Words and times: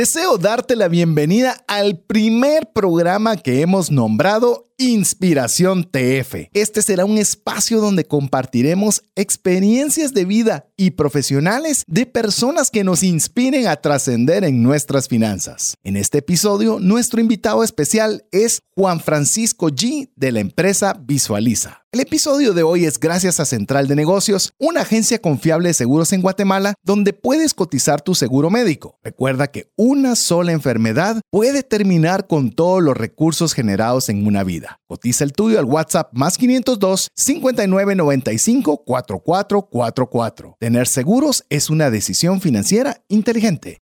Deseo 0.00 0.38
darte 0.38 0.76
la 0.76 0.88
bienvenida 0.88 1.62
al 1.68 1.98
primer 1.98 2.72
programa 2.72 3.36
que 3.36 3.60
hemos 3.60 3.90
nombrado 3.90 4.69
Inspiración 4.82 5.84
TF. 5.84 6.48
Este 6.54 6.80
será 6.80 7.04
un 7.04 7.18
espacio 7.18 7.82
donde 7.82 8.06
compartiremos 8.06 9.02
experiencias 9.14 10.14
de 10.14 10.24
vida 10.24 10.70
y 10.74 10.92
profesionales 10.92 11.84
de 11.86 12.06
personas 12.06 12.70
que 12.70 12.82
nos 12.82 13.02
inspiren 13.02 13.66
a 13.66 13.76
trascender 13.76 14.42
en 14.42 14.62
nuestras 14.62 15.06
finanzas. 15.06 15.76
En 15.84 15.98
este 15.98 16.20
episodio, 16.20 16.78
nuestro 16.80 17.20
invitado 17.20 17.62
especial 17.62 18.24
es 18.32 18.62
Juan 18.74 19.00
Francisco 19.00 19.68
G 19.68 20.08
de 20.16 20.32
la 20.32 20.40
empresa 20.40 20.98
Visualiza. 20.98 21.82
El 21.92 22.00
episodio 22.00 22.54
de 22.54 22.62
hoy 22.62 22.84
es 22.84 23.00
gracias 23.00 23.40
a 23.40 23.44
Central 23.44 23.88
de 23.88 23.96
Negocios, 23.96 24.52
una 24.58 24.82
agencia 24.82 25.18
confiable 25.18 25.70
de 25.70 25.74
seguros 25.74 26.12
en 26.12 26.22
Guatemala 26.22 26.74
donde 26.84 27.12
puedes 27.12 27.52
cotizar 27.52 28.00
tu 28.00 28.14
seguro 28.14 28.48
médico. 28.48 28.98
Recuerda 29.02 29.48
que 29.48 29.72
una 29.76 30.14
sola 30.14 30.52
enfermedad 30.52 31.20
puede 31.30 31.64
terminar 31.64 32.28
con 32.28 32.52
todos 32.52 32.80
los 32.80 32.96
recursos 32.96 33.54
generados 33.54 34.08
en 34.08 34.24
una 34.24 34.44
vida. 34.44 34.69
Cotiza 34.86 35.24
el 35.24 35.32
tuyo 35.32 35.58
al 35.58 35.64
WhatsApp 35.64 36.10
más 36.12 36.38
502 36.38 37.08
5995 37.14 38.84
4444. 38.84 40.56
Tener 40.58 40.86
seguros 40.86 41.44
es 41.48 41.70
una 41.70 41.90
decisión 41.90 42.40
financiera 42.40 43.02
inteligente. 43.08 43.78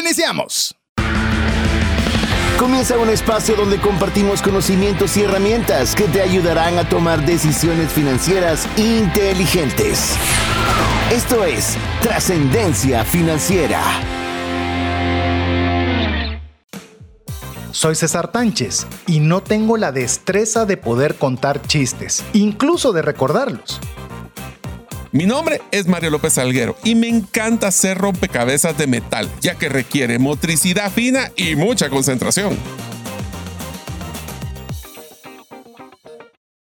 ¡Iniciamos! 0.00 0.74
Comienza 2.58 2.98
un 2.98 3.08
espacio 3.08 3.54
donde 3.54 3.80
compartimos 3.80 4.42
conocimientos 4.42 5.16
y 5.16 5.22
herramientas 5.22 5.94
que 5.94 6.04
te 6.04 6.20
ayudarán 6.20 6.76
a 6.78 6.88
tomar 6.88 7.24
decisiones 7.24 7.92
financieras 7.92 8.68
inteligentes. 8.76 10.16
Esto 11.12 11.44
es 11.44 11.76
Trascendencia 12.02 13.04
Financiera. 13.04 14.17
Soy 17.70 17.94
César 17.94 18.32
Tánchez 18.32 18.86
y 19.06 19.20
no 19.20 19.42
tengo 19.42 19.76
la 19.76 19.92
destreza 19.92 20.64
de 20.64 20.76
poder 20.76 21.16
contar 21.16 21.60
chistes, 21.62 22.24
incluso 22.32 22.92
de 22.92 23.02
recordarlos. 23.02 23.80
Mi 25.12 25.26
nombre 25.26 25.60
es 25.70 25.86
Mario 25.86 26.10
López 26.10 26.34
Salguero 26.34 26.76
y 26.84 26.94
me 26.94 27.08
encanta 27.08 27.68
hacer 27.68 27.98
rompecabezas 27.98 28.76
de 28.76 28.86
metal, 28.86 29.28
ya 29.40 29.54
que 29.54 29.68
requiere 29.68 30.18
motricidad 30.18 30.90
fina 30.90 31.30
y 31.36 31.56
mucha 31.56 31.88
concentración. 31.88 32.56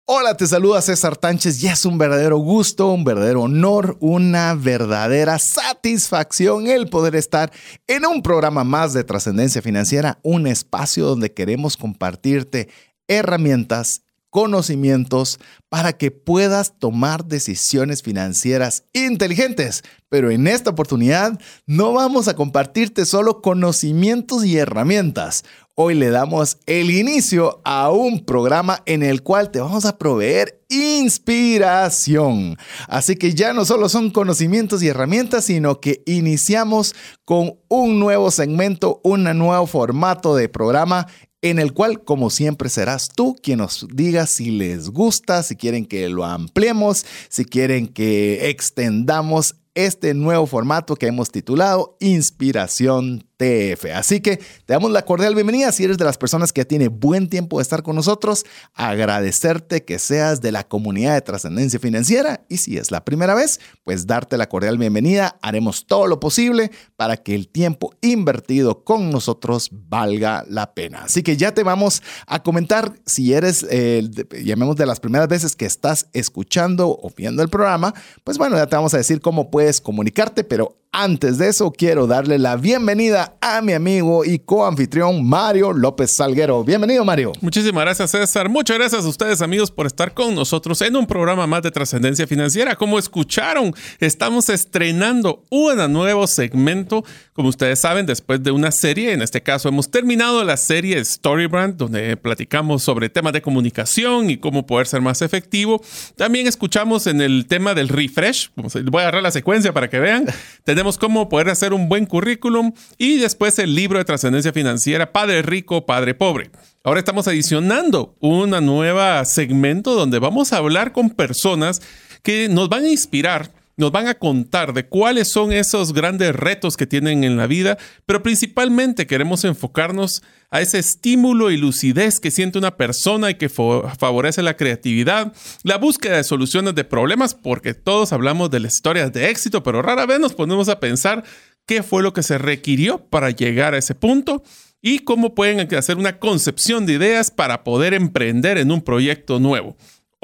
Hola, 0.07 0.37
te 0.37 0.45
saluda 0.45 0.83
César 0.83 1.17
Tánchez 1.17 1.63
y 1.63 1.67
es 1.67 1.83
un 1.83 1.97
verdadero 1.97 2.37
gusto, 2.37 2.91
un 2.91 3.03
verdadero 3.03 3.41
honor, 3.41 3.97
una 3.99 4.53
verdadera 4.53 5.39
satisfacción 5.39 6.67
el 6.67 6.89
poder 6.89 7.15
estar 7.15 7.51
en 7.87 8.05
un 8.05 8.21
programa 8.21 8.63
más 8.63 8.93
de 8.93 9.03
trascendencia 9.03 9.63
financiera, 9.63 10.19
un 10.21 10.45
espacio 10.45 11.07
donde 11.07 11.33
queremos 11.33 11.75
compartirte 11.75 12.69
herramientas 13.07 14.03
conocimientos 14.29 15.39
para 15.69 15.93
que 15.93 16.11
puedas 16.11 16.77
tomar 16.77 17.23
decisiones 17.23 18.03
financieras 18.03 18.83
inteligentes. 18.91 19.81
Pero 20.09 20.29
en 20.29 20.45
esta 20.47 20.71
oportunidad 20.71 21.39
no 21.65 21.93
vamos 21.93 22.27
a 22.27 22.35
compartirte 22.35 23.05
solo 23.05 23.41
conocimientos 23.41 24.43
y 24.43 24.57
herramientas. 24.57 25.45
Hoy 25.77 25.93
le 25.93 26.09
damos 26.09 26.57
el 26.67 26.89
inicio 26.89 27.59
a 27.65 27.91
un 27.91 28.23
programa 28.23 28.81
en 28.85 29.03
el 29.03 29.23
cual 29.23 29.51
te 29.51 29.59
vamos 29.59 29.83
a 29.83 29.97
proveer 29.97 30.63
inspiración. 30.69 32.55
Así 32.87 33.17
que 33.17 33.33
ya 33.33 33.51
no 33.51 33.65
solo 33.65 33.89
son 33.89 34.09
conocimientos 34.09 34.81
y 34.81 34.87
herramientas, 34.87 35.43
sino 35.43 35.81
que 35.81 36.01
iniciamos 36.05 36.95
con 37.25 37.59
un 37.67 37.99
nuevo 37.99 38.31
segmento, 38.31 39.01
un 39.03 39.25
nuevo 39.37 39.67
formato 39.67 40.33
de 40.33 40.47
programa 40.47 41.07
en 41.41 41.59
el 41.59 41.73
cual, 41.73 42.05
como 42.05 42.29
siempre, 42.29 42.69
serás 42.69 43.09
tú 43.09 43.35
quien 43.43 43.57
nos 43.57 43.85
diga 43.93 44.27
si 44.27 44.51
les 44.51 44.89
gusta, 44.89 45.43
si 45.43 45.57
quieren 45.57 45.85
que 45.85 46.07
lo 46.07 46.23
ampliemos, 46.23 47.05
si 47.27 47.43
quieren 47.43 47.89
que 47.89 48.49
extendamos 48.49 49.55
este 49.75 50.13
nuevo 50.13 50.47
formato 50.47 50.95
que 50.95 51.07
hemos 51.07 51.31
titulado 51.31 51.97
Inspiración 51.99 53.27
TF. 53.37 53.85
Así 53.93 54.21
que 54.21 54.37
te 54.37 54.73
damos 54.73 54.91
la 54.91 55.03
cordial 55.03 55.35
bienvenida. 55.35 55.71
Si 55.71 55.83
eres 55.83 55.97
de 55.97 56.05
las 56.05 56.17
personas 56.17 56.53
que 56.53 56.65
tiene 56.65 56.87
buen 56.87 57.29
tiempo 57.29 57.57
de 57.57 57.63
estar 57.63 57.83
con 57.83 57.95
nosotros, 57.95 58.45
agradecerte 58.73 59.83
que 59.83 59.99
seas 59.99 60.41
de 60.41 60.51
la 60.51 60.67
comunidad 60.67 61.13
de 61.13 61.21
trascendencia 61.21 61.79
financiera. 61.79 62.45
Y 62.49 62.57
si 62.57 62.77
es 62.77 62.91
la 62.91 63.03
primera 63.03 63.35
vez, 63.35 63.59
pues 63.83 64.07
darte 64.07 64.37
la 64.37 64.49
cordial 64.49 64.77
bienvenida. 64.77 65.37
Haremos 65.41 65.85
todo 65.85 66.07
lo 66.07 66.19
posible 66.19 66.71
para 66.95 67.17
que 67.17 67.35
el 67.35 67.47
tiempo 67.47 67.93
invertido 68.01 68.83
con 68.83 69.09
nosotros 69.09 69.69
valga 69.71 70.45
la 70.47 70.73
pena. 70.73 71.03
Así 71.03 71.23
que 71.23 71.37
ya 71.37 71.53
te 71.53 71.63
vamos 71.63 72.01
a 72.27 72.41
comentar 72.43 72.93
si 73.05 73.33
eres, 73.33 73.65
eh, 73.69 74.09
llamemos 74.43 74.75
de 74.75 74.85
las 74.85 74.99
primeras 74.99 75.27
veces 75.27 75.55
que 75.55 75.65
estás 75.65 76.07
escuchando 76.13 76.89
o 76.89 77.11
viendo 77.15 77.43
el 77.43 77.49
programa, 77.49 77.93
pues 78.23 78.37
bueno, 78.37 78.55
ya 78.55 78.67
te 78.67 78.75
vamos 78.75 78.93
a 78.93 78.97
decir 78.97 79.21
cómo 79.21 79.49
puedes 79.49 79.81
comunicarte, 79.81 80.43
pero 80.43 80.77
antes 80.97 81.37
de 81.37 81.49
eso, 81.49 81.73
quiero 81.73 82.07
darle 82.07 82.39
la 82.39 82.55
bienvenida 82.55 83.35
a 83.41 83.61
mi 83.61 83.73
amigo 83.73 84.23
y 84.23 84.39
coanfitrión 84.39 85.27
Mario 85.27 85.73
López 85.73 86.15
Salguero. 86.15 86.63
Bienvenido, 86.63 87.03
Mario. 87.03 87.33
Muchísimas 87.41 87.83
gracias, 87.83 88.11
César. 88.11 88.47
Muchas 88.47 88.77
gracias 88.77 89.03
a 89.03 89.07
ustedes, 89.09 89.41
amigos, 89.41 89.71
por 89.71 89.87
estar 89.87 90.13
con 90.13 90.33
nosotros 90.33 90.81
en 90.81 90.95
un 90.95 91.05
programa 91.05 91.47
más 91.47 91.63
de 91.63 91.71
trascendencia 91.71 92.27
financiera. 92.27 92.77
Como 92.77 92.97
escucharon, 92.97 93.75
estamos 93.99 94.47
estrenando 94.47 95.43
un 95.49 95.91
nuevo 95.91 96.27
segmento. 96.27 97.03
Como 97.33 97.49
ustedes 97.49 97.81
saben, 97.81 98.05
después 98.05 98.41
de 98.41 98.51
una 98.51 98.71
serie, 98.71 99.11
en 99.11 99.21
este 99.21 99.43
caso 99.43 99.67
hemos 99.67 99.91
terminado 99.91 100.45
la 100.45 100.55
serie 100.55 101.03
Storybrand, 101.03 101.75
donde 101.75 102.15
platicamos 102.15 102.83
sobre 102.83 103.09
temas 103.09 103.33
de 103.33 103.41
comunicación 103.41 104.29
y 104.29 104.37
cómo 104.37 104.65
poder 104.65 104.87
ser 104.87 105.01
más 105.01 105.21
efectivo. 105.21 105.81
También 106.15 106.47
escuchamos 106.47 107.05
en 107.05 107.19
el 107.19 107.47
tema 107.47 107.73
del 107.73 107.89
refresh. 107.89 108.51
Voy 108.55 108.99
a 108.99 109.01
agarrar 109.01 109.23
la 109.23 109.31
secuencia 109.31 109.73
para 109.73 109.89
que 109.89 109.99
vean. 109.99 110.25
Tenemos 110.63 110.84
cómo 110.93 111.29
poder 111.29 111.49
hacer 111.49 111.73
un 111.73 111.89
buen 111.89 112.05
currículum 112.05 112.73
y 112.97 113.17
después 113.17 113.57
el 113.59 113.73
libro 113.73 113.97
de 113.97 114.05
trascendencia 114.05 114.53
financiera, 114.53 115.11
Padre 115.11 115.41
Rico, 115.41 115.85
Padre 115.85 116.13
Pobre. 116.13 116.51
Ahora 116.83 116.99
estamos 116.99 117.27
adicionando 117.27 118.15
una 118.19 118.61
nueva 118.61 119.25
segmento 119.25 119.95
donde 119.95 120.19
vamos 120.19 120.53
a 120.53 120.57
hablar 120.57 120.91
con 120.91 121.09
personas 121.09 121.81
que 122.21 122.47
nos 122.47 122.69
van 122.69 122.83
a 122.83 122.89
inspirar 122.89 123.51
nos 123.77 123.91
van 123.91 124.07
a 124.07 124.15
contar 124.15 124.73
de 124.73 124.87
cuáles 124.87 125.31
son 125.31 125.51
esos 125.51 125.93
grandes 125.93 126.35
retos 126.35 126.77
que 126.77 126.87
tienen 126.87 127.23
en 127.23 127.37
la 127.37 127.47
vida, 127.47 127.77
pero 128.05 128.23
principalmente 128.23 129.07
queremos 129.07 129.43
enfocarnos 129.43 130.21
a 130.49 130.61
ese 130.61 130.79
estímulo 130.79 131.51
y 131.51 131.57
lucidez 131.57 132.19
que 132.19 132.31
siente 132.31 132.57
una 132.57 132.77
persona 132.77 133.29
y 133.31 133.35
que 133.35 133.49
favorece 133.49 134.41
la 134.41 134.55
creatividad, 134.55 135.33
la 135.63 135.77
búsqueda 135.77 136.17
de 136.17 136.23
soluciones 136.23 136.75
de 136.75 136.83
problemas, 136.83 137.33
porque 137.33 137.73
todos 137.73 138.13
hablamos 138.13 138.49
de 138.51 138.61
las 138.61 138.75
historias 138.75 139.11
de 139.11 139.29
éxito, 139.29 139.63
pero 139.63 139.81
rara 139.81 140.05
vez 140.05 140.19
nos 140.19 140.33
ponemos 140.33 140.69
a 140.69 140.79
pensar 140.79 141.23
qué 141.65 141.83
fue 141.83 142.03
lo 142.03 142.13
que 142.13 142.23
se 142.23 142.37
requirió 142.37 142.99
para 143.05 143.31
llegar 143.31 143.73
a 143.73 143.79
ese 143.79 143.95
punto 143.95 144.43
y 144.81 144.99
cómo 144.99 145.33
pueden 145.33 145.67
hacer 145.75 145.97
una 145.97 146.19
concepción 146.19 146.85
de 146.85 146.93
ideas 146.93 147.31
para 147.31 147.63
poder 147.63 147.95
emprender 147.95 148.59
en 148.59 148.71
un 148.71 148.81
proyecto 148.81 149.39
nuevo. 149.39 149.75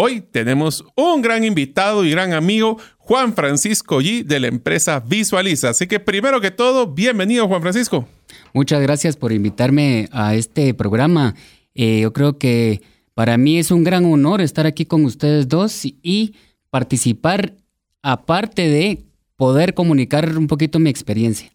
Hoy 0.04 0.22
tenemos 0.22 0.84
un 0.96 1.22
gran 1.22 1.44
invitado 1.44 2.04
y 2.04 2.10
gran 2.10 2.34
amigo, 2.34 2.80
Juan 2.98 3.36
Francisco 3.36 4.02
G 4.02 4.24
de 4.24 4.40
la 4.40 4.48
empresa 4.48 5.00
Visualiza. 5.00 5.70
Así 5.70 5.86
que 5.86 6.00
primero 6.00 6.42
que 6.42 6.50
todo, 6.50 6.88
bienvenido 6.88 7.48
Juan 7.48 7.62
Francisco. 7.62 8.08
Muchas 8.52 8.82
gracias 8.82 9.16
por 9.16 9.32
invitarme 9.32 10.10
a 10.12 10.34
este 10.34 10.74
programa. 10.74 11.36
Eh, 11.76 12.00
yo 12.02 12.14
creo 12.14 12.40
que 12.40 12.82
para 13.14 13.38
mí 13.38 13.60
es 13.60 13.70
un 13.70 13.84
gran 13.84 14.06
honor 14.06 14.42
estar 14.42 14.66
aquí 14.66 14.88
con 14.88 15.06
ustedes 15.06 15.48
dos 15.48 15.86
y 15.86 16.34
participar, 16.72 17.54
aparte 18.02 18.70
de 18.70 19.04
poder 19.36 19.76
comunicar 19.76 20.36
un 20.36 20.48
poquito 20.48 20.80
mi 20.80 20.90
experiencia. 20.90 21.52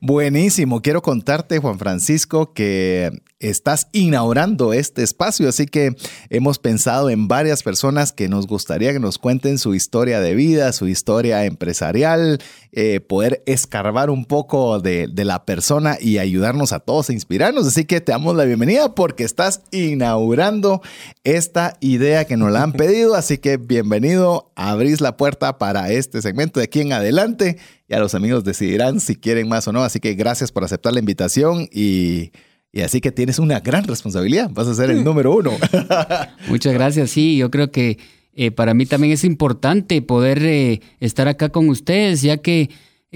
Buenísimo. 0.00 0.82
Quiero 0.82 1.02
contarte, 1.02 1.60
Juan 1.60 1.78
Francisco, 1.78 2.52
que 2.52 3.12
estás 3.38 3.88
inaugurando 3.92 4.72
este 4.72 5.02
espacio, 5.02 5.48
así 5.48 5.66
que 5.66 5.94
hemos 6.30 6.58
pensado 6.58 7.10
en 7.10 7.28
varias 7.28 7.62
personas 7.62 8.12
que 8.12 8.28
nos 8.28 8.46
gustaría 8.46 8.92
que 8.92 8.98
nos 8.98 9.18
cuenten 9.18 9.58
su 9.58 9.74
historia 9.74 10.20
de 10.20 10.34
vida, 10.34 10.72
su 10.72 10.88
historia 10.88 11.44
empresarial, 11.44 12.38
eh, 12.72 13.00
poder 13.00 13.42
escarbar 13.46 14.08
un 14.08 14.24
poco 14.24 14.80
de, 14.80 15.06
de, 15.08 15.24
la 15.24 15.44
persona 15.44 15.98
y 16.00 16.18
ayudarnos 16.18 16.72
a 16.72 16.80
todos 16.80 17.10
a 17.10 17.12
inspirarnos. 17.12 17.66
Así 17.66 17.84
que 17.84 18.00
te 18.00 18.12
damos 18.12 18.36
la 18.36 18.44
bienvenida 18.44 18.94
porque 18.94 19.24
estás 19.24 19.62
inaugurando 19.70 20.80
esta 21.24 21.76
idea 21.80 22.24
que 22.24 22.36
nos 22.36 22.50
la 22.52 22.62
han 22.62 22.72
pedido, 22.74 23.14
así 23.14 23.38
que 23.38 23.58
bienvenido, 23.58 24.50
abrís 24.56 25.00
la 25.02 25.16
puerta 25.16 25.58
para 25.58 25.90
este 25.90 26.22
segmento 26.22 26.60
de 26.60 26.64
aquí 26.64 26.80
en 26.80 26.92
adelante. 26.92 27.58
Ya 27.88 28.00
los 28.00 28.14
amigos 28.14 28.44
decidirán 28.44 29.00
si 29.00 29.14
quieren 29.14 29.48
más 29.48 29.68
o 29.68 29.72
no. 29.72 29.84
Así 29.84 30.00
que 30.00 30.14
gracias 30.14 30.50
por 30.50 30.64
aceptar 30.64 30.92
la 30.92 30.98
invitación 30.98 31.68
y 31.70 32.32
y 32.72 32.82
así 32.82 33.00
que 33.00 33.12
tienes 33.12 33.38
una 33.38 33.60
gran 33.60 33.84
responsabilidad, 33.84 34.50
vas 34.52 34.66
a 34.66 34.74
ser 34.74 34.90
el 34.90 35.00
mm. 35.00 35.04
número 35.04 35.34
uno. 35.34 35.52
Muchas 36.48 36.74
gracias, 36.74 37.10
sí, 37.10 37.36
yo 37.36 37.50
creo 37.50 37.70
que 37.70 37.98
eh, 38.34 38.50
para 38.50 38.74
mí 38.74 38.86
también 38.86 39.12
es 39.12 39.24
importante 39.24 40.02
poder 40.02 40.42
eh, 40.44 40.80
estar 41.00 41.28
acá 41.28 41.48
con 41.48 41.68
ustedes, 41.68 42.22
ya 42.22 42.38
que 42.38 42.70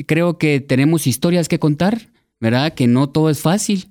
creo 0.06 0.38
que 0.38 0.60
tenemos 0.60 1.06
historias 1.06 1.48
que 1.48 1.58
contar, 1.58 2.08
¿verdad? 2.40 2.72
Que 2.72 2.86
no 2.86 3.08
todo 3.08 3.30
es 3.30 3.40
fácil. 3.40 3.90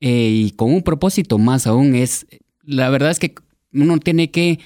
Eh, 0.00 0.30
y 0.30 0.50
con 0.50 0.72
un 0.72 0.82
propósito 0.82 1.38
más 1.38 1.68
aún 1.68 1.94
es, 1.94 2.26
la 2.64 2.90
verdad 2.90 3.12
es 3.12 3.20
que 3.20 3.34
uno 3.72 3.98
tiene 3.98 4.32
que 4.32 4.58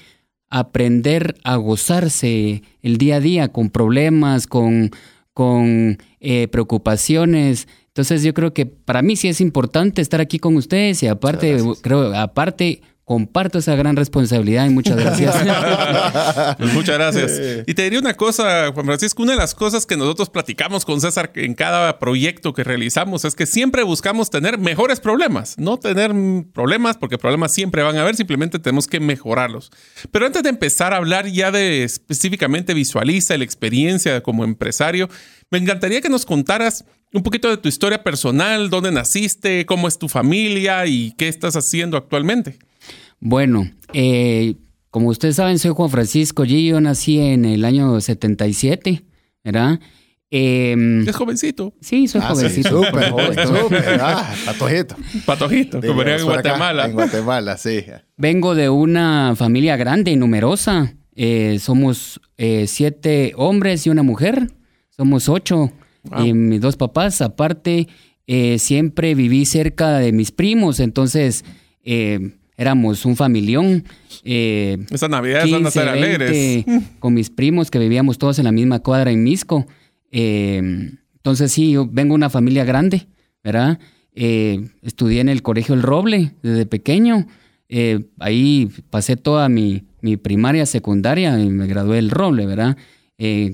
aprender 0.49 1.35
a 1.43 1.57
gozarse 1.57 2.63
el 2.81 2.97
día 2.97 3.17
a 3.17 3.19
día 3.19 3.47
con 3.49 3.69
problemas, 3.69 4.47
con, 4.47 4.91
con 5.33 5.99
eh, 6.19 6.47
preocupaciones. 6.47 7.67
Entonces 7.97 8.21
yo 8.21 8.31
creo 8.35 8.53
que 8.53 8.67
para 8.67 9.01
mí 9.01 9.15
sí 9.15 9.27
es 9.27 9.41
importante 9.41 10.03
estar 10.03 10.21
aquí 10.21 10.37
con 10.37 10.55
ustedes 10.55 11.01
y 11.01 11.07
aparte, 11.07 11.57
creo, 11.81 12.15
aparte 12.15 12.83
comparto 13.05 13.57
esa 13.57 13.75
gran 13.75 13.95
responsabilidad 13.95 14.67
y 14.67 14.69
muchas 14.69 14.97
gracias. 14.97 15.35
Pues 16.57 16.73
muchas 16.73 16.97
gracias. 16.97 17.63
Y 17.65 17.73
te 17.73 17.83
diría 17.83 17.99
una 17.99 18.13
cosa, 18.13 18.71
Juan 18.71 18.85
Francisco, 18.85 19.23
una 19.23 19.31
de 19.31 19.39
las 19.39 19.55
cosas 19.55 19.85
que 19.87 19.97
nosotros 19.97 20.29
platicamos 20.29 20.85
con 20.85 21.01
César 21.01 21.31
en 21.35 21.55
cada 21.55 21.97
proyecto 21.97 22.53
que 22.53 22.63
realizamos 22.63 23.25
es 23.25 23.33
que 23.33 23.47
siempre 23.47 23.81
buscamos 23.81 24.29
tener 24.29 24.59
mejores 24.59 24.99
problemas, 24.99 25.57
no 25.57 25.77
tener 25.77 26.13
problemas 26.53 26.97
porque 26.97 27.17
problemas 27.17 27.51
siempre 27.51 27.81
van 27.81 27.97
a 27.97 28.01
haber, 28.01 28.15
simplemente 28.15 28.59
tenemos 28.59 28.85
que 28.87 28.99
mejorarlos. 28.99 29.71
Pero 30.11 30.27
antes 30.27 30.43
de 30.43 30.49
empezar 30.49 30.93
a 30.93 30.97
hablar 30.97 31.27
ya 31.27 31.49
de 31.49 31.83
específicamente 31.83 32.75
visualiza 32.75 33.37
la 33.37 33.43
experiencia 33.43 34.21
como 34.21 34.43
empresario, 34.43 35.09
me 35.49 35.57
encantaría 35.57 36.01
que 36.01 36.09
nos 36.09 36.25
contaras 36.25 36.85
un 37.13 37.23
poquito 37.23 37.49
de 37.49 37.57
tu 37.57 37.69
historia 37.69 38.03
personal, 38.03 38.69
dónde 38.69 38.91
naciste, 38.91 39.65
cómo 39.65 39.87
es 39.87 39.97
tu 39.97 40.07
familia 40.07 40.85
y 40.85 41.13
qué 41.17 41.27
estás 41.27 41.55
haciendo 41.55 41.97
actualmente. 41.97 42.57
Bueno, 43.19 43.69
eh, 43.93 44.55
como 44.89 45.09
ustedes 45.09 45.35
saben, 45.35 45.59
soy 45.59 45.71
Juan 45.71 45.89
Francisco 45.89 46.43
G. 46.45 46.67
Yo 46.67 46.81
nací 46.81 47.19
en 47.19 47.45
el 47.45 47.65
año 47.65 47.99
77, 47.99 49.03
¿verdad? 49.43 49.79
Em, 50.29 51.07
es 51.07 51.15
jovencito. 51.15 51.73
Sí, 51.79 52.07
soy 52.07 52.21
ah, 52.23 52.29
jovencito. 52.33 52.83
Súper 52.83 53.09
joven, 53.11 53.47
súper. 53.47 53.99
Ah, 54.01 54.33
patojito. 54.45 54.95
Patojito, 55.25 55.81
como 55.81 56.01
en 56.03 56.23
Guatemala. 56.23 56.85
en 56.85 56.93
Guatemala, 56.93 57.57
sí. 57.57 57.85
Vengo 58.17 58.53
de 58.53 58.69
una 58.69 59.35
familia 59.35 59.77
grande 59.77 60.11
y 60.11 60.15
numerosa. 60.17 60.93
Eh, 61.15 61.57
somos 61.59 62.19
eh, 62.37 62.65
siete 62.67 63.33
hombres 63.37 63.87
y 63.87 63.89
una 63.89 64.03
mujer. 64.03 64.51
Somos 64.89 65.29
ocho. 65.29 65.71
Y 66.23 66.33
mis 66.33 66.61
dos 66.61 66.77
papás, 66.77 67.21
aparte, 67.21 67.87
eh, 68.27 68.59
siempre 68.59 69.15
viví 69.15 69.45
cerca 69.45 69.97
de 69.99 70.11
mis 70.11 70.31
primos. 70.31 70.79
Entonces, 70.79 71.43
éramos 72.57 73.05
un 73.05 73.15
familión. 73.15 73.85
Eh, 74.23 74.77
Esa 74.89 75.07
Navidad 75.07 75.45
van 75.49 75.65
a 75.65 75.71
ser 75.71 75.87
alegres. 75.87 76.65
Con 76.99 77.13
mis 77.13 77.29
primos 77.29 77.71
que 77.71 77.79
vivíamos 77.79 78.17
todos 78.17 78.39
en 78.39 78.45
la 78.45 78.51
misma 78.51 78.79
cuadra 78.79 79.11
en 79.11 79.23
Misco. 79.23 79.65
Eh, 80.11 80.57
entonces 81.15 81.51
sí, 81.51 81.71
yo 81.71 81.87
vengo 81.89 82.13
de 82.13 82.15
una 82.15 82.29
familia 82.29 82.65
grande, 82.65 83.07
¿verdad? 83.43 83.79
Eh, 84.13 84.69
estudié 84.81 85.21
en 85.21 85.29
el 85.29 85.43
Colegio 85.43 85.75
El 85.75 85.83
Roble 85.83 86.33
desde 86.41 86.65
pequeño. 86.65 87.27
Eh, 87.69 88.05
ahí 88.19 88.69
pasé 88.89 89.17
toda 89.17 89.49
mi, 89.49 89.83
mi, 90.01 90.17
primaria, 90.17 90.65
secundaria 90.65 91.39
y 91.39 91.49
me 91.49 91.67
gradué 91.67 91.97
del 91.97 92.09
Roble, 92.09 92.45
¿verdad? 92.45 92.77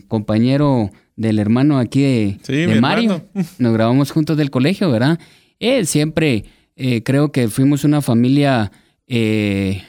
compañero 0.10 0.92
del 1.16 1.40
hermano 1.40 1.78
aquí 1.78 2.02
de, 2.02 2.78
Mario. 2.82 3.26
Nos 3.60 3.74
grabamos 3.74 4.12
juntos 4.12 4.38
del 4.38 4.50
colegio, 4.50 4.90
¿verdad? 4.92 5.20
Él 5.60 5.88
siempre 5.88 6.46
creo 7.04 7.32
que 7.32 7.50
fuimos 7.50 7.84
una 7.84 8.02
familia 8.02 8.72
eh, 9.08 9.84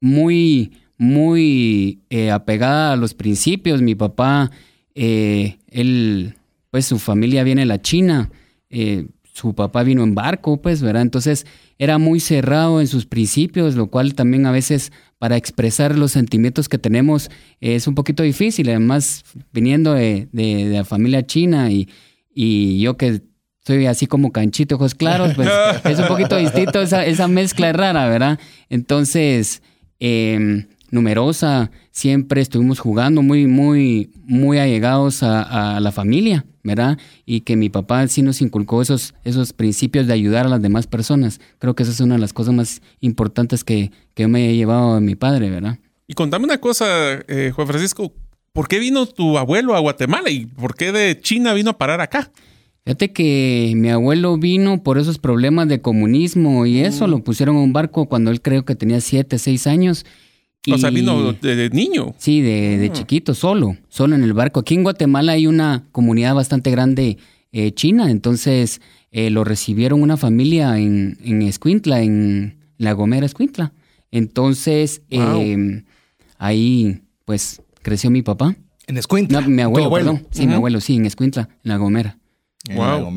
muy, 0.00 0.72
muy 0.96 2.00
eh, 2.10 2.30
apegada 2.30 2.92
a 2.92 2.96
los 2.96 3.14
principios. 3.14 3.82
Mi 3.82 3.94
papá, 3.94 4.50
eh, 4.94 5.58
él, 5.68 6.34
pues 6.70 6.86
su 6.86 6.98
familia 6.98 7.44
viene 7.44 7.62
de 7.62 7.66
la 7.66 7.80
China, 7.80 8.30
su 9.40 9.54
papá 9.54 9.82
vino 9.82 10.04
en 10.04 10.14
barco, 10.14 10.60
pues, 10.60 10.82
¿verdad? 10.82 11.02
Entonces 11.02 11.46
era 11.78 11.96
muy 11.96 12.20
cerrado 12.20 12.80
en 12.80 12.86
sus 12.86 13.06
principios, 13.06 13.74
lo 13.74 13.86
cual 13.86 14.14
también 14.14 14.44
a 14.44 14.52
veces 14.52 14.92
para 15.18 15.36
expresar 15.36 15.96
los 15.96 16.12
sentimientos 16.12 16.68
que 16.68 16.76
tenemos 16.76 17.30
es 17.60 17.86
un 17.86 17.94
poquito 17.94 18.22
difícil. 18.22 18.68
Además, 18.68 19.24
viniendo 19.52 19.94
de, 19.94 20.28
la 20.32 20.84
familia 20.84 21.24
china 21.26 21.70
y, 21.70 21.88
y 22.34 22.80
yo 22.80 22.98
que 22.98 23.22
soy 23.66 23.86
así 23.86 24.06
como 24.06 24.30
canchito, 24.30 24.74
ojos 24.74 24.94
claros, 24.94 25.34
pues 25.34 25.48
es 25.84 25.98
un 25.98 26.06
poquito 26.06 26.36
distinto, 26.36 26.82
esa, 26.82 27.06
esa 27.06 27.26
mezcla 27.26 27.70
es 27.70 27.76
rara, 27.76 28.08
¿verdad? 28.08 28.38
Entonces, 28.68 29.62
em, 30.00 30.66
numerosa, 30.90 31.70
siempre 31.90 32.40
estuvimos 32.40 32.78
jugando 32.78 33.22
muy, 33.22 33.46
muy, 33.46 34.10
muy 34.24 34.58
allegados 34.58 35.22
a, 35.22 35.80
la 35.80 35.92
familia, 35.92 36.46
¿verdad? 36.62 36.98
Y 37.24 37.40
que 37.42 37.56
mi 37.56 37.68
papá 37.68 38.06
sí 38.08 38.22
nos 38.22 38.40
inculcó 38.42 38.82
esos, 38.82 39.14
esos 39.24 39.52
principios 39.52 40.06
de 40.06 40.12
ayudar 40.12 40.46
a 40.46 40.48
las 40.48 40.62
demás 40.62 40.86
personas. 40.86 41.40
Creo 41.58 41.74
que 41.74 41.82
esa 41.82 41.92
es 41.92 42.00
una 42.00 42.14
de 42.14 42.20
las 42.20 42.32
cosas 42.32 42.54
más 42.54 42.82
importantes 43.00 43.64
que, 43.64 43.92
que 44.14 44.26
me 44.26 44.50
he 44.50 44.56
llevado 44.56 44.94
a 44.94 45.00
mi 45.00 45.14
padre, 45.14 45.50
¿verdad? 45.50 45.78
Y 46.06 46.14
contame 46.14 46.44
una 46.44 46.58
cosa, 46.58 46.86
eh, 47.28 47.52
Juan 47.54 47.68
Francisco, 47.68 48.12
¿por 48.52 48.66
qué 48.66 48.78
vino 48.78 49.06
tu 49.06 49.38
abuelo 49.38 49.76
a 49.76 49.80
Guatemala 49.80 50.30
y 50.30 50.46
por 50.46 50.74
qué 50.74 50.92
de 50.92 51.20
China 51.20 51.54
vino 51.54 51.70
a 51.70 51.78
parar 51.78 52.00
acá? 52.00 52.32
Fíjate 52.84 53.12
que 53.12 53.74
mi 53.76 53.90
abuelo 53.90 54.36
vino 54.38 54.82
por 54.82 54.98
esos 54.98 55.18
problemas 55.18 55.68
de 55.68 55.80
comunismo 55.80 56.66
y 56.66 56.80
eso, 56.80 57.06
mm. 57.06 57.10
lo 57.10 57.18
pusieron 57.22 57.56
a 57.56 57.60
un 57.60 57.72
barco 57.72 58.06
cuando 58.06 58.30
él 58.30 58.40
creo 58.40 58.64
que 58.64 58.74
tenía 58.74 59.00
siete, 59.00 59.38
seis 59.38 59.66
años. 59.66 60.06
O 60.68 60.76
sea, 60.76 60.90
vino 60.90 61.32
de, 61.32 61.70
niño. 61.70 62.14
Sí, 62.18 62.42
de, 62.42 62.88
ah. 62.90 62.92
chiquito, 62.92 63.34
solo, 63.34 63.76
solo 63.88 64.14
en 64.14 64.22
el 64.22 64.34
barco. 64.34 64.60
Aquí 64.60 64.74
en 64.74 64.82
Guatemala 64.82 65.32
hay 65.32 65.46
una 65.46 65.84
comunidad 65.92 66.34
bastante 66.34 66.70
grande 66.70 67.16
eh, 67.52 67.72
china, 67.72 68.10
entonces 68.10 68.80
eh, 69.10 69.30
lo 69.30 69.42
recibieron 69.42 70.02
una 70.02 70.16
familia 70.16 70.78
en, 70.78 71.18
en 71.24 71.42
Escuintla, 71.42 72.02
en 72.02 72.58
La 72.76 72.92
Gomera 72.92 73.24
Escuintla. 73.24 73.72
Entonces, 74.10 75.02
em, 75.08 75.84
ahí 76.38 77.00
pues 77.24 77.62
creció 77.82 78.10
mi 78.10 78.22
papá. 78.22 78.54
¿En 78.86 78.98
Escuintla? 78.98 79.40
mi 79.42 79.62
abuelo, 79.62 79.90
perdón. 79.90 80.26
Sí, 80.30 80.46
mi 80.46 80.54
abuelo, 80.54 80.80
sí, 80.80 80.96
en 80.96 81.06
Escuintla, 81.06 81.48
en 81.64 81.68
La 81.70 81.76
Gomera. 81.78 82.18
Wow. 82.68 83.10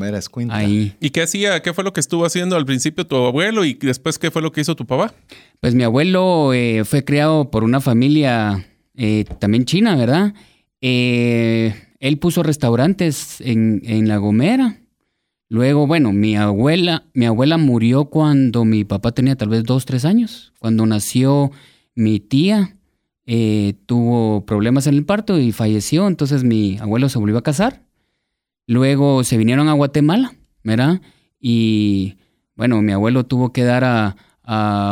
Ahí. 0.48 0.96
¿Y 1.00 1.10
qué 1.10 1.22
hacía? 1.22 1.60
¿Qué 1.60 1.74
fue 1.74 1.84
lo 1.84 1.92
que 1.92 2.00
estuvo 2.00 2.24
haciendo 2.24 2.56
al 2.56 2.64
principio 2.64 3.06
tu 3.06 3.16
abuelo 3.16 3.64
y 3.64 3.74
después 3.74 4.18
qué 4.18 4.30
fue 4.30 4.40
lo 4.40 4.52
que 4.52 4.62
hizo 4.62 4.74
tu 4.74 4.86
papá? 4.86 5.12
Pues 5.60 5.74
mi 5.74 5.82
abuelo 5.82 6.54
eh, 6.54 6.84
fue 6.84 7.04
criado 7.04 7.50
por 7.50 7.62
una 7.62 7.80
familia 7.80 8.66
eh, 8.96 9.24
también 9.38 9.66
china, 9.66 9.96
¿verdad? 9.96 10.32
Eh, 10.80 11.74
él 12.00 12.18
puso 12.18 12.42
restaurantes 12.42 13.40
en, 13.42 13.82
en, 13.84 14.08
La 14.08 14.16
Gomera. 14.16 14.80
Luego, 15.50 15.86
bueno, 15.86 16.12
mi 16.12 16.36
abuela, 16.36 17.04
mi 17.12 17.26
abuela 17.26 17.58
murió 17.58 18.06
cuando 18.06 18.64
mi 18.64 18.84
papá 18.84 19.12
tenía 19.12 19.36
tal 19.36 19.50
vez 19.50 19.62
dos, 19.64 19.84
tres 19.84 20.06
años. 20.06 20.54
Cuando 20.58 20.86
nació 20.86 21.50
mi 21.94 22.18
tía, 22.18 22.76
tuvo 23.86 24.46
problemas 24.46 24.86
en 24.86 24.94
el 24.94 25.04
parto 25.04 25.38
y 25.38 25.52
falleció. 25.52 26.08
Entonces 26.08 26.44
mi 26.44 26.78
abuelo 26.78 27.10
se 27.10 27.18
volvió 27.18 27.36
a 27.38 27.42
casar 27.42 27.84
Luego 28.66 29.24
se 29.24 29.36
vinieron 29.36 29.68
a 29.68 29.72
Guatemala, 29.72 30.34
¿verdad? 30.62 31.00
Y 31.40 32.16
bueno, 32.56 32.80
mi 32.82 32.92
abuelo 32.92 33.24
tuvo 33.24 33.52
que 33.52 33.64
dar 33.64 33.84
a, 33.84 34.16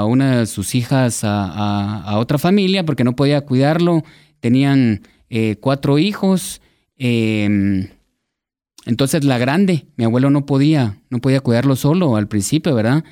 una 0.06 0.38
de 0.38 0.46
sus 0.46 0.74
hijas 0.74 1.22
a, 1.24 2.18
otra 2.18 2.38
familia 2.38 2.84
porque 2.84 3.04
no 3.04 3.16
podía 3.16 3.42
cuidarlo. 3.42 4.02
Tenían 4.40 5.02
eh, 5.30 5.56
cuatro 5.60 5.98
hijos. 5.98 6.60
Em, 6.96 7.88
entonces 8.86 9.24
la 9.24 9.38
grande, 9.38 9.86
mi 9.96 10.04
abuelo 10.04 10.30
no 10.30 10.44
podía, 10.46 10.98
no 11.10 11.20
podía 11.20 11.40
cuidarlo 11.40 11.76
solo 11.76 12.16
al 12.16 12.28
principio, 12.28 12.74
¿verdad? 12.74 13.04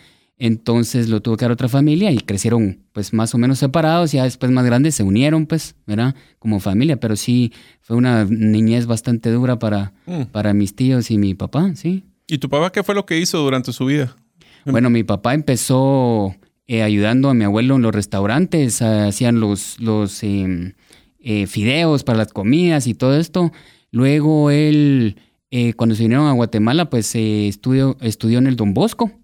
Entonces 0.42 1.10
lo 1.10 1.20
tuvo 1.20 1.36
que 1.36 1.44
dar 1.44 1.52
otra 1.52 1.68
familia 1.68 2.10
y 2.12 2.16
crecieron 2.16 2.78
pues 2.92 3.12
más 3.12 3.34
o 3.34 3.38
menos 3.38 3.58
separados, 3.58 4.10
ya 4.12 4.24
después 4.24 4.50
más 4.50 4.64
grandes 4.64 4.94
se 4.94 5.02
unieron 5.02 5.44
pues, 5.44 5.76
¿verdad? 5.86 6.14
Como 6.38 6.60
familia, 6.60 6.98
pero 6.98 7.14
sí 7.14 7.52
fue 7.82 7.94
una 7.98 8.24
niñez 8.24 8.86
bastante 8.86 9.30
dura 9.30 9.58
para, 9.58 9.92
mm. 10.06 10.22
para 10.32 10.54
mis 10.54 10.74
tíos 10.74 11.10
y 11.10 11.18
mi 11.18 11.34
papá, 11.34 11.72
sí. 11.76 12.04
¿Y 12.26 12.38
tu 12.38 12.48
papá 12.48 12.72
qué 12.72 12.82
fue 12.82 12.94
lo 12.94 13.04
que 13.04 13.18
hizo 13.18 13.36
durante 13.36 13.70
su 13.74 13.84
vida? 13.84 14.16
Bueno, 14.64 14.88
mi 14.88 15.04
papá 15.04 15.34
empezó 15.34 16.34
eh, 16.66 16.82
ayudando 16.82 17.28
a 17.28 17.34
mi 17.34 17.44
abuelo 17.44 17.76
en 17.76 17.82
los 17.82 17.94
restaurantes, 17.94 18.80
hacían 18.80 19.40
los, 19.40 19.78
los 19.78 20.22
em, 20.22 20.72
eh, 21.18 21.46
fideos 21.48 22.02
para 22.02 22.16
las 22.16 22.32
comidas 22.32 22.86
y 22.86 22.94
todo 22.94 23.18
esto. 23.18 23.52
Luego 23.90 24.50
él, 24.50 25.16
eh, 25.50 25.74
cuando 25.74 25.94
se 25.94 26.04
vinieron 26.04 26.28
a 26.28 26.32
Guatemala, 26.32 26.88
pues 26.88 27.14
estudió, 27.14 27.98
estudió 28.00 28.38
en 28.38 28.46
el 28.46 28.56
Don 28.56 28.72
Bosco 28.72 29.19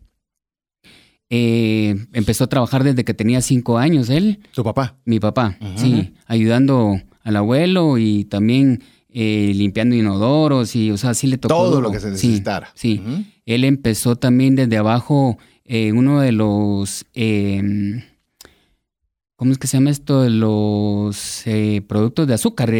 eh, 1.31 2.07
empezó 2.13 2.45
a 2.45 2.47
trabajar 2.49 2.85
desde 2.85 3.05
que 3.05 3.15
tenía 3.15 3.41
cinco 3.41 3.79
años 3.79 4.11
él. 4.11 4.41
¿Su 4.53 4.63
papá? 4.65 4.97
Mi 5.05 5.19
papá, 5.21 5.57
sí, 5.77 6.15
ayudando 6.27 7.01
al 7.23 7.37
abuelo 7.37 7.99
y 7.99 8.25
también 8.25 8.83
eh, 9.09 9.53
limpiando 9.55 9.97
inodoros 9.97 10.77
y, 10.77 10.91
o 10.91 10.97
sea, 10.97 11.15
sí 11.15 11.27
le 11.27 11.39
tocó. 11.39 11.55
Todo 11.55 11.81
lo 11.81 11.91
que 11.91 11.99
se 12.01 12.11
necesitara. 12.11 12.71
Sí, 12.75 13.01
él 13.47 13.65
empezó 13.65 14.17
también 14.17 14.55
desde 14.57 14.77
abajo 14.77 15.39
eh, 15.65 15.93
uno 15.93 16.21
de 16.21 16.33
los... 16.33 17.05
Em, 17.15 18.03
¿Cómo 19.37 19.53
es 19.53 19.59
que 19.59 19.67
se 19.67 19.77
llama 19.77 19.91
esto? 19.91 20.29
Los 20.31 21.45
productos 21.87 22.27
de 22.27 22.35
azúcar. 22.35 22.71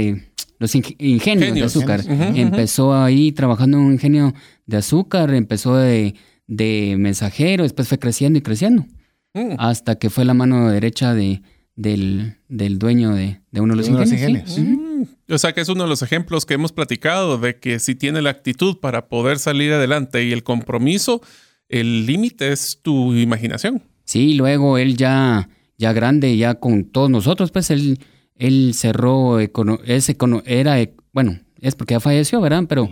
los 0.59 0.75
ing- 0.75 0.97
ingenios, 0.99 1.53
de 1.55 1.63
azúcar. 1.65 2.01
empezó 2.09 2.95
ahí 2.95 3.33
trabajando 3.33 3.77
en 3.79 3.85
un 3.85 3.93
ingenio 3.93 4.33
de 4.65 4.77
azúcar, 4.79 5.35
empezó 5.35 5.77
de, 5.77 6.15
de 6.47 6.97
mensajero, 6.99 7.63
después 7.65 7.89
fue 7.89 7.99
creciendo 7.99 8.39
y 8.39 8.43
creciendo, 8.43 8.87
Mm. 9.35 9.57
hasta 9.59 9.97
que 9.99 10.09
fue 10.11 10.25
la 10.25 10.33
mano 10.35 10.71
derecha 10.71 11.13
de, 11.15 11.43
del, 11.75 12.37
del 12.49 12.79
dueño 12.79 13.15
de, 13.15 13.41
de 13.51 13.61
uno 13.61 13.75
de 13.75 13.77
los 13.79 13.89
uno 13.89 14.03
ingenios. 14.03 14.51
sí. 14.55 14.63
Mm. 14.63 14.87
O 15.29 15.39
sea 15.39 15.53
que 15.53 15.61
es 15.61 15.69
uno 15.69 15.83
de 15.83 15.89
los 15.91 16.01
ejemplos 16.03 16.47
que 16.47 16.55
hemos 16.55 16.73
platicado 16.73 17.37
de 17.37 17.57
que 17.59 17.79
si 17.81 17.95
tiene 17.95 18.23
la 18.23 18.31
actitud 18.31 18.79
para 18.79 19.09
poder 19.09 19.39
salir 19.39 19.73
adelante 19.73 20.25
y 20.25 20.33
el 20.33 20.43
compromiso, 20.43 21.21
el 21.69 22.07
límite 22.07 22.53
es 22.53 22.79
tu 22.81 23.13
imaginación. 23.15 23.83
Sí, 24.05 24.35
luego 24.35 24.79
él 24.79 24.97
ya, 24.97 25.49
ya 25.77 25.93
grande, 25.93 26.37
ya 26.37 26.55
con 26.55 26.85
todos 26.85 27.11
nosotros, 27.11 27.51
pues 27.51 27.71
él, 27.71 27.99
él 28.37 28.73
cerró, 28.75 29.41
econo- 29.41 29.81
es 29.85 30.09
econo- 30.09 30.43
era, 30.47 30.81
e- 30.81 30.95
bueno, 31.13 31.41
es 31.61 31.75
porque 31.75 31.95
ya 31.95 32.01
falleció, 32.01 32.41
¿verdad? 32.41 32.65
Pero 32.69 32.89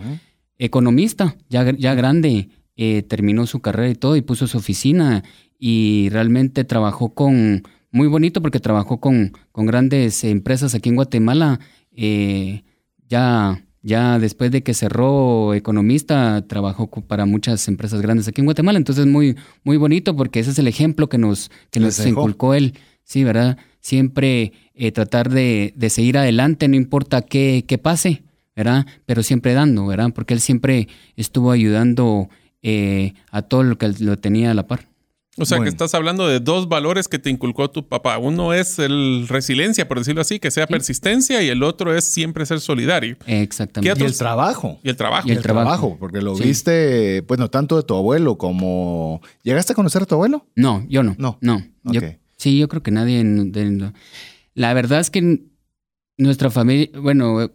economista, 0.57 1.35
ya, 1.49 1.71
ya 1.77 1.93
grande, 1.95 2.49
eh, 2.77 3.03
terminó 3.03 3.45
su 3.47 3.59
carrera 3.61 3.89
y 3.89 3.95
todo 3.95 4.15
y 4.15 4.21
puso 4.21 4.47
su 4.47 4.57
oficina 4.57 5.23
y 5.57 6.09
realmente 6.09 6.63
trabajó 6.63 7.13
con, 7.13 7.63
muy 7.91 8.07
bonito 8.07 8.41
porque 8.41 8.59
trabajó 8.59 8.99
con, 8.99 9.33
con 9.51 9.65
grandes 9.65 10.23
empresas 10.23 10.75
aquí 10.75 10.89
en 10.89 10.95
Guatemala. 10.95 11.59
eh, 11.91 12.63
ya, 13.07 13.65
ya 13.81 14.17
después 14.17 14.49
de 14.51 14.63
que 14.63 14.73
cerró 14.73 15.53
economista, 15.53 16.43
trabajó 16.47 16.87
para 16.87 17.25
muchas 17.25 17.67
empresas 17.67 18.01
grandes 18.01 18.27
aquí 18.27 18.41
en 18.41 18.45
Guatemala. 18.45 18.79
Entonces 18.79 19.05
muy, 19.05 19.35
muy 19.63 19.77
bonito 19.77 20.15
porque 20.15 20.39
ese 20.39 20.51
es 20.51 20.59
el 20.59 20.67
ejemplo 20.67 21.07
que 21.07 21.19
nos, 21.19 21.51
que 21.69 21.79
nos 21.79 21.97
dejó. 21.97 22.09
inculcó 22.09 22.53
él. 22.55 22.73
Sí, 23.03 23.23
¿verdad? 23.23 23.59
Siempre 23.81 24.53
eh, 24.73 24.91
tratar 24.91 25.29
de, 25.29 25.73
de 25.75 25.89
seguir 25.91 26.17
adelante, 26.17 26.67
no 26.67 26.75
importa 26.75 27.21
qué, 27.21 27.63
qué 27.67 27.77
pase, 27.77 28.23
¿verdad? 28.55 28.87
Pero 29.05 29.21
siempre 29.21 29.53
dando, 29.53 29.85
¿verdad? 29.85 30.11
Porque 30.15 30.33
él 30.33 30.39
siempre 30.39 30.87
estuvo 31.15 31.51
ayudando 31.51 32.29
eh, 32.67 33.13
a 33.29 33.43
todo 33.43 33.61
lo 33.61 33.77
que 33.77 33.87
lo 33.99 34.17
tenía 34.17 34.49
a 34.49 34.53
la 34.55 34.65
par. 34.65 34.87
O 35.37 35.45
sea 35.45 35.57
Bueno. 35.57 35.65
que 35.69 35.73
estás 35.73 35.93
hablando 35.93 36.27
de 36.29 36.39
dos 36.39 36.69
valores 36.69 37.09
que 37.09 37.19
te 37.19 37.29
inculcó 37.29 37.69
tu 37.69 37.87
papá. 37.89 38.17
Uno 38.17 38.53
es 38.53 38.79
el 38.79 39.27
resiliencia, 39.27 39.85
por 39.85 39.99
decirlo 39.99 40.21
así, 40.21 40.39
que 40.39 40.49
sea 40.49 40.65
persistencia, 40.65 41.43
y 41.43 41.49
el 41.49 41.61
otro 41.61 41.93
es 41.93 42.05
siempre 42.13 42.45
ser 42.45 42.61
solidario. 42.61 43.17
Exactamente. 43.27 43.93
¿Qué 43.97 44.01
Y 44.01 44.07
el 44.07 44.17
trabajo. 44.17 44.79
Y 44.81 44.89
el 44.89 44.95
trabajo. 44.95 45.27
Y 45.27 45.31
el 45.33 45.41
trabajo. 45.41 45.97
porque 45.99 46.21
lo 46.21 46.35
Sí. 46.37 46.43
viste, 46.43 47.21
bueno, 47.27 47.49
tanto 47.49 47.75
de 47.75 47.83
tu 47.83 47.95
abuelo 47.95 48.37
como... 48.37 49.21
¿Llegaste 49.43 49.73
a 49.73 49.75
conocer 49.75 50.03
a 50.03 50.05
tu 50.05 50.15
abuelo? 50.15 50.47
No, 50.55 50.85
yo 50.87 51.03
no. 51.03 51.15
No. 51.19 51.37
No. 51.41 51.61
Yo- 51.83 51.99
Ok. 51.99 52.15
sí, 52.37 52.57
yo 52.57 52.69
creo 52.69 52.81
que 52.81 52.91
nadie. 52.91 53.19
en- 53.19 53.93
la 54.53 54.73
verdad 54.73 55.01
es 55.01 55.09
que 55.09 55.41
nuestra 56.17 56.49
familia, 56.49 56.89
bueno, 56.97 57.51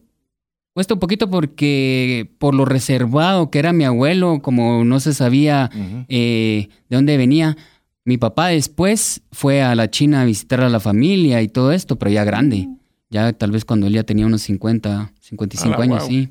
cuesta 0.81 0.95
un 0.95 1.01
poquito 1.01 1.29
porque 1.29 2.31
por 2.39 2.55
lo 2.55 2.65
reservado 2.65 3.51
que 3.51 3.59
era 3.59 3.75
mi 3.75 3.85
abuelo, 3.85 4.41
como 4.41 4.83
no 4.83 4.99
se 4.99 5.13
sabía 5.13 5.69
eh, 6.09 6.69
de 6.89 6.97
dónde 6.97 7.19
venía. 7.19 7.59
Mi 8.07 8.17
papá 8.17 8.47
después 8.47 9.21
fue 9.31 9.61
a 9.61 9.75
la 9.75 9.91
China 9.91 10.23
a 10.23 10.25
visitar 10.25 10.63
a 10.63 10.71
la 10.71 10.81
familia 10.81 11.43
y 11.43 11.49
todo 11.49 11.73
esto, 11.73 11.99
pero 11.99 12.11
ya 12.11 12.25
grande. 12.25 12.67
Ya 13.11 13.35
tal 13.35 13.51
vez 13.51 13.67
cuando 13.67 13.89
él 13.89 13.93
ya 13.93 14.05
tenía 14.05 14.25
unos 14.25 14.41
50, 14.41 15.13
55 15.21 15.75
Ala, 15.75 15.85
años, 15.85 15.99
wow. 15.99 16.09
sí. 16.09 16.31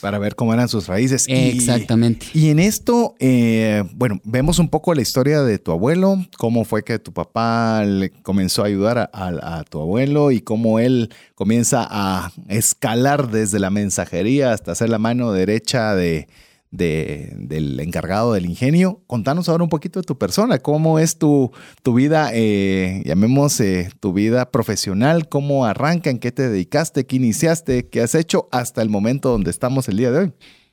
Para 0.00 0.18
ver 0.18 0.34
cómo 0.34 0.52
eran 0.52 0.68
sus 0.68 0.86
raíces. 0.86 1.26
Y- 1.28 1.32
Exactamente. 1.50 2.26
Y 2.34 2.50
en 2.50 2.58
esto, 2.58 3.14
eh, 3.20 3.84
bueno, 3.94 4.20
vemos 4.24 4.58
un 4.58 4.68
poco 4.68 4.92
la 4.94 5.02
historia 5.02 5.42
de 5.42 5.58
tu 5.58 5.70
abuelo, 5.72 6.24
cómo 6.36 6.64
fue 6.64 6.82
que 6.84 6.98
tu 6.98 7.12
papá 7.12 7.84
le 7.84 8.10
comenzó 8.10 8.62
a 8.62 8.66
ayudar 8.66 8.98
a, 8.98 9.10
a- 9.12 9.58
a 9.60 9.64
tu 9.64 9.80
abuelo 9.80 10.30
y 10.30 10.40
cómo 10.40 10.78
él 10.78 11.10
comienza 11.34 11.86
a 11.90 12.32
escalar 12.48 13.30
desde 13.30 13.58
la 13.58 13.70
mensajería 13.70 14.52
hasta 14.52 14.74
ser 14.74 14.90
la 14.90 14.98
mano 14.98 15.32
derecha 15.32 15.94
de, 15.94 16.28
de- 16.76 17.32
del 17.38 17.78
encargado 17.80 18.32
del 18.32 18.46
ingenio. 18.46 19.02
Contanos 19.06 19.48
ahora 19.48 19.62
un 19.64 19.70
poquito 19.70 20.00
de 20.00 20.04
tu 20.04 20.18
persona, 20.18 20.58
cómo 20.58 20.98
es 20.98 21.18
tu, 21.18 21.50
tu 21.82 21.94
vida, 21.94 22.30
eh, 22.34 23.02
llamemos 23.04 23.60
eh, 23.60 23.88
tu 24.00 24.12
vida 24.12 24.50
profesional, 24.50 25.28
cómo 25.28 25.64
arranca, 25.64 26.10
en 26.10 26.18
qué 26.18 26.32
te 26.32 26.48
dedicaste, 26.48 27.06
qué 27.06 27.16
iniciaste, 27.16 27.88
qué 27.88 28.00
has 28.00 28.14
hecho 28.14 28.48
hasta 28.50 28.82
el 28.82 28.88
momento 28.88 29.30
donde 29.30 29.50
estamos 29.50 29.88
el 29.88 29.96
día 29.96 30.10
de 30.10 30.18
hoy. 30.18 30.32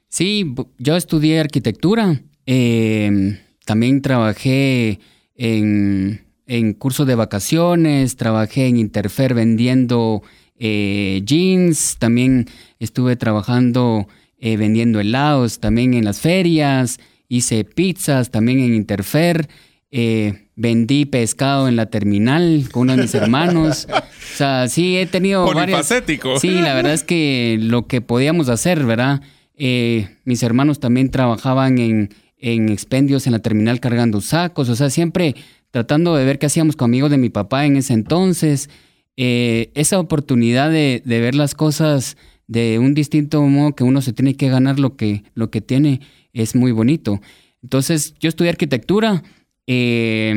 Sí, 0.10 0.54
yo 0.78 0.96
estudié 0.96 1.40
arquitectura. 1.40 2.22
eh, 2.48 3.40
también 3.66 4.02
trabajé 4.02 5.00
en, 5.36 6.26
en 6.48 6.74
cursos 6.74 7.06
de 7.08 7.16
vacaciones, 7.16 8.16
trabajé 8.16 8.66
en 8.68 8.78
Interfer 8.78 9.34
vendiendo 9.36 10.24
eh, 10.58 11.22
jeans, 11.24 11.98
también 12.00 12.48
estuve 12.80 13.16
trabajando 13.16 14.08
eh, 14.42 14.58
vendiendo 14.58 15.00
helados, 15.00 15.60
también 15.60 15.94
en 15.94 16.04
las 16.04 16.20
ferias, 16.20 17.00
hice 17.30 17.64
pizzas, 17.64 18.30
también 18.32 18.60
en 18.60 18.76
Interfer. 18.76 19.48
eh, 19.92 20.48
vendí 20.56 21.06
pescado 21.06 21.68
en 21.68 21.76
la 21.76 21.88
terminal 21.88 22.68
con 22.72 22.84
uno 22.84 22.96
de 22.98 23.04
mis 23.04 23.16
hermanos. 23.16 23.88
O 24.34 24.38
sea, 24.38 24.68
sí, 24.70 24.96
he 24.98 25.06
tenido 25.08 25.44
varias... 25.46 25.66
Polifacético. 25.66 26.40
Sí, 26.40 26.50
la 26.62 26.74
verdad 26.74 26.94
es 26.94 27.04
que 27.04 27.58
lo 27.60 27.88
que 27.88 28.00
podíamos 28.02 28.48
hacer, 28.48 28.86
¿verdad? 28.86 29.22
Eh, 29.56 30.08
mis 30.24 30.42
hermanos 30.42 30.80
también 30.80 31.12
trabajaban 31.12 31.78
en, 31.80 32.10
en 32.38 32.70
expendios 32.70 33.28
en 33.28 33.34
la 33.34 33.40
terminal 33.40 33.82
cargando 33.82 34.22
sacos, 34.22 34.70
o 34.70 34.76
sea, 34.76 34.90
siempre 34.90 35.36
tratando 35.70 36.16
de 36.16 36.24
ver 36.24 36.40
qué 36.40 36.46
hacíamos 36.46 36.76
con 36.78 36.90
amigos 36.90 37.12
de 37.12 37.18
mi 37.18 37.30
papá 37.30 37.66
en 37.66 37.76
ese 37.76 37.94
entonces. 37.94 38.70
Eh, 39.18 39.72
esa 39.76 40.00
oportunidad 40.00 40.72
de, 40.72 41.02
de 41.04 41.20
ver 41.20 41.36
las 41.36 41.54
cosas 41.54 42.16
de 42.52 42.80
un 42.80 42.94
distinto 42.94 43.42
modo 43.44 43.76
que 43.76 43.86
uno 43.86 44.02
se 44.02 44.12
tiene 44.12 44.36
que 44.36 44.50
ganar 44.50 44.78
lo 44.78 44.98
que, 44.98 45.24
lo 45.36 45.50
que 45.50 45.62
tiene 45.62 46.02
es 46.34 46.54
muy 46.54 46.74
bonito. 46.74 47.22
Entonces, 47.64 48.14
yo 48.20 48.28
estudié 48.28 48.50
arquitectura, 48.50 49.24
eh, 49.68 50.34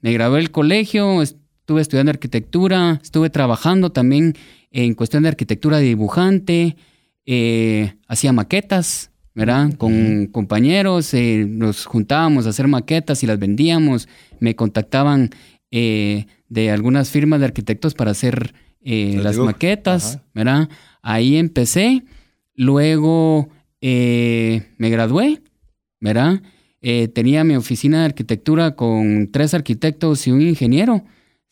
me 0.00 0.12
gradué 0.12 0.38
del 0.38 0.52
colegio, 0.52 1.20
estuve 1.20 1.80
estudiando 1.80 2.10
arquitectura, 2.10 3.00
estuve 3.02 3.28
trabajando 3.28 3.90
también 3.90 4.36
en 4.70 4.94
cuestión 4.94 5.24
de 5.24 5.30
arquitectura 5.30 5.78
de 5.78 5.86
dibujante, 5.86 6.76
eh, 7.26 7.92
hacía 8.06 8.32
maquetas, 8.32 9.10
¿verdad? 9.34 9.74
Con 9.78 10.26
compañeros, 10.26 11.12
eh, 11.12 11.44
nos 11.48 11.86
juntábamos 11.86 12.46
a 12.46 12.50
hacer 12.50 12.68
maquetas 12.68 13.24
y 13.24 13.26
las 13.26 13.40
vendíamos, 13.40 14.08
me 14.38 14.54
contactaban 14.54 15.30
eh, 15.72 16.26
de 16.48 16.70
algunas 16.70 17.10
firmas 17.10 17.40
de 17.40 17.46
arquitectos 17.46 17.94
para 17.94 18.12
hacer 18.12 18.54
eh, 18.84 19.20
las 19.22 19.38
maquetas, 19.38 20.16
ajá. 20.16 20.24
¿verdad? 20.34 20.68
Ahí 21.02 21.36
empecé, 21.36 22.04
luego 22.54 23.48
eh, 23.80 24.68
me 24.78 24.90
gradué, 24.90 25.40
¿verdad? 26.00 26.42
Eh, 26.80 27.08
tenía 27.08 27.44
mi 27.44 27.54
oficina 27.54 28.00
de 28.00 28.06
arquitectura 28.06 28.74
con 28.74 29.30
tres 29.30 29.54
arquitectos 29.54 30.26
y 30.26 30.32
un 30.32 30.42
ingeniero, 30.42 31.04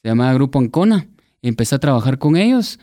se 0.03 0.09
llamaba 0.09 0.35
Grupo 0.35 0.59
Ancona. 0.59 1.07
Empecé 1.43 1.77
a 1.77 1.79
trabajar 1.79 2.19
con 2.19 2.37
ellos. 2.37 2.79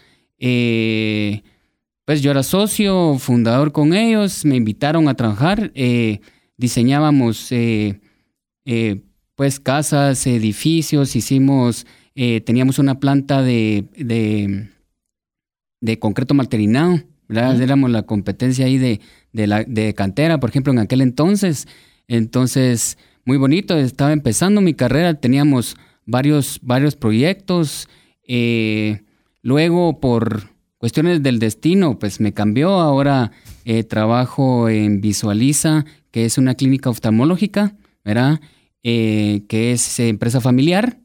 pues 2.05 2.21
yo 2.21 2.31
era 2.31 2.43
socio, 2.43 3.17
fundador 3.19 3.71
con 3.71 3.93
ellos, 3.93 4.45
me 4.45 4.55
invitaron 4.55 5.09
a 5.09 5.15
trabajar, 5.15 5.73
diseñábamos 6.55 7.51
pues 9.37 9.59
casas, 9.59 10.25
edificios, 10.25 11.15
hicimos, 11.15 11.85
eh, 12.17 12.41
teníamos 12.41 12.79
una 12.79 12.99
planta 12.99 13.43
de, 13.43 13.85
de, 13.95 14.69
de 15.79 15.99
concreto 15.99 16.33
malterinado, 16.33 17.03
¿verdad? 17.29 17.61
Éramos 17.61 17.91
la 17.91 18.03
competencia 18.03 18.65
ahí 18.65 18.77
de, 18.77 18.99
de, 19.31 19.45
la, 19.47 19.63
de 19.63 19.93
cantera, 19.93 20.39
por 20.39 20.49
ejemplo, 20.49 20.73
en 20.73 20.79
aquel 20.79 21.01
entonces. 21.01 21.67
Entonces, 22.07 22.97
muy 23.23 23.37
bonito, 23.37 23.77
estaba 23.77 24.11
empezando 24.11 24.61
mi 24.61 24.73
carrera, 24.73 25.13
teníamos 25.13 25.77
varios, 26.05 26.59
varios 26.63 26.95
proyectos. 26.95 27.87
eh, 28.27 29.03
luego, 29.43 29.99
por 29.99 30.49
cuestiones 30.77 31.21
del 31.21 31.39
destino, 31.39 31.99
pues 31.99 32.19
me 32.19 32.33
cambió. 32.33 32.69
Ahora 32.79 33.31
eh, 33.65 33.83
trabajo 33.83 34.69
en 34.69 35.01
Visualiza, 35.01 35.85
que 36.11 36.25
es 36.25 36.37
una 36.37 36.55
clínica 36.55 36.89
oftalmológica, 36.89 37.75
¿verdad? 38.03 38.39
Eh, 38.83 39.43
que 39.49 39.71
es 39.73 39.99
eh, 39.99 40.09
empresa 40.09 40.41
familiar. 40.41 40.97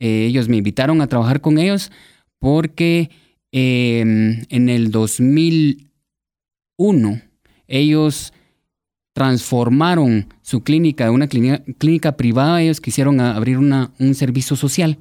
Eh, 0.00 0.26
ellos 0.26 0.48
me 0.48 0.56
invitaron 0.56 1.00
a 1.00 1.06
trabajar 1.06 1.40
con 1.40 1.58
ellos 1.58 1.92
porque 2.38 3.10
eh, 3.52 4.00
en 4.48 4.68
el 4.68 4.90
2001 4.90 7.22
ellos 7.66 8.32
transformaron 9.12 10.32
su 10.42 10.62
clínica 10.62 11.04
de 11.04 11.10
una 11.10 11.26
clínica, 11.26 12.16
privada, 12.16 12.62
ellos 12.62 12.80
quisieron 12.80 13.20
abrir 13.20 13.58
una, 13.58 13.92
un 13.98 14.14
servicio 14.14 14.54
social. 14.54 14.98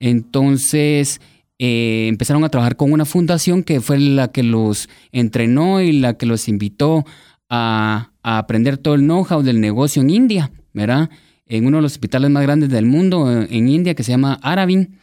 Entonces 0.00 1.20
eh, 1.58 2.06
empezaron 2.08 2.42
a 2.44 2.48
trabajar 2.48 2.76
con 2.76 2.92
una 2.92 3.04
fundación 3.04 3.62
que 3.62 3.82
fue 3.82 3.98
la 3.98 4.28
que 4.28 4.42
los 4.42 4.88
entrenó 5.12 5.82
y 5.82 5.92
la 5.92 6.16
que 6.16 6.24
los 6.26 6.48
invitó 6.48 7.04
a, 7.50 8.12
a 8.22 8.38
aprender 8.38 8.78
todo 8.78 8.94
el 8.94 9.02
know-how 9.02 9.42
del 9.42 9.60
negocio 9.60 10.00
en 10.00 10.08
India, 10.10 10.50
¿verdad? 10.72 11.10
En 11.46 11.66
uno 11.66 11.78
de 11.78 11.82
los 11.82 11.92
hospitales 11.92 12.30
más 12.30 12.42
grandes 12.42 12.70
del 12.70 12.86
mundo, 12.86 13.30
eh, 13.30 13.46
en 13.50 13.68
India, 13.68 13.94
que 13.94 14.02
se 14.02 14.12
llama 14.12 14.38
Arabin. 14.42 14.98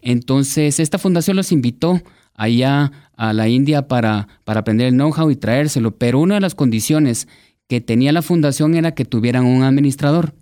Entonces, 0.00 0.80
esta 0.80 0.98
fundación 0.98 1.36
los 1.36 1.52
invitó 1.52 2.00
allá 2.34 2.90
a 3.16 3.32
la 3.32 3.48
India 3.48 3.88
para, 3.88 4.28
para 4.44 4.60
aprender 4.60 4.88
el 4.88 4.94
know-how 4.94 5.30
y 5.30 5.36
traérselo, 5.36 5.96
pero 5.96 6.18
una 6.18 6.36
de 6.36 6.40
las 6.40 6.54
condiciones 6.54 7.28
que 7.68 7.80
tenía 7.80 8.12
la 8.12 8.22
fundación 8.22 8.74
era 8.74 8.94
que 8.94 9.04
tuvieran 9.04 9.44
un 9.44 9.62
administrador. 9.62 10.34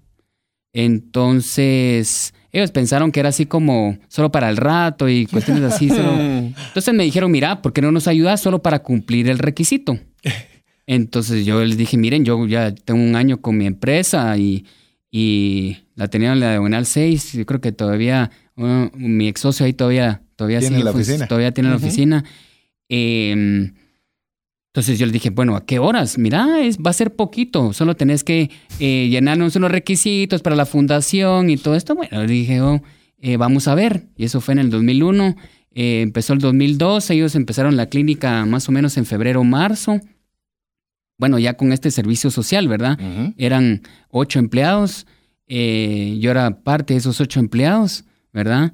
Entonces, 0.72 2.32
ellos 2.52 2.70
pensaron 2.70 3.12
que 3.12 3.20
era 3.20 3.28
así 3.28 3.46
como 3.46 3.98
solo 4.08 4.32
para 4.32 4.48
el 4.50 4.56
rato 4.56 5.08
y 5.08 5.26
cuestiones 5.26 5.64
así. 5.64 5.88
Entonces 5.90 6.94
me 6.94 7.04
dijeron, 7.04 7.30
mira, 7.30 7.62
¿por 7.62 7.72
qué 7.72 7.82
no 7.82 7.92
nos 7.92 8.08
ayudas 8.08 8.40
solo 8.40 8.62
para 8.62 8.80
cumplir 8.80 9.28
el 9.28 9.38
requisito? 9.38 9.98
Entonces 10.86 11.44
yo 11.44 11.62
les 11.64 11.76
dije, 11.76 11.96
miren, 11.96 12.24
yo 12.24 12.46
ya 12.46 12.74
tengo 12.74 13.00
un 13.00 13.14
año 13.14 13.40
con 13.40 13.56
mi 13.56 13.66
empresa 13.66 14.36
y, 14.36 14.64
la 15.12 16.08
tenía 16.08 16.32
en 16.32 16.40
la 16.40 16.50
diagonal 16.50 16.86
6. 16.86 17.32
Yo 17.32 17.46
creo 17.46 17.60
que 17.60 17.72
todavía, 17.72 18.30
uh, 18.56 18.88
mi 18.94 19.28
ex 19.28 19.40
socio 19.40 19.66
ahí 19.66 19.72
todavía, 19.72 20.22
todavía 20.36 20.60
¿Tiene 20.60 20.82
la 20.82 20.90
oficina? 20.90 21.26
Todavía 21.26 21.52
tiene 21.52 21.70
la 21.70 21.76
oficina. 21.76 22.24
Eh, 22.88 23.72
entonces 24.72 25.00
yo 25.00 25.06
le 25.06 25.12
dije, 25.12 25.30
bueno, 25.30 25.56
¿a 25.56 25.66
qué 25.66 25.80
horas? 25.80 26.16
Mira, 26.16 26.60
es, 26.60 26.78
va 26.78 26.90
a 26.90 26.94
ser 26.94 27.16
poquito, 27.16 27.72
solo 27.72 27.96
tenés 27.96 28.22
que 28.22 28.50
eh, 28.78 29.08
llenarnos 29.10 29.56
unos 29.56 29.72
requisitos 29.72 30.42
para 30.42 30.54
la 30.54 30.64
fundación 30.64 31.50
y 31.50 31.56
todo 31.56 31.74
esto. 31.74 31.96
Bueno, 31.96 32.22
le 32.22 32.32
dije, 32.32 32.60
oh, 32.60 32.80
eh, 33.18 33.36
vamos 33.36 33.66
a 33.66 33.74
ver. 33.74 34.04
Y 34.16 34.24
eso 34.24 34.40
fue 34.40 34.52
en 34.52 34.60
el 34.60 34.70
2001. 34.70 35.34
Eh, 35.72 36.02
empezó 36.02 36.34
el 36.34 36.38
2002, 36.38 37.10
ellos 37.10 37.34
empezaron 37.34 37.76
la 37.76 37.86
clínica 37.86 38.44
más 38.46 38.68
o 38.68 38.72
menos 38.72 38.96
en 38.96 39.06
febrero, 39.06 39.42
marzo. 39.42 40.00
Bueno, 41.20 41.38
ya 41.38 41.54
con 41.54 41.72
este 41.72 41.92
servicio 41.92 42.30
social, 42.30 42.66
¿verdad? 42.66 42.98
Eran 43.36 43.82
ocho 44.08 44.40
empleados. 44.40 45.06
yo 45.46 46.30
era 46.30 46.62
parte 46.64 46.94
de 46.94 46.98
esos 46.98 47.20
ocho 47.20 47.38
empleados, 47.38 48.04
¿verdad? 48.32 48.72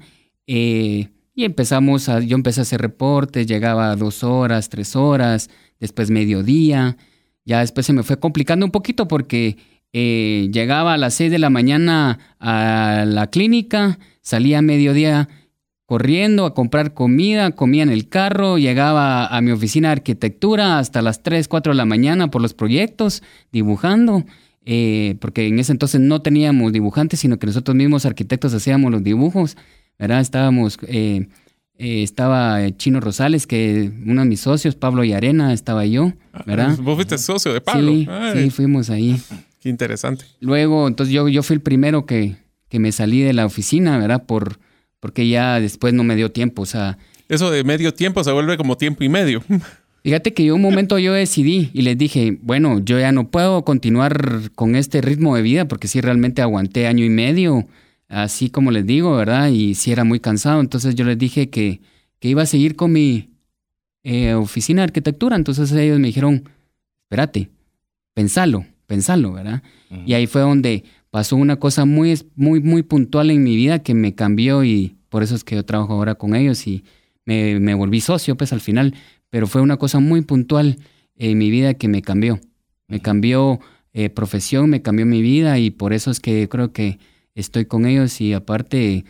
y 1.37 1.43
empezamos 1.43 2.09
a, 2.09 2.19
yo 2.19 2.35
empecé 2.35 2.61
a 2.61 2.63
hacer 2.63 2.81
reportes, 2.81 3.45
llegaba 3.45 3.91
a 3.91 3.95
dos 3.95 4.23
horas, 4.23 4.69
tres 4.69 4.95
horas 4.95 5.51
después 5.79 6.09
mediodía, 6.09 6.97
ya 7.45 7.59
después 7.59 7.85
se 7.85 7.93
me 7.93 8.01
fue 8.01 8.19
complicando 8.19 8.65
un 8.65 8.71
poquito 8.71 9.07
porque 9.07 9.57
eh, 9.93 10.49
llegaba 10.51 10.93
a 10.93 10.97
las 10.97 11.13
6 11.13 11.31
de 11.31 11.39
la 11.39 11.49
mañana 11.51 12.17
a 12.39 13.05
la 13.07 13.27
clínica, 13.27 13.99
salía 14.21 14.59
a 14.59 14.61
mediodía 14.63 15.29
corriendo 15.87 16.45
a 16.45 16.53
comprar 16.53 16.93
comida, 16.93 17.51
comía 17.51 17.81
en 17.81 17.89
el 17.89 18.09
carro, 18.09 18.57
llegaba 18.57 19.25
a 19.25 19.41
mi 19.41 19.51
oficina 19.51 19.87
de 19.87 19.93
arquitectura 19.93 20.79
hasta 20.79 21.01
las 21.01 21.23
3, 21.23 21.47
4 21.47 21.71
de 21.71 21.77
la 21.77 21.85
mañana 21.85 22.29
por 22.29 22.41
los 22.41 22.53
proyectos, 22.53 23.23
dibujando, 23.53 24.25
eh, 24.65 25.15
porque 25.21 25.47
en 25.47 25.59
ese 25.59 25.71
entonces 25.71 26.01
no 26.01 26.21
teníamos 26.21 26.73
dibujantes, 26.73 27.21
sino 27.21 27.39
que 27.39 27.47
nosotros 27.47 27.73
mismos 27.73 28.05
arquitectos 28.05 28.53
hacíamos 28.53 28.91
los 28.91 29.01
dibujos, 29.01 29.57
¿verdad? 29.97 30.19
Estábamos... 30.21 30.77
Eh, 30.83 31.27
eh, 31.79 32.01
estaba 32.01 32.59
Chino 32.75 32.99
Rosales, 32.99 33.45
que 33.45 33.91
uno 34.03 34.23
de 34.23 34.27
mis 34.27 34.41
socios, 34.41 34.73
Pablo 34.73 35.03
y 35.03 35.13
Arena, 35.13 35.53
estaba 35.53 35.85
yo, 35.85 36.11
ah, 36.33 36.41
¿verdad? 36.43 36.75
Vos 36.79 36.95
fuiste 36.95 37.19
socio 37.19 37.53
de 37.53 37.61
Pablo. 37.61 37.91
Sí, 37.91 38.07
sí, 38.33 38.49
fuimos 38.49 38.89
ahí. 38.89 39.21
Qué 39.61 39.69
interesante. 39.69 40.25
Luego, 40.39 40.87
entonces 40.87 41.13
yo, 41.13 41.27
yo 41.27 41.43
fui 41.43 41.53
el 41.53 41.61
primero 41.61 42.07
que, 42.07 42.37
que 42.67 42.79
me 42.79 42.91
salí 42.91 43.21
de 43.21 43.33
la 43.33 43.45
oficina, 43.45 43.99
¿verdad? 43.99 44.25
Por, 44.25 44.57
porque 44.99 45.27
ya 45.27 45.59
después 45.59 45.93
no 45.93 46.03
me 46.03 46.15
dio 46.15 46.31
tiempo, 46.31 46.63
o 46.63 46.65
sea... 46.65 46.97
Eso 47.29 47.51
de 47.51 47.63
medio 47.63 47.93
tiempo 47.93 48.23
se 48.23 48.31
vuelve 48.31 48.57
como 48.57 48.77
tiempo 48.77 49.03
y 49.03 49.09
medio. 49.09 49.43
Fíjate 50.03 50.33
que 50.33 50.45
yo 50.45 50.55
un 50.55 50.61
momento 50.61 50.97
yo 50.99 51.11
decidí 51.13 51.69
y 51.73 51.81
les 51.81 51.97
dije, 51.97 52.37
bueno, 52.41 52.79
yo 52.79 52.97
ya 52.97 53.11
no 53.11 53.29
puedo 53.29 53.65
continuar 53.65 54.51
con 54.55 54.75
este 54.75 55.01
ritmo 55.01 55.35
de 55.35 55.41
vida 55.41 55.67
porque 55.67 55.89
sí 55.89 55.99
realmente 55.99 56.41
aguanté 56.41 56.87
año 56.87 57.03
y 57.03 57.09
medio 57.09 57.67
así 58.09 58.49
como 58.49 58.71
les 58.71 58.85
digo, 58.85 59.15
¿verdad? 59.15 59.49
Y 59.49 59.75
si 59.75 59.91
era 59.91 60.03
muy 60.03 60.19
cansado, 60.19 60.61
entonces 60.61 60.95
yo 60.95 61.05
les 61.05 61.17
dije 61.17 61.49
que, 61.49 61.81
que 62.19 62.29
iba 62.29 62.43
a 62.43 62.45
seguir 62.45 62.75
con 62.75 62.91
mi 62.91 63.29
eh, 64.03 64.33
oficina 64.33 64.81
de 64.81 64.85
arquitectura, 64.85 65.35
entonces 65.35 65.71
ellos 65.71 65.99
me 65.99 66.07
dijeron, 66.07 66.43
espérate, 67.03 67.49
pensalo, 68.13 68.65
pensalo, 68.85 69.33
¿verdad? 69.33 69.63
Y 70.05 70.13
ahí 70.13 70.27
fue 70.27 70.41
donde 70.41 70.83
pasó 71.09 71.35
una 71.35 71.57
cosa 71.57 71.85
muy, 71.85 72.19
muy, 72.35 72.61
muy 72.61 72.83
puntual 72.83 73.31
en 73.31 73.43
mi 73.43 73.55
vida 73.55 73.79
que 73.79 73.93
me 73.93 74.15
cambió 74.15 74.63
y 74.63 74.97
por 75.09 75.23
eso 75.23 75.35
es 75.35 75.43
que 75.43 75.55
yo 75.55 75.65
trabajo 75.65 75.93
ahora 75.93 76.15
con 76.15 76.35
ellos 76.35 76.67
y 76.67 76.83
me, 77.25 77.59
me 77.59 77.73
volví 77.73 78.01
socio, 78.01 78.35
pues 78.35 78.53
al 78.53 78.61
final, 78.61 78.95
pero 79.29 79.47
fue 79.47 79.61
una 79.61 79.77
cosa 79.77 79.99
muy 79.99 80.21
puntual 80.21 80.77
en 81.15 81.37
mi 81.37 81.49
vida 81.49 81.73
que 81.73 81.87
me 81.87 82.01
cambió. 82.01 82.39
Me 82.87 83.01
cambió 83.01 83.59
eh, 83.93 84.09
profesión, 84.09 84.69
me 84.69 84.81
cambió 84.81 85.05
mi 85.05 85.21
vida 85.21 85.57
y 85.59 85.71
por 85.71 85.91
eso 85.91 86.11
es 86.11 86.19
que 86.19 86.47
creo 86.47 86.71
que 86.71 86.99
estoy 87.35 87.65
con 87.65 87.85
ellos 87.85 88.21
y 88.21 88.33
aparte 88.33 89.05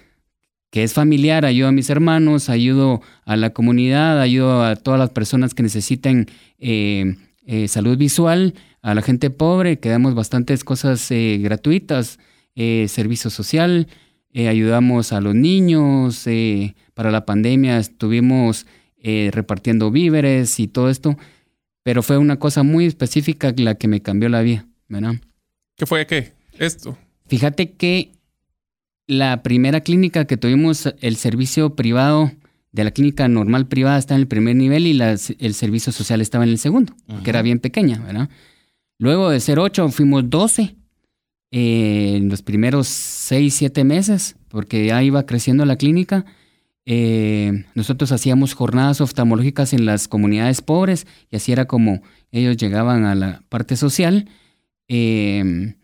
que 0.69 0.83
es 0.83 0.93
familiar, 0.93 1.45
ayudo 1.45 1.67
a 1.69 1.71
mis 1.71 1.89
hermanos, 1.89 2.49
ayudo 2.49 3.01
a 3.25 3.35
la 3.35 3.51
comunidad, 3.51 4.21
ayudo 4.21 4.63
a 4.63 4.75
todas 4.75 4.99
las 4.99 5.09
personas 5.09 5.53
que 5.53 5.63
necesiten 5.63 6.27
eh, 6.59 7.15
eh, 7.45 7.67
salud 7.67 7.97
visual, 7.97 8.53
a 8.87 8.95
la 8.95 9.01
gente 9.01 9.29
pobre, 9.29 9.79
que 9.79 9.89
damos 9.89 10.15
bastantes 10.15 10.63
cosas 10.63 11.11
eh, 11.11 11.39
gratuitas, 11.41 12.19
servicio 12.55 13.29
social, 13.29 13.87
ayudamos 14.33 15.13
a 15.13 15.21
los 15.21 15.35
niños, 15.35 16.25
para 16.95 17.11
la 17.11 17.23
pandemia 17.23 17.77
estuvimos 17.77 18.65
repartiendo 19.03 19.91
víveres 19.91 20.59
y 20.59 20.67
todo 20.67 20.89
esto, 20.89 21.17
pero 21.83 22.01
fue 22.01 22.17
una 22.17 22.39
cosa 22.39 22.63
muy 22.63 22.85
específica 22.85 23.53
la 23.57 23.75
que 23.75 23.87
me 23.87 24.01
cambió 24.01 24.27
la 24.27 24.41
vida, 24.41 24.65
¿verdad? 24.87 25.15
¿Qué 25.75 25.85
fue 25.85 26.07
qué? 26.07 26.33
Esto. 26.57 26.97
Fíjate 27.27 27.73
que 27.73 28.13
la 29.05 29.43
primera 29.43 29.81
clínica 29.81 30.25
que 30.25 30.37
tuvimos, 30.37 30.93
el 31.01 31.15
servicio 31.15 31.75
privado 31.75 32.31
de 32.71 32.83
la 32.83 32.91
clínica 32.91 33.27
normal 33.27 33.67
privada 33.67 33.97
está 33.97 34.15
en 34.15 34.21
el 34.21 34.27
primer 34.27 34.55
nivel 34.55 34.87
y 34.87 34.99
el 34.99 35.53
servicio 35.53 35.91
social 35.91 36.21
estaba 36.21 36.43
en 36.43 36.49
el 36.49 36.57
segundo, 36.57 36.93
que 37.23 37.29
era 37.29 37.41
bien 37.41 37.59
pequeña, 37.59 37.99
¿verdad? 37.99 38.29
Luego 38.99 39.29
de 39.29 39.39
ser 39.39 39.59
ocho 39.59 39.87
fuimos 39.89 40.29
doce 40.29 40.75
eh, 41.51 42.15
en 42.17 42.29
los 42.29 42.41
primeros 42.41 42.87
seis, 42.87 43.53
siete 43.53 43.83
meses, 43.83 44.35
porque 44.47 44.87
ya 44.87 45.03
iba 45.03 45.25
creciendo 45.25 45.65
la 45.65 45.77
clínica. 45.77 46.25
Eh, 46.85 47.65
nosotros 47.75 48.11
hacíamos 48.11 48.53
jornadas 48.53 49.01
oftalmológicas 49.01 49.73
en 49.73 49.85
las 49.85 50.07
comunidades 50.07 50.61
pobres 50.61 51.05
y 51.29 51.35
así 51.35 51.51
era 51.51 51.65
como 51.65 52.01
ellos 52.31 52.57
llegaban 52.57 53.05
a 53.05 53.13
la 53.13 53.43
parte 53.49 53.75
social. 53.75 54.29
Eh, 54.87 55.75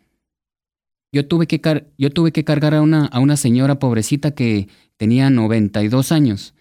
yo 1.12 1.28
tuve 1.28 1.46
que, 1.46 1.86
yo 1.98 2.10
tuve 2.10 2.32
que 2.32 2.44
cargar 2.44 2.74
a 2.74 2.82
una, 2.82 3.06
a 3.06 3.20
una 3.20 3.38
señora 3.38 3.78
pobrecita 3.78 4.32
que 4.32 4.68
tenía 4.98 5.30
92 5.30 6.12
años. 6.12 6.56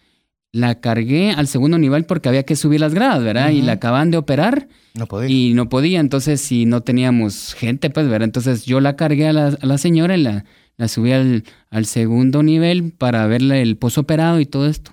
La 0.52 0.80
cargué 0.80 1.30
al 1.30 1.48
segundo 1.48 1.78
nivel 1.78 2.04
porque 2.04 2.28
había 2.28 2.42
que 2.42 2.56
subir 2.56 2.80
las 2.80 2.92
gradas, 2.92 3.22
¿verdad? 3.24 3.50
Y 3.50 3.62
la 3.62 3.72
acaban 3.72 4.10
de 4.10 4.18
operar. 4.18 4.68
No 4.94 5.06
podía. 5.06 5.30
Y 5.30 5.54
no 5.54 5.70
podía, 5.70 5.98
entonces 5.98 6.42
si 6.42 6.66
no 6.66 6.82
teníamos 6.82 7.54
gente, 7.54 7.88
pues, 7.88 8.06
¿verdad? 8.06 8.24
Entonces 8.24 8.66
yo 8.66 8.80
la 8.80 8.94
cargué 8.94 9.28
a 9.28 9.32
la, 9.32 9.46
a 9.58 9.66
la 9.66 9.78
señora 9.78 10.16
y 10.16 10.22
la, 10.22 10.44
la 10.76 10.88
subí 10.88 11.12
al, 11.12 11.44
al, 11.70 11.86
segundo 11.86 12.42
nivel 12.42 12.92
para 12.92 13.26
verle 13.26 13.62
el 13.62 13.78
posoperado 13.78 14.40
y 14.40 14.46
todo 14.46 14.68
esto. 14.68 14.92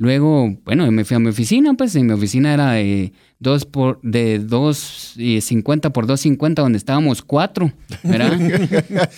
Luego, 0.00 0.56
bueno, 0.64 0.88
me 0.92 1.04
fui 1.04 1.16
a 1.16 1.18
mi 1.18 1.30
oficina, 1.30 1.74
pues, 1.74 1.96
y 1.96 2.04
mi 2.04 2.12
oficina 2.12 2.54
era 2.54 2.70
de 2.70 3.12
dos 3.40 3.64
por, 3.64 4.00
de 4.02 4.40
2.50 4.40 5.90
por 5.90 6.06
2.50, 6.06 6.54
donde 6.54 6.78
estábamos 6.78 7.22
cuatro, 7.22 7.72
¿verdad? 8.04 8.38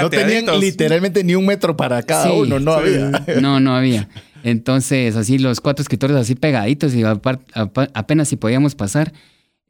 no 0.00 0.10
tenían 0.10 0.60
literalmente 0.60 1.24
ni 1.24 1.34
un 1.34 1.46
metro 1.46 1.76
para 1.76 2.00
cada 2.04 2.32
uno, 2.32 2.60
no 2.60 2.72
había. 2.74 3.10
No, 3.40 3.58
no 3.58 3.74
había. 3.74 4.08
Entonces, 4.42 5.16
así 5.16 5.38
los 5.38 5.60
cuatro 5.60 5.82
escritores 5.82 6.16
así 6.16 6.34
pegaditos 6.34 6.94
y 6.94 7.02
apenas 7.04 8.28
si 8.28 8.36
podíamos 8.36 8.74
pasar. 8.74 9.12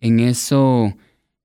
En 0.00 0.20
eso, 0.20 0.94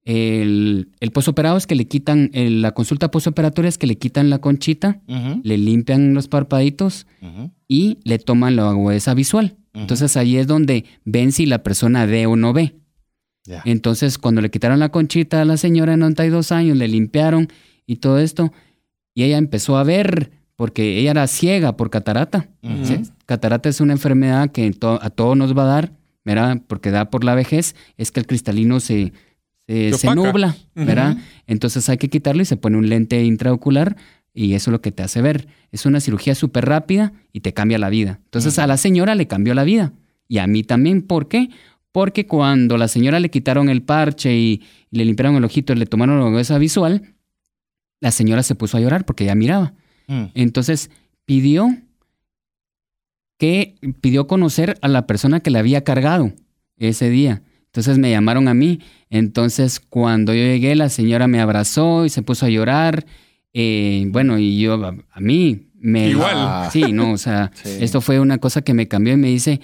el, 0.04 0.90
el 1.00 1.12
posoperado 1.12 1.58
es 1.58 1.68
que 1.68 1.76
le 1.76 1.88
quitan, 1.88 2.30
la 2.34 2.72
consulta 2.72 3.12
posoperatoria 3.12 3.70
es 3.70 3.78
que 3.78 3.88
le 3.88 3.98
quitan 3.98 4.30
la 4.30 4.40
conchita, 4.40 5.02
le 5.44 5.58
limpian 5.58 6.14
los 6.14 6.28
parpaditos 6.28 7.08
y 7.68 7.98
le 8.04 8.20
toman 8.20 8.56
la 8.56 8.70
agudeza 8.70 9.14
visual. 9.14 9.56
Entonces 9.74 10.16
ahí 10.16 10.38
es 10.38 10.48
donde 10.48 10.86
ven 11.04 11.32
si 11.34 11.46
la 11.46 11.64
persona 11.64 12.06
ve 12.06 12.28
o 12.28 12.36
no 12.38 12.54
ve. 12.54 12.76
Entonces 13.66 14.18
cuando 14.18 14.42
le 14.42 14.50
quitaron 14.50 14.80
la 14.80 14.90
conchita 14.90 15.42
a 15.42 15.46
la 15.46 15.58
señora 15.58 15.92
de 15.92 15.98
92 15.98 16.52
años, 16.52 16.78
le 16.78 16.88
limpiaron 16.88 17.50
y 17.86 17.98
todo 17.98 18.20
esto, 18.20 18.52
y 19.14 19.24
ella 19.24 19.38
empezó 19.38 19.78
a 19.78 19.84
ver, 19.84 20.32
porque 20.56 20.98
ella 21.00 21.12
era 21.12 21.28
ciega 21.28 21.76
por 21.76 21.90
catarata. 21.90 22.48
Catarata 23.26 23.70
es 23.70 23.82
una 23.82 23.94
enfermedad 23.94 24.52
que 24.52 24.72
a 25.02 25.10
todos 25.10 25.38
nos 25.38 25.58
va 25.58 25.64
a 25.64 25.68
dar, 25.68 25.92
¿verdad? 26.24 26.62
Porque 26.68 26.92
da 26.92 27.10
por 27.10 27.24
la 27.24 27.36
vejez, 27.36 27.76
es 27.98 28.12
que 28.12 28.20
el 28.20 28.28
cristalino 28.28 28.80
se, 28.80 29.14
se, 29.68 30.16
nubla, 30.16 30.56
¿verdad? 30.76 31.18
Entonces 31.48 31.90
hay 31.90 31.98
que 31.98 32.10
quitarlo 32.10 32.42
y 32.42 32.46
se 32.46 32.58
pone 32.58 32.78
un 32.78 32.90
lente 32.90 33.24
intraocular 33.24 33.96
y 34.34 34.54
eso 34.54 34.70
es 34.70 34.74
lo 34.74 34.82
que 34.82 34.92
te 34.92 35.02
hace 35.02 35.22
ver. 35.22 35.48
Es 35.72 35.86
una 35.86 36.02
cirugía 36.02 36.36
súper 36.36 36.66
rápida 36.66 37.14
y 37.32 37.40
te 37.40 37.54
cambia 37.54 37.80
la 37.80 37.90
vida. 37.90 38.20
Entonces 38.26 38.60
a 38.60 38.68
la 38.68 38.78
señora 38.78 39.16
le 39.16 39.28
cambió 39.28 39.54
la 39.54 39.64
vida. 39.64 39.94
Y 40.28 40.40
a 40.40 40.48
mí 40.48 40.64
también. 40.64 41.02
¿Por 41.02 41.30
qué? 41.30 41.50
Porque 41.92 42.28
cuando 42.28 42.78
la 42.78 42.90
señora 42.90 43.22
le 43.22 43.30
quitaron 43.30 43.70
el 43.70 43.82
parche 43.82 44.36
y, 44.36 44.62
le 44.92 45.06
limpiaron 45.06 45.36
el 45.36 45.46
ojito 45.46 45.72
y 45.72 45.78
le 45.78 45.86
tomaron 45.86 46.20
la 46.20 46.30
huesa 46.30 46.58
visual, 46.58 47.16
la 48.02 48.12
señora 48.12 48.44
se 48.44 48.56
puso 48.56 48.78
a 48.78 48.82
llorar 48.82 49.06
porque 49.06 49.26
ya 49.26 49.36
miraba. 49.36 49.74
Mm. 50.08 50.26
Entonces 50.34 50.92
pidió 51.26 51.70
que 53.38 53.76
pidió 54.02 54.28
conocer 54.28 54.78
a 54.82 54.88
la 54.88 55.08
persona 55.08 55.40
que 55.40 55.52
le 55.52 55.60
había 55.60 55.84
cargado 55.84 56.34
ese 56.78 57.10
día. 57.10 57.42
Entonces 57.66 57.98
me 57.98 58.10
llamaron 58.10 58.48
a 58.48 58.54
mí. 58.54 58.80
Entonces 59.10 59.80
cuando 59.80 60.34
yo 60.34 60.44
llegué, 60.44 60.76
la 60.76 60.90
señora 60.90 61.28
me 61.28 61.42
abrazó 61.42 62.06
y 62.06 62.10
se 62.10 62.22
puso 62.22 62.46
a 62.46 62.50
llorar. 62.50 63.06
Eh, 63.54 64.06
bueno, 64.08 64.38
y 64.38 64.60
yo 64.60 64.74
a, 64.74 65.20
mí 65.20 65.68
me... 65.76 66.10
Igual. 66.10 66.70
Sí, 66.72 66.92
no, 66.92 67.12
o 67.12 67.18
sea, 67.18 67.52
esto 67.66 68.02
fue 68.02 68.20
una 68.20 68.38
cosa 68.38 68.62
que 68.62 68.74
me 68.74 68.88
cambió 68.88 69.14
y 69.14 69.18
me 69.18 69.28
dice, 69.28 69.60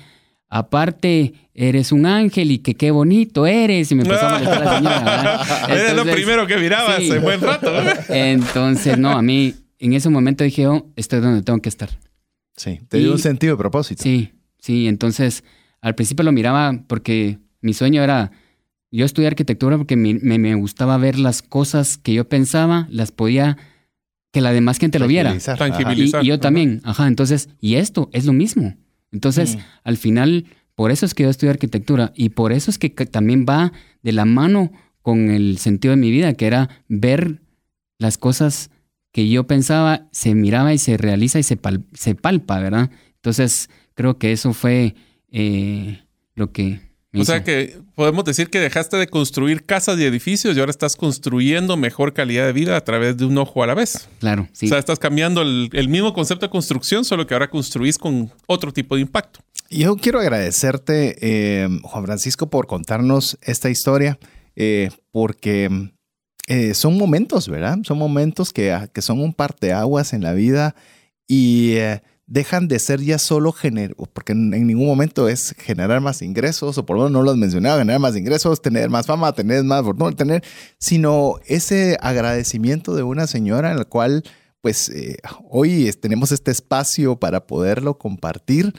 aparte, 0.50 1.34
eres 1.54 1.92
un 1.92 2.06
ángel 2.06 2.52
y 2.52 2.60
que 2.60 2.76
qué 2.76 2.92
bonito 2.92 3.46
eres. 3.48 3.92
Y 3.92 3.96
me 3.96 4.04
empezó 4.04 4.28
a 4.28 4.32
molestar 4.34 4.62
la 4.62 4.76
señora. 4.78 5.42
Era 5.70 5.94
lo 5.94 6.04
primero 6.04 6.48
que 6.48 6.58
mirabas 6.58 7.00
en 7.00 7.22
buen 7.22 7.40
rato. 7.40 7.72
Entonces, 8.10 8.98
no, 8.98 9.12
a 9.12 9.22
mí 9.22 9.56
en 9.80 9.94
ese 9.94 10.10
momento 10.10 10.44
dije, 10.44 10.68
oh, 10.68 10.86
estoy 10.96 11.22
donde 11.22 11.42
tengo 11.42 11.60
que 11.62 11.70
estar. 11.70 11.90
Sí, 12.56 12.80
te 12.88 12.98
dio 13.00 13.12
un 13.12 13.20
sentido 13.20 13.54
de 13.54 13.58
propósito. 13.58 14.04
Sí, 14.04 14.32
sí, 14.60 14.88
entonces 14.88 15.44
al 15.82 15.96
principio 15.96 16.24
lo 16.24 16.32
miraba 16.32 16.84
porque 16.88 17.40
mi 17.62 17.74
sueño 17.74 18.04
era 18.04 18.32
yo 18.92 19.06
estudié 19.06 19.28
arquitectura 19.28 19.78
porque 19.78 19.96
me, 19.96 20.14
me, 20.16 20.56
gustaba 20.56 20.98
ver 20.98 21.18
las 21.18 21.42
cosas 21.42 21.98
que 21.98 22.14
yo 22.14 22.28
pensaba, 22.28 22.88
las 22.90 23.12
podía 23.12 23.58
que 24.32 24.42
la 24.42 24.52
demás 24.52 24.80
gente 24.80 25.00
lo 25.00 25.08
viera. 25.08 25.38
Tangibilizar. 25.40 26.24
Y, 26.24 26.28
yo 26.28 26.40
también, 26.40 26.82
ajá, 26.84 27.08
entonces, 27.08 27.50
y 27.60 27.76
esto 27.76 28.10
es 28.12 28.26
lo 28.26 28.34
mismo. 28.34 28.76
Entonces, 29.12 29.56
mm. 29.56 29.60
al 29.84 29.98
final, 29.98 30.46
por 30.76 30.92
eso 30.92 31.06
es 31.06 31.14
que 31.14 31.24
yo 31.24 31.30
estudié 31.30 31.52
arquitectura 31.52 32.12
y 32.16 32.30
por 32.30 32.52
eso 32.52 32.70
es 32.70 32.78
que 32.78 32.90
también 32.90 33.46
va 33.48 33.72
de 34.04 34.12
la 34.12 34.26
mano 34.26 34.72
con 35.02 35.30
el 35.30 35.58
sentido 35.58 35.94
de 35.94 35.98
mi 35.98 36.12
vida, 36.12 36.34
que 36.34 36.48
era 36.48 36.70
ver 36.88 37.42
las 37.98 38.18
cosas 38.18 38.71
que 39.12 39.28
yo 39.30 39.46
pensaba, 39.46 40.08
se 40.12 40.36
miraba 40.36 40.74
y 40.74 40.78
se 40.78 40.98
realiza 40.98 41.40
y 41.40 41.44
se, 41.44 41.60
se 41.94 42.16
palpa, 42.16 42.60
¿verdad? 42.60 42.90
Entonces, 43.16 43.70
creo 43.94 44.18
que 44.18 44.32
eso 44.32 44.54
fue 44.54 44.96
eh, 45.32 46.04
lo 46.36 46.52
que... 46.52 46.82
o 47.14 47.26
sea 47.26 47.44
que 47.44 47.78
podemos 47.94 48.24
decir 48.24 48.50
que 48.50 48.60
dejaste 48.60 48.98
de 48.98 49.08
construir 49.08 49.64
casas 49.64 50.00
y 50.00 50.06
edificios 50.06 50.56
y 50.56 50.60
ahora 50.60 50.72
estás 50.72 50.96
construyendo 50.96 51.76
mejor 51.78 52.14
calidad 52.14 52.46
de 52.46 52.54
vida 52.54 52.78
a 52.78 52.84
través 52.84 53.18
de 53.18 53.26
un 53.26 53.38
ojo 53.38 53.64
a 53.64 53.68
la 53.68 53.74
vez. 53.74 54.10
Claro, 54.20 54.48
sí. 54.54 54.68
O 54.68 54.70
sea, 54.70 54.80
estás 54.80 54.98
cambiando 54.98 55.42
el, 55.42 55.90
mismo 55.90 56.14
concepto 56.14 56.46
de 56.46 56.50
construcción, 56.50 57.04
solo 57.04 57.28
que 57.28 57.34
ahora 57.34 57.50
construís 57.50 57.98
con 57.98 58.32
otro 58.48 58.72
tipo 58.72 58.96
de 58.96 59.02
impacto. 59.02 59.42
Yo 59.70 59.96
quiero 59.98 60.20
agradecerte, 60.20 61.18
eh, 61.22 61.70
Juan 61.84 62.06
Francisco, 62.06 62.50
por 62.50 62.68
contarnos 62.68 63.38
esta 63.42 63.70
historia, 63.70 64.18
eh, 64.56 64.90
porque 65.12 65.92
eh, 66.54 66.74
son 66.74 66.98
momentos, 66.98 67.48
¿verdad? 67.48 67.78
Son 67.84 67.98
momentos 67.98 68.52
que, 68.52 68.74
ah, 68.74 68.88
que 68.88 69.02
son 69.02 69.22
un 69.22 69.34
parteaguas 69.34 70.12
en 70.12 70.22
la 70.22 70.34
vida 70.34 70.76
y 71.26 71.76
eh, 71.78 72.04
dejan 72.28 72.68
de 72.68 72.78
ser 72.78 73.00
ya 73.00 73.20
solo 73.20 73.54
generar, 73.54 73.96
porque 74.12 74.34
en, 74.34 74.50
ningún 74.50 74.86
momento 74.86 75.30
es 75.30 75.56
generar 75.58 76.02
más 76.02 76.22
ingresos, 76.22 76.78
o 76.78 76.86
por 76.86 76.98
lo 76.98 77.04
menos 77.04 77.14
no 77.14 77.24
lo 77.24 77.32
has 77.32 77.38
mencionado, 77.38 77.80
generar 77.80 78.02
más 78.02 78.18
ingresos, 78.18 78.62
tener 78.62 78.90
más 78.90 79.08
fama, 79.08 79.32
tener 79.32 79.64
más 79.64 79.82
fortuna, 79.84 80.12
tener, 80.12 80.44
sino 80.78 81.36
ese 81.46 81.98
agradecimiento 82.02 82.96
de 82.96 83.04
una 83.04 83.28
señora 83.28 83.72
en 83.72 83.78
la 83.78 83.86
cual, 83.86 84.22
pues, 84.60 84.90
eh, 84.90 85.20
hoy 85.50 85.90
tenemos 86.02 86.34
este 86.34 86.52
espacio 86.52 87.18
para 87.18 87.48
poderlo 87.48 87.98
compartir, 87.98 88.74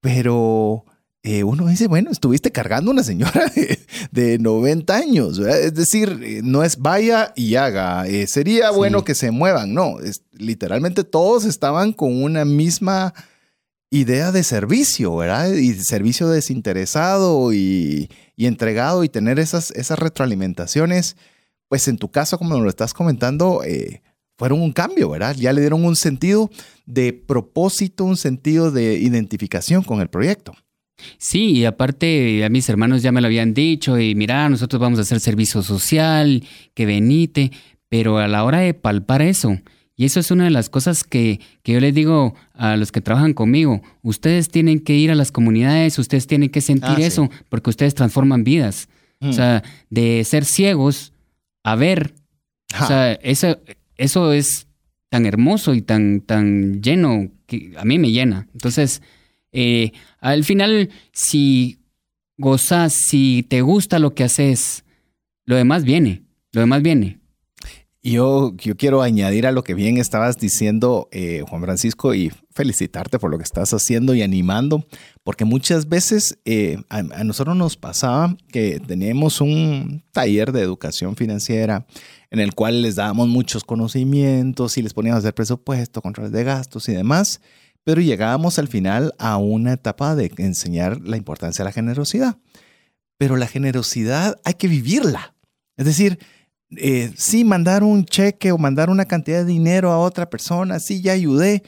pero 0.00 0.86
eh, 1.22 1.44
uno 1.44 1.66
dice, 1.66 1.86
bueno, 1.86 2.10
estuviste 2.10 2.50
cargando 2.50 2.90
una 2.90 3.02
señora 3.02 3.52
de, 4.10 4.38
90 4.38 4.96
años, 4.96 5.38
es 5.38 5.74
decir, 5.74 6.18
eh, 6.22 6.40
no 6.42 6.64
es 6.64 6.78
vaya 6.78 7.34
y 7.36 7.56
haga, 7.56 8.06
eh, 8.06 8.26
sería 8.26 8.70
bueno 8.70 9.04
que 9.04 9.14
se 9.14 9.30
muevan, 9.30 9.74
no, 9.74 10.00
es, 10.00 10.22
literalmente 10.32 11.04
todos 11.04 11.44
estaban 11.44 11.92
con 11.92 12.22
una 12.22 12.46
misma 12.46 13.12
idea 13.90 14.32
de 14.32 14.42
servicio, 14.44 15.14
¿verdad? 15.14 15.52
Y 15.52 15.74
servicio 15.74 16.28
desinteresado 16.28 17.52
y, 17.52 18.08
entregado 18.38 19.04
y 19.04 19.10
tener 19.10 19.38
esas, 19.38 19.72
esas 19.72 19.98
retroalimentaciones, 19.98 21.16
pues 21.68 21.86
en 21.88 21.98
tu 21.98 22.10
caso, 22.10 22.38
como 22.38 22.58
lo 22.58 22.70
estás 22.70 22.94
comentando, 22.94 23.60
fueron 24.38 24.62
un 24.62 24.72
cambio, 24.72 25.10
¿verdad? 25.10 25.36
Ya 25.36 25.52
le 25.52 25.60
dieron 25.60 25.84
un 25.84 25.96
sentido 25.96 26.50
de 26.86 27.12
propósito, 27.12 28.04
un 28.04 28.16
sentido 28.16 28.70
de 28.70 28.94
identificación 28.94 29.82
con 29.82 30.00
el 30.00 30.08
proyecto. 30.08 30.54
Sí, 31.18 31.52
y 31.52 31.64
aparte 31.64 32.44
a 32.44 32.48
mis 32.48 32.68
hermanos 32.68 33.02
ya 33.02 33.12
me 33.12 33.20
lo 33.20 33.26
habían 33.26 33.54
dicho 33.54 33.98
y 33.98 34.14
mira, 34.14 34.48
nosotros 34.48 34.80
vamos 34.80 34.98
a 34.98 35.02
hacer 35.02 35.20
servicio 35.20 35.62
social, 35.62 36.44
que 36.74 36.86
venite, 36.86 37.50
pero 37.88 38.18
a 38.18 38.28
la 38.28 38.44
hora 38.44 38.60
de 38.60 38.74
palpar 38.74 39.22
eso, 39.22 39.58
y 40.00 40.06
eso 40.06 40.18
es 40.18 40.30
una 40.30 40.44
de 40.44 40.50
las 40.50 40.70
cosas 40.70 41.04
que, 41.04 41.40
que, 41.62 41.72
yo 41.72 41.80
les 41.80 41.94
digo 41.94 42.34
a 42.54 42.78
los 42.78 42.90
que 42.90 43.02
trabajan 43.02 43.34
conmigo, 43.34 43.82
ustedes 44.00 44.48
tienen 44.48 44.80
que 44.80 44.94
ir 44.94 45.10
a 45.10 45.14
las 45.14 45.30
comunidades, 45.30 45.98
ustedes 45.98 46.26
tienen 46.26 46.48
que 46.48 46.62
sentir 46.62 46.94
ah, 46.96 47.02
eso, 47.02 47.28
porque 47.50 47.68
ustedes 47.68 47.94
transforman 47.94 48.42
vidas. 48.42 48.88
O 49.20 49.26
mm. 49.26 49.32
sea, 49.34 49.62
de 49.90 50.24
ser 50.24 50.46
ciegos 50.46 51.12
a 51.64 51.76
ver, 51.76 52.14
o 52.80 52.86
sea, 52.86 53.12
eso, 53.12 53.58
eso 53.96 54.32
es 54.32 54.68
tan 55.10 55.26
hermoso 55.26 55.74
y 55.74 55.82
tan, 55.82 56.22
tan 56.22 56.80
lleno 56.80 57.30
que 57.46 57.74
a 57.76 57.84
mí 57.84 57.98
me 57.98 58.10
llena. 58.10 58.48
Entonces, 58.54 59.02
eh, 59.52 59.92
al 60.18 60.44
final, 60.44 60.90
si 61.12 61.80
gozas, 62.36 62.92
si 62.92 63.44
te 63.48 63.60
gusta 63.60 63.98
lo 63.98 64.14
que 64.14 64.24
haces, 64.24 64.84
lo 65.44 65.56
demás 65.56 65.84
viene, 65.84 66.22
lo 66.52 66.60
demás 66.60 66.82
viene. 66.82 67.20
Yo, 68.02 68.56
yo 68.56 68.78
quiero 68.78 69.02
añadir 69.02 69.46
a 69.46 69.52
lo 69.52 69.62
que 69.62 69.74
bien 69.74 69.98
estabas 69.98 70.38
diciendo, 70.38 71.08
eh, 71.12 71.44
Juan 71.46 71.60
Francisco, 71.60 72.14
y 72.14 72.32
felicitarte 72.50 73.18
por 73.18 73.30
lo 73.30 73.36
que 73.36 73.44
estás 73.44 73.74
haciendo 73.74 74.14
y 74.14 74.22
animando, 74.22 74.86
porque 75.22 75.44
muchas 75.44 75.86
veces 75.86 76.38
eh, 76.46 76.78
a, 76.88 77.02
nosotros 77.02 77.56
nos 77.56 77.76
pasaba 77.76 78.34
que 78.50 78.80
teníamos 78.80 79.42
un 79.42 80.02
taller 80.12 80.52
de 80.52 80.62
educación 80.62 81.14
financiera 81.14 81.86
en 82.30 82.40
el 82.40 82.54
cual 82.54 82.80
les 82.80 82.96
dábamos 82.96 83.28
muchos 83.28 83.64
conocimientos 83.64 84.78
y 84.78 84.82
les 84.82 84.94
poníamos 84.94 85.16
a 85.16 85.18
hacer 85.18 85.34
presupuesto, 85.34 86.00
controles 86.00 86.32
de 86.32 86.44
gastos 86.44 86.88
y 86.88 86.92
demás 86.92 87.42
pero 87.84 88.00
llegábamos 88.00 88.58
al 88.58 88.68
final 88.68 89.14
a 89.18 89.36
una 89.36 89.72
etapa 89.72 90.14
de 90.14 90.32
enseñar 90.38 91.00
la 91.00 91.16
importancia 91.16 91.62
de 91.62 91.68
la 91.68 91.72
generosidad. 91.72 92.38
Pero 93.18 93.36
la 93.36 93.46
generosidad 93.46 94.40
hay 94.44 94.54
que 94.54 94.68
vivirla. 94.68 95.34
Es 95.76 95.86
decir, 95.86 96.18
eh, 96.76 97.12
sí, 97.16 97.44
mandar 97.44 97.82
un 97.82 98.04
cheque 98.04 98.52
o 98.52 98.58
mandar 98.58 98.90
una 98.90 99.06
cantidad 99.06 99.38
de 99.38 99.52
dinero 99.52 99.90
a 99.90 99.98
otra 99.98 100.30
persona, 100.30 100.78
sí, 100.78 101.02
ya 101.02 101.12
ayudé. 101.12 101.62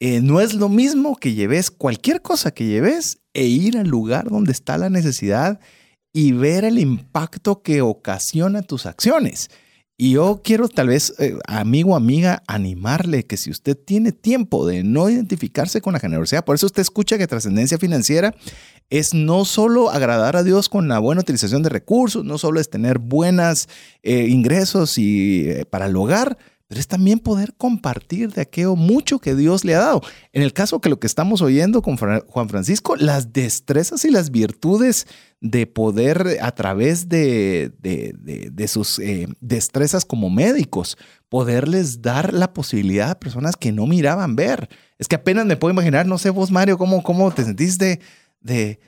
Eh, 0.00 0.20
no 0.22 0.40
es 0.40 0.54
lo 0.54 0.68
mismo 0.68 1.16
que 1.16 1.34
lleves 1.34 1.70
cualquier 1.70 2.22
cosa 2.22 2.52
que 2.52 2.66
lleves 2.66 3.20
e 3.34 3.44
ir 3.44 3.78
al 3.78 3.88
lugar 3.88 4.28
donde 4.28 4.52
está 4.52 4.78
la 4.78 4.88
necesidad 4.88 5.60
y 6.12 6.32
ver 6.32 6.64
el 6.64 6.78
impacto 6.78 7.62
que 7.62 7.82
ocasiona 7.82 8.62
tus 8.62 8.86
acciones. 8.86 9.50
Y 10.02 10.12
yo 10.12 10.40
quiero 10.42 10.66
tal 10.66 10.88
vez, 10.88 11.12
eh, 11.18 11.36
amigo, 11.46 11.94
amiga, 11.94 12.42
animarle 12.46 13.26
que 13.26 13.36
si 13.36 13.50
usted 13.50 13.76
tiene 13.76 14.12
tiempo 14.12 14.66
de 14.66 14.82
no 14.82 15.10
identificarse 15.10 15.82
con 15.82 15.92
la 15.92 16.00
generosidad, 16.00 16.42
por 16.42 16.54
eso 16.54 16.64
usted 16.64 16.80
escucha 16.80 17.18
que 17.18 17.26
trascendencia 17.26 17.76
financiera 17.76 18.34
es 18.88 19.12
no 19.12 19.44
solo 19.44 19.90
agradar 19.90 20.36
a 20.36 20.42
Dios 20.42 20.70
con 20.70 20.88
la 20.88 21.00
buena 21.00 21.20
utilización 21.20 21.62
de 21.62 21.68
recursos, 21.68 22.24
no 22.24 22.38
solo 22.38 22.60
es 22.60 22.70
tener 22.70 22.98
buenos 22.98 23.68
eh, 24.02 24.28
ingresos 24.30 24.96
y, 24.96 25.50
eh, 25.50 25.66
para 25.66 25.84
el 25.84 25.94
hogar, 25.94 26.38
pero 26.70 26.78
es 26.78 26.86
también 26.86 27.18
poder 27.18 27.54
compartir 27.54 28.32
de 28.32 28.42
aquello 28.42 28.76
mucho 28.76 29.18
que 29.18 29.34
Dios 29.34 29.64
le 29.64 29.74
ha 29.74 29.80
dado. 29.80 30.02
En 30.32 30.42
el 30.42 30.52
caso 30.52 30.80
que 30.80 30.88
lo 30.88 31.00
que 31.00 31.08
estamos 31.08 31.42
oyendo 31.42 31.82
con 31.82 31.96
Juan 31.96 32.48
Francisco, 32.48 32.94
las 32.94 33.32
destrezas 33.32 34.04
y 34.04 34.10
las 34.12 34.30
virtudes 34.30 35.08
de 35.40 35.66
poder 35.66 36.38
a 36.40 36.52
través 36.52 37.08
de, 37.08 37.72
de, 37.80 38.68
sus 38.68 39.00
eh, 39.00 39.26
destrezas 39.40 40.04
como 40.04 40.30
médicos, 40.30 40.96
poderles 41.28 42.02
dar 42.02 42.32
la 42.32 42.52
posibilidad 42.52 43.10
a 43.10 43.18
personas 43.18 43.56
que 43.56 43.72
no 43.72 43.88
miraban 43.88 44.36
ver. 44.36 44.68
Es 44.96 45.08
que 45.08 45.16
apenas 45.16 45.46
me 45.46 45.56
puedo 45.56 45.72
imaginar, 45.72 46.06
no 46.06 46.18
sé 46.18 46.30
vos 46.30 46.52
Mario, 46.52 46.78
cómo, 46.78 47.02
cómo 47.02 47.32
te 47.32 47.42
sentiste 47.42 47.98
de, 48.42 48.78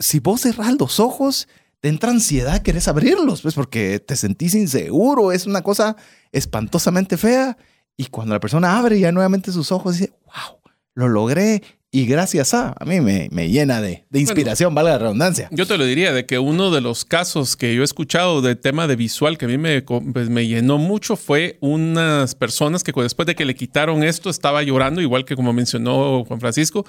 si 0.00 0.18
vos 0.18 0.42
cerrás 0.42 0.78
los 0.78 1.00
ojos 1.00 1.48
te 1.80 1.88
entra 1.88 2.10
ansiedad, 2.10 2.62
querés 2.62 2.88
abrirlos, 2.88 3.42
pues 3.42 3.54
porque 3.54 4.00
te 4.00 4.16
sentís 4.16 4.54
inseguro, 4.54 5.32
es 5.32 5.46
una 5.46 5.62
cosa 5.62 5.96
espantosamente 6.32 7.16
fea. 7.16 7.56
Y 7.96 8.06
cuando 8.06 8.34
la 8.34 8.40
persona 8.40 8.78
abre 8.78 8.98
ya 8.98 9.12
nuevamente 9.12 9.52
sus 9.52 9.72
ojos, 9.72 9.98
dice, 9.98 10.12
wow, 10.24 10.60
lo 10.94 11.08
logré. 11.08 11.62
Y 11.92 12.04
gracias 12.04 12.52
a, 12.52 12.74
a 12.78 12.84
mí 12.84 13.00
me, 13.00 13.48
llena 13.48 13.80
de, 13.80 14.04
inspiración, 14.12 14.74
valga 14.74 14.92
la 14.92 14.98
redundancia. 14.98 15.48
Yo 15.50 15.66
te 15.66 15.78
lo 15.78 15.86
diría, 15.86 16.12
de 16.12 16.26
que 16.26 16.38
uno 16.38 16.70
de 16.70 16.82
los 16.82 17.06
casos 17.06 17.56
que 17.56 17.74
yo 17.74 17.80
he 17.80 17.84
escuchado 17.84 18.42
de 18.42 18.54
tema 18.54 18.86
de 18.86 18.96
visual 18.96 19.38
que 19.38 19.46
a 19.46 19.48
mí 19.48 19.56
me, 19.56 19.80
pues, 19.80 20.28
me 20.28 20.46
llenó 20.46 20.76
mucho 20.76 21.16
fue 21.16 21.56
unas 21.60 22.34
personas 22.34 22.84
que 22.84 22.92
después 22.92 23.26
de 23.26 23.34
que 23.34 23.46
le 23.46 23.54
quitaron 23.54 24.02
esto 24.02 24.28
estaba 24.28 24.62
llorando, 24.62 25.00
igual 25.00 25.24
que 25.24 25.36
como 25.36 25.54
mencionó 25.54 26.24
Juan 26.26 26.40
Francisco, 26.40 26.84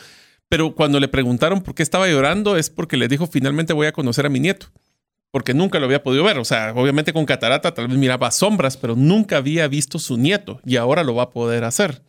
pero 0.50 0.76
cuando 0.76 1.00
le 1.00 1.08
preguntaron 1.08 1.62
por 1.62 1.76
qué 1.76 1.84
estaba 1.84 2.08
llorando 2.08 2.58
es 2.58 2.70
porque 2.70 2.98
le 2.98 3.08
dijo 3.08 3.28
finalmente 3.28 3.74
voy 3.74 3.88
a 3.88 3.92
conocer 3.92 4.26
a 4.26 4.30
mi 4.30 4.40
nieto. 4.40 4.68
porque 5.30 5.54
nunca 5.54 5.78
lo 5.80 5.86
había 5.86 6.02
podido 6.02 6.24
ver. 6.24 6.40
O 6.40 6.46
sea, 6.46 6.74
obviamente 6.76 7.14
con 7.14 7.26
catarata 7.26 7.74
tal 7.74 7.90
vez 7.90 7.98
miraba 7.98 8.32
sombras, 8.32 8.78
pero 8.78 8.96
nunca 8.96 9.38
había 9.38 9.68
visto 9.68 10.00
su 10.00 10.18
nieto 10.18 10.62
y 10.66 10.78
ahora 10.78 11.04
lo 11.04 11.16
va 11.16 11.24
a 11.24 11.30
poder 11.30 11.64
hacer. 11.64 12.02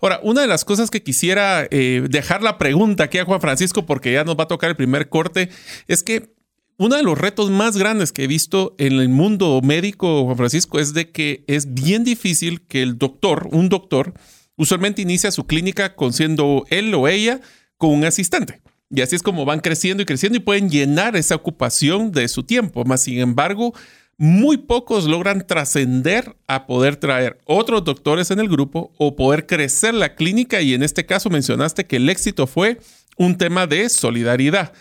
Ahora, 0.00 0.20
una 0.22 0.42
de 0.42 0.46
las 0.46 0.64
cosas 0.64 0.90
que 0.90 1.02
quisiera 1.02 1.66
eh, 1.70 2.04
dejar 2.08 2.42
la 2.42 2.58
pregunta 2.58 3.04
aquí 3.04 3.18
a 3.18 3.24
Juan 3.24 3.40
Francisco, 3.40 3.86
porque 3.86 4.12
ya 4.12 4.24
nos 4.24 4.36
va 4.36 4.44
a 4.44 4.48
tocar 4.48 4.70
el 4.70 4.76
primer 4.76 5.08
corte, 5.08 5.50
es 5.86 6.02
que 6.02 6.34
uno 6.76 6.96
de 6.96 7.02
los 7.02 7.18
retos 7.18 7.50
más 7.50 7.76
grandes 7.76 8.12
que 8.12 8.24
he 8.24 8.26
visto 8.28 8.74
en 8.78 8.94
el 8.94 9.08
mundo 9.08 9.60
médico, 9.62 10.24
Juan 10.24 10.36
Francisco, 10.36 10.78
es 10.78 10.94
de 10.94 11.10
que 11.10 11.44
es 11.46 11.74
bien 11.74 12.04
difícil 12.04 12.62
que 12.62 12.82
el 12.82 12.98
doctor, 12.98 13.48
un 13.50 13.68
doctor, 13.68 14.14
usualmente 14.56 15.02
inicia 15.02 15.32
su 15.32 15.46
clínica 15.46 15.94
con 15.94 16.12
siendo 16.12 16.64
él 16.70 16.94
o 16.94 17.08
ella 17.08 17.40
con 17.78 17.90
un 17.90 18.04
asistente. 18.04 18.60
Y 18.90 19.00
así 19.00 19.16
es 19.16 19.22
como 19.22 19.44
van 19.44 19.60
creciendo 19.60 20.02
y 20.02 20.06
creciendo 20.06 20.36
y 20.38 20.42
pueden 20.42 20.70
llenar 20.70 21.16
esa 21.16 21.34
ocupación 21.34 22.12
de 22.12 22.28
su 22.28 22.42
tiempo. 22.42 22.84
Más 22.84 23.02
sin 23.02 23.18
embargo, 23.18 23.74
muy 24.16 24.56
pocos 24.56 25.04
logran 25.04 25.46
trascender 25.46 26.36
a 26.46 26.66
poder 26.66 26.96
traer 26.96 27.38
otros 27.44 27.84
doctores 27.84 28.30
en 28.30 28.40
el 28.40 28.48
grupo 28.48 28.92
o 28.98 29.14
poder 29.14 29.46
crecer 29.46 29.94
la 29.94 30.14
clínica. 30.14 30.60
Y 30.60 30.74
en 30.74 30.82
este 30.82 31.06
caso 31.06 31.30
mencionaste 31.30 31.86
que 31.86 31.96
el 31.96 32.08
éxito 32.08 32.46
fue 32.46 32.80
un 33.16 33.36
tema 33.36 33.66
de 33.66 33.88
solidaridad. 33.88 34.72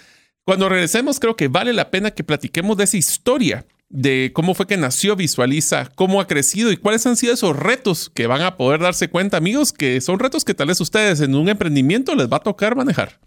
Cuando 0.46 0.70
regresemos, 0.70 1.20
creo 1.20 1.36
que 1.36 1.50
vale 1.50 1.74
la 1.74 1.92
pena 1.92 2.12
que 2.12 2.24
platiquemos 2.24 2.78
de 2.78 2.86
esa 2.86 2.98
historia, 2.98 3.66
de 3.90 4.32
cómo 4.34 4.54
fue 4.54 4.68
que 4.68 4.78
nació 4.78 5.16
Visualiza, 5.16 5.90
cómo 5.96 6.20
ha 6.20 6.28
crecido 6.28 6.72
y 6.72 6.78
cuáles 6.78 7.06
han 7.06 7.16
sido 7.16 7.34
esos 7.34 7.56
retos 7.56 8.12
que 8.14 8.28
van 8.28 8.42
a 8.42 8.58
poder 8.58 8.82
darse 8.82 9.10
cuenta, 9.10 9.38
amigos, 9.38 9.72
que 9.72 10.02
son 10.02 10.20
retos 10.20 10.44
que 10.44 10.54
tal 10.54 10.68
vez 10.68 10.82
ustedes 10.82 11.22
en 11.22 11.36
un 11.36 11.50
emprendimiento 11.50 12.16
les 12.16 12.28
va 12.28 12.38
a 12.38 12.42
tocar 12.42 12.76
manejar. 12.76 13.20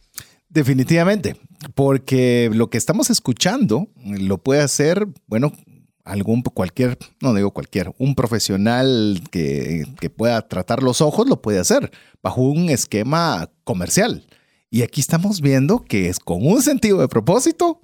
Definitivamente, 0.49 1.37
porque 1.75 2.51
lo 2.53 2.70
que 2.70 2.79
estamos 2.79 3.09
escuchando 3.09 3.88
lo 4.05 4.38
puede 4.38 4.61
hacer, 4.61 5.07
bueno, 5.27 5.53
algún 6.05 6.42
cualquier, 6.42 6.99
no 7.20 7.35
digo 7.35 7.53
cualquier, 7.53 7.94
un 7.99 8.14
profesional 8.14 9.23
que, 9.31 9.85
que, 10.01 10.11
pueda 10.11 10.49
tratar 10.49 10.83
los 10.83 11.01
ojos 11.01 11.29
lo 11.29 11.40
puede 11.40 11.61
hacer 11.61 11.92
bajo 12.20 12.42
un 12.42 12.68
esquema 12.68 13.51
comercial. 13.64 14.27
Y 14.70 14.83
aquí 14.83 15.01
estamos 15.01 15.40
viendo 15.40 15.85
que 15.85 16.09
es 16.09 16.18
con 16.18 16.44
un 16.44 16.62
sentido 16.62 16.99
de 17.01 17.09
propósito, 17.09 17.81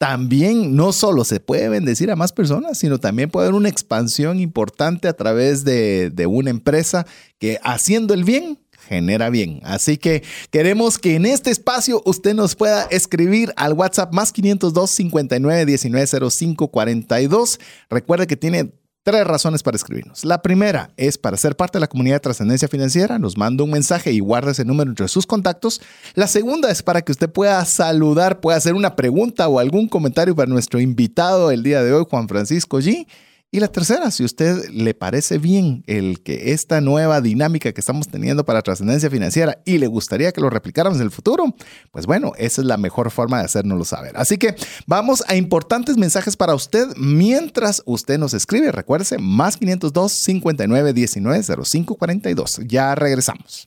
también 0.00 0.74
no 0.74 0.94
solo 0.94 1.26
se 1.26 1.40
puede 1.40 1.68
bendecir 1.68 2.10
a 2.10 2.16
más 2.16 2.32
personas, 2.32 2.78
sino 2.78 2.98
también 2.98 3.28
puede 3.28 3.48
haber 3.48 3.54
una 3.54 3.68
expansión 3.68 4.40
importante 4.40 5.08
a 5.08 5.12
través 5.12 5.62
de, 5.62 6.08
de 6.08 6.26
una 6.26 6.48
empresa 6.48 7.06
que 7.38 7.60
haciendo 7.62 8.14
el 8.14 8.24
bien 8.24 8.58
genera 8.88 9.28
bien. 9.28 9.60
Así 9.62 9.98
que 9.98 10.22
queremos 10.50 10.98
que 10.98 11.16
en 11.16 11.26
este 11.26 11.50
espacio 11.50 12.00
usted 12.06 12.32
nos 12.32 12.56
pueda 12.56 12.84
escribir 12.84 13.52
al 13.56 13.74
WhatsApp 13.74 14.14
más 14.14 14.32
502 14.32 14.90
59 14.90 15.66
19 15.66 16.30
05 16.30 16.68
42. 16.68 17.60
Recuerde 17.90 18.26
que 18.26 18.38
tiene 18.38 18.72
tres 19.02 19.26
razones 19.26 19.62
para 19.62 19.76
escribirnos. 19.76 20.24
La 20.24 20.42
primera 20.42 20.90
es 20.96 21.18
para 21.18 21.36
ser 21.36 21.56
parte 21.56 21.78
de 21.78 21.80
la 21.80 21.86
comunidad 21.88 22.16
de 22.16 22.20
trascendencia 22.20 22.68
financiera. 22.68 23.18
Nos 23.18 23.36
manda 23.36 23.64
un 23.64 23.70
mensaje 23.70 24.12
y 24.12 24.20
guarda 24.20 24.52
ese 24.52 24.64
número 24.64 24.90
entre 24.90 25.08
sus 25.08 25.26
contactos. 25.26 25.80
La 26.14 26.26
segunda 26.26 26.70
es 26.70 26.82
para 26.82 27.02
que 27.02 27.12
usted 27.12 27.30
pueda 27.30 27.64
saludar, 27.64 28.40
pueda 28.40 28.58
hacer 28.58 28.74
una 28.74 28.96
pregunta 28.96 29.48
o 29.48 29.58
algún 29.58 29.88
comentario 29.88 30.34
para 30.36 30.50
nuestro 30.50 30.80
invitado 30.80 31.50
el 31.50 31.62
día 31.62 31.82
de 31.82 31.92
hoy, 31.92 32.04
Juan 32.08 32.28
Francisco 32.28 32.78
G. 32.78 33.06
Y 33.52 33.58
la 33.58 33.66
tercera, 33.66 34.12
si 34.12 34.22
a 34.22 34.26
usted 34.26 34.68
le 34.68 34.94
parece 34.94 35.38
bien 35.38 35.82
el 35.88 36.22
que 36.22 36.52
esta 36.52 36.80
nueva 36.80 37.20
dinámica 37.20 37.72
que 37.72 37.80
estamos 37.80 38.06
teniendo 38.06 38.44
para 38.44 38.62
trascendencia 38.62 39.10
financiera 39.10 39.60
y 39.64 39.78
le 39.78 39.88
gustaría 39.88 40.30
que 40.30 40.40
lo 40.40 40.50
replicáramos 40.50 41.00
en 41.00 41.06
el 41.06 41.10
futuro, 41.10 41.56
pues 41.90 42.06
bueno, 42.06 42.30
esa 42.38 42.60
es 42.60 42.66
la 42.68 42.76
mejor 42.76 43.10
forma 43.10 43.38
de 43.38 43.46
hacérnoslo 43.46 43.84
saber. 43.84 44.16
Así 44.16 44.38
que 44.38 44.54
vamos 44.86 45.24
a 45.26 45.34
importantes 45.34 45.96
mensajes 45.96 46.36
para 46.36 46.54
usted 46.54 46.86
mientras 46.96 47.82
usted 47.86 48.18
nos 48.20 48.34
escribe. 48.34 48.70
Recuérdese, 48.70 49.18
más 49.18 49.56
502 49.56 50.12
59 50.12 50.92
19 50.92 51.42
05 51.64 51.96
42. 51.96 52.60
Ya 52.68 52.94
regresamos. 52.94 53.66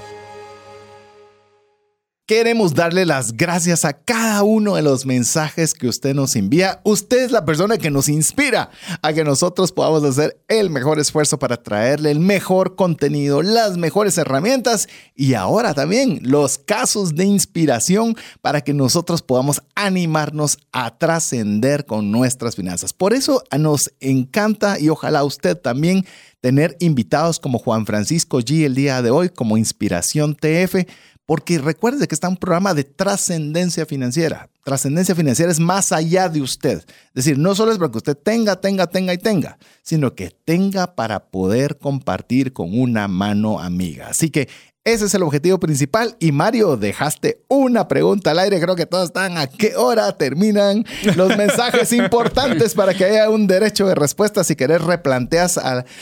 Queremos 2.31 2.73
darle 2.73 3.05
las 3.05 3.35
gracias 3.35 3.83
a 3.83 3.91
cada 3.91 4.43
uno 4.43 4.77
de 4.77 4.81
los 4.81 5.05
mensajes 5.05 5.73
que 5.73 5.89
usted 5.89 6.15
nos 6.15 6.37
envía. 6.37 6.79
Usted 6.85 7.25
es 7.25 7.31
la 7.33 7.43
persona 7.43 7.77
que 7.77 7.91
nos 7.91 8.07
inspira 8.07 8.69
a 9.01 9.11
que 9.11 9.25
nosotros 9.25 9.73
podamos 9.73 10.01
hacer 10.05 10.41
el 10.47 10.69
mejor 10.69 10.97
esfuerzo 10.97 11.39
para 11.39 11.61
traerle 11.61 12.09
el 12.09 12.21
mejor 12.21 12.77
contenido, 12.77 13.41
las 13.41 13.75
mejores 13.75 14.17
herramientas 14.17 14.87
y 15.13 15.33
ahora 15.33 15.73
también 15.73 16.21
los 16.21 16.57
casos 16.57 17.15
de 17.15 17.25
inspiración 17.25 18.15
para 18.39 18.61
que 18.61 18.73
nosotros 18.73 19.21
podamos 19.21 19.61
animarnos 19.75 20.57
a 20.71 20.97
trascender 20.97 21.85
con 21.85 22.13
nuestras 22.13 22.55
finanzas. 22.55 22.93
Por 22.93 23.11
eso 23.11 23.43
nos 23.59 23.91
encanta 23.99 24.79
y 24.79 24.87
ojalá 24.87 25.25
usted 25.25 25.57
también 25.57 26.05
tener 26.39 26.77
invitados 26.79 27.41
como 27.41 27.59
Juan 27.59 27.85
Francisco 27.85 28.39
G 28.39 28.63
el 28.63 28.73
día 28.73 29.01
de 29.01 29.11
hoy 29.11 29.27
como 29.27 29.57
Inspiración 29.57 30.33
TF 30.33 30.87
porque 31.25 31.59
recuerde 31.59 32.07
que 32.07 32.15
está 32.15 32.27
un 32.27 32.37
programa 32.37 32.73
de 32.73 32.83
trascendencia 32.83 33.85
financiera. 33.85 34.49
Trascendencia 34.63 35.15
financiera 35.15 35.51
es 35.51 35.59
más 35.59 35.91
allá 35.91 36.29
de 36.29 36.41
usted. 36.41 36.79
Es 36.79 37.13
decir, 37.25 37.37
no 37.37 37.55
solo 37.55 37.71
es 37.71 37.77
para 37.77 37.91
que 37.91 37.97
usted 37.97 38.17
tenga, 38.17 38.59
tenga, 38.59 38.87
tenga 38.87 39.13
y 39.13 39.17
tenga, 39.17 39.57
sino 39.81 40.13
que 40.13 40.31
tenga 40.45 40.95
para 40.95 41.29
poder 41.31 41.77
compartir 41.77 42.53
con 42.53 42.77
una 42.77 43.07
mano 43.07 43.59
amiga. 43.59 44.07
Así 44.09 44.29
que 44.29 44.49
ese 44.83 45.05
es 45.05 45.13
el 45.13 45.21
objetivo 45.21 45.59
principal. 45.59 46.15
Y 46.19 46.31
Mario, 46.31 46.75
dejaste 46.75 47.43
una 47.47 47.87
pregunta 47.87 48.31
al 48.31 48.39
aire. 48.39 48.59
Creo 48.59 48.75
que 48.75 48.87
todos 48.87 49.05
están 49.05 49.37
a 49.37 49.45
qué 49.45 49.75
hora 49.75 50.17
terminan 50.17 50.85
los 51.15 51.37
mensajes 51.37 51.93
importantes 51.93 52.73
para 52.73 52.95
que 52.95 53.05
haya 53.05 53.29
un 53.29 53.45
derecho 53.45 53.85
de 53.85 53.93
respuesta. 53.93 54.43
Si 54.43 54.55
querés, 54.55 54.81
replanteas 54.81 55.59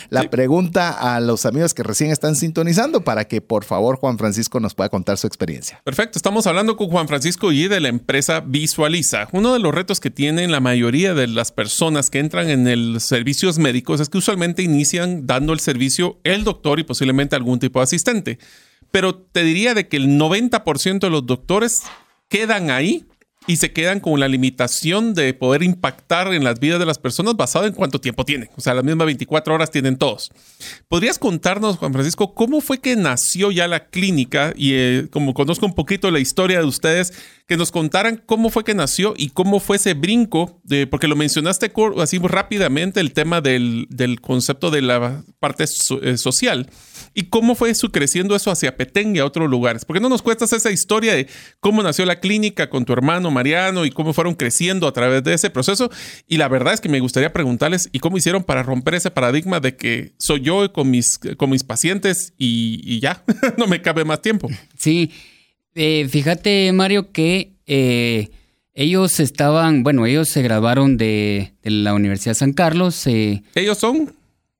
la 0.09 0.29
pregunta 0.29 0.91
a 0.91 1.19
los 1.19 1.45
amigos 1.45 1.73
que 1.73 1.83
recién 1.83 2.11
están 2.11 2.37
sintonizando 2.37 3.03
para 3.03 3.25
que 3.25 3.41
por 3.41 3.65
favor 3.65 3.97
Juan 3.97 4.17
Francisco 4.17 4.61
nos 4.61 4.75
pueda 4.75 4.87
contar 4.87 5.17
su 5.17 5.27
experiencia. 5.27 5.81
Perfecto. 5.83 6.17
Estamos 6.17 6.47
hablando 6.47 6.77
con 6.77 6.87
Juan 6.87 7.09
Francisco 7.09 7.51
y 7.51 7.67
de 7.67 7.81
la 7.81 7.89
empresa 7.89 8.39
Visualiza. 8.39 9.27
Uno 9.33 9.51
de 9.51 9.59
los 9.59 9.75
retos 9.75 9.99
que 9.99 10.09
tienen 10.09 10.53
la 10.53 10.61
mayoría 10.61 11.13
de 11.13 11.27
las 11.27 11.51
personas 11.51 12.09
que 12.09 12.19
entran 12.19 12.49
en 12.49 12.65
el 12.65 13.01
servicios 13.01 13.59
médicos 13.59 13.99
es 13.99 14.07
que 14.07 14.19
usualmente 14.19 14.63
inician 14.63 15.27
dando 15.27 15.51
el 15.51 15.59
servicio 15.59 16.17
el 16.23 16.45
doctor 16.45 16.79
y 16.79 16.83
posiblemente 16.83 17.35
algún 17.35 17.59
tipo 17.59 17.79
de 17.79 17.83
asistente 17.83 18.39
pero 18.91 19.15
te 19.15 19.43
diría 19.43 19.73
de 19.73 19.87
que 19.87 19.97
el 19.97 20.19
90% 20.19 20.99
de 20.99 21.09
los 21.09 21.25
doctores 21.25 21.83
quedan 22.27 22.71
ahí 22.71 23.05
y 23.47 23.55
se 23.55 23.71
quedan 23.71 23.99
con 23.99 24.19
la 24.19 24.27
limitación 24.27 25.15
de 25.15 25.33
poder 25.33 25.63
impactar 25.63 26.31
en 26.33 26.43
las 26.43 26.59
vidas 26.59 26.79
de 26.79 26.85
las 26.85 26.99
personas 26.99 27.35
basado 27.35 27.65
en 27.65 27.73
cuánto 27.73 27.99
tiempo 27.99 28.23
tienen. 28.23 28.49
O 28.55 28.61
sea, 28.61 28.75
las 28.75 28.83
mismas 28.83 29.07
24 29.07 29.55
horas 29.55 29.71
tienen 29.71 29.97
todos. 29.97 30.31
¿Podrías 30.87 31.17
contarnos, 31.17 31.77
Juan 31.77 31.93
Francisco, 31.93 32.35
cómo 32.35 32.61
fue 32.61 32.79
que 32.79 32.95
nació 32.95 33.49
ya 33.49 33.67
la 33.67 33.87
clínica? 33.87 34.53
Y 34.55 34.73
eh, 34.73 35.07
como 35.09 35.33
conozco 35.33 35.65
un 35.65 35.73
poquito 35.73 36.11
la 36.11 36.19
historia 36.19 36.59
de 36.59 36.65
ustedes, 36.65 37.13
que 37.49 37.57
nos 37.57 37.71
contaran 37.71 38.21
cómo 38.27 38.51
fue 38.51 38.63
que 38.63 38.75
nació 38.75 39.15
y 39.17 39.31
cómo 39.31 39.59
fue 39.59 39.77
ese 39.77 39.95
brinco, 39.95 40.61
de, 40.63 40.85
porque 40.85 41.07
lo 41.07 41.15
mencionaste 41.15 41.73
así 41.97 42.19
rápidamente, 42.19 42.99
el 42.99 43.11
tema 43.11 43.41
del, 43.41 43.87
concepto 44.21 44.69
de 44.69 44.83
la 44.83 45.23
parte 45.39 45.63
eh, 45.63 46.17
social 46.17 46.69
y 47.15 47.23
cómo 47.23 47.55
fue 47.55 47.73
su 47.73 47.89
creciendo 47.91 48.35
eso 48.35 48.51
hacia 48.51 48.77
Petén 48.77 49.15
y 49.15 49.19
a 49.19 49.25
otros 49.25 49.49
lugares. 49.49 49.83
porque 49.83 49.99
no 49.99 50.09
nos 50.09 50.21
cuentas 50.21 50.53
esa 50.53 50.69
historia 50.69 51.15
de 51.15 51.27
cómo 51.59 51.81
nació 51.81 52.05
la 52.05 52.19
clínica 52.19 52.69
con 52.69 52.85
tu 52.85 52.93
hermano 52.93 53.31
Mariano 53.31 53.83
y 53.83 53.89
cómo 53.89 54.13
fueron 54.13 54.35
creciendo 54.35 54.87
a 54.87 54.93
través 54.93 55.23
de 55.23 55.33
ese 55.33 55.49
proceso? 55.49 55.89
Y 56.27 56.37
la 56.37 56.49
verdad 56.49 56.75
es 56.75 56.81
que 56.81 56.89
me 56.89 56.99
gustaría 56.99 57.33
preguntarles, 57.33 57.89
¿y 57.91 57.97
cómo 57.97 58.17
hicieron 58.17 58.43
para 58.43 58.61
romper 58.61 58.93
ese 58.93 59.09
paradigma 59.09 59.59
de 59.59 59.75
que 59.75 60.13
soy 60.19 60.41
yo 60.41 60.71
con 60.71 60.91
mis, 60.91 61.19
con 61.35 61.49
mis 61.49 61.63
pacientes 61.63 62.33
y, 62.37 62.99
ya, 62.99 63.23
no 63.57 63.65
me 63.65 63.81
cabe 63.81 64.05
más 64.05 64.21
tiempo? 64.21 64.49
Sí, 64.77 65.11
eh, 65.75 66.07
fíjate 66.09 66.71
Mario 66.73 67.11
que... 67.11 67.53
Eh, 67.65 68.29
ellos 68.79 69.19
estaban, 69.19 69.83
bueno, 69.83 70.05
ellos 70.05 70.29
se 70.29 70.41
graduaron 70.41 70.95
de, 70.95 71.53
la 71.63 71.93
Universidad 71.93 72.31
de 72.31 72.35
San 72.35 72.53
Carlos. 72.53 73.05
Eh, 73.07 73.43
¿Ellos 73.53 73.77
son? 73.77 74.15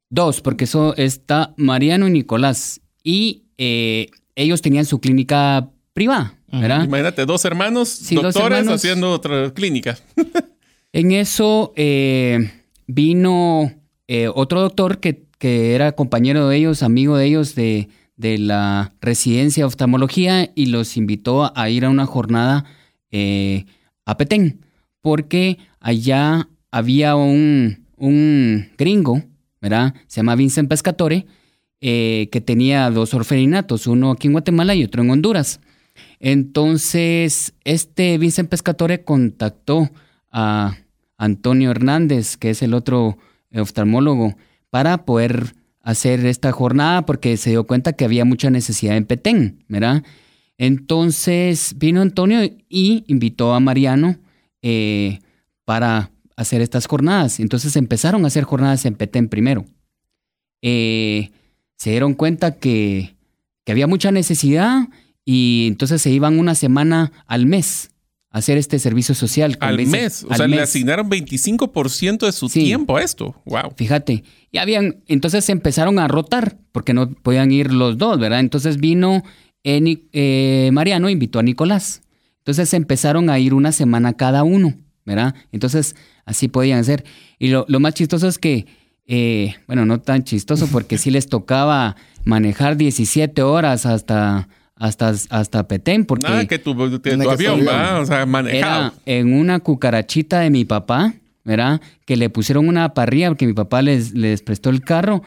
Dos, 0.10 0.42
porque 0.42 0.66
eso 0.66 0.94
está 0.98 1.54
Mariano 1.56 2.06
y 2.06 2.12
Nicolás. 2.12 2.82
Y 3.02 3.44
eh, 3.58 4.10
ellos 4.36 4.62
tenían 4.62 4.84
su 4.84 5.00
clínica 5.00 5.70
privada, 5.94 6.34
¿verdad? 6.52 6.84
Imagínate, 6.84 7.26
dos 7.26 7.46
hermanos 7.46 8.10
doctores 8.12 8.68
haciendo 8.68 9.12
otra 9.12 9.54
clínica. 9.54 9.98
en 10.94 11.12
eso 11.14 11.72
eh, 11.78 12.52
vino 12.88 13.72
eh, 14.08 14.28
otro 14.34 14.62
doctor 14.62 15.00
que, 15.00 15.24
que, 15.38 15.76
era 15.76 15.94
compañero 15.94 16.50
de 16.50 16.58
ellos, 16.58 16.84
amigo 16.84 17.16
de 17.16 17.26
ellos 17.26 17.56
de, 17.56 17.88
de, 18.20 18.38
la 18.38 18.94
residencia 19.02 19.64
de 19.64 19.68
oftalmología 19.68 20.52
y 20.54 20.68
los 20.68 20.98
invitó 20.98 21.58
a 21.58 21.70
ir 21.70 21.86
a 21.86 21.90
una 21.90 22.06
jornada 22.06 22.66
a 24.06 24.18
Petén, 24.18 24.62
porque 25.02 25.58
allá 25.80 26.48
había 26.70 27.16
un, 27.16 27.88
un 27.98 28.70
gringo 28.78 29.24
¿verdad? 29.62 29.94
Se 30.08 30.18
llama 30.18 30.36
Vincent 30.36 30.70
Pescatore, 30.70 31.26
eh, 31.82 32.30
que 32.32 32.42
tenía 32.42 32.90
dos 32.90 33.14
orfelinatos, 33.14 33.88
uno 33.88 34.12
aquí 34.12 34.28
en 34.28 34.34
Guatemala 34.34 34.76
y 34.76 34.84
otro 34.84 35.02
en 35.02 35.10
Honduras. 35.10 35.60
Entonces, 36.20 37.54
este 37.64 38.18
Vincent 38.18 38.50
Pescatore 38.50 39.04
contactó 39.04 39.90
a 40.32 40.78
Antonio 41.18 41.72
Hernández, 41.72 42.38
que 42.38 42.52
es 42.52 42.62
el 42.62 42.74
otro 42.74 43.18
oftalmólogo, 43.54 44.36
para 44.70 45.06
poder 45.06 45.56
hacer 45.82 46.26
esta 46.26 46.52
jornada 46.52 47.06
porque 47.06 47.38
se 47.38 47.52
dio 47.52 47.66
cuenta 47.66 47.94
que 47.94 48.06
había 48.06 48.26
mucha 48.26 48.50
necesidad 48.50 48.98
en 48.98 49.06
Petén, 49.06 49.64
¿verdad? 49.68 50.04
Entonces 50.58 51.76
vino 51.78 52.02
Antonio 52.02 52.44
y 52.68 53.04
invitó 53.08 53.54
a 53.54 53.60
Mariano 53.60 54.18
eh, 54.62 55.20
para 55.66 56.12
hacer 56.36 56.62
estas 56.62 56.86
jornadas. 56.86 57.40
Entonces 57.40 57.76
empezaron 57.76 58.24
a 58.24 58.28
hacer 58.28 58.44
jornadas 58.44 58.86
en 58.86 58.96
Petén 58.96 59.30
primero. 59.30 59.66
Eh, 60.62 61.32
se 61.78 61.92
dieron 61.92 62.14
cuenta 62.14 62.58
que, 62.58 63.16
había 63.68 63.86
mucha 63.86 64.12
necesidad 64.12 64.88
y 65.24 65.66
entonces 65.68 66.02
se 66.02 66.10
iban 66.10 66.40
una 66.40 66.56
semana 66.56 67.12
al 67.28 67.46
mes 67.46 67.92
hacer 68.32 68.58
este 68.58 68.80
servicio 68.80 69.16
social. 69.16 69.58
Al 69.60 69.86
mes, 69.88 70.26
o 70.30 70.34
sea, 70.34 70.48
le 70.48 70.62
asignaron 70.62 71.10
25% 71.10 72.26
de 72.26 72.32
su 72.32 72.50
tiempo 72.50 72.98
a 72.98 73.04
esto. 73.04 73.36
Wow. 73.46 73.74
Fíjate, 73.76 74.24
y 74.52 74.58
habían, 74.58 75.04
entonces 75.08 75.50
empezaron 75.50 76.00
a 76.00 76.08
rotar 76.08 76.58
porque 76.72 76.94
no 76.94 77.10
podían 77.10 77.52
ir 77.52 77.74
los 77.74 77.98
dos, 77.98 78.20
¿verdad? 78.20 78.40
Entonces 78.40 78.78
vino 78.78 79.24
eh, 79.64 79.98
eh, 80.14 80.70
Mariano, 80.72 81.10
invitó 81.10 81.40
a 81.40 81.44
Nicolás. 81.44 82.02
Entonces 82.40 82.74
empezaron 82.74 83.30
a 83.30 83.40
ir 83.40 83.54
una 83.54 83.72
semana 83.72 84.14
cada 84.14 84.44
uno, 84.44 84.76
¿verdad? 85.06 85.36
Entonces 85.52 85.96
así 86.26 86.48
podían 86.48 86.84
ser. 86.86 87.04
Y 87.38 87.50
lo, 87.50 87.66
más 87.80 87.94
chistoso 87.94 88.28
es 88.28 88.38
que, 88.38 88.66
eh, 89.06 89.56
bueno, 89.68 89.86
no 89.86 90.02
tan 90.02 90.24
chistoso 90.24 90.68
porque 90.68 90.98
sí 90.98 91.12
les 91.12 91.28
tocaba 91.28 91.96
manejar 92.24 92.78
17 92.78 93.42
horas 93.42 93.86
hasta, 93.86 94.48
hasta, 94.80 95.14
hasta 95.30 95.68
Petén. 95.68 96.06
Porque 96.06 96.28
Nada 96.28 96.48
que 96.48 96.58
tu, 96.58 96.72
avión, 96.72 97.66
va, 97.68 98.00
o 98.00 98.06
sea, 98.06 98.26
manejado. 98.26 98.94
en 99.06 99.34
una 99.34 99.60
cucarachita 99.60 100.40
de 100.40 100.50
mi 100.50 100.66
papá, 100.66 101.14
¿verdad? 101.44 101.82
Que 102.06 102.16
le 102.16 102.30
pusieron 102.30 102.68
una 102.68 102.94
parrilla 102.94 103.28
porque 103.28 103.46
mi 103.46 103.54
papá 103.54 103.82
les, 103.82 104.14
les 104.14 104.42
prestó 104.42 104.70
el 104.70 104.82
carro. 104.82 105.22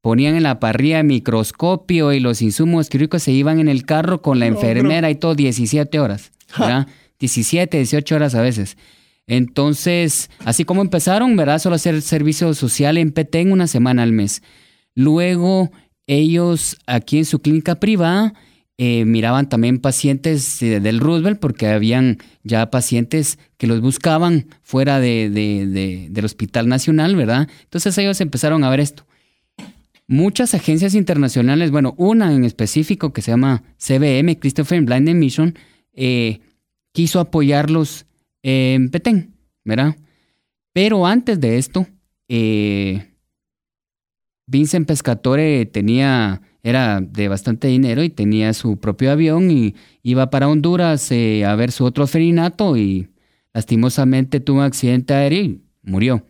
Ponían 0.00 0.34
en 0.34 0.42
la 0.42 0.58
parrilla 0.58 1.02
microscopio 1.02 2.12
y 2.12 2.20
los 2.20 2.42
insumos 2.42 2.88
quirúrgicos 2.88 3.22
se 3.22 3.32
iban 3.32 3.60
en 3.60 3.68
el 3.68 3.84
carro 3.84 4.20
con 4.20 4.38
la 4.38 4.46
enfermera 4.46 5.10
y 5.10 5.14
todo 5.14 5.34
17 5.34 5.98
horas, 6.00 6.32
¿verdad? 6.58 6.88
17, 7.20 7.76
18 7.76 8.14
horas 8.14 8.34
a 8.34 8.42
veces. 8.42 8.76
Entonces, 9.26 10.30
así 10.44 10.64
como 10.64 10.82
empezaron, 10.82 11.36
¿verdad? 11.36 11.58
Solo 11.58 11.76
hacer 11.76 12.02
servicio 12.02 12.52
social 12.52 12.98
en 12.98 13.12
Petén 13.12 13.52
una 13.52 13.66
semana 13.66 14.02
al 14.02 14.12
mes. 14.12 14.42
Luego, 14.94 15.70
ellos 16.06 16.76
aquí 16.86 17.18
en 17.18 17.24
su 17.24 17.38
clínica 17.38 17.76
privada 17.76 18.34
eh, 18.76 19.04
miraban 19.04 19.48
también 19.48 19.78
pacientes 19.78 20.58
del 20.60 21.00
Roosevelt 21.00 21.38
porque 21.38 21.68
habían 21.68 22.18
ya 22.42 22.70
pacientes 22.70 23.38
que 23.56 23.66
los 23.66 23.80
buscaban 23.80 24.46
fuera 24.62 24.98
de, 25.00 26.08
del 26.10 26.24
Hospital 26.24 26.68
Nacional, 26.68 27.14
¿verdad? 27.14 27.48
Entonces 27.62 27.96
ellos 27.98 28.20
empezaron 28.20 28.64
a 28.64 28.70
ver 28.70 28.80
esto. 28.80 29.06
Muchas 30.06 30.54
agencias 30.54 30.94
internacionales, 30.94 31.70
bueno, 31.70 31.94
una 31.96 32.34
en 32.34 32.44
específico 32.44 33.12
que 33.12 33.22
se 33.22 33.30
llama 33.30 33.62
CBM, 33.78 34.38
Christopher 34.38 34.82
Blind 34.82 35.08
Mission, 35.14 35.56
eh, 35.94 36.40
quiso 36.92 37.20
apoyarlos 37.20 38.06
en 38.42 38.90
Petén, 38.90 39.34
¿verdad? 39.64 39.96
Pero 40.74 41.06
antes 41.06 41.40
de 41.40 41.56
esto, 41.56 41.86
eh, 42.28 43.14
Vincent 44.46 44.86
Pescatore 44.86 45.64
tenía, 45.66 46.42
era 46.64 47.02
de 47.02 47.28
bastante 47.28 47.68
dinero 47.68 48.02
y 48.02 48.08
tenía 48.08 48.54
su 48.54 48.78
propio 48.78 49.12
avión 49.12 49.50
y 49.50 49.74
iba 50.02 50.30
para 50.30 50.48
Honduras 50.48 51.12
eh, 51.12 51.44
a 51.44 51.54
ver 51.56 51.70
su 51.70 51.84
otro 51.84 52.06
ferinato 52.06 52.78
y 52.78 53.10
lastimosamente 53.52 54.40
tuvo 54.40 54.58
un 54.58 54.64
accidente 54.64 55.12
aéreo 55.12 55.42
y 55.42 55.60
murió. 55.82 56.26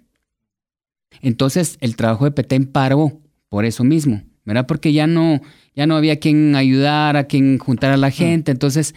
Entonces 1.23 1.79
el 1.81 1.95
trabajo 1.95 2.25
de 2.25 2.33
Petén 2.33 2.67
paró 2.67 3.21
por 3.49 3.65
eso 3.65 3.85
mismo, 3.85 4.25
¿verdad? 4.45 4.67
Porque 4.67 4.93
ya 4.93 5.07
no, 5.07 5.41
ya 5.77 5.87
no 5.87 5.97
había 5.97 6.19
quien 6.19 6.57
ayudar, 6.57 7.17
a 7.17 7.25
quien 7.25 7.59
juntar 7.59 7.93
a 7.93 7.97
la 7.97 8.11
gente, 8.11 8.51
entonces, 8.51 8.97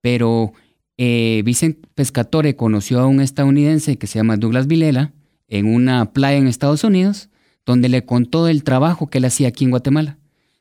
pero 0.00 0.52
eh, 0.96 1.42
Vicent 1.44 1.84
Pescatore 1.96 2.54
conoció 2.54 3.00
a 3.00 3.08
un 3.08 3.20
estadounidense 3.20 3.98
que 3.98 4.06
se 4.06 4.20
llama 4.20 4.36
Douglas 4.36 4.68
Vilela 4.68 5.12
en 5.48 5.66
una 5.66 6.12
playa 6.12 6.38
en 6.38 6.46
Estados 6.46 6.84
Unidos, 6.84 7.30
donde 7.66 7.88
le 7.88 8.04
contó 8.04 8.46
el 8.46 8.62
trabajo 8.62 9.08
que 9.08 9.18
él 9.18 9.24
hacía 9.24 9.48
aquí 9.48 9.64
en 9.64 9.70
Guatemala. 9.70 10.18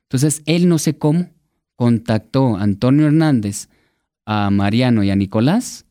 Entonces, 0.09 0.41
él 0.45 0.69
no 0.69 0.77
sé 0.77 0.97
cómo 0.97 1.29
contactó 1.75 2.57
a 2.57 2.63
Antonio 2.63 3.07
Hernández, 3.07 3.69
a 4.25 4.49
Mariano 4.49 5.03
y 5.03 5.11
a 5.11 5.15
Nicolás 5.15 5.85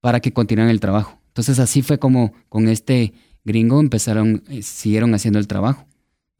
para 0.00 0.20
que 0.20 0.32
continuaran 0.32 0.70
el 0.70 0.80
trabajo. 0.80 1.18
Entonces, 1.28 1.58
así 1.58 1.82
fue 1.82 1.98
como 1.98 2.32
con 2.48 2.68
este 2.68 3.12
gringo 3.44 3.80
empezaron, 3.80 4.42
eh, 4.48 4.62
siguieron 4.62 5.14
haciendo 5.14 5.38
el 5.38 5.46
trabajo. 5.46 5.86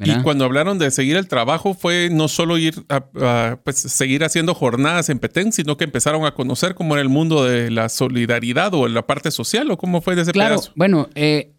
Y 0.04 0.20
cuando 0.22 0.44
hablaron 0.44 0.78
de 0.78 0.90
seguir 0.90 1.16
el 1.16 1.28
trabajo 1.28 1.74
fue 1.74 2.08
no 2.10 2.26
solo 2.26 2.58
ir 2.58 2.74
a, 2.88 3.58
pues, 3.62 3.76
seguir 3.76 4.24
haciendo 4.24 4.54
jornadas 4.54 5.08
en 5.10 5.20
Petén, 5.20 5.52
sino 5.52 5.76
que 5.76 5.84
empezaron 5.84 6.24
a 6.24 6.34
conocer 6.34 6.74
cómo 6.74 6.94
era 6.94 7.02
el 7.02 7.08
mundo 7.08 7.44
de 7.44 7.70
la 7.70 7.88
solidaridad 7.88 8.74
o 8.74 8.88
la 8.88 9.06
parte 9.06 9.30
social 9.30 9.70
o 9.70 9.76
cómo 9.76 10.00
fue 10.00 10.16
de 10.16 10.22
ese 10.22 10.32
claro, 10.32 10.60
Bueno, 10.74 11.08
eh, 11.14 11.52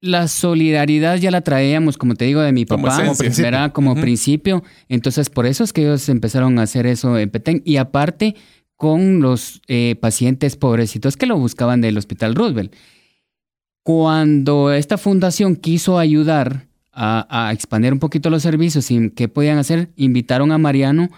la 0.00 0.28
solidaridad 0.28 1.16
ya 1.16 1.30
la 1.30 1.40
traíamos, 1.40 1.96
como 1.96 2.14
te 2.14 2.26
digo, 2.26 2.40
de 2.40 2.52
mi 2.52 2.64
papá, 2.64 2.96
como, 2.96 3.16
principio. 3.16 3.72
como 3.72 3.94
principio. 3.94 4.64
Entonces, 4.88 5.30
por 5.30 5.46
eso 5.46 5.64
es 5.64 5.72
que 5.72 5.82
ellos 5.82 6.08
empezaron 6.08 6.58
a 6.58 6.62
hacer 6.62 6.86
eso 6.86 7.18
en 7.18 7.30
Petén. 7.30 7.62
Y 7.64 7.76
aparte, 7.76 8.36
con 8.76 9.20
los 9.20 9.62
eh, 9.68 9.96
pacientes 10.00 10.56
pobrecitos 10.56 11.16
que 11.16 11.26
lo 11.26 11.38
buscaban 11.38 11.80
del 11.80 11.96
Hospital 11.96 12.34
Roosevelt. 12.34 12.74
Cuando 13.82 14.72
esta 14.72 14.98
fundación 14.98 15.56
quiso 15.56 15.98
ayudar 15.98 16.66
a, 16.92 17.50
expandir 17.52 17.92
un 17.92 17.98
poquito 17.98 18.30
los 18.30 18.42
servicios 18.42 18.90
y 18.90 19.10
qué 19.10 19.28
podían 19.28 19.58
hacer, 19.58 19.90
invitaron 19.96 20.50
a 20.50 20.58
Mariano 20.58 21.10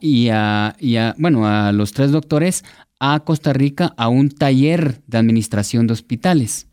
y, 0.00 0.28
a, 0.30 0.74
bueno, 1.16 1.46
a 1.46 1.70
los 1.72 1.92
tres 1.92 2.10
doctores 2.10 2.64
a 2.98 3.20
Costa 3.20 3.52
Rica 3.52 3.94
a 3.96 4.08
un 4.08 4.30
taller 4.30 5.00
de 5.06 5.18
administración 5.18 5.86
de 5.86 5.92
hospitales 5.92 6.66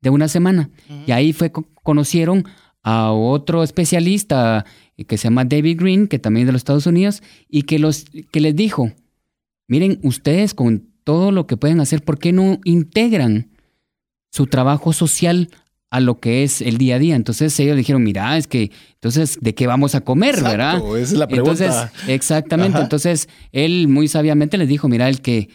de 0.00 0.10
una 0.10 0.28
semana. 0.28 0.70
Y 1.06 1.12
ahí 1.12 1.32
fue 1.32 1.52
conocieron 1.82 2.46
a 2.82 3.12
otro 3.12 3.62
especialista 3.62 4.64
eh, 4.96 5.04
que 5.04 5.18
se 5.18 5.24
llama 5.24 5.44
David 5.44 5.78
Green, 5.80 6.08
que 6.08 6.18
también 6.18 6.44
es 6.44 6.46
de 6.48 6.52
los 6.52 6.60
Estados 6.60 6.86
Unidos, 6.86 7.22
y 7.48 7.62
que, 7.62 7.78
los, 7.78 8.06
que 8.32 8.40
les 8.40 8.56
dijo, 8.56 8.92
miren, 9.68 9.98
ustedes 10.02 10.54
con 10.54 10.88
todo 11.04 11.32
lo 11.32 11.46
que 11.46 11.56
pueden 11.56 11.80
hacer, 11.80 12.02
¿por 12.02 12.18
qué 12.18 12.32
no 12.32 12.58
integran 12.64 13.50
su 14.30 14.46
trabajo 14.46 14.92
social 14.92 15.50
a 15.90 15.98
lo 16.00 16.20
que 16.20 16.44
es 16.44 16.60
el 16.60 16.78
día 16.78 16.96
a 16.96 16.98
día. 16.98 17.16
Entonces 17.16 17.58
ellos 17.58 17.76
dijeron, 17.76 18.02
mira, 18.02 18.36
es 18.36 18.46
que, 18.46 18.70
entonces, 18.94 19.38
¿de 19.40 19.54
qué 19.54 19.66
vamos 19.66 19.96
a 19.96 20.00
comer, 20.02 20.36
Exacto, 20.36 20.50
verdad? 20.50 20.98
Esa 20.98 21.12
es 21.12 21.18
la 21.18 21.26
pregunta. 21.26 21.64
Entonces, 21.64 22.08
exactamente. 22.08 22.78
Entonces, 22.78 23.28
él 23.50 23.88
muy 23.88 24.06
sabiamente 24.06 24.56
les 24.56 24.68
dijo, 24.68 24.88
mira, 24.88 25.08
el 25.08 25.20
que 25.20 25.48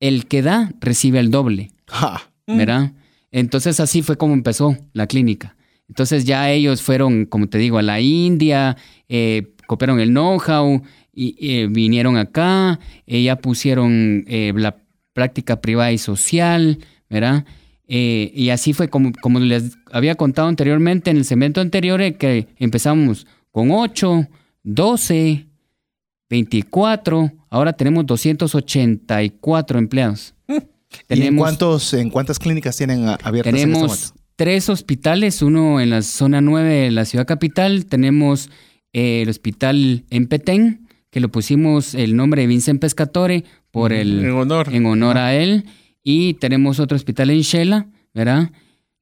el 0.00 0.26
que 0.26 0.42
da 0.42 0.72
recibe 0.80 1.18
el 1.18 1.30
doble, 1.30 1.72
Ja. 1.86 2.30
¿verdad? 2.46 2.92
Entonces 3.30 3.80
así 3.80 4.02
fue 4.02 4.16
como 4.16 4.34
empezó 4.34 4.76
la 4.92 5.06
clínica. 5.06 5.56
Entonces 5.88 6.24
ya 6.24 6.50
ellos 6.50 6.82
fueron, 6.82 7.24
como 7.24 7.48
te 7.48 7.58
digo, 7.58 7.78
a 7.78 7.82
la 7.82 8.00
India, 8.00 8.76
eh, 9.08 9.54
copiaron 9.66 10.00
el 10.00 10.10
know-how 10.10 10.82
y 11.12 11.36
eh, 11.40 11.66
vinieron 11.70 12.16
acá, 12.16 12.78
eh, 13.06 13.22
ya 13.22 13.36
pusieron 13.36 14.24
la 14.28 14.76
práctica 15.12 15.60
privada 15.60 15.92
y 15.92 15.98
social, 15.98 16.78
¿verdad? 17.08 17.44
Eh, 17.88 18.30
y 18.34 18.50
así 18.50 18.74
fue 18.74 18.88
como, 18.88 19.12
como 19.22 19.40
les 19.40 19.78
había 19.90 20.14
contado 20.14 20.46
anteriormente 20.48 21.10
en 21.10 21.16
el 21.16 21.24
segmento 21.24 21.62
anterior, 21.62 22.00
eh, 22.02 22.16
que 22.16 22.46
empezamos 22.58 23.26
con 23.50 23.70
8, 23.70 24.28
12, 24.62 25.46
24, 26.28 27.32
ahora 27.48 27.72
tenemos 27.72 28.04
284 28.04 29.78
empleados. 29.78 30.34
¿Y 31.08 31.22
en, 31.22 31.36
cuántos, 31.36 31.94
en 31.94 32.10
cuántas 32.10 32.38
clínicas 32.38 32.76
tienen 32.76 33.06
abiertas 33.22 33.52
en 33.52 33.56
este 33.56 33.66
tenemos 33.66 33.90
momento? 33.90 34.20
tres 34.36 34.68
hospitales, 34.68 35.42
uno 35.42 35.80
en 35.80 35.90
la 35.90 36.02
zona 36.02 36.40
9 36.40 36.72
de 36.72 36.90
la 36.90 37.04
ciudad 37.04 37.26
capital, 37.26 37.86
tenemos 37.86 38.50
eh, 38.92 39.22
el 39.22 39.28
hospital 39.28 40.04
en 40.10 40.28
Petén, 40.28 40.88
que 41.10 41.20
lo 41.20 41.30
pusimos 41.30 41.94
el 41.94 42.16
nombre 42.16 42.42
de 42.42 42.48
Vincent 42.48 42.80
Pescatore 42.80 43.44
por 43.70 43.92
el, 43.92 44.24
En 44.24 44.30
honor. 44.32 44.68
en 44.72 44.86
honor 44.86 45.18
a 45.18 45.34
él. 45.34 45.64
Y 46.02 46.34
tenemos 46.34 46.80
otro 46.80 46.96
hospital 46.96 47.30
en 47.30 47.40
Shela, 47.40 47.88
¿verdad? 48.14 48.50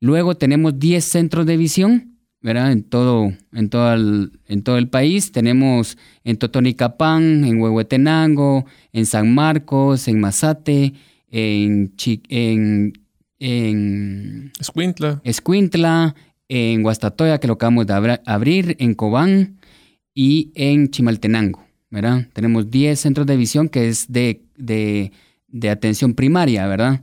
Luego 0.01 0.37
tenemos 0.37 0.79
10 0.79 1.05
centros 1.05 1.47
de 1.47 1.57
visión, 1.57 2.19
¿verdad? 2.41 2.73
En 2.73 2.83
todo, 2.83 3.33
en 3.53 3.69
todo 3.69 3.93
el, 3.93 4.33
en 4.47 4.63
todo 4.63 4.79
el 4.79 4.89
país. 4.89 5.33
Tenemos 5.33 5.99
en 6.25 6.37
Totonicapán, 6.37 7.45
en 7.45 7.61
Huehuetenango, 7.61 8.65
en 8.93 9.07
San 9.07 9.35
Marcos, 9.35 10.09
en 10.09 10.21
Mazate, 10.21 10.95
en, 11.39 11.93
en, 12.29 12.93
en 13.39 14.53
Escuintla. 14.59 15.21
Escuintla, 15.25 16.15
en 16.49 16.83
Guastatoya, 16.83 17.39
que 17.39 17.47
lo 17.47 17.55
acabamos 17.55 17.87
de 17.87 17.93
abra- 17.95 18.23
abrir, 18.25 18.77
en 18.79 18.95
Cobán 18.95 19.59
y 20.15 20.51
en 20.55 20.91
Chimaltenango, 20.91 21.65
¿verdad? 21.91 22.27
Tenemos 22.33 22.71
10 22.71 22.99
centros 22.99 23.27
de 23.27 23.37
visión 23.37 23.69
que 23.69 23.89
es 23.89 24.07
de, 24.11 24.43
de, 24.57 25.13
de 25.49 25.71
atención 25.71 26.15
primaria, 26.15 26.67
¿verdad? 26.67 27.03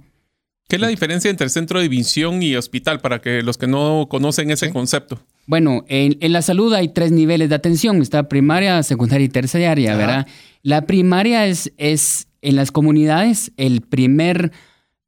¿Qué 0.67 0.77
es 0.77 0.81
la 0.81 0.87
diferencia 0.87 1.29
entre 1.29 1.49
centro 1.49 1.79
de 1.79 1.87
visión 1.89 2.41
y 2.41 2.55
hospital 2.55 2.99
para 3.01 3.19
que 3.21 3.43
los 3.43 3.57
que 3.57 3.67
no 3.67 4.07
conocen 4.09 4.49
ese 4.49 4.71
concepto? 4.71 5.21
Bueno, 5.45 5.83
en, 5.87 6.17
en 6.21 6.31
la 6.31 6.41
salud 6.41 6.73
hay 6.73 6.87
tres 6.87 7.11
niveles 7.11 7.49
de 7.49 7.55
atención. 7.55 8.01
Está 8.01 8.27
primaria, 8.29 8.81
secundaria 8.81 9.25
y 9.25 9.29
terciaria, 9.29 9.91
Ajá. 9.91 9.97
¿verdad? 9.99 10.27
La 10.63 10.83
primaria 10.87 11.45
es, 11.45 11.71
es 11.77 12.27
en 12.43 12.55
las 12.55 12.71
comunidades 12.71 13.51
el 13.57 13.81
primer 13.81 14.51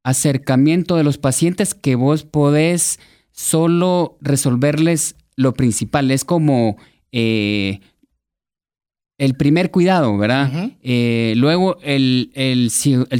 acercamiento 0.03 0.95
de 0.95 1.03
los 1.03 1.17
pacientes 1.17 1.73
que 1.75 1.95
vos 1.95 2.23
podés 2.23 2.99
solo 3.31 4.17
resolverles 4.21 5.15
lo 5.35 5.53
principal. 5.53 6.11
Es 6.11 6.23
como 6.25 6.77
eh, 7.11 7.79
el 9.17 9.35
primer 9.35 9.71
cuidado, 9.71 10.17
¿verdad? 10.17 10.71
Eh, 10.81 11.33
luego 11.37 11.77
el, 11.83 12.31
el 12.35 12.69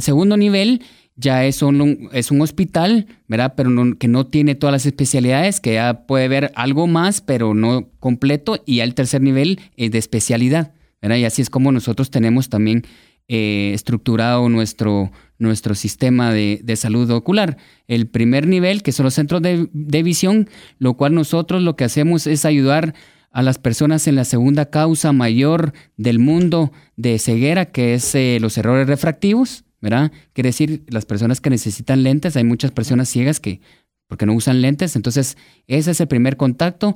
segundo 0.02 0.36
nivel 0.36 0.82
ya 1.18 1.46
es 1.46 1.62
un, 1.62 2.10
es 2.12 2.30
un 2.30 2.42
hospital, 2.42 3.06
¿verdad? 3.26 3.54
Pero 3.56 3.70
no- 3.70 3.96
que 3.96 4.06
no 4.06 4.26
tiene 4.26 4.54
todas 4.54 4.72
las 4.72 4.84
especialidades, 4.86 5.60
que 5.60 5.74
ya 5.74 6.06
puede 6.06 6.28
ver 6.28 6.52
algo 6.54 6.86
más, 6.86 7.22
pero 7.22 7.54
no 7.54 7.88
completo. 8.00 8.62
Y 8.66 8.76
ya 8.76 8.84
el 8.84 8.94
tercer 8.94 9.22
nivel 9.22 9.58
es 9.76 9.90
de 9.90 9.98
especialidad, 9.98 10.74
¿verdad? 11.00 11.16
Y 11.16 11.24
así 11.24 11.40
es 11.40 11.48
como 11.48 11.72
nosotros 11.72 12.10
tenemos 12.10 12.50
también 12.50 12.84
eh, 13.28 13.72
estructurado 13.74 14.48
nuestro, 14.48 15.10
nuestro 15.38 15.74
sistema 15.74 16.32
de, 16.32 16.76
salud 16.76 17.10
ocular. 17.10 17.56
El 17.88 18.06
primer 18.06 18.46
nivel, 18.46 18.84
que 18.84 18.92
son 18.92 19.02
los 19.02 19.14
centros 19.14 19.42
de, 19.42 20.02
visión, 20.04 20.48
lo 20.78 20.94
cual 20.94 21.14
nosotros 21.14 21.62
lo 21.62 21.74
que 21.74 21.82
hacemos 21.82 22.28
es 22.28 22.44
ayudar 22.44 22.94
a 23.32 23.42
las 23.42 23.58
personas 23.58 24.06
en 24.06 24.14
la 24.14 24.24
segunda 24.24 24.70
causa 24.70 25.12
mayor 25.12 25.72
del 25.96 26.20
mundo 26.20 26.70
de 26.96 27.18
ceguera, 27.18 27.66
que 27.66 27.94
es 27.94 28.14
eh, 28.14 28.38
los 28.40 28.56
errores 28.58 28.86
refractivos, 28.86 29.64
¿verdad? 29.80 30.12
Quiere 30.32 30.50
decir, 30.50 30.84
las 30.88 31.04
personas 31.04 31.40
que 31.40 31.50
necesitan 31.50 32.04
lentes, 32.04 32.36
hay 32.36 32.44
muchas 32.44 32.70
personas 32.70 33.08
ciegas 33.08 33.40
que, 33.40 33.60
porque 34.06 34.24
no 34.24 34.34
usan 34.34 34.62
lentes, 34.62 34.94
entonces 34.94 35.36
ese 35.66 35.90
es 35.90 36.00
el 36.00 36.06
primer 36.06 36.36
contacto 36.36 36.94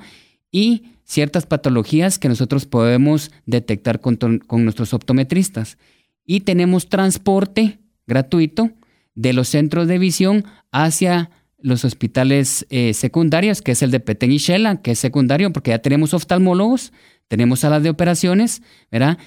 y 0.52 0.84
ciertas 1.04 1.44
patologías 1.44 2.20
que 2.20 2.28
nosotros 2.28 2.66
podemos 2.66 3.32
detectar 3.46 4.00
con, 4.00 4.16
con 4.16 4.62
nuestros 4.62 4.94
optometristas. 4.94 5.76
Y 6.30 6.42
tenemos 6.42 6.88
transporte 6.88 7.80
gratuito 8.06 8.70
de 9.16 9.32
los 9.32 9.48
centros 9.48 9.88
de 9.88 9.98
visión 9.98 10.44
hacia 10.70 11.28
los 11.58 11.84
hospitales 11.84 12.68
eh, 12.70 12.94
secundarios, 12.94 13.62
que 13.62 13.72
es 13.72 13.82
el 13.82 13.90
de 13.90 13.98
Petén 13.98 14.30
y 14.30 14.36
Shela, 14.36 14.80
que 14.80 14.92
es 14.92 15.00
secundario 15.00 15.52
porque 15.52 15.72
ya 15.72 15.80
tenemos 15.80 16.14
oftalmólogos, 16.14 16.92
tenemos 17.26 17.58
salas 17.58 17.82
de 17.82 17.90
operaciones, 17.90 18.62
¿verdad? 18.92 19.18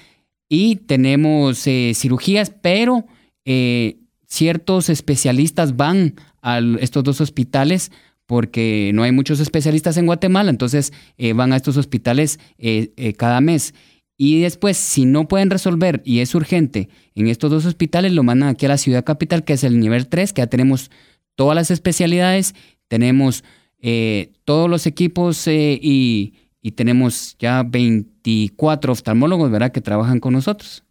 Y 0.48 0.76
tenemos 0.76 1.66
eh, 1.66 1.92
cirugías, 1.94 2.48
pero 2.62 3.04
eh, 3.44 3.98
ciertos 4.26 4.88
especialistas 4.88 5.76
van 5.76 6.14
a 6.40 6.58
estos 6.80 7.04
dos 7.04 7.20
hospitales 7.20 7.92
porque 8.24 8.92
no 8.94 9.02
hay 9.02 9.12
muchos 9.12 9.40
especialistas 9.40 9.98
en 9.98 10.06
Guatemala, 10.06 10.48
entonces 10.48 10.94
eh, 11.18 11.34
van 11.34 11.52
a 11.52 11.56
estos 11.56 11.76
hospitales 11.76 12.40
cada 13.18 13.42
mes. 13.42 13.74
Y 14.16 14.40
después, 14.40 14.76
si 14.76 15.04
no 15.04 15.26
pueden 15.26 15.50
resolver 15.50 16.02
y 16.04 16.20
es 16.20 16.34
urgente 16.34 16.88
en 17.14 17.26
estos 17.26 17.50
dos 17.50 17.66
hospitales, 17.66 18.12
lo 18.12 18.22
mandan 18.22 18.50
aquí 18.50 18.66
a 18.66 18.68
la 18.68 18.78
ciudad 18.78 19.04
capital, 19.04 19.44
que 19.44 19.54
es 19.54 19.64
el 19.64 19.80
nivel 19.80 20.08
3, 20.08 20.32
que 20.32 20.42
ya 20.42 20.46
tenemos 20.46 20.90
todas 21.34 21.56
las 21.56 21.70
especialidades, 21.70 22.54
tenemos 22.88 23.42
eh, 23.80 24.32
todos 24.44 24.70
los 24.70 24.86
equipos 24.86 25.46
eh, 25.48 25.78
y, 25.82 26.34
y 26.62 26.72
tenemos 26.72 27.36
ya 27.38 27.64
24 27.64 28.92
oftalmólogos, 28.92 29.50
¿verdad?, 29.50 29.72
que 29.72 29.80
trabajan 29.80 30.20
con 30.20 30.32
nosotros. 30.32 30.84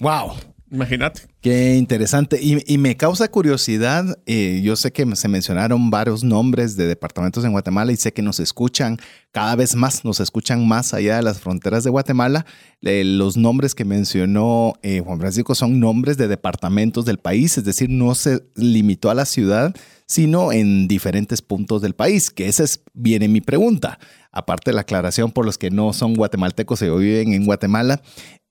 ¡Wow! 0.00 0.32
Imagínate. 0.74 1.22
Qué 1.40 1.76
interesante. 1.76 2.40
Y, 2.42 2.78
me 2.78 2.96
causa 2.96 3.28
curiosidad, 3.28 4.18
eh, 4.26 4.60
yo 4.64 4.74
sé 4.74 4.92
que 4.92 5.06
se 5.14 5.28
mencionaron 5.28 5.88
varios 5.88 6.24
nombres 6.24 6.76
de 6.76 6.86
departamentos 6.86 7.44
en 7.44 7.52
Guatemala 7.52 7.92
y 7.92 7.96
sé 7.96 8.12
que 8.12 8.22
nos 8.22 8.40
escuchan 8.40 8.98
cada 9.30 9.54
vez 9.54 9.76
más, 9.76 10.04
nos 10.04 10.18
escuchan 10.18 10.66
más 10.66 10.92
allá 10.92 11.16
de 11.16 11.22
las 11.22 11.38
fronteras 11.38 11.84
de 11.84 11.90
Guatemala. 11.90 12.44
Los 12.80 13.36
nombres 13.36 13.76
que 13.76 13.84
mencionó 13.84 14.72
eh, 14.82 15.00
Juan 15.00 15.20
Francisco 15.20 15.54
son 15.54 15.78
nombres 15.78 16.16
de 16.16 16.26
departamentos 16.26 17.04
del 17.04 17.18
país, 17.18 17.56
es 17.56 17.64
decir, 17.64 17.88
no 17.88 18.16
se 18.16 18.42
limitó 18.56 19.10
a 19.10 19.14
la 19.14 19.26
ciudad, 19.26 19.74
sino 20.06 20.50
en 20.50 20.88
diferentes 20.88 21.40
puntos 21.40 21.82
del 21.82 21.94
país, 21.94 22.30
que 22.30 22.48
esa 22.48 22.64
es, 22.64 22.82
viene 22.94 23.28
mi 23.28 23.40
pregunta. 23.40 24.00
Aparte 24.32 24.72
de 24.72 24.74
la 24.74 24.80
aclaración 24.80 25.30
por 25.30 25.46
los 25.46 25.56
que 25.56 25.70
no 25.70 25.92
son 25.92 26.14
guatemaltecos 26.14 26.82
y 26.82 26.90
viven 26.90 27.32
en 27.32 27.44
Guatemala, 27.44 28.02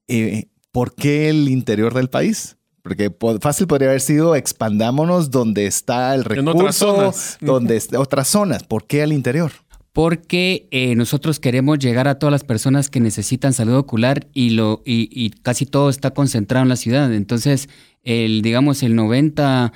eh, 0.08 0.48
¿por 0.74 0.94
qué 0.94 1.30
el 1.30 1.48
interior 1.48 1.94
del 1.94 2.10
país? 2.10 2.58
Porque 2.82 3.10
po- 3.10 3.40
fácil 3.40 3.66
podría 3.68 3.88
haber 3.88 4.02
sido 4.02 4.36
expandámonos 4.36 5.32
donde 5.32 5.66
está 5.68 6.14
el 6.14 6.22
En 6.22 6.46
recurso, 6.46 6.58
otras 6.58 6.76
zonas. 6.76 7.38
donde 7.42 7.78
está 7.78 7.98
otras 8.02 8.28
zonas. 8.28 8.64
¿Por 8.64 8.86
qué 8.86 9.04
al 9.04 9.14
interior? 9.14 9.54
Porque 9.94 10.68
eh, 10.72 10.96
nosotros 10.96 11.40
queremos 11.40 11.78
llegar 11.80 12.08
a 12.08 12.18
todas 12.18 12.32
las 12.32 12.44
personas 12.44 12.90
que 12.90 13.00
necesitan 13.00 13.54
salud 13.54 13.76
ocular 13.76 14.28
y, 14.34 14.50
lo, 14.50 14.82
y, 14.84 15.08
y 15.12 15.30
casi 15.30 15.66
todo 15.68 15.90
está 15.90 16.12
concentrado 16.12 16.64
en 16.64 16.70
la 16.70 16.76
ciudad. 16.76 17.14
Entonces, 17.14 17.70
el, 18.04 18.42
digamos, 18.42 18.84
el 18.84 18.96
90% 18.98 19.72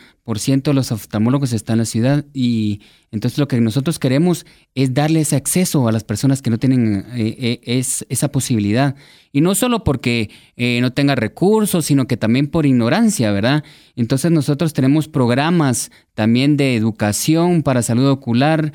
de 0.63 0.73
los 0.73 0.91
oftalmólogos 0.91 1.53
está 1.53 1.73
en 1.73 1.79
la 1.79 1.85
ciudad 1.85 2.25
y 2.33 2.81
entonces 3.09 3.39
lo 3.39 3.47
que 3.47 3.61
nosotros 3.61 3.99
queremos 3.99 4.45
es 4.75 4.93
darle 4.93 5.21
ese 5.21 5.37
acceso 5.37 5.87
a 5.87 5.93
las 5.93 6.03
personas 6.03 6.41
que 6.41 6.49
no 6.49 6.57
tienen 6.57 7.05
eh, 7.15 7.35
eh, 7.39 7.59
es, 7.63 8.05
esa 8.09 8.29
posibilidad. 8.29 8.95
Y 9.31 9.39
no 9.39 9.55
solo 9.55 9.85
porque 9.85 10.29
eh, 10.57 10.79
no 10.81 10.91
tenga 10.91 11.15
recursos, 11.15 11.85
sino 11.85 12.05
que 12.05 12.17
también 12.17 12.47
por 12.47 12.65
ignorancia, 12.65 13.31
¿verdad? 13.31 13.63
Entonces 13.95 14.31
nosotros 14.31 14.73
tenemos 14.73 15.07
programas 15.07 15.89
también 16.13 16.57
de 16.57 16.75
educación 16.75 17.63
para 17.63 17.81
salud 17.81 18.07
ocular. 18.09 18.73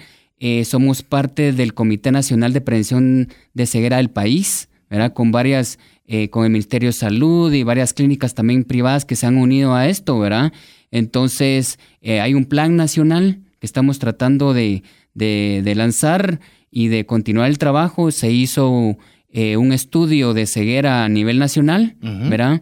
Somos 0.64 1.04
parte 1.04 1.52
del 1.52 1.72
Comité 1.72 2.10
Nacional 2.10 2.52
de 2.52 2.60
Prevención 2.60 3.28
de 3.54 3.64
Ceguera 3.64 3.98
del 3.98 4.10
país, 4.10 4.68
¿verdad? 4.92 5.12
Con 5.12 5.32
varias, 5.32 5.78
eh, 6.06 6.28
con 6.28 6.44
el 6.44 6.50
Ministerio 6.50 6.90
de 6.90 6.92
Salud 6.92 7.52
y 7.52 7.64
varias 7.64 7.92
clínicas 7.94 8.34
también 8.34 8.62
privadas 8.62 9.04
que 9.04 9.16
se 9.16 9.26
han 9.26 9.36
unido 9.38 9.74
a 9.74 9.88
esto, 9.88 10.18
¿verdad? 10.20 10.52
Entonces, 10.92 11.78
eh, 12.02 12.20
hay 12.20 12.34
un 12.34 12.44
plan 12.44 12.76
nacional 12.76 13.40
que 13.58 13.66
estamos 13.66 13.98
tratando 13.98 14.52
de, 14.54 14.82
de- 15.14 15.62
de 15.64 15.74
lanzar 15.74 16.38
y 16.70 16.88
de 16.88 17.06
continuar 17.06 17.48
el 17.48 17.58
trabajo. 17.58 18.10
Se 18.12 18.30
hizo 18.30 18.96
eh, 19.30 19.56
un 19.56 19.72
estudio 19.72 20.34
de 20.34 20.46
ceguera 20.46 21.04
a 21.04 21.08
nivel 21.08 21.38
nacional. 21.38 21.96
¿verdad? 22.30 22.60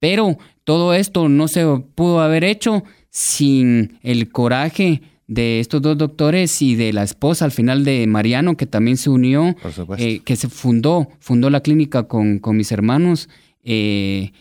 Pero 0.00 0.36
todo 0.64 0.92
esto 0.94 1.28
no 1.28 1.46
se 1.48 1.64
pudo 1.94 2.20
haber 2.20 2.44
hecho 2.44 2.82
sin 3.10 3.98
el 4.02 4.30
coraje 4.30 5.00
de 5.28 5.60
estos 5.60 5.82
dos 5.82 5.96
doctores 5.96 6.62
y 6.62 6.74
de 6.74 6.92
la 6.94 7.02
esposa 7.02 7.44
al 7.44 7.52
final 7.52 7.84
de 7.84 8.06
Mariano, 8.06 8.56
que 8.56 8.66
también 8.66 8.96
se 8.96 9.10
unió, 9.10 9.54
eh, 9.98 10.20
que 10.24 10.36
se 10.36 10.48
fundó, 10.48 11.08
fundó 11.20 11.50
la 11.50 11.60
clínica 11.60 12.04
con, 12.04 12.38
con 12.38 12.56
mis 12.56 12.72
hermanos. 12.72 13.28
Eh, 13.62 14.32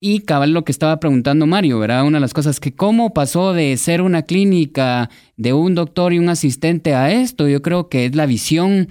Y 0.00 0.20
cabal 0.20 0.52
lo 0.52 0.64
que 0.64 0.72
estaba 0.72 0.98
preguntando 0.98 1.46
Mario, 1.46 1.78
¿verdad? 1.78 2.04
Una 2.04 2.16
de 2.16 2.22
las 2.22 2.32
cosas 2.32 2.60
que 2.60 2.72
cómo 2.72 3.12
pasó 3.12 3.52
de 3.52 3.76
ser 3.76 4.00
una 4.00 4.22
clínica 4.22 5.10
de 5.36 5.52
un 5.52 5.74
doctor 5.74 6.14
y 6.14 6.18
un 6.18 6.30
asistente 6.30 6.94
a 6.94 7.12
esto, 7.12 7.46
yo 7.46 7.60
creo 7.60 7.90
que 7.90 8.06
es 8.06 8.16
la 8.16 8.24
visión, 8.24 8.88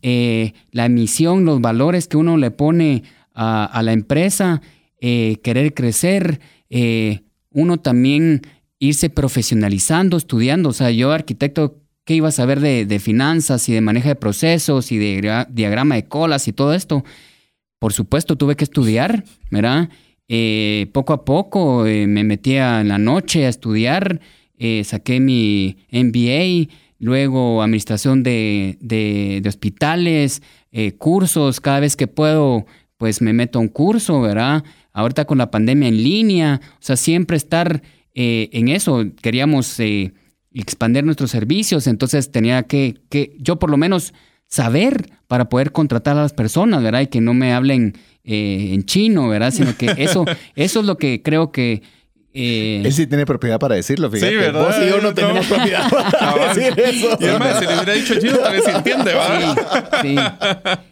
eh, 0.00 0.52
la 0.70 0.88
misión, 0.88 1.44
los 1.44 1.60
valores 1.60 2.06
que 2.06 2.16
uno 2.16 2.36
le 2.36 2.52
pone 2.52 3.02
a, 3.34 3.82
la 3.82 3.92
empresa, 3.92 4.62
querer 5.00 5.74
crecer, 5.74 6.40
uno 7.50 7.78
también 7.78 8.42
irse 8.86 9.10
profesionalizando, 9.10 10.16
estudiando. 10.16 10.70
O 10.70 10.72
sea, 10.72 10.90
yo 10.90 11.12
arquitecto, 11.12 11.80
¿qué 12.04 12.14
iba 12.14 12.28
a 12.28 12.32
saber 12.32 12.60
de, 12.60 12.86
de 12.86 12.98
finanzas 12.98 13.68
y 13.68 13.72
de 13.72 13.80
manejo 13.80 14.08
de 14.08 14.14
procesos 14.14 14.92
y 14.92 14.98
de 14.98 15.46
diagrama 15.50 15.94
de 15.96 16.06
colas 16.06 16.48
y 16.48 16.52
todo 16.52 16.74
esto? 16.74 17.04
Por 17.78 17.92
supuesto, 17.92 18.36
tuve 18.36 18.56
que 18.56 18.64
estudiar, 18.64 19.24
¿verdad? 19.50 19.90
Eh, 20.28 20.88
poco 20.92 21.12
a 21.12 21.24
poco 21.24 21.86
eh, 21.86 22.06
me 22.06 22.24
metía 22.24 22.80
en 22.80 22.88
la 22.88 22.96
noche 22.96 23.44
a 23.44 23.50
estudiar, 23.50 24.20
eh, 24.56 24.82
saqué 24.84 25.20
mi 25.20 25.76
MBA, 25.92 26.72
luego 26.98 27.62
administración 27.62 28.22
de, 28.22 28.78
de, 28.80 29.42
hospitales, 29.46 30.42
cursos, 30.98 31.60
cada 31.60 31.80
vez 31.80 31.94
que 31.94 32.06
puedo, 32.06 32.64
pues 32.96 33.20
me 33.20 33.32
meto 33.32 33.58
a 33.58 33.62
un 33.62 33.68
curso, 33.68 34.20
¿verdad? 34.22 34.64
Ahorita 34.92 35.26
con 35.26 35.38
la 35.38 35.50
pandemia 35.50 35.88
en 35.88 36.02
línea, 36.02 36.60
o 36.64 36.76
sea, 36.80 36.96
siempre 36.96 37.36
estar 37.36 37.82
en 38.14 38.68
eso, 38.68 39.04
queríamos 39.20 39.78
expandir 40.54 41.04
nuestros 41.04 41.30
servicios, 41.30 41.86
entonces 41.86 42.30
tenía 42.30 42.62
que, 42.62 43.00
que, 43.10 43.36
yo 43.38 43.58
por 43.58 43.70
lo 43.70 43.76
menos 43.76 44.14
saber 44.46 45.10
para 45.26 45.48
poder 45.48 45.72
contratar 45.72 46.16
a 46.16 46.22
las 46.22 46.32
personas, 46.32 46.82
¿verdad? 46.82 47.00
Y 47.00 47.06
que 47.08 47.20
no 47.20 47.34
me 47.34 47.52
hablen 47.52 47.98
eh, 48.22 48.70
en 48.72 48.84
chino, 48.84 49.28
¿verdad? 49.28 49.50
Sino 49.50 49.76
que 49.76 49.86
eso, 49.98 50.24
eso 50.54 50.80
es 50.80 50.86
lo 50.86 50.96
que 50.96 51.22
creo 51.22 51.50
que... 51.50 51.82
Eh... 52.36 52.82
Él 52.84 52.92
sí 52.92 53.06
tiene 53.06 53.26
propiedad 53.26 53.58
para 53.58 53.76
decirlo, 53.76 54.10
fíjate. 54.10 54.32
Sí, 54.32 54.36
¿verdad? 54.36 54.64
Vos 54.64 54.74
y 54.80 54.88
yo 54.88 55.00
no 55.00 55.14
tenemos 55.14 55.46
propiedad 55.46 55.88
para 56.18 56.54
decir 56.54 56.80
eso. 56.80 57.16
Y 57.20 57.24
además, 57.26 57.58
si 57.58 57.66
le 57.66 57.74
hubiera 57.74 57.92
dicho 57.92 58.14
chino, 58.20 58.38
tal 58.38 58.52
vez 58.52 58.64
se 58.64 58.70
entiende, 58.70 59.04
¿verdad? 59.14 59.90
Sí, 60.02 60.16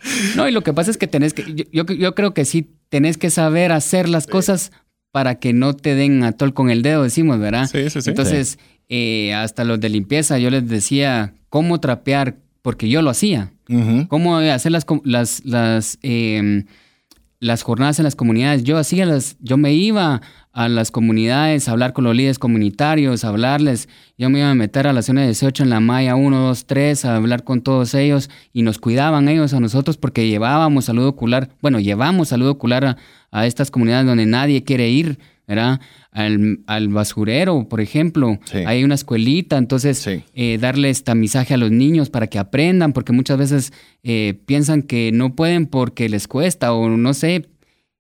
sí. 0.02 0.36
No, 0.36 0.48
y 0.48 0.52
lo 0.52 0.62
que 0.62 0.72
pasa 0.72 0.90
es 0.90 0.96
que 0.96 1.06
tenés 1.06 1.34
que... 1.34 1.66
Yo, 1.72 1.84
yo 1.84 2.14
creo 2.14 2.32
que 2.34 2.44
sí 2.44 2.68
tenés 2.88 3.16
que 3.18 3.30
saber 3.30 3.72
hacer 3.72 4.08
las 4.08 4.26
cosas 4.26 4.72
para 5.12 5.36
que 5.36 5.52
no 5.52 5.74
te 5.74 5.94
den 5.94 6.24
a 6.24 6.32
tol 6.32 6.54
con 6.54 6.70
el 6.70 6.82
dedo, 6.82 7.04
decimos, 7.04 7.38
¿verdad? 7.38 7.68
Sí, 7.70 7.88
sí, 7.90 8.02
sí. 8.02 8.10
Entonces, 8.10 8.58
eh, 8.88 9.34
hasta 9.34 9.64
los 9.64 9.78
de 9.78 9.90
limpieza, 9.90 10.38
yo 10.38 10.50
les 10.50 10.66
decía 10.66 11.34
cómo 11.50 11.78
trapear, 11.80 12.36
porque 12.62 12.88
yo 12.88 13.02
lo 13.02 13.10
hacía. 13.10 13.52
Cómo 14.08 14.36
hacer 14.38 14.72
las... 14.72 14.84
las, 15.04 15.44
las 15.44 15.98
eh, 16.02 16.64
las 17.42 17.64
jornadas 17.64 17.98
en 17.98 18.04
las 18.04 18.14
comunidades. 18.14 18.62
Yo 18.62 18.78
hacía 18.78 19.04
las, 19.04 19.36
yo 19.40 19.56
me 19.56 19.72
iba 19.72 20.22
a 20.52 20.68
las 20.68 20.92
comunidades 20.92 21.66
a 21.66 21.72
hablar 21.72 21.92
con 21.92 22.04
los 22.04 22.14
líderes 22.14 22.38
comunitarios, 22.38 23.24
a 23.24 23.30
hablarles. 23.30 23.88
Yo 24.16 24.30
me 24.30 24.38
iba 24.38 24.50
a 24.50 24.54
meter 24.54 24.86
a 24.86 24.92
la 24.92 25.02
zona 25.02 25.24
18 25.24 25.64
en 25.64 25.70
la 25.70 25.80
Maya 25.80 26.14
1, 26.14 26.38
2, 26.38 26.66
3, 26.66 27.04
a 27.04 27.16
hablar 27.16 27.42
con 27.42 27.60
todos 27.60 27.94
ellos 27.94 28.30
y 28.52 28.62
nos 28.62 28.78
cuidaban 28.78 29.28
ellos 29.28 29.54
a 29.54 29.60
nosotros 29.60 29.96
porque 29.96 30.28
llevábamos 30.28 30.84
salud 30.84 31.04
ocular, 31.04 31.48
bueno, 31.60 31.80
llevamos 31.80 32.28
salud 32.28 32.46
ocular 32.46 32.96
a 33.32 33.46
estas 33.46 33.72
comunidades 33.72 34.06
donde 34.06 34.26
nadie 34.26 34.62
quiere 34.62 34.88
ir, 34.90 35.18
¿verdad? 35.46 35.80
al, 36.12 36.88
basurero, 36.88 37.68
por 37.68 37.80
ejemplo. 37.80 38.38
Hay 38.66 38.84
una 38.84 38.94
escuelita, 38.94 39.56
entonces 39.56 40.06
eh, 40.34 40.58
darles 40.60 41.04
tamizaje 41.04 41.54
a 41.54 41.56
los 41.56 41.70
niños 41.70 42.10
para 42.10 42.26
que 42.26 42.38
aprendan, 42.38 42.92
porque 42.92 43.12
muchas 43.12 43.38
veces 43.38 43.72
eh, 44.02 44.40
piensan 44.46 44.82
que 44.82 45.10
no 45.12 45.34
pueden 45.34 45.66
porque 45.66 46.08
les 46.08 46.28
cuesta 46.28 46.72
o 46.72 46.88
no 46.88 47.14
sé, 47.14 47.48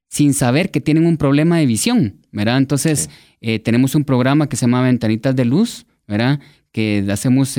sin 0.08 0.34
saber 0.34 0.70
que 0.70 0.80
tienen 0.80 1.06
un 1.06 1.16
problema 1.16 1.58
de 1.58 1.66
visión, 1.66 2.18
¿verdad? 2.32 2.58
Entonces 2.58 3.08
eh, 3.40 3.58
tenemos 3.58 3.94
un 3.94 4.04
programa 4.04 4.48
que 4.48 4.56
se 4.56 4.66
llama 4.66 4.82
Ventanitas 4.82 5.34
de 5.34 5.46
Luz, 5.46 5.86
¿verdad? 6.06 6.40
Que 6.70 7.06
hacemos 7.10 7.56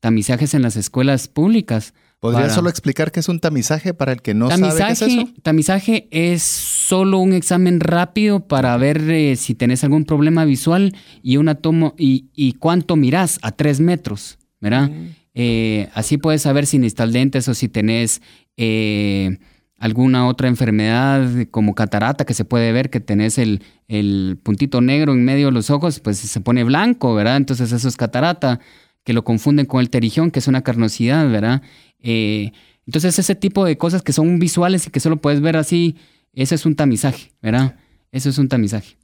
tamizajes 0.00 0.54
en 0.54 0.62
las 0.62 0.76
escuelas 0.76 1.28
públicas 1.28 1.94
¿Podría 2.32 2.50
solo 2.50 2.68
explicar 2.68 3.12
qué 3.12 3.20
es 3.20 3.28
un 3.28 3.40
tamizaje 3.40 3.94
para 3.94 4.12
el 4.12 4.22
que 4.22 4.34
no 4.34 4.50
sabe 4.50 4.84
qué 4.86 4.92
es 4.92 5.02
eso? 5.02 5.28
Tamizaje 5.42 6.08
es 6.10 6.42
solo 6.42 7.18
un 7.18 7.32
examen 7.32 7.80
rápido 7.80 8.46
para 8.46 8.76
ver 8.76 9.10
eh, 9.10 9.36
si 9.36 9.54
tenés 9.54 9.84
algún 9.84 10.04
problema 10.04 10.44
visual 10.44 10.94
y 11.22 11.36
una 11.36 11.56
tomo 11.56 11.94
y, 11.98 12.52
cuánto 12.58 12.96
mirás 12.96 13.38
a 13.42 13.52
tres 13.52 13.80
metros, 13.80 14.38
¿verdad? 14.60 14.90
Mm. 14.90 15.08
Eh, 15.34 15.88
así 15.94 16.16
puedes 16.16 16.42
saber 16.42 16.66
si 16.66 16.78
necesitas 16.78 17.10
lentes 17.10 17.48
o 17.48 17.54
si 17.54 17.68
tenés 17.68 18.22
eh, 18.56 19.38
alguna 19.78 20.26
otra 20.26 20.48
enfermedad 20.48 21.28
como 21.50 21.74
catarata 21.74 22.24
que 22.24 22.34
se 22.34 22.44
puede 22.44 22.72
ver 22.72 22.88
que 22.88 23.00
tenés 23.00 23.36
el, 23.36 23.62
el 23.88 24.38
puntito 24.42 24.80
negro 24.80 25.12
en 25.12 25.24
medio 25.24 25.46
de 25.46 25.52
los 25.52 25.70
ojos, 25.70 26.00
pues 26.00 26.18
se 26.18 26.40
pone 26.40 26.64
blanco, 26.64 27.14
¿verdad? 27.14 27.36
Entonces 27.36 27.72
eso 27.72 27.88
es 27.88 27.96
catarata 27.96 28.60
que 29.06 29.12
lo 29.12 29.24
confunden 29.24 29.66
con 29.66 29.80
el 29.80 29.88
terigión, 29.88 30.32
que 30.32 30.40
es 30.40 30.48
una 30.48 30.62
carnosidad, 30.62 31.30
¿verdad? 31.30 31.62
Eh, 32.08 32.52
entonces, 32.86 33.18
ese 33.18 33.34
tipo 33.34 33.64
de 33.64 33.76
cosas 33.76 34.02
que 34.02 34.12
son 34.12 34.38
visuales 34.38 34.86
y 34.86 34.90
que 34.90 35.00
solo 35.00 35.16
puedes 35.16 35.40
ver 35.40 35.56
así, 35.56 35.96
ese 36.32 36.54
es 36.54 36.64
un 36.64 36.76
tamizaje, 36.76 37.32
¿verdad? 37.42 37.76
Eso 38.12 38.28
es 38.28 38.38
un 38.38 38.48
tamizaje. 38.48 38.96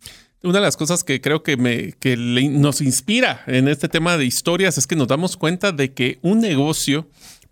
Una 0.44 0.54
de 0.54 0.60
las 0.60 0.76
cosas 0.76 1.02
que 1.02 1.20
creo 1.20 1.42
que, 1.42 1.56
me, 1.56 1.94
nos 2.48 2.80
inspira 2.80 3.42
en 3.48 3.66
este 3.66 3.88
tema 3.88 4.16
de 4.16 4.24
historias 4.24 4.78
es 4.78 4.86
que 4.86 4.94
nos 4.94 5.08
damos 5.08 5.36
cuenta 5.36 5.72
de 5.72 5.92
que 5.92 6.20
un 6.22 6.38
negocio 6.38 7.08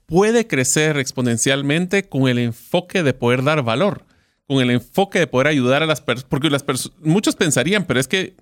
puede 0.07 0.46
crecer 0.46 0.98
exponencialmente 0.98 2.09
con 2.09 2.28
el 2.28 2.38
enfoque 2.38 3.03
de 3.03 3.12
poder 3.12 3.42
dar 3.42 3.64
valor, 3.64 4.05
con 4.46 4.61
el 4.62 4.70
enfoque 4.70 5.18
de 5.18 5.26
poder 5.26 5.48
ayudar 5.48 5.82
a 5.82 5.86
las 5.86 6.01
personas, 6.01 6.28
porque 6.30 6.51
las 6.51 6.64
muchos 7.01 7.34
pensarían, 7.34 7.86
pero 7.86 7.98
es 7.98 8.07
que 8.07 8.36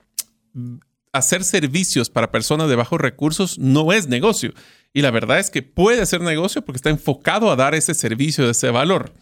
hacer 1.12 1.44
servicios 1.44 2.10
para 2.10 2.30
personas 2.30 2.68
de 2.68 2.76
bajos 2.76 3.00
recursos 3.00 3.58
no 3.58 3.92
es 3.92 4.08
negocio. 4.08 4.52
Y 4.98 5.00
la 5.00 5.12
verdad 5.12 5.38
es 5.38 5.48
que 5.48 5.62
puede 5.62 6.04
ser 6.06 6.22
negocio 6.22 6.62
porque 6.62 6.78
está 6.78 6.90
enfocado 6.90 7.52
a 7.52 7.54
dar 7.54 7.76
ese 7.76 7.94
servicio 7.94 8.50
ese 8.50 8.70
valor. 8.70 9.12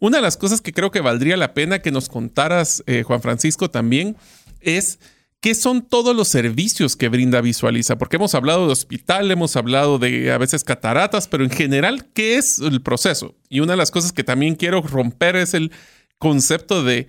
Una 0.00 0.16
de 0.16 0.22
las 0.22 0.38
cosas 0.38 0.62
que 0.62 0.72
creo 0.72 0.90
que 0.90 1.02
valdría 1.02 1.36
la 1.36 1.52
pena 1.52 1.80
que 1.80 1.90
nos 1.90 2.08
contaras, 2.08 2.82
eh, 2.86 3.02
Juan 3.02 3.20
Francisco, 3.20 3.70
también 3.70 4.16
es 4.62 5.00
qué 5.42 5.54
son 5.54 5.86
todos 5.86 6.16
los 6.16 6.28
servicios 6.28 6.96
que 6.96 7.10
brinda 7.10 7.42
Visualiza. 7.42 7.98
Porque 7.98 8.16
hemos 8.16 8.34
hablado 8.34 8.64
de 8.64 8.72
hospital, 8.72 9.30
hemos 9.30 9.54
hablado 9.56 9.98
de 9.98 10.32
a 10.32 10.38
veces 10.38 10.64
cataratas, 10.64 11.28
pero 11.28 11.44
en 11.44 11.50
general, 11.50 12.06
¿qué 12.14 12.38
es 12.38 12.58
el 12.60 12.80
proceso? 12.80 13.34
Y 13.50 13.60
una 13.60 13.74
de 13.74 13.76
las 13.76 13.90
cosas 13.90 14.12
que 14.12 14.24
también 14.24 14.54
quiero 14.54 14.80
romper 14.80 15.36
es 15.36 15.52
el 15.52 15.72
concepto 16.16 16.82
de 16.82 17.06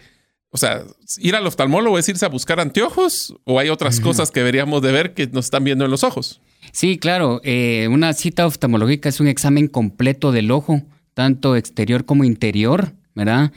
o 0.49 0.57
sea, 0.57 0.83
ir 1.19 1.37
al 1.37 1.47
oftalmólogo 1.47 1.97
es 1.97 2.09
irse 2.09 2.25
a 2.25 2.29
buscar 2.29 2.59
anteojos 2.59 3.33
o 3.45 3.59
hay 3.59 3.69
otras 3.69 4.01
cosas 4.01 4.29
que 4.29 4.41
deberíamos 4.41 4.81
de 4.81 4.91
ver 4.91 5.13
que 5.13 5.27
nos 5.27 5.45
están 5.45 5.63
viendo 5.63 5.85
en 5.85 5.91
los 5.91 6.03
ojos. 6.03 6.41
Sí, 6.71 6.97
claro. 6.97 7.41
Eh, 7.43 7.87
una 7.91 8.13
cita 8.13 8.45
oftalmológica 8.45 9.09
es 9.09 9.19
un 9.19 9.27
examen 9.27 9.67
completo 9.67 10.31
del 10.31 10.51
ojo, 10.51 10.81
tanto 11.13 11.55
exterior 11.55 12.05
como 12.05 12.23
interior, 12.23 12.93
¿verdad? 13.15 13.51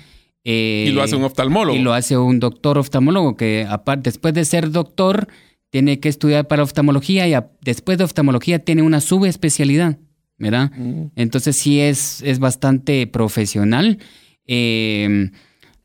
y 0.44 0.90
lo 0.90 1.02
hace 1.02 1.14
un 1.14 1.22
oftalmólogo. 1.22 1.78
Y 1.78 1.82
lo 1.82 1.92
hace 1.92 2.16
un 2.18 2.40
doctor 2.40 2.76
oftalmólogo 2.76 3.36
que, 3.36 3.64
aparte, 3.68 4.10
después 4.10 4.34
de 4.34 4.44
ser 4.44 4.72
doctor, 4.72 5.28
tiene 5.70 6.00
que 6.00 6.08
estudiar 6.08 6.48
para 6.48 6.64
oftalmología 6.64 7.28
y 7.28 7.34
después 7.60 7.96
de 7.96 8.04
oftalmología 8.04 8.58
tiene 8.58 8.82
una 8.82 9.00
subespecialidad, 9.00 9.98
¿verdad? 10.38 10.72
Mm. 10.76 11.12
Entonces 11.14 11.56
sí 11.56 11.80
es, 11.80 12.22
es 12.22 12.40
bastante 12.40 13.06
profesional. 13.06 13.98
Eh, 14.46 15.30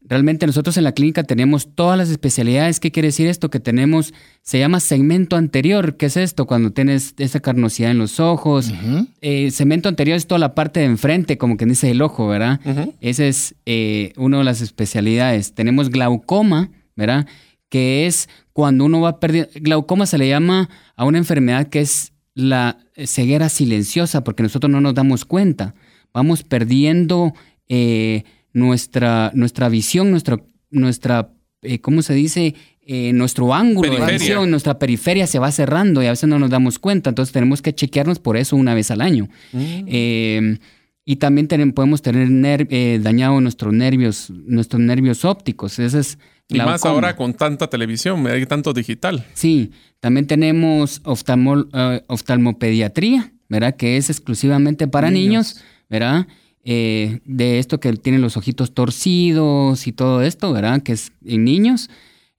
Realmente 0.10 0.47
nosotros 0.47 0.78
en 0.78 0.86
la 0.86 0.93
clínica 0.93 1.24
tenemos 1.24 1.76
todas 1.76 1.97
las 1.97 2.10
especialidades. 2.10 2.80
¿Qué 2.80 2.91
quiere 2.91 3.10
decir 3.10 3.28
esto? 3.28 3.49
Que 3.49 3.60
tenemos, 3.60 4.14
se 4.41 4.58
llama 4.58 4.80
segmento 4.80 5.36
anterior. 5.36 5.97
¿Qué 5.97 6.05
es 6.05 6.16
esto? 6.16 6.45
Cuando 6.45 6.72
tienes 6.72 7.14
esa 7.18 7.41
carnosidad 7.41 7.91
en 7.91 7.97
los 7.97 8.22
ojos. 8.22 8.72
Eh, 9.20 9.51
segmento 9.51 9.89
anterior 9.89 10.16
es 10.16 10.26
toda 10.26 10.39
la 10.39 10.55
parte 10.55 10.80
de 10.80 10.86
enfrente, 10.86 11.38
como 11.38 11.58
que 11.58 11.66
dice 11.66 11.91
el 11.91 12.01
ojo, 12.01 12.28
¿verdad? 12.28 12.62
Esa 13.01 13.26
es 13.26 13.55
eh, 13.66 14.14
una 14.16 14.38
de 14.38 14.45
las 14.45 14.62
especialidades. 14.62 15.53
Tenemos 15.53 15.89
glaucoma, 15.89 16.70
¿verdad? 16.95 17.28
Que 17.68 18.08
es 18.08 18.30
cuando 18.53 18.86
uno 18.86 19.01
va 19.01 19.20
perdiendo. 19.20 19.51
Glaucoma 19.55 20.05
se 20.05 20.18
le 20.18 20.30
llama 20.30 20.70
a 20.95 21.03
una 21.03 21.18
enfermedad 21.18 21.68
que 21.68 21.82
es 21.82 22.14
la 22.34 22.78
ceguera 22.95 23.49
silenciosa, 23.49 24.24
porque 24.24 24.43
nosotros 24.43 24.72
no 24.72 24.80
nos 24.80 24.93
damos 24.93 25.26
cuenta. 25.26 25.76
Vamos 26.14 26.43
perdiendo. 26.43 27.34
Eh, 27.68 28.24
nuestra, 28.58 29.32
nuestra 29.36 29.70
visión, 29.70 30.10
nuestra, 30.10 30.39
nuestra 30.72 31.30
eh, 31.62 31.80
¿cómo 31.80 32.01
se 32.01 32.16
dice? 32.16 32.55
Eh, 32.82 33.14
nuestro 33.14 33.53
ángulo 33.53 34.03
de 34.05 34.14
visión, 34.14 34.49
nuestra 34.49 34.80
periferia 34.80 35.28
se 35.28 35.38
va 35.38 35.51
cerrando 35.51 36.01
y 36.01 36.08
a 36.08 36.12
veces 36.12 36.28
no 36.28 36.39
nos 36.39 36.49
damos 36.49 36.80
cuenta, 36.80 37.10
entonces 37.10 37.34
tenemos 37.34 37.62
que 37.62 37.76
chequearnos 37.76 38.18
por 38.20 38.36
eso 38.36 38.55
una 38.55 38.74
vez 38.74 38.89
al 38.89 39.01
año. 39.01 39.30
Mm. 39.51 39.84
Eh, 39.88 40.58
y 41.05 41.18
también 41.18 41.47
podemos 41.74 42.01
tener 42.01 42.68
dañado 43.01 43.39
nuestros 43.39 43.74
nervios, 43.74 44.30
nuestros 44.30 44.82
nervios 44.82 45.24
ópticos. 45.24 45.80
Es 45.80 46.18
y 46.49 46.58
más 46.58 46.84
ahora 46.84 47.16
con 47.16 47.34
tanta 47.34 47.70
televisión, 47.70 48.28
hay 48.28 48.45
tanto 48.45 48.74
digital. 48.74 49.26
Sí, 49.34 49.72
también 50.01 50.28
tenemos 50.28 51.01
oftalmopediatría, 51.05 53.32
¿verdad? 53.47 53.78
Que 53.78 53.95
es 53.95 54.10
exclusivamente 54.10 54.89
para 54.89 55.10
niños, 55.10 55.55
niños 55.55 55.64
¿verdad? 55.89 56.28
Eh, 56.70 57.22
de 57.24 57.59
esto 57.59 57.80
que 57.80 57.93
tienen 57.93 58.20
los 58.20 58.36
ojitos 58.36 58.74
torcidos 58.74 59.88
y 59.88 59.93
todo 59.93 60.22
esto, 60.22 60.51
¿verdad? 60.51 60.84
Que 60.84 60.91
es 60.91 61.13
en 61.24 61.45
niños. 61.45 61.89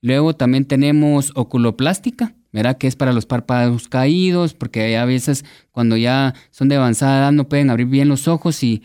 Luego 0.03 0.35
también 0.35 0.65
tenemos 0.65 1.31
oculoplástica, 1.33 2.35
¿verdad? 2.53 2.77
Que 2.77 2.85
es 2.85 2.95
para 2.95 3.11
los 3.11 3.25
párpados 3.25 3.87
caídos, 3.87 4.53
porque 4.53 4.95
a 4.97 5.05
veces 5.05 5.45
cuando 5.71 5.97
ya 5.97 6.35
son 6.51 6.69
de 6.69 6.75
avanzada 6.75 7.21
edad 7.21 7.31
no 7.31 7.49
pueden 7.49 7.71
abrir 7.71 7.87
bien 7.87 8.07
los 8.07 8.27
ojos 8.27 8.63
y, 8.63 8.83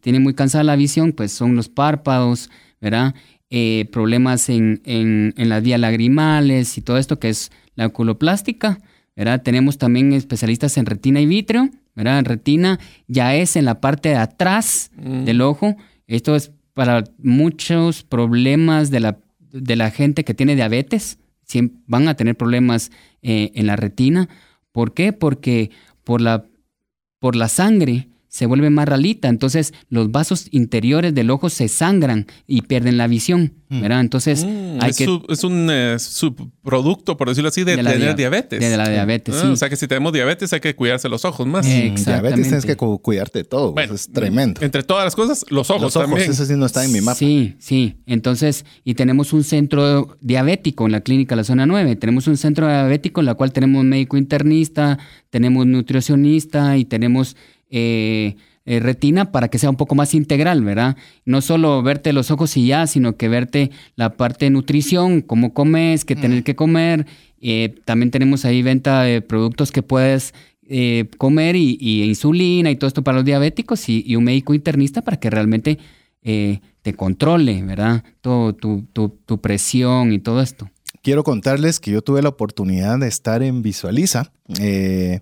tienen 0.00 0.22
muy 0.22 0.34
cansada 0.34 0.64
la 0.64 0.76
visión, 0.76 1.12
pues 1.12 1.32
son 1.32 1.56
los 1.56 1.70
párpados, 1.70 2.50
¿verdad? 2.78 3.14
Eh, 3.48 3.88
problemas 3.90 4.50
en, 4.50 4.82
en, 4.84 5.32
en 5.38 5.48
las 5.48 5.62
vías 5.62 5.80
lagrimales 5.80 6.76
y 6.76 6.82
todo 6.82 6.98
esto 6.98 7.18
que 7.18 7.30
es 7.30 7.50
la 7.74 7.86
oculoplástica, 7.86 8.80
¿verdad? 9.16 9.42
Tenemos 9.42 9.78
también 9.78 10.12
especialistas 10.12 10.76
en 10.78 10.86
retina 10.86 11.20
y 11.20 11.26
vítreo, 11.26 11.68
¿verdad? 11.94 12.24
Retina 12.24 12.78
ya 13.06 13.34
es 13.34 13.56
en 13.56 13.64
la 13.64 13.80
parte 13.80 14.10
de 14.10 14.16
atrás 14.16 14.90
mm. 14.96 15.24
del 15.24 15.40
ojo. 15.42 15.76
Esto 16.06 16.34
es 16.34 16.52
para 16.74 17.04
muchos 17.18 18.02
problemas 18.02 18.90
de 18.90 19.00
la, 19.00 19.18
de 19.52 19.76
la 19.76 19.90
gente 19.90 20.24
que 20.24 20.34
tiene 20.34 20.54
diabetes. 20.54 21.18
van 21.86 22.08
a 22.08 22.14
tener 22.14 22.36
problemas 22.36 22.90
eh, 23.22 23.50
en 23.54 23.66
la 23.66 23.76
retina. 23.76 24.28
¿Por 24.72 24.94
qué? 24.94 25.12
Porque 25.12 25.70
por 26.04 26.20
la, 26.20 26.46
por 27.18 27.36
la 27.36 27.48
sangre 27.48 28.08
se 28.32 28.46
vuelve 28.46 28.70
más 28.70 28.88
ralita, 28.88 29.28
entonces 29.28 29.74
los 29.90 30.10
vasos 30.10 30.46
interiores 30.52 31.14
del 31.14 31.28
ojo 31.28 31.50
se 31.50 31.68
sangran 31.68 32.26
y 32.46 32.62
pierden 32.62 32.96
la 32.96 33.06
visión, 33.06 33.52
mm. 33.68 33.80
¿verdad? 33.82 34.00
Entonces 34.00 34.42
mm, 34.42 34.78
hay 34.80 34.90
es 34.90 34.96
que... 34.96 35.20
es 35.28 35.44
un 35.44 35.68
eh, 35.70 35.98
subproducto, 35.98 37.18
por 37.18 37.28
decirlo 37.28 37.50
así, 37.50 37.62
de, 37.62 37.76
tener 37.76 38.16
diabetes. 38.16 38.58
De 38.58 38.74
la 38.74 38.88
diabetes, 38.88 39.34
ah, 39.34 39.42
sí. 39.42 39.48
O 39.48 39.56
sea 39.56 39.68
que 39.68 39.76
si 39.76 39.86
tenemos 39.86 40.14
diabetes 40.14 40.50
hay 40.54 40.60
que 40.60 40.74
cuidarse 40.74 41.10
los 41.10 41.26
ojos 41.26 41.46
más. 41.46 41.66
Mm, 41.66 41.94
diabetes 41.94 42.48
tienes 42.48 42.64
que 42.64 42.74
cuidarte 42.74 43.40
de 43.40 43.44
todo, 43.44 43.72
bueno, 43.72 43.94
es 43.94 44.10
tremendo. 44.10 44.62
Entre 44.62 44.82
todas 44.82 45.04
las 45.04 45.14
cosas, 45.14 45.44
los 45.50 45.68
ojos, 45.68 45.82
los 45.82 45.96
ojos 45.96 46.08
también. 46.08 46.30
Eso 46.30 46.46
sí 46.46 46.54
no 46.56 46.64
está 46.64 46.86
en 46.86 46.92
mi 46.92 47.02
mapa. 47.02 47.18
Sí, 47.18 47.56
sí. 47.58 47.98
Entonces, 48.06 48.64
y 48.82 48.94
tenemos 48.94 49.34
un 49.34 49.44
centro 49.44 50.16
diabético 50.22 50.86
en 50.86 50.92
la 50.92 51.02
clínica 51.02 51.36
La 51.36 51.44
Zona 51.44 51.66
9. 51.66 51.96
Tenemos 51.96 52.26
un 52.28 52.38
centro 52.38 52.66
diabético 52.66 53.20
en 53.20 53.26
la 53.26 53.34
cual 53.34 53.52
tenemos 53.52 53.84
médico 53.84 54.16
internista, 54.16 54.98
tenemos 55.28 55.66
nutricionista 55.66 56.78
y 56.78 56.86
tenemos 56.86 57.36
eh, 57.72 58.36
eh, 58.64 58.78
retina 58.78 59.32
para 59.32 59.48
que 59.48 59.58
sea 59.58 59.70
un 59.70 59.76
poco 59.76 59.94
más 59.94 60.14
integral, 60.14 60.62
¿verdad? 60.62 60.96
No 61.24 61.40
solo 61.40 61.82
verte 61.82 62.12
los 62.12 62.30
ojos 62.30 62.56
y 62.56 62.66
ya, 62.66 62.86
sino 62.86 63.16
que 63.16 63.28
verte 63.28 63.70
la 63.96 64.16
parte 64.16 64.44
de 64.44 64.50
nutrición, 64.50 65.22
cómo 65.22 65.52
comes, 65.54 66.04
qué 66.04 66.14
tener 66.14 66.44
que 66.44 66.54
comer. 66.54 67.06
Eh, 67.40 67.74
también 67.84 68.10
tenemos 68.12 68.44
ahí 68.44 68.62
venta 68.62 69.02
de 69.02 69.22
productos 69.22 69.72
que 69.72 69.82
puedes 69.82 70.34
comer 71.18 71.54
y, 71.56 72.04
insulina 72.04 72.70
y 72.70 72.76
todo 72.76 72.88
esto 72.88 73.02
para 73.02 73.18
los 73.18 73.26
diabéticos 73.26 73.88
y, 73.90 74.16
un 74.16 74.24
médico 74.24 74.54
internista 74.54 75.02
para 75.02 75.18
que 75.18 75.28
realmente 75.28 75.78
te 76.22 76.94
controle, 76.96 77.62
¿verdad? 77.62 78.04
Todo 78.20 78.54
tu, 78.54 78.86
tu 78.92 79.40
presión 79.40 80.12
y 80.12 80.18
todo 80.18 80.40
esto 80.40 80.70
quiero 81.02 81.24
contarles 81.24 81.80
que 81.80 81.90
yo 81.90 82.02
tuve 82.02 82.22
la 82.22 82.30
oportunidad 82.30 82.98
de 82.98 83.08
estar 83.08 83.42
en 83.42 83.62
Visualiza. 83.62 84.32
Eh, 84.60 85.20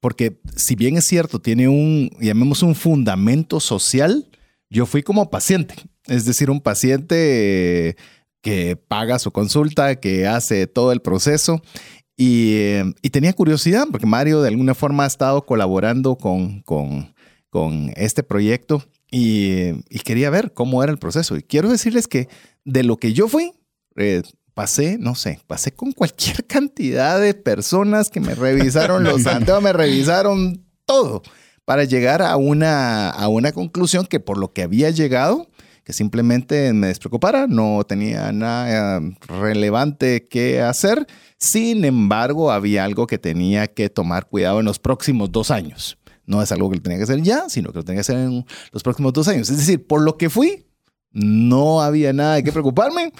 porque 0.00 0.40
si 0.54 0.74
bien 0.76 0.96
es 0.96 1.06
cierto, 1.06 1.40
tiene 1.40 1.68
un, 1.68 2.10
llamemos 2.20 2.62
un 2.62 2.74
fundamento 2.74 3.60
social, 3.60 4.28
yo 4.70 4.86
fui 4.86 5.02
como 5.02 5.30
paciente, 5.30 5.74
es 6.06 6.24
decir, 6.24 6.50
un 6.50 6.60
paciente 6.60 7.96
que 8.42 8.76
paga 8.76 9.18
su 9.18 9.32
consulta, 9.32 9.96
que 9.96 10.26
hace 10.26 10.66
todo 10.66 10.92
el 10.92 11.00
proceso. 11.00 11.62
Y, 12.16 12.78
tenía 13.10 13.32
curiosidad, 13.32 13.86
porque 13.90 14.06
Mario 14.06 14.40
de 14.40 14.48
alguna 14.48 14.74
forma 14.74 15.04
ha 15.04 15.08
estado 15.08 15.44
colaborando 15.44 16.16
con, 16.16 16.62
con, 16.62 17.12
con 17.50 17.92
este 17.96 18.22
proyecto 18.22 18.82
y, 19.10 19.82
quería 20.04 20.30
ver 20.30 20.52
cómo 20.52 20.82
era 20.82 20.92
el 20.92 20.98
proceso. 20.98 21.36
Y 21.36 21.42
quiero 21.42 21.68
decirles 21.68 22.06
que 22.06 22.28
de 22.64 22.82
lo 22.82 22.96
que 22.96 23.12
yo 23.12 23.28
fui, 23.28 23.52
eh, 23.96 24.22
pasé, 24.56 24.96
no 24.98 25.14
sé, 25.14 25.38
pasé 25.46 25.72
con 25.72 25.92
cualquier 25.92 26.46
cantidad 26.46 27.20
de 27.20 27.34
personas 27.34 28.08
que 28.08 28.20
me 28.20 28.34
revisaron 28.34 29.04
los 29.04 29.26
anteojos, 29.26 29.62
me 29.62 29.74
revisaron 29.74 30.64
todo 30.86 31.22
para 31.66 31.84
llegar 31.84 32.22
a 32.22 32.36
una, 32.36 33.10
a 33.10 33.28
una 33.28 33.52
conclusión 33.52 34.06
que 34.06 34.18
por 34.18 34.38
lo 34.38 34.54
que 34.54 34.62
había 34.62 34.88
llegado, 34.88 35.46
que 35.84 35.92
simplemente 35.92 36.72
me 36.72 36.86
despreocupara, 36.86 37.46
no 37.46 37.84
tenía 37.86 38.32
nada 38.32 39.02
relevante 39.28 40.24
que 40.24 40.62
hacer. 40.62 41.06
Sin 41.36 41.84
embargo, 41.84 42.50
había 42.50 42.84
algo 42.84 43.06
que 43.06 43.18
tenía 43.18 43.66
que 43.66 43.90
tomar 43.90 44.26
cuidado 44.26 44.60
en 44.60 44.64
los 44.64 44.78
próximos 44.78 45.30
dos 45.30 45.50
años. 45.50 45.98
No 46.24 46.40
es 46.40 46.50
algo 46.50 46.70
que 46.70 46.76
lo 46.76 46.82
tenía 46.82 46.96
que 46.96 47.04
hacer 47.04 47.20
ya, 47.20 47.50
sino 47.50 47.72
que 47.72 47.80
lo 47.80 47.84
tenía 47.84 47.98
que 47.98 48.12
hacer 48.12 48.16
en 48.16 48.46
los 48.72 48.82
próximos 48.82 49.12
dos 49.12 49.28
años. 49.28 49.50
Es 49.50 49.58
decir, 49.58 49.86
por 49.86 50.00
lo 50.00 50.16
que 50.16 50.30
fui, 50.30 50.64
no 51.12 51.82
había 51.82 52.14
nada 52.14 52.36
de 52.36 52.42
qué 52.42 52.52
preocuparme, 52.52 53.12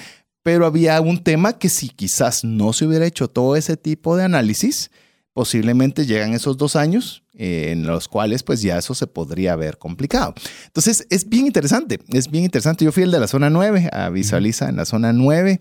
pero 0.46 0.64
había 0.64 1.00
un 1.00 1.24
tema 1.24 1.58
que 1.58 1.68
si 1.68 1.88
quizás 1.88 2.44
no 2.44 2.72
se 2.72 2.86
hubiera 2.86 3.04
hecho 3.04 3.26
todo 3.26 3.56
ese 3.56 3.76
tipo 3.76 4.16
de 4.16 4.22
análisis, 4.22 4.92
posiblemente 5.32 6.06
llegan 6.06 6.34
esos 6.34 6.56
dos 6.56 6.76
años 6.76 7.24
eh, 7.34 7.72
en 7.72 7.84
los 7.84 8.06
cuales 8.06 8.44
pues 8.44 8.62
ya 8.62 8.78
eso 8.78 8.94
se 8.94 9.08
podría 9.08 9.56
ver 9.56 9.76
complicado. 9.76 10.34
Entonces 10.66 11.04
es 11.10 11.28
bien 11.28 11.46
interesante, 11.46 11.98
es 12.10 12.30
bien 12.30 12.44
interesante. 12.44 12.84
Yo 12.84 12.92
fui 12.92 13.02
el 13.02 13.10
de 13.10 13.18
la 13.18 13.26
zona 13.26 13.50
9, 13.50 13.90
a 13.92 14.08
Visualiza 14.10 14.68
en 14.68 14.76
la 14.76 14.84
zona 14.84 15.12
9 15.12 15.60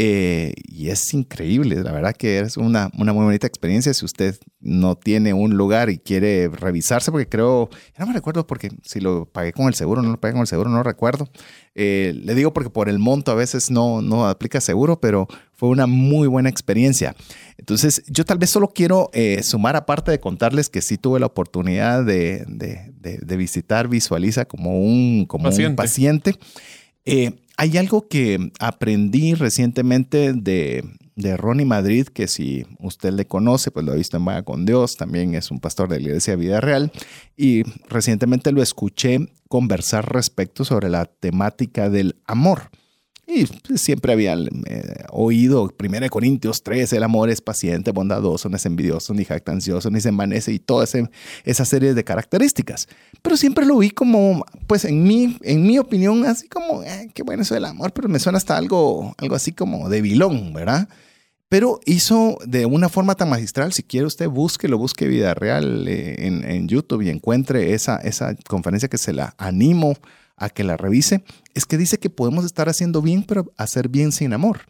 eh, 0.00 0.54
y 0.62 0.90
es 0.90 1.12
increíble, 1.12 1.82
la 1.82 1.90
verdad 1.90 2.14
que 2.14 2.38
es 2.38 2.56
una, 2.56 2.88
una 2.96 3.12
muy 3.12 3.24
bonita 3.24 3.48
experiencia 3.48 3.92
si 3.92 4.04
usted 4.04 4.38
no 4.60 4.94
tiene 4.94 5.34
un 5.34 5.56
lugar 5.56 5.90
y 5.90 5.98
quiere 5.98 6.46
revisarse, 6.46 7.10
porque 7.10 7.28
creo, 7.28 7.68
no 7.98 8.06
me 8.06 8.12
recuerdo 8.12 8.46
porque 8.46 8.70
si 8.84 9.00
lo 9.00 9.24
pagué 9.24 9.52
con 9.52 9.66
el 9.66 9.74
seguro, 9.74 10.00
no 10.02 10.12
lo 10.12 10.20
pagué 10.20 10.34
con 10.34 10.42
el 10.42 10.46
seguro, 10.46 10.70
no 10.70 10.84
recuerdo. 10.84 11.28
Eh, 11.74 12.12
le 12.14 12.36
digo 12.36 12.52
porque 12.52 12.70
por 12.70 12.88
el 12.88 13.00
monto 13.00 13.32
a 13.32 13.34
veces 13.34 13.72
no, 13.72 14.00
no 14.00 14.28
aplica 14.28 14.60
seguro, 14.60 15.00
pero 15.00 15.26
fue 15.52 15.68
una 15.68 15.88
muy 15.88 16.28
buena 16.28 16.48
experiencia. 16.48 17.16
Entonces, 17.56 18.04
yo 18.06 18.24
tal 18.24 18.38
vez 18.38 18.50
solo 18.50 18.68
quiero 18.68 19.10
eh, 19.12 19.42
sumar, 19.42 19.74
aparte 19.74 20.12
de 20.12 20.20
contarles 20.20 20.68
que 20.68 20.80
sí 20.80 20.96
tuve 20.96 21.18
la 21.18 21.26
oportunidad 21.26 22.04
de, 22.04 22.44
de, 22.46 23.36
visitar 23.36 23.88
Visualiza 23.88 24.44
como 24.44 24.80
un, 24.80 25.26
como 25.26 25.44
paciente. 25.44 25.70
un 25.70 25.76
paciente. 25.76 26.34
Hay 27.56 27.76
algo 27.76 28.06
que 28.06 28.52
aprendí 28.60 29.34
recientemente 29.34 30.32
de, 30.32 30.84
de 31.16 31.36
Ronnie 31.36 31.66
Madrid, 31.66 32.06
que 32.06 32.28
si 32.28 32.64
usted 32.78 33.12
le 33.12 33.26
conoce, 33.26 33.72
pues 33.72 33.84
lo 33.84 33.90
ha 33.90 33.96
visto 33.96 34.16
en 34.16 34.24
Vaya 34.24 34.44
con 34.44 34.64
Dios, 34.64 34.96
también 34.96 35.34
es 35.34 35.50
un 35.50 35.58
pastor 35.58 35.88
de 35.88 35.98
la 35.98 36.06
Iglesia 36.06 36.36
Vida 36.36 36.60
Real, 36.60 36.92
y 37.36 37.64
recientemente 37.88 38.52
lo 38.52 38.62
escuché 38.62 39.28
conversar 39.48 40.12
respecto 40.12 40.64
sobre 40.64 40.88
la 40.88 41.06
temática 41.06 41.90
del 41.90 42.14
amor. 42.24 42.70
Y 43.30 43.46
siempre 43.76 44.14
había 44.14 44.32
eh, 44.32 45.04
oído 45.10 45.70
1 45.78 46.08
Corintios 46.08 46.62
3, 46.62 46.94
el 46.94 47.02
amor 47.02 47.28
es 47.28 47.42
paciente, 47.42 47.90
bondadoso, 47.92 48.48
no 48.48 48.56
es 48.56 48.64
envidioso, 48.64 49.12
ni 49.12 49.26
jactancioso, 49.26 49.90
ni 49.90 50.00
se 50.00 50.08
envanece 50.08 50.50
y 50.50 50.58
toda 50.58 50.86
esa 51.44 51.64
serie 51.66 51.92
de 51.92 52.04
características. 52.04 52.88
Pero 53.20 53.36
siempre 53.36 53.66
lo 53.66 53.76
vi 53.76 53.90
como, 53.90 54.46
pues 54.66 54.86
en 54.86 55.02
mi, 55.02 55.36
en 55.42 55.66
mi 55.66 55.78
opinión, 55.78 56.24
así 56.24 56.48
como, 56.48 56.82
eh, 56.82 57.10
qué 57.12 57.22
bueno 57.22 57.42
eso 57.42 57.52
del 57.52 57.66
amor, 57.66 57.92
pero 57.92 58.08
me 58.08 58.18
suena 58.18 58.38
hasta 58.38 58.56
algo, 58.56 59.14
algo 59.18 59.34
así 59.34 59.52
como 59.52 59.90
de 59.90 60.00
vilón, 60.00 60.54
¿verdad? 60.54 60.88
Pero 61.50 61.80
hizo 61.84 62.38
de 62.46 62.64
una 62.64 62.88
forma 62.88 63.14
tan 63.14 63.28
magistral, 63.28 63.74
si 63.74 63.82
quiere 63.82 64.06
usted 64.06 64.30
busque, 64.30 64.68
lo 64.68 64.78
busque 64.78 65.06
Vida 65.06 65.34
Real 65.34 65.86
eh, 65.86 66.26
en, 66.26 66.44
en, 66.50 66.66
YouTube 66.66 67.02
y 67.02 67.10
encuentre 67.10 67.74
esa, 67.74 67.98
esa 67.98 68.34
conferencia 68.48 68.88
que 68.88 68.96
se 68.96 69.12
la 69.12 69.34
animo 69.36 69.96
a 70.38 70.48
que 70.50 70.64
la 70.64 70.76
revise, 70.76 71.24
es 71.58 71.66
que 71.66 71.76
dice 71.76 71.98
que 71.98 72.10
podemos 72.10 72.44
estar 72.44 72.68
haciendo 72.68 73.02
bien, 73.02 73.24
pero 73.24 73.52
hacer 73.56 73.88
bien 73.88 74.12
sin 74.12 74.32
amor. 74.32 74.60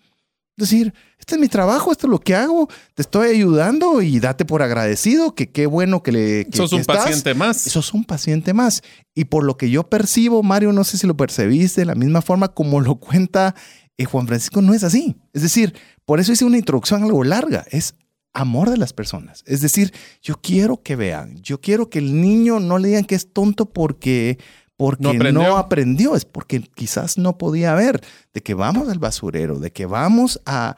Es 0.57 0.70
decir, 0.70 0.93
este 1.20 1.36
es 1.36 1.41
mi 1.41 1.47
trabajo, 1.47 1.93
esto 1.93 2.09
es 2.09 2.11
lo 2.11 2.18
que 2.18 2.34
hago, 2.34 2.68
te 2.95 3.03
estoy 3.03 3.28
ayudando 3.28 4.03
y 4.03 4.18
date 4.18 4.45
por 4.45 4.61
agradecido, 4.61 5.34
que 5.34 5.51
qué 5.51 5.66
bueno 5.66 6.03
que 6.03 6.11
le... 6.11 6.45
Que, 6.47 6.57
sos 6.57 6.72
un 6.72 6.84
paciente 6.84 7.32
más. 7.32 7.59
Sos 7.59 7.95
un 7.95 8.05
paciente 8.05 8.53
más. 8.53 8.82
Y 9.14 9.26
por 9.26 9.45
lo 9.45 9.57
que 9.57 9.70
yo 9.70 9.89
percibo, 9.89 10.43
Mario, 10.43 10.72
no 10.72 10.82
sé 10.82 10.99
si 10.99 11.07
lo 11.07 11.16
percibiste 11.16 11.82
de 11.82 11.84
la 11.84 11.95
misma 11.95 12.22
forma 12.22 12.49
como 12.49 12.80
lo 12.80 12.97
cuenta 12.97 13.55
eh, 13.99 14.05
Juan 14.05 14.26
Francisco, 14.26 14.61
no 14.61 14.74
es 14.74 14.82
así. 14.82 15.16
Es 15.32 15.43
decir, 15.43 15.74
por 16.05 16.18
eso 16.18 16.32
hice 16.32 16.45
una 16.45 16.59
introducción 16.59 17.05
algo 17.05 17.22
larga, 17.22 17.64
es 17.70 17.95
amor 18.32 18.70
de 18.70 18.78
las 18.78 18.93
personas. 18.93 19.45
Es 19.47 19.61
decir, 19.61 19.93
yo 20.22 20.41
quiero 20.41 20.82
que 20.82 20.97
vean, 20.97 21.36
yo 21.43 21.61
quiero 21.61 21.89
que 21.91 21.99
el 21.99 22.20
niño 22.20 22.59
no 22.61 22.78
le 22.78 22.89
digan 22.89 23.05
que 23.05 23.14
es 23.14 23.32
tonto 23.32 23.66
porque 23.72 24.39
porque 24.79 25.33
no 25.33 25.59
aprendió. 25.59 26.14
es 26.14 26.24
porque 26.24 26.62
quizás 26.62 27.18
no 27.18 27.37
podía 27.37 27.74
ver, 27.74 28.01
de 28.33 28.41
que 28.41 28.55
vamos 28.55 28.89
al 28.89 28.99
basurero, 28.99 29.59
de 29.59 29.72
que 29.72 29.85
vamos 29.85 30.41
a, 30.47 30.76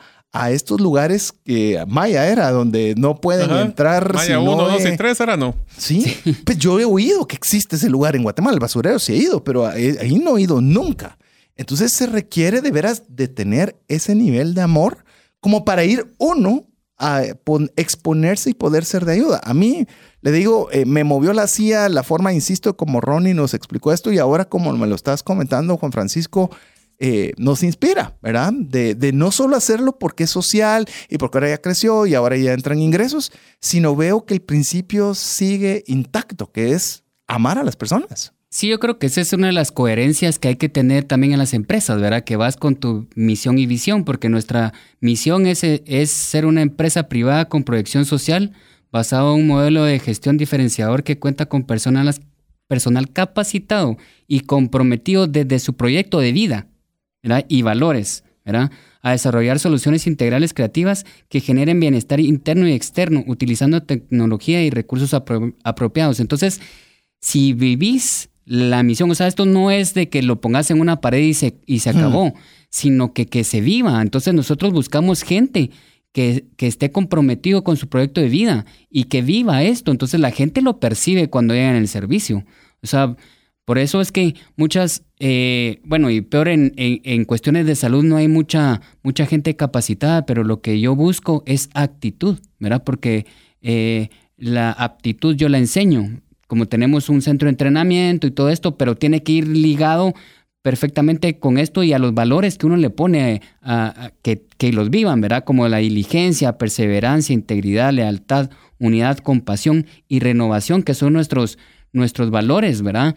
estos 0.50 0.80
lugares 0.80 1.32
que 1.44 1.84
Maya 1.86 2.26
era, 2.28 2.50
donde 2.50 2.94
no 2.96 3.20
pueden 3.20 3.50
entrar. 3.50 4.14
Maya 4.14 4.40
1, 4.40 4.68
2 4.68 4.86
y 4.86 4.96
3 4.96 5.20
era 5.20 5.36
no. 5.36 5.54
¿Sí? 5.76 6.16
pues 6.44 6.56
yo 6.56 6.80
he 6.80 6.84
oído 6.84 7.26
que 7.28 7.36
existe 7.36 7.76
ese 7.76 7.90
lugar 7.90 8.16
en 8.16 8.22
Guatemala, 8.22 8.54
el 8.54 8.60
basurero 8.60 8.98
sí 8.98 9.12
he 9.12 9.16
ido, 9.16 9.44
pero 9.44 9.66
ahí 9.66 10.18
no 10.18 10.38
he 10.38 10.42
ido 10.42 10.60
nunca. 10.60 11.18
Entonces 11.56 11.92
se 11.92 12.06
requiere 12.06 12.62
de 12.62 12.70
veras 12.70 13.02
de 13.08 13.28
tener 13.28 13.76
ese 13.86 14.14
nivel 14.14 14.54
de 14.54 14.62
amor 14.62 15.04
como 15.40 15.66
para 15.66 15.84
ir 15.84 16.14
uno 16.16 16.64
a 17.00 17.22
exponerse 17.76 18.50
y 18.50 18.54
poder 18.54 18.84
ser 18.84 19.06
de 19.06 19.14
ayuda. 19.14 19.40
A 19.42 19.54
mí, 19.54 19.86
le 20.20 20.32
digo, 20.32 20.68
eh, 20.70 20.84
me 20.84 21.02
movió 21.02 21.32
la 21.32 21.46
CIA, 21.46 21.88
la 21.88 22.02
forma, 22.02 22.34
insisto, 22.34 22.76
como 22.76 23.00
Ronnie 23.00 23.32
nos 23.32 23.54
explicó 23.54 23.92
esto 23.92 24.12
y 24.12 24.18
ahora 24.18 24.44
como 24.44 24.70
me 24.74 24.86
lo 24.86 24.94
estás 24.94 25.22
comentando, 25.22 25.78
Juan 25.78 25.92
Francisco, 25.92 26.50
eh, 26.98 27.32
nos 27.38 27.62
inspira, 27.62 28.18
¿verdad? 28.20 28.52
De, 28.52 28.94
de, 28.94 29.14
no 29.14 29.32
solo 29.32 29.56
hacerlo 29.56 29.98
porque 29.98 30.24
es 30.24 30.30
social 30.30 30.86
y 31.08 31.16
porque 31.16 31.38
ahora 31.38 31.48
ya 31.48 31.62
creció 31.62 32.04
y 32.04 32.14
ahora 32.14 32.36
ya 32.36 32.52
entran 32.52 32.78
ingresos, 32.78 33.32
sino 33.60 33.96
veo 33.96 34.26
que 34.26 34.34
el 34.34 34.42
principio 34.42 35.14
sigue 35.14 35.82
intacto, 35.86 36.52
que 36.52 36.72
es 36.72 37.04
amar 37.26 37.58
a 37.58 37.64
las 37.64 37.76
personas. 37.76 38.34
Sí, 38.52 38.66
yo 38.66 38.80
creo 38.80 38.98
que 38.98 39.06
esa 39.06 39.20
es 39.20 39.32
una 39.32 39.46
de 39.46 39.52
las 39.52 39.70
coherencias 39.70 40.40
que 40.40 40.48
hay 40.48 40.56
que 40.56 40.68
tener 40.68 41.04
también 41.04 41.32
en 41.32 41.38
las 41.38 41.54
empresas, 41.54 42.00
¿verdad? 42.00 42.24
Que 42.24 42.34
vas 42.34 42.56
con 42.56 42.74
tu 42.74 43.06
misión 43.14 43.58
y 43.58 43.66
visión, 43.66 44.04
porque 44.04 44.28
nuestra 44.28 44.72
misión 45.00 45.46
es, 45.46 45.62
es 45.62 46.10
ser 46.10 46.46
una 46.46 46.60
empresa 46.60 47.08
privada 47.08 47.48
con 47.48 47.62
proyección 47.62 48.04
social 48.06 48.52
basado 48.90 49.34
en 49.34 49.42
un 49.42 49.46
modelo 49.46 49.84
de 49.84 50.00
gestión 50.00 50.36
diferenciador 50.36 51.04
que 51.04 51.16
cuenta 51.16 51.46
con 51.46 51.62
personal, 51.62 52.12
personal 52.66 53.12
capacitado 53.12 53.96
y 54.26 54.40
comprometido 54.40 55.28
desde 55.28 55.60
su 55.60 55.76
proyecto 55.76 56.18
de 56.18 56.32
vida 56.32 56.66
¿verdad? 57.22 57.46
y 57.48 57.62
valores, 57.62 58.24
¿verdad? 58.44 58.72
a 59.00 59.12
desarrollar 59.12 59.60
soluciones 59.60 60.08
integrales 60.08 60.54
creativas 60.54 61.06
que 61.28 61.38
generen 61.38 61.78
bienestar 61.78 62.18
interno 62.18 62.66
y 62.66 62.72
externo, 62.72 63.22
utilizando 63.28 63.84
tecnología 63.84 64.60
y 64.64 64.70
recursos 64.70 65.14
apropiados. 65.14 66.18
Entonces, 66.18 66.60
si 67.20 67.52
vivís 67.52 68.29
la 68.50 68.82
misión. 68.82 69.08
O 69.12 69.14
sea, 69.14 69.28
esto 69.28 69.46
no 69.46 69.70
es 69.70 69.94
de 69.94 70.08
que 70.08 70.22
lo 70.22 70.40
pongas 70.40 70.72
en 70.72 70.80
una 70.80 71.00
pared 71.00 71.20
y 71.20 71.34
se, 71.34 71.60
y 71.66 71.78
se 71.78 71.90
acabó, 71.90 72.34
sino 72.68 73.14
que, 73.14 73.26
que 73.26 73.44
se 73.44 73.60
viva. 73.60 74.02
Entonces 74.02 74.34
nosotros 74.34 74.72
buscamos 74.72 75.22
gente 75.22 75.70
que, 76.12 76.46
que, 76.56 76.66
esté 76.66 76.90
comprometido 76.90 77.62
con 77.62 77.76
su 77.76 77.88
proyecto 77.88 78.20
de 78.20 78.28
vida 78.28 78.66
y 78.90 79.04
que 79.04 79.22
viva 79.22 79.62
esto. 79.62 79.92
Entonces 79.92 80.18
la 80.18 80.32
gente 80.32 80.62
lo 80.62 80.80
percibe 80.80 81.30
cuando 81.30 81.54
llega 81.54 81.70
en 81.70 81.76
el 81.76 81.86
servicio. 81.86 82.44
O 82.82 82.88
sea, 82.88 83.14
por 83.64 83.78
eso 83.78 84.00
es 84.00 84.10
que 84.10 84.34
muchas, 84.56 85.04
eh, 85.20 85.80
bueno, 85.84 86.10
y 86.10 86.20
peor 86.20 86.48
en, 86.48 86.72
en, 86.76 87.24
cuestiones 87.26 87.66
de 87.66 87.76
salud 87.76 88.02
no 88.02 88.16
hay 88.16 88.26
mucha, 88.26 88.80
mucha 89.04 89.26
gente 89.26 89.54
capacitada, 89.54 90.26
pero 90.26 90.42
lo 90.42 90.60
que 90.60 90.80
yo 90.80 90.96
busco 90.96 91.44
es 91.46 91.70
actitud, 91.74 92.40
¿verdad? 92.58 92.82
Porque 92.82 93.26
eh, 93.62 94.08
la 94.36 94.72
aptitud 94.72 95.36
yo 95.36 95.48
la 95.48 95.58
enseño 95.58 96.20
como 96.50 96.66
tenemos 96.66 97.08
un 97.08 97.22
centro 97.22 97.46
de 97.46 97.50
entrenamiento 97.50 98.26
y 98.26 98.32
todo 98.32 98.48
esto, 98.48 98.76
pero 98.76 98.96
tiene 98.96 99.22
que 99.22 99.30
ir 99.30 99.46
ligado 99.46 100.14
perfectamente 100.62 101.38
con 101.38 101.58
esto 101.58 101.84
y 101.84 101.92
a 101.92 102.00
los 102.00 102.12
valores 102.12 102.58
que 102.58 102.66
uno 102.66 102.76
le 102.76 102.90
pone 102.90 103.40
a, 103.62 104.10
que, 104.22 104.46
que, 104.58 104.72
los 104.72 104.90
vivan, 104.90 105.20
¿verdad? 105.20 105.44
Como 105.44 105.68
la 105.68 105.76
diligencia, 105.76 106.58
perseverancia, 106.58 107.34
integridad, 107.34 107.92
lealtad, 107.92 108.50
unidad, 108.80 109.18
compasión 109.18 109.86
y 110.08 110.18
renovación, 110.18 110.82
que 110.82 110.94
son 110.94 111.12
nuestros, 111.12 111.56
nuestros 111.92 112.32
valores, 112.32 112.82
¿verdad? 112.82 113.14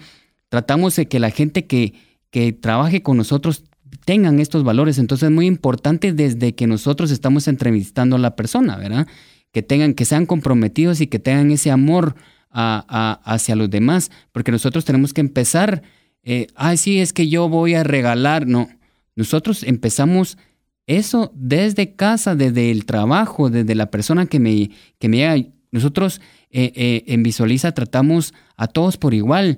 Tratamos 0.49 0.95
de 0.95 1.07
que 1.07 1.19
la 1.19 1.31
gente 1.31 1.65
que, 1.65 1.95
que 2.29 2.53
trabaje 2.53 3.01
con 3.01 3.17
nosotros 3.17 3.63
tengan 4.05 4.41
estos 4.41 4.63
valores. 4.63 4.99
Entonces 4.99 5.29
es 5.29 5.33
muy 5.33 5.47
importante 5.47 6.13
desde 6.13 6.53
que 6.53 6.67
nosotros 6.67 7.09
estamos 7.09 7.47
entrevistando 7.47 8.15
a 8.15 8.19
la 8.19 8.35
persona, 8.35 8.77
¿verdad? 8.77 9.07
Que 9.51 9.63
tengan, 9.63 9.95
que 9.95 10.05
sean 10.05 10.27
comprometidos 10.27 11.01
y 11.01 11.07
que 11.07 11.17
tengan 11.17 11.49
ese 11.49 11.71
amor 11.71 12.13
hacia 12.53 13.55
los 13.55 13.69
demás, 13.69 14.11
porque 14.31 14.51
nosotros 14.51 14.85
tenemos 14.85 15.13
que 15.13 15.21
empezar, 15.21 15.81
eh, 16.23 16.47
ay, 16.55 16.77
sí, 16.77 16.99
es 16.99 17.13
que 17.13 17.27
yo 17.27 17.49
voy 17.49 17.73
a 17.73 17.83
regalar, 17.83 18.47
no, 18.47 18.69
nosotros 19.15 19.63
empezamos 19.63 20.37
eso 20.85 21.31
desde 21.35 21.95
casa, 21.95 22.35
desde 22.35 22.71
el 22.71 22.85
trabajo, 22.85 23.49
desde 23.49 23.75
la 23.75 23.89
persona 23.89 24.25
que 24.25 24.39
me, 24.39 24.69
que 24.99 25.09
me 25.09 25.17
llega. 25.17 25.49
Nosotros 25.71 26.21
eh, 26.51 26.71
eh, 26.75 27.03
en 27.07 27.23
Visualiza 27.23 27.71
tratamos 27.71 28.33
a 28.57 28.67
todos 28.67 28.97
por 28.97 29.13
igual. 29.13 29.57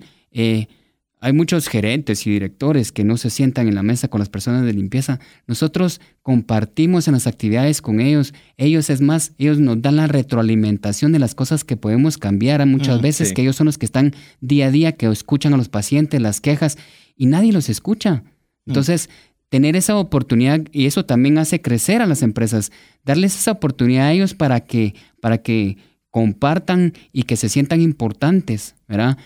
Hay 1.26 1.34
muchos 1.34 1.70
gerentes 1.70 2.28
y 2.28 2.30
directores 2.30 2.92
que 2.92 3.04
no 3.04 3.18
se 3.18 3.32
sientan 3.32 3.68
en 3.68 3.74
la 3.74 3.82
mesa 3.82 4.10
con 4.10 4.20
las 4.20 4.30
personas 4.30 4.64
de 4.64 4.74
limpieza. 4.74 5.20
Nosotros 5.48 6.00
compartimos 6.22 7.08
en 7.08 7.16
las 7.16 7.26
actividades 7.26 7.82
con 7.82 8.00
ellos. 8.00 8.36
Ellos, 8.58 8.92
es 8.92 9.02
más, 9.02 9.32
ellos 9.40 9.58
nos 9.58 9.82
dan 9.82 9.96
la 9.96 10.06
retroalimentación 10.06 11.12
de 11.14 11.18
las 11.18 11.34
cosas 11.34 11.64
que 11.64 11.78
podemos 11.78 12.20
cambiar 12.20 12.64
muchas 12.68 13.02
veces, 13.02 13.34
que 13.34 13.42
ellos 13.42 13.56
son 13.56 13.66
los 13.66 13.80
que 13.80 13.88
están 13.88 14.14
día 14.40 14.68
a 14.68 14.72
día, 14.72 14.92
que 14.92 15.08
escuchan 15.08 15.56
a 15.56 15.58
los 15.58 15.68
pacientes, 15.68 16.22
las 16.22 16.42
quejas, 16.42 16.78
y 17.18 17.26
nadie 17.26 17.54
los 17.54 17.70
escucha. 17.70 18.18
Mm. 18.18 18.22
Entonces, 18.68 19.10
tener 19.50 19.76
esa 19.76 19.98
oportunidad, 19.98 20.62
y 20.72 20.86
eso 20.86 21.06
también 21.06 21.40
hace 21.40 21.60
crecer 21.60 22.04
a 22.04 22.06
las 22.06 22.22
empresas, 22.22 22.72
darles 23.04 23.36
esa 23.36 23.54
oportunidad 23.54 24.06
a 24.10 24.14
ellos 24.14 24.36
para 24.36 24.60
que, 24.60 24.94
para 25.22 25.40
que 25.40 25.78
compartan 26.12 26.94
y 27.12 27.24
que 27.24 27.36
se 27.36 27.50
sientan 27.50 27.82
importantes, 27.82 28.76
¿verdad? 28.88 29.18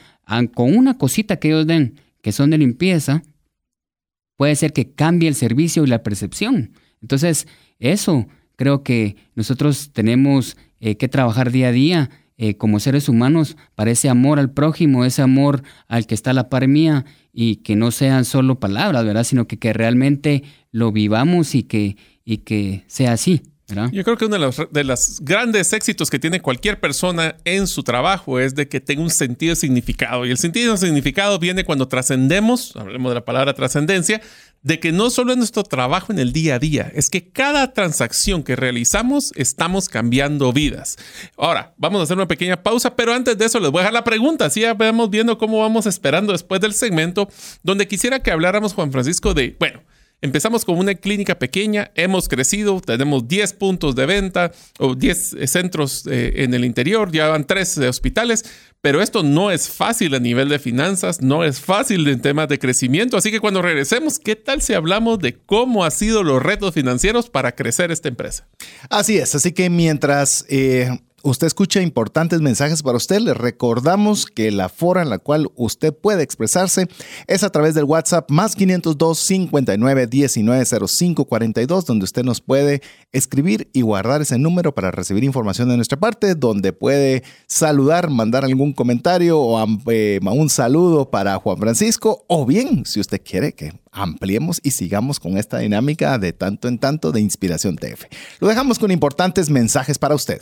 Con 0.54 0.78
una 0.78 0.98
cosita 0.98 1.38
que 1.38 1.50
ellos 1.50 1.68
den, 1.68 2.00
que 2.22 2.32
son 2.32 2.50
de 2.50 2.58
limpieza, 2.58 3.24
puede 4.36 4.56
ser 4.56 4.74
que 4.74 4.92
cambie 4.92 5.28
el 5.28 5.36
servicio 5.36 5.84
y 5.84 5.88
la 5.88 6.04
percepción. 6.04 6.74
Entonces, 7.02 7.48
eso 7.80 8.28
creo 8.56 8.84
que 8.84 9.16
nosotros 9.36 9.92
tenemos 9.94 10.58
eh, 10.80 10.96
que 10.98 11.08
trabajar 11.08 11.52
día 11.52 11.70
a 11.70 11.72
día 11.72 12.10
eh, 12.38 12.56
como 12.56 12.80
seres 12.80 13.10
humanos 13.10 13.58
para 13.76 13.92
ese 13.92 14.08
amor 14.08 14.40
al 14.40 14.52
prójimo, 14.52 15.04
ese 15.04 15.22
amor 15.22 15.64
al 15.88 16.08
que 16.08 16.16
está 16.16 16.32
a 16.32 16.34
la 16.34 16.50
par 16.50 16.68
mía 16.68 17.06
y 17.34 17.58
que 17.58 17.76
no 17.76 17.92
sean 17.92 18.24
solo 18.24 18.60
palabras, 18.60 19.04
¿verdad? 19.04 19.26
Sino 19.26 19.46
que, 19.48 19.60
que 19.60 19.74
realmente 19.74 20.44
lo 20.72 20.92
vivamos 20.92 21.54
y 21.54 21.64
que, 21.64 21.98
y 22.24 22.38
que 22.40 22.84
sea 22.88 23.14
así. 23.14 23.42
Yo 23.92 24.04
creo 24.04 24.18
que 24.18 24.26
uno 24.26 24.38
de 24.72 24.84
los, 24.84 25.20
grandes 25.22 25.74
éxitos 25.74 26.10
que 26.10 26.20
tiene 26.20 26.42
cualquier 26.42 26.80
persona 26.80 27.36
en 27.46 27.68
su 27.68 27.84
trabajo 27.84 28.40
es 28.40 28.56
de 28.56 28.68
que 28.68 28.80
tenga 28.80 29.02
un 29.02 29.10
sentido 29.10 29.52
de 29.52 29.56
significado. 29.56 30.26
Y 30.26 30.32
el 30.32 30.38
sentido 30.38 30.74
de 30.74 30.78
significado 30.78 31.40
viene 31.40 31.64
cuando 31.64 31.88
trascendemos, 31.88 32.76
hablemos 32.76 33.12
de 33.12 33.16
la 33.16 33.26
palabra 33.26 33.54
trascendencia, 33.54 34.22
de 34.62 34.80
que 34.80 34.92
no 34.92 35.10
solo 35.10 35.32
es 35.32 35.38
nuestro 35.38 35.64
trabajo 35.64 36.12
en 36.12 36.20
el 36.20 36.34
día 36.34 36.56
a 36.56 36.60
día, 36.60 36.92
es 36.94 37.10
que 37.10 37.30
cada 37.30 37.74
transacción 37.74 38.44
que 38.44 38.56
realizamos 38.56 39.32
estamos 39.36 39.88
cambiando 39.88 40.52
vidas. 40.52 40.98
Ahora, 41.38 41.74
vamos 41.78 42.02
a 42.02 42.04
hacer 42.04 42.18
una 42.18 42.28
pequeña 42.28 42.62
pausa, 42.62 42.96
pero 42.96 43.14
antes 43.14 43.38
de 43.38 43.46
eso 43.46 43.60
les 43.60 43.72
voy 43.72 43.80
a 43.80 43.84
dejar 43.84 43.94
la 43.94 44.04
pregunta, 44.04 44.46
así 44.46 44.62
ya 44.62 44.74
vamos 44.74 45.10
viendo 45.10 45.38
cómo 45.38 45.62
vamos 45.62 45.86
esperando 45.86 46.34
después 46.34 46.60
del 46.60 46.74
segmento, 46.74 47.30
donde 47.64 47.88
quisiera 47.88 48.20
que 48.20 48.32
habláramos, 48.32 48.74
Juan 48.74 48.92
Francisco, 48.92 49.34
de, 49.34 49.56
bueno, 49.60 49.82
Empezamos 50.22 50.66
con 50.66 50.78
una 50.78 50.96
clínica 50.96 51.40
pequeña, 51.40 51.92
hemos 51.96 52.28
crecido, 52.28 52.82
tenemos 52.82 53.26
10 53.28 53.54
puntos 53.54 53.96
de 53.96 54.06
venta 54.06 54.52
o 54.78 54.94
10 54.94 55.34
eh, 55.34 55.48
centros 55.48 56.06
eh, 56.08 56.44
en 56.44 56.54
el 56.54 56.66
interior, 56.66 57.10
ya 57.10 57.30
van 57.30 57.48
3 57.48 57.78
eh, 57.78 57.88
hospitales, 57.88 58.44
pero 58.82 59.02
esto 59.02 59.24
no 59.24 59.50
es 59.50 59.70
fácil 59.70 60.14
a 60.16 60.20
nivel 60.20 60.50
de 60.50 60.60
finanzas, 60.60 61.22
no 61.22 61.46
es 61.46 61.62
fácil 61.62 62.06
en 62.10 62.22
temas 62.22 62.50
de 62.50 62.60
crecimiento, 62.60 63.16
así 63.16 63.32
que 63.32 63.40
cuando 63.40 63.62
regresemos, 63.62 64.20
¿qué 64.20 64.36
tal 64.36 64.62
si 64.62 64.74
hablamos 64.74 65.20
de 65.20 65.38
cómo 65.38 65.86
han 65.86 65.92
sido 65.92 66.22
los 66.24 66.44
retos 66.44 66.74
financieros 66.74 67.30
para 67.30 67.54
crecer 67.54 67.90
esta 67.90 68.10
empresa? 68.10 68.46
Así 68.90 69.18
es, 69.18 69.36
así 69.36 69.54
que 69.54 69.70
mientras 69.70 70.46
usted 71.24 71.48
escucha 71.48 71.82
importantes 71.82 72.42
mensajes 72.42 72.84
para 72.84 72.98
usted, 72.98 73.20
le 73.20 73.34
recordamos 73.34 74.26
que 74.26 74.52
la 74.52 74.70
fora 74.70 75.02
en 75.02 75.10
la 75.10 75.20
cual 75.20 75.50
usted 75.56 75.94
puede 75.94 76.24
expresarse 76.24 76.88
es 77.28 77.44
a 77.44 77.50
través 77.50 77.76
del 77.76 77.84
WhatsApp 77.84 78.30
más 78.32 78.56
502 78.56 79.18
59 79.18 80.08
19 80.08 80.66
05 80.88 81.26
42, 81.26 81.86
donde 81.86 82.04
usted 82.04 82.24
nos 82.24 82.42
puede 82.42 82.82
escribir 83.12 83.70
y 83.74 83.82
guardar 83.82 84.22
ese 84.22 84.38
número 84.38 84.74
para 84.74 84.92
recibir 84.92 85.24
información 85.24 85.70
de 85.70 85.76
nuestra 85.76 86.00
parte, 86.00 86.36
donde 86.36 86.74
puede 86.74 87.24
saludar, 87.48 88.10
mandar 88.10 88.46
algún 88.46 88.74
comentario 88.74 89.40
o 89.40 89.66
eh, 89.92 90.20
un 90.22 90.50
saludo 90.50 91.10
para 91.10 91.36
Juan 91.38 91.58
Francisco, 91.58 92.26
o 92.28 92.46
bien, 92.46 92.86
si 92.86 93.00
usted 93.00 93.22
quiere 93.24 93.54
que 93.54 93.74
ampliemos 93.92 94.60
y 94.64 94.72
sigamos 94.72 95.20
con 95.20 95.38
esta 95.38 95.60
dinámica 95.60 96.18
de 96.18 96.34
tanto 96.34 96.68
en 96.68 96.80
tanto 96.80 97.12
de 97.12 97.22
Inspiración 97.22 97.76
TF. 97.76 98.06
Lo 98.40 98.48
dejamos 98.48 98.80
con 98.80 98.92
importantes 98.92 99.50
mensajes 99.50 99.98
para 99.98 100.16
usted. 100.16 100.42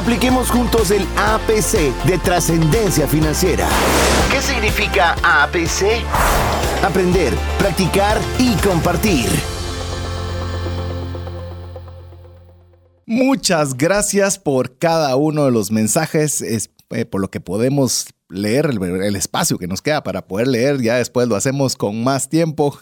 Apliquemos 0.00 0.50
juntos 0.50 0.90
el 0.92 1.02
APC 1.18 1.94
de 2.06 2.16
trascendencia 2.16 3.06
financiera. 3.06 3.68
¿Qué 4.30 4.40
significa 4.40 5.14
APC? 5.22 6.02
Aprender, 6.82 7.34
practicar 7.58 8.18
y 8.38 8.54
compartir. 8.66 9.26
Muchas 13.04 13.76
gracias 13.76 14.38
por 14.38 14.78
cada 14.78 15.14
uno 15.16 15.44
de 15.44 15.50
los 15.50 15.70
mensajes, 15.70 16.40
eh, 16.40 17.04
por 17.04 17.20
lo 17.20 17.28
que 17.28 17.40
podemos 17.40 18.06
leer 18.30 18.66
el, 18.66 19.16
espacio 19.16 19.58
que 19.58 19.66
nos 19.66 19.82
queda 19.82 20.02
para 20.02 20.26
poder 20.26 20.48
leer. 20.48 20.80
Ya 20.80 20.96
después 20.96 21.28
lo 21.28 21.36
hacemos 21.36 21.76
con 21.76 22.02
más 22.02 22.28
tiempo, 22.28 22.78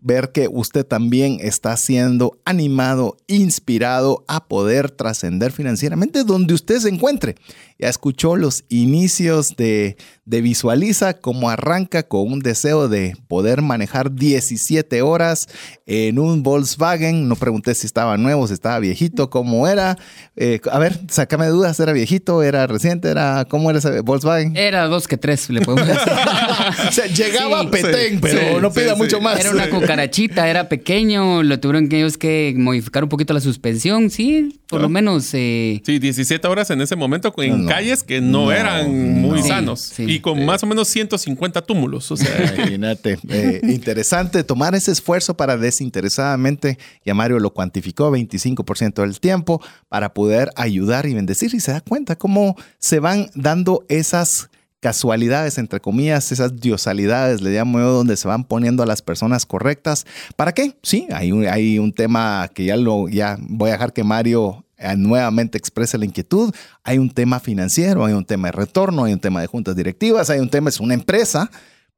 ver 0.00 0.32
que 0.32 0.48
usted 0.50 0.86
también 0.86 1.38
está 1.40 1.76
siendo 1.76 2.38
animado, 2.44 3.16
inspirado 3.26 4.24
a 4.28 4.46
poder 4.46 4.90
trascender 4.90 5.52
financieramente 5.52 6.24
donde 6.24 6.54
usted 6.54 6.78
se 6.78 6.88
encuentre. 6.88 7.36
Ya 7.78 7.88
escuchó 7.88 8.36
los 8.36 8.64
inicios 8.68 9.56
de, 9.56 9.96
de 10.26 10.40
Visualiza, 10.42 11.14
cómo 11.14 11.48
arranca 11.48 12.02
con 12.02 12.30
un 12.30 12.40
deseo 12.40 12.88
de 12.88 13.16
poder 13.26 13.62
manejar 13.62 14.14
17 14.14 15.00
horas 15.00 15.48
en 15.86 16.18
un 16.18 16.42
Volkswagen. 16.42 17.26
No 17.26 17.36
pregunté 17.36 17.74
si 17.74 17.86
estaba 17.86 18.18
nuevo, 18.18 18.46
si 18.46 18.52
estaba 18.52 18.78
viejito, 18.80 19.30
cómo 19.30 19.66
era. 19.66 19.96
Eh, 20.36 20.60
a 20.70 20.78
ver, 20.78 21.00
sácame 21.08 21.46
dudas, 21.46 21.80
¿era 21.80 21.92
viejito? 21.92 22.42
¿Era 22.42 22.66
reciente? 22.66 23.08
¿Era 23.08 23.46
cómo 23.48 23.70
era 23.70 23.78
ese 23.78 24.00
Volkswagen? 24.00 24.54
Era 24.66 24.86
dos 24.86 25.08
que 25.08 25.16
tres, 25.16 25.48
le 25.48 25.62
podemos 25.62 25.88
decir. 25.88 26.12
o 26.88 26.92
sea, 26.92 27.06
llegaba 27.06 27.60
a 27.60 27.70
Petén, 27.70 28.20
pero 28.20 28.60
no 28.60 28.70
pida 28.70 28.94
mucho 28.94 29.20
más. 29.20 29.40
Era 29.40 29.52
una 29.52 29.70
cucarachita, 29.70 30.48
era 30.48 30.68
pequeño, 30.68 31.42
lo 31.42 31.58
tuvieron 31.60 31.88
que 31.88 31.98
ellos 31.98 32.18
que 32.18 32.54
modificar 32.56 33.02
un 33.02 33.08
poquito 33.08 33.32
la 33.32 33.40
suspensión, 33.40 34.10
sí, 34.10 34.60
por 34.68 34.82
lo 34.82 34.90
menos. 34.90 35.30
Eh... 35.32 35.80
Sí, 35.84 35.98
17 35.98 36.46
horas 36.46 36.68
en 36.70 36.82
ese 36.82 36.94
momento 36.94 37.32
en 37.38 37.66
calles 37.66 38.02
que 38.02 38.20
no, 38.20 38.52
eran 38.52 39.20
muy 39.22 39.42
sanos 39.42 39.98
y 39.98 40.20
con 40.20 40.44
más 40.44 40.62
o 40.62 40.66
menos 40.66 40.88
150 40.88 41.62
túmulos. 41.62 42.10
O 42.10 42.16
sea, 42.16 42.54
imagínate. 42.54 43.18
Eh, 43.28 43.60
interesante 43.62 44.44
tomar 44.44 44.74
ese 44.74 44.92
esfuerzo 44.92 45.36
para 45.36 45.56
desinteresadamente, 45.56 46.78
y 47.04 47.10
a 47.10 47.14
Mario 47.14 47.38
lo 47.38 47.50
cuantificó, 47.50 48.10
25% 48.10 49.02
del 49.02 49.20
tiempo 49.20 49.62
para 49.88 50.12
poder 50.12 50.50
ayudar 50.56 51.06
y 51.06 51.14
bendecir 51.14 51.54
y 51.54 51.60
se 51.60 51.72
da 51.72 51.80
cuenta 51.80 52.16
cómo 52.16 52.56
se 52.78 53.00
van 53.00 53.30
dando 53.34 53.84
esas 53.88 54.49
casualidades, 54.80 55.58
entre 55.58 55.80
comillas, 55.80 56.32
esas 56.32 56.58
diosalidades, 56.58 57.42
le 57.42 57.50
llamo 57.50 57.78
yo, 57.78 57.92
donde 57.92 58.16
se 58.16 58.26
van 58.26 58.44
poniendo 58.44 58.82
a 58.82 58.86
las 58.86 59.02
personas 59.02 59.46
correctas. 59.46 60.06
¿Para 60.36 60.52
qué? 60.52 60.76
Sí, 60.82 61.06
hay 61.12 61.32
un, 61.32 61.46
hay 61.46 61.78
un 61.78 61.92
tema 61.92 62.50
que 62.52 62.64
ya, 62.64 62.76
lo, 62.76 63.08
ya 63.08 63.36
voy 63.40 63.68
a 63.70 63.74
dejar 63.74 63.92
que 63.92 64.02
Mario 64.04 64.64
eh, 64.78 64.96
nuevamente 64.96 65.58
exprese 65.58 65.98
la 65.98 66.06
inquietud. 66.06 66.52
Hay 66.82 66.98
un 66.98 67.10
tema 67.10 67.38
financiero, 67.38 68.04
hay 68.04 68.14
un 68.14 68.24
tema 68.24 68.48
de 68.48 68.52
retorno, 68.52 69.04
hay 69.04 69.12
un 69.12 69.20
tema 69.20 69.42
de 69.42 69.46
juntas 69.46 69.76
directivas, 69.76 70.30
hay 70.30 70.40
un 70.40 70.48
tema, 70.48 70.70
es 70.70 70.80
una 70.80 70.94
empresa, 70.94 71.50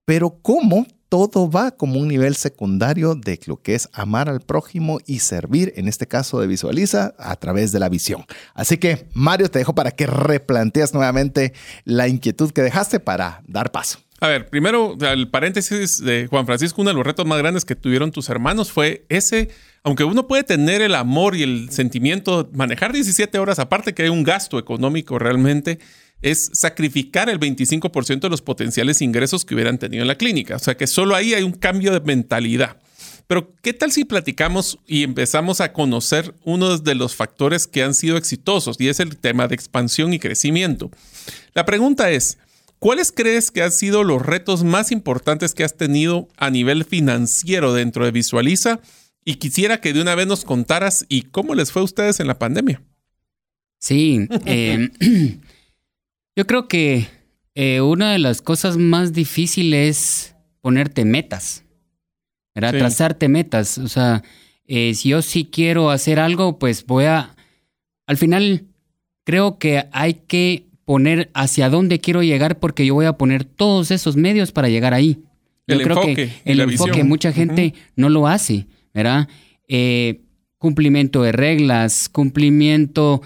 pero 0.05 0.39
¿cómo 0.43 0.87
todo 1.13 1.51
va 1.51 1.73
como 1.73 2.01
un 2.01 2.09
nivel 2.09 2.37
secundario 2.37 3.15
de 3.15 3.39
lo 3.45 3.61
que 3.61 3.75
es 3.75 3.91
amar 3.93 4.31
al 4.31 4.41
prójimo 4.41 4.99
y 5.05 5.19
servir, 5.19 5.75
en 5.77 5.87
este 5.87 6.09
caso 6.09 6.41
de 6.41 6.47
Visualiza, 6.47 7.15
a 7.19 7.37
través 7.37 7.71
de 7.71 7.79
la 7.79 7.91
visión. 7.91 8.25
Así 8.55 8.79
que, 8.79 9.09
Mario, 9.13 9.51
te 9.51 9.59
dejo 9.59 9.75
para 9.75 9.91
que 9.91 10.07
replanteas 10.07 10.95
nuevamente 10.95 11.53
la 11.85 12.09
inquietud 12.09 12.51
que 12.51 12.63
dejaste 12.63 12.99
para 12.99 13.43
dar 13.47 13.73
paso. 13.73 13.99
A 14.21 14.29
ver, 14.29 14.49
primero, 14.49 14.97
el 15.03 15.29
paréntesis 15.29 16.03
de 16.03 16.29
Juan 16.29 16.47
Francisco, 16.47 16.81
uno 16.81 16.93
de 16.93 16.97
los 16.97 17.05
retos 17.05 17.27
más 17.27 17.37
grandes 17.37 17.67
que 17.67 17.77
tuvieron 17.77 18.11
tus 18.11 18.31
hermanos 18.31 18.73
fue 18.73 19.05
ese, 19.11 19.51
aunque 19.85 20.05
uno 20.05 20.27
puede 20.27 20.45
tener 20.45 20.81
el 20.81 20.95
amor 20.95 21.37
y 21.37 21.43
el 21.43 21.69
sentimiento, 21.69 22.49
manejar 22.55 22.95
17 22.95 23.39
horas, 23.39 23.59
aparte 23.59 23.93
que 23.93 24.05
hay 24.05 24.09
un 24.09 24.23
gasto 24.23 24.59
económico 24.59 25.19
realmente, 25.19 25.79
es 26.23 26.51
sacrificar 26.53 27.29
el 27.29 27.39
25% 27.39 28.21
de 28.21 28.31
los 28.31 28.43
potenciales 28.43 29.03
ingresos 29.03 29.45
que 29.45 29.55
hubieran 29.55 29.79
tenido 29.79 30.03
en 30.03 30.09
la 30.09 30.17
clínica. 30.17 30.57
O 30.57 30.61
sea 30.61 30.77
que 30.77 30.87
solo 30.87 31.15
ahí 31.15 31.35
hay 31.35 31.43
un 31.43 31.53
cambio 31.53 31.93
de 31.93 32.01
mentalidad. 32.01 32.79
Pero, 33.27 33.55
¿qué 33.63 33.73
tal 33.73 33.93
si 33.93 34.05
platicamos 34.05 34.79
y 34.87 35.05
empezamos 35.05 35.61
a 35.61 35.73
conocer 35.73 36.35
uno 36.45 36.79
de 36.79 36.95
los 36.95 37.17
factores 37.17 37.67
que 37.67 37.83
han 37.83 37.95
sido 37.95 38.17
exitosos 38.17 38.77
y 38.79 38.89
es 38.89 39.01
el 39.01 39.17
tema 39.17 39.49
de 39.49 39.55
expansión 39.55 40.13
y 40.13 40.19
crecimiento? 40.19 40.91
La 41.55 41.65
pregunta 41.65 42.11
es, 42.11 42.39
¿cuáles 42.79 43.11
crees 43.11 43.51
que 43.51 43.63
han 43.63 43.73
sido 43.73 44.05
los 44.05 44.21
retos 44.21 44.65
más 44.65 44.93
importantes 44.93 45.55
que 45.55 45.65
has 45.65 45.77
tenido 45.77 46.29
a 46.37 46.51
nivel 46.51 46.85
financiero 46.85 47.73
dentro 47.73 48.05
de 48.05 48.11
Visualiza? 48.11 48.81
Y 49.25 49.37
quisiera 49.37 49.81
que 49.81 49.93
de 49.93 50.03
una 50.03 50.15
vez 50.15 50.27
nos 50.27 50.45
contaras 50.45 51.07
y 51.09 51.23
cómo 51.23 51.55
les 51.55 51.73
fue 51.73 51.83
a 51.83 51.87
ustedes 51.87 52.21
en 52.21 52.27
la 52.27 52.39
pandemia. 52.39 52.83
Sí, 53.79 54.27
eh, 54.47 54.91
Yo 56.35 56.47
creo 56.47 56.67
que 56.67 57.09
eh, 57.55 57.81
una 57.81 58.13
de 58.13 58.19
las 58.19 58.41
cosas 58.41 58.79
más 58.79 59.13
difíciles 59.13 59.89
es 59.89 60.37
ponerte 60.61 61.05
metas, 61.05 61.65
¿verdad? 62.55 62.73
Trazarte 62.79 63.29
metas. 63.29 63.77
O 63.79 63.89
sea, 63.89 64.23
eh, 64.67 64.95
si 64.95 65.11
yo 65.11 65.21
sí 65.21 65.45
quiero 65.45 65.91
hacer 65.91 66.19
algo, 66.19 66.59
pues 66.59 66.87
voy 66.87 67.05
a... 67.05 67.37
Al 68.07 68.17
final, 68.17 68.65
creo 69.25 69.59
que 69.59 69.85
hay 69.93 70.15
que 70.15 70.67
poner 70.85 71.31
hacia 71.35 71.69
dónde 71.69 72.01
quiero 72.01 72.23
llegar 72.23 72.59
porque 72.59 72.87
yo 72.87 72.95
voy 72.95 73.07
a 73.07 73.19
poner 73.19 73.45
todos 73.45 73.91
esos 73.91 74.17
medios 74.17 74.53
para 74.53 74.69
llegar 74.69 74.95
ahí. 74.95 75.23
Yo 75.67 75.81
creo 75.81 76.01
que 76.01 76.31
el 76.45 76.61
enfoque, 76.61 77.05
mucha 77.05 77.33
gente 77.33 77.75
no 77.95 78.09
lo 78.09 78.27
hace, 78.27 78.67
¿verdad? 78.93 79.29
Eh, 79.69 80.23
cumplimiento 80.59 81.23
de 81.23 81.33
reglas, 81.33 82.09
cumplimiento 82.09 83.23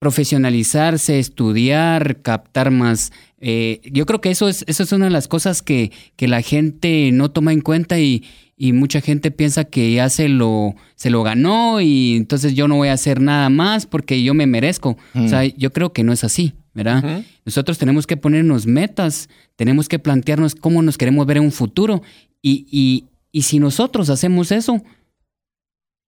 profesionalizarse, 0.00 1.18
estudiar, 1.18 2.22
captar 2.22 2.70
más. 2.70 3.12
Eh, 3.38 3.82
yo 3.92 4.06
creo 4.06 4.20
que 4.20 4.30
eso 4.30 4.48
es, 4.48 4.64
eso 4.66 4.82
es 4.82 4.92
una 4.92 5.04
de 5.04 5.10
las 5.10 5.28
cosas 5.28 5.62
que, 5.62 5.92
que 6.16 6.26
la 6.26 6.40
gente 6.40 7.10
no 7.12 7.30
toma 7.30 7.52
en 7.52 7.60
cuenta 7.60 8.00
y, 8.00 8.24
y, 8.56 8.72
mucha 8.72 9.02
gente 9.02 9.30
piensa 9.30 9.64
que 9.64 9.92
ya 9.92 10.08
se 10.08 10.30
lo, 10.30 10.74
se 10.96 11.10
lo 11.10 11.22
ganó 11.22 11.82
y 11.82 12.16
entonces 12.16 12.54
yo 12.54 12.66
no 12.66 12.76
voy 12.76 12.88
a 12.88 12.94
hacer 12.94 13.20
nada 13.20 13.50
más 13.50 13.84
porque 13.84 14.22
yo 14.22 14.32
me 14.32 14.46
merezco. 14.46 14.96
O 15.14 15.28
sea, 15.28 15.44
yo 15.44 15.70
creo 15.70 15.92
que 15.92 16.02
no 16.02 16.14
es 16.14 16.24
así, 16.24 16.54
¿verdad? 16.72 17.22
Nosotros 17.44 17.76
tenemos 17.76 18.06
que 18.06 18.16
ponernos 18.16 18.66
metas, 18.66 19.28
tenemos 19.56 19.86
que 19.86 19.98
plantearnos 19.98 20.54
cómo 20.54 20.80
nos 20.80 20.96
queremos 20.96 21.26
ver 21.26 21.36
en 21.36 21.44
un 21.44 21.52
futuro 21.52 22.02
y, 22.40 22.66
y, 22.70 23.04
y 23.32 23.42
si 23.42 23.58
nosotros 23.58 24.08
hacemos 24.08 24.50
eso 24.50 24.82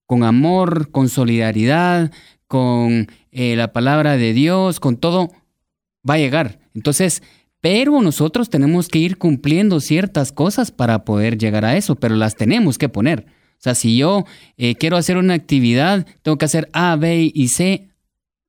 con 0.07 0.25
amor, 0.25 0.91
con 0.91 1.09
solidaridad, 1.09 2.11
con 2.53 3.07
eh, 3.31 3.57
la 3.57 3.73
palabra 3.73 4.19
de 4.19 4.35
Dios, 4.35 4.79
con 4.79 4.99
todo, 4.99 5.31
va 6.07 6.15
a 6.15 6.19
llegar. 6.19 6.59
Entonces, 6.75 7.23
pero 7.63 8.03
nosotros 8.03 8.51
tenemos 8.51 8.89
que 8.89 8.99
ir 8.99 9.17
cumpliendo 9.17 9.81
ciertas 9.81 10.33
cosas 10.33 10.71
para 10.71 11.07
poder 11.07 11.39
llegar 11.39 11.65
a 11.65 11.79
eso, 11.79 11.95
pero 11.95 12.15
las 12.15 12.37
tenemos 12.37 12.77
que 12.77 12.91
poner. 12.91 13.25
O 13.53 13.57
sea, 13.57 13.75
si 13.75 13.97
yo 13.97 14.27
eh, 14.59 14.75
quiero 14.75 14.99
hacer 14.99 15.17
una 15.17 15.33
actividad, 15.33 16.07
tengo 16.21 16.37
que 16.37 16.45
hacer 16.45 16.69
A, 16.75 16.95
B 16.97 17.33
y 17.33 17.49
C, 17.49 17.89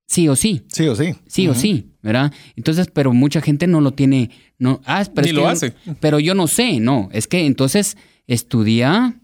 sí 0.05 0.27
o 0.27 0.35
sí. 0.35 0.65
Sí 0.67 0.85
o 0.89 0.97
sí. 0.97 1.15
Sí 1.25 1.47
o 1.47 1.55
sí, 1.55 1.93
¿verdad? 2.01 2.33
Entonces, 2.57 2.87
pero 2.91 3.13
mucha 3.13 3.39
gente 3.39 3.67
no 3.67 3.79
lo 3.79 3.91
tiene, 3.91 4.31
no, 4.59 4.81
ah, 4.85 5.05
pero 5.15 5.27
Ni 5.27 5.31
lo 5.31 5.47
hace. 5.47 5.75
Pero 6.01 6.19
yo 6.19 6.35
no 6.35 6.47
sé, 6.47 6.81
no, 6.81 7.07
es 7.13 7.27
que 7.27 7.45
entonces 7.45 7.95
estudia, 8.27 9.21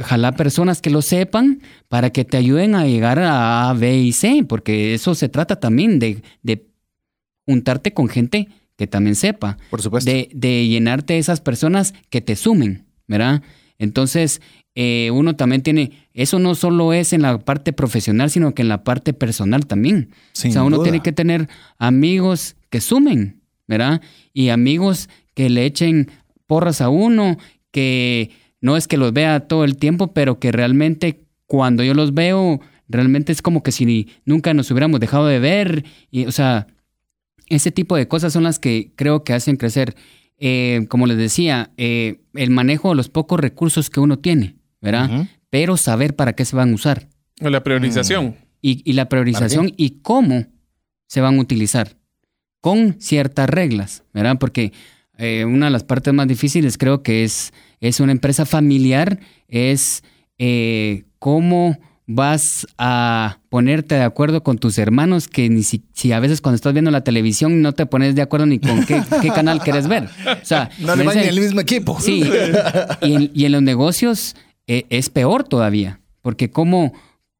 Ojalá 0.00 0.32
personas 0.32 0.80
que 0.80 0.90
lo 0.90 1.02
sepan 1.02 1.60
para 1.88 2.10
que 2.10 2.24
te 2.24 2.36
ayuden 2.36 2.74
a 2.74 2.86
llegar 2.86 3.20
a 3.20 3.70
A, 3.70 3.74
B 3.74 3.96
y 3.98 4.12
C, 4.12 4.44
porque 4.48 4.94
eso 4.94 5.14
se 5.14 5.28
trata 5.28 5.60
también 5.60 5.98
de, 5.98 6.22
de 6.42 6.66
juntarte 7.46 7.92
con 7.92 8.08
gente 8.08 8.48
que 8.76 8.86
también 8.86 9.14
sepa. 9.14 9.58
Por 9.70 9.80
supuesto. 9.80 10.10
De, 10.10 10.28
de 10.34 10.66
llenarte 10.66 11.14
de 11.14 11.20
esas 11.20 11.40
personas 11.40 11.94
que 12.10 12.20
te 12.20 12.34
sumen, 12.34 12.86
¿verdad? 13.06 13.42
Entonces, 13.78 14.40
eh, 14.74 15.10
uno 15.12 15.36
también 15.36 15.62
tiene, 15.62 15.92
eso 16.14 16.38
no 16.38 16.54
solo 16.54 16.92
es 16.92 17.12
en 17.12 17.22
la 17.22 17.38
parte 17.38 17.72
profesional, 17.72 18.30
sino 18.30 18.54
que 18.54 18.62
en 18.62 18.68
la 18.68 18.84
parte 18.84 19.12
personal 19.12 19.66
también. 19.66 20.10
o 20.32 20.50
sea, 20.50 20.62
uno 20.62 20.82
tiene 20.82 21.02
que 21.02 21.12
tener 21.12 21.48
amigos 21.78 22.56
que 22.70 22.80
sumen, 22.80 23.42
¿verdad? 23.68 24.00
Y 24.32 24.48
amigos 24.48 25.08
que 25.34 25.50
le 25.50 25.66
echen 25.66 26.10
porras 26.46 26.80
a 26.80 26.88
uno, 26.88 27.36
que 27.70 28.30
no 28.62 28.76
es 28.78 28.88
que 28.88 28.96
los 28.96 29.12
vea 29.12 29.40
todo 29.40 29.64
el 29.64 29.76
tiempo, 29.76 30.14
pero 30.14 30.38
que 30.38 30.52
realmente 30.52 31.26
cuando 31.46 31.82
yo 31.82 31.92
los 31.92 32.14
veo, 32.14 32.60
realmente 32.88 33.32
es 33.32 33.42
como 33.42 33.62
que 33.62 33.72
si 33.72 34.08
nunca 34.24 34.54
nos 34.54 34.70
hubiéramos 34.70 35.00
dejado 35.00 35.26
de 35.26 35.40
ver. 35.40 35.84
Y, 36.10 36.24
o 36.24 36.32
sea, 36.32 36.68
ese 37.48 37.72
tipo 37.72 37.96
de 37.96 38.08
cosas 38.08 38.32
son 38.32 38.44
las 38.44 38.58
que 38.58 38.92
creo 38.96 39.24
que 39.24 39.34
hacen 39.34 39.56
crecer. 39.56 39.94
Eh, 40.38 40.86
como 40.88 41.06
les 41.06 41.18
decía, 41.18 41.72
eh, 41.76 42.22
el 42.34 42.50
manejo 42.50 42.90
de 42.90 42.94
los 42.94 43.08
pocos 43.08 43.38
recursos 43.38 43.90
que 43.90 44.00
uno 44.00 44.18
tiene, 44.18 44.56
¿verdad? 44.80 45.28
Pero 45.50 45.76
saber 45.76 46.16
para 46.16 46.32
qué 46.32 46.44
se 46.44 46.56
van 46.56 46.70
a 46.70 46.74
usar. 46.74 47.08
La 47.40 47.62
priorización. 47.62 48.26
Mm. 48.26 48.34
Y, 48.62 48.92
la 48.92 49.08
priorización 49.08 49.72
y 49.76 50.00
cómo 50.02 50.46
se 51.08 51.20
van 51.20 51.36
a 51.36 51.40
utilizar. 51.40 51.96
Con 52.60 53.00
ciertas 53.00 53.50
reglas, 53.50 54.04
¿verdad? 54.14 54.38
Porque 54.38 54.72
eh, 55.18 55.44
una 55.44 55.66
de 55.66 55.72
las 55.72 55.84
partes 55.84 56.12
más 56.14 56.26
difíciles 56.26 56.78
creo 56.78 57.02
que 57.02 57.24
es 57.24 57.52
es 57.82 57.98
una 57.98 58.12
empresa 58.12 58.46
familiar, 58.46 59.18
es 59.48 60.04
eh, 60.38 61.04
cómo 61.18 61.78
vas 62.06 62.66
a 62.78 63.38
ponerte 63.48 63.96
de 63.96 64.02
acuerdo 64.02 64.42
con 64.42 64.58
tus 64.58 64.78
hermanos 64.78 65.26
que 65.26 65.48
ni 65.48 65.64
si, 65.64 65.82
si 65.92 66.12
a 66.12 66.20
veces 66.20 66.40
cuando 66.40 66.56
estás 66.56 66.72
viendo 66.72 66.90
la 66.92 67.02
televisión 67.02 67.60
no 67.60 67.72
te 67.72 67.86
pones 67.86 68.14
de 68.14 68.22
acuerdo 68.22 68.46
ni 68.46 68.60
con 68.60 68.86
qué, 68.86 69.02
qué 69.22 69.30
canal 69.30 69.60
quieres 69.60 69.88
ver. 69.88 70.04
O 70.04 70.44
sea, 70.44 70.70
No 70.78 70.94
le 70.94 71.04
van 71.04 71.18
al 71.18 71.40
mismo 71.40 71.60
equipo. 71.60 71.98
Sí, 72.00 72.22
y 73.02 73.14
en, 73.14 73.30
y 73.34 73.44
en 73.44 73.52
los 73.52 73.62
negocios 73.62 74.36
eh, 74.68 74.84
es 74.88 75.10
peor 75.10 75.42
todavía, 75.44 76.00
porque 76.22 76.50
como 76.50 76.92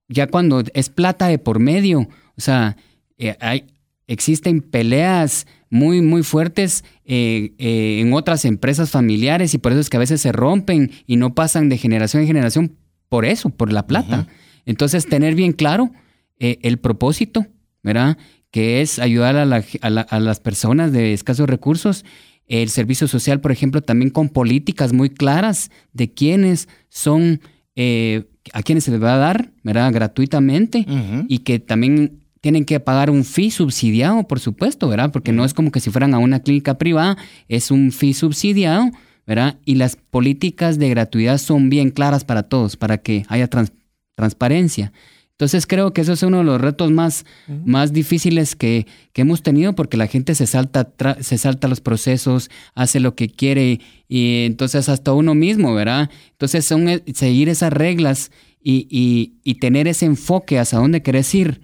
ya 0.09 0.27
cuando 0.27 0.65
es 0.75 0.89
plata 0.89 1.29
de 1.29 1.39
por 1.39 1.61
medio, 1.61 2.01
o 2.01 2.41
sea, 2.41 2.77
eh, 3.17 3.37
hay, 3.41 3.67
existen 4.07 4.61
peleas 4.61 5.47
muy, 5.71 6.03
muy 6.03 6.23
fuertes 6.23 6.85
eh, 7.05 7.53
eh, 7.59 8.01
en 8.01 8.13
otras 8.13 8.45
empresas 8.45 8.91
familiares 8.91 9.55
y 9.55 9.59
por 9.59 9.73
eso 9.73 9.81
es 9.81 9.89
que 9.91 9.97
a 9.97 10.01
veces 10.01 10.21
se 10.21 10.33
rompen 10.33 10.91
y 11.07 11.17
no 11.17 11.35
pasan 11.35 11.69
de 11.69 11.79
generación 11.79 12.23
en 12.23 12.27
generación 12.27 12.77
por 13.09 13.25
eso, 13.25 13.51
por 13.51 13.73
la 13.73 13.87
plata. 13.87 14.27
Entonces, 14.67 15.07
tener 15.07 15.35
bien 15.35 15.53
claro 15.53 15.91
eh, 16.39 16.59
el 16.63 16.79
propósito, 16.79 17.47
¿verdad? 17.83 18.17
Que 18.51 18.81
es 18.83 18.99
ayudar 18.99 19.37
a, 19.37 19.45
la- 19.47 19.65
a 19.81 19.91
la- 19.91 20.01
a 20.03 20.21
las 20.21 20.41
personas 20.41 20.93
de 20.93 21.13
escasos 21.13 21.49
recursos. 21.49 22.05
El 22.47 22.69
servicio 22.69 23.09
social, 23.09 23.41
por 23.41 23.51
ejemplo, 23.53 23.81
también 23.81 24.11
con 24.11 24.29
políticas 24.29 24.93
muy 24.93 25.09
claras 25.11 25.71
de 25.93 26.13
quiénes 26.13 26.69
son, 26.91 27.41
eh, 27.77 28.25
a 28.53 28.63
quienes 28.63 28.85
se 28.85 28.91
les 28.91 29.03
va 29.03 29.15
a 29.15 29.19
dar, 29.19 29.53
¿verdad? 29.63 29.91
Gratuitamente 29.93 30.85
y 31.29 31.39
que 31.41 31.61
también 31.61 32.22
tienen 32.43 32.67
que 32.67 32.79
pagar 32.81 33.09
un 33.09 33.25
fee 33.25 33.51
subsidiado, 33.51 34.25
por 34.25 34.39
supuesto, 34.41 34.89
¿verdad? 34.89 35.11
Porque 35.11 35.33
no 35.33 35.45
es 35.47 35.55
como 35.55 35.71
que 35.73 35.81
si 35.81 35.89
fueran 35.91 36.13
a 36.13 36.19
una 36.19 36.41
clínica 36.41 36.77
privada, 36.77 37.17
es 37.49 37.71
un 37.71 37.91
fee 37.93 38.13
subsidiado, 38.13 38.91
¿verdad? 39.27 39.57
Y 39.65 39.77
las 39.77 39.97
políticas 39.97 40.79
de 40.79 40.91
gratuidad 40.91 41.39
son 41.39 41.71
bien 41.71 41.91
claras 41.91 42.25
para 42.25 42.43
todos, 42.43 42.77
para 42.77 42.99
que 42.99 43.25
haya 43.29 43.49
trans- 43.49 43.73
transparencia. 44.17 44.93
Entonces 45.31 45.67
creo 45.67 45.93
que 45.93 46.03
eso 46.03 46.13
es 46.13 46.23
uno 46.23 46.39
de 46.39 46.45
los 46.45 46.61
retos 46.61 46.91
más, 46.93 47.25
más 47.65 47.93
difíciles 47.93 48.55
que, 48.55 48.87
que 49.13 49.23
hemos 49.23 49.43
tenido 49.43 49.75
porque 49.75 49.97
la 49.97 50.07
gente 50.07 50.35
se 50.37 50.47
salta, 50.47 50.95
tra- 50.97 51.21
se 51.21 51.37
salta 51.39 51.67
los 51.69 51.81
procesos, 51.81 52.51
hace 52.75 53.01
lo 53.01 53.15
que 53.17 53.29
quiere 53.29 53.81
y 54.09 54.45
entonces 54.45 54.89
hasta 54.89 55.13
uno 55.13 55.35
mismo, 55.35 55.75
¿verdad? 55.75 56.11
Entonces 56.33 56.65
son 56.67 56.89
eh, 56.89 57.03
seguir 57.15 57.49
esas 57.49 57.73
reglas 57.73 58.31
y, 58.63 58.87
y- 58.91 59.35
y 59.43 59.55
tener 59.57 59.89
ese 59.89 60.07
enfoque 60.07 60.59
hacia 60.61 60.79
dónde 60.79 61.03
querés 61.03 61.35
ir, 61.35 61.61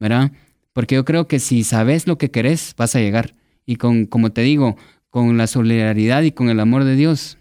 ¿verdad? 0.00 0.32
Porque 0.72 0.96
yo 0.96 1.04
creo 1.04 1.28
que 1.28 1.38
si 1.38 1.62
sabes 1.62 2.06
lo 2.06 2.18
que 2.18 2.30
querés, 2.30 2.74
vas 2.76 2.96
a 2.96 3.00
llegar. 3.00 3.34
Y 3.66 3.76
con, 3.76 4.06
como 4.06 4.32
te 4.32 4.40
digo, 4.40 4.76
con 5.10 5.36
la 5.36 5.46
solidaridad 5.46 6.22
y 6.22 6.32
con 6.32 6.48
el 6.48 6.58
amor 6.58 6.84
de 6.84 6.96
Dios. 6.96 7.36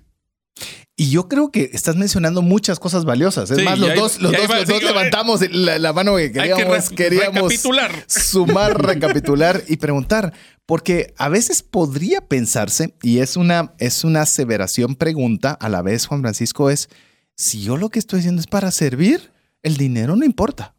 Y 0.96 1.12
yo 1.12 1.30
creo 1.30 1.50
que 1.50 1.70
estás 1.72 1.96
mencionando 1.96 2.42
muchas 2.42 2.78
cosas 2.78 3.06
valiosas. 3.06 3.50
Es 3.52 3.58
Sí, 3.60 3.64
más, 3.64 3.80
los 3.80 3.96
dos, 3.96 4.22
los 4.22 4.34
dos, 4.34 4.50
los 4.50 4.68
dos 4.68 4.84
levantamos 4.84 5.40
la, 5.50 5.80
la 5.80 5.94
mano 5.94 6.18
que 6.18 6.32
queríamos, 6.34 6.90
re- 6.90 6.96
queríamos 6.96 7.36
recapitular. 7.44 8.04
sumar, 8.08 8.82
recapitular 8.86 9.64
y 9.70 9.78
preguntar. 9.78 10.34
Porque 10.66 11.14
a 11.18 11.30
veces 11.30 11.64
podría 11.64 12.20
pensarse, 12.22 12.94
y 13.02 13.20
es 13.20 13.38
una, 13.38 13.74
es 13.80 14.04
una 14.04 14.22
aseveración 14.24 14.96
pregunta 14.96 15.54
a 15.54 15.70
la 15.70 15.82
vez, 15.82 16.06
Juan 16.06 16.22
Francisco, 16.22 16.70
es, 16.70 16.90
si 17.36 17.62
yo 17.62 17.78
lo 17.78 17.90
que 17.90 18.00
estoy 18.00 18.20
haciendo 18.20 18.42
es 18.42 18.48
para 18.48 18.70
servir, 18.72 19.32
el 19.64 19.78
dinero 19.78 20.18
no 20.18 20.26
importa. 20.26 20.76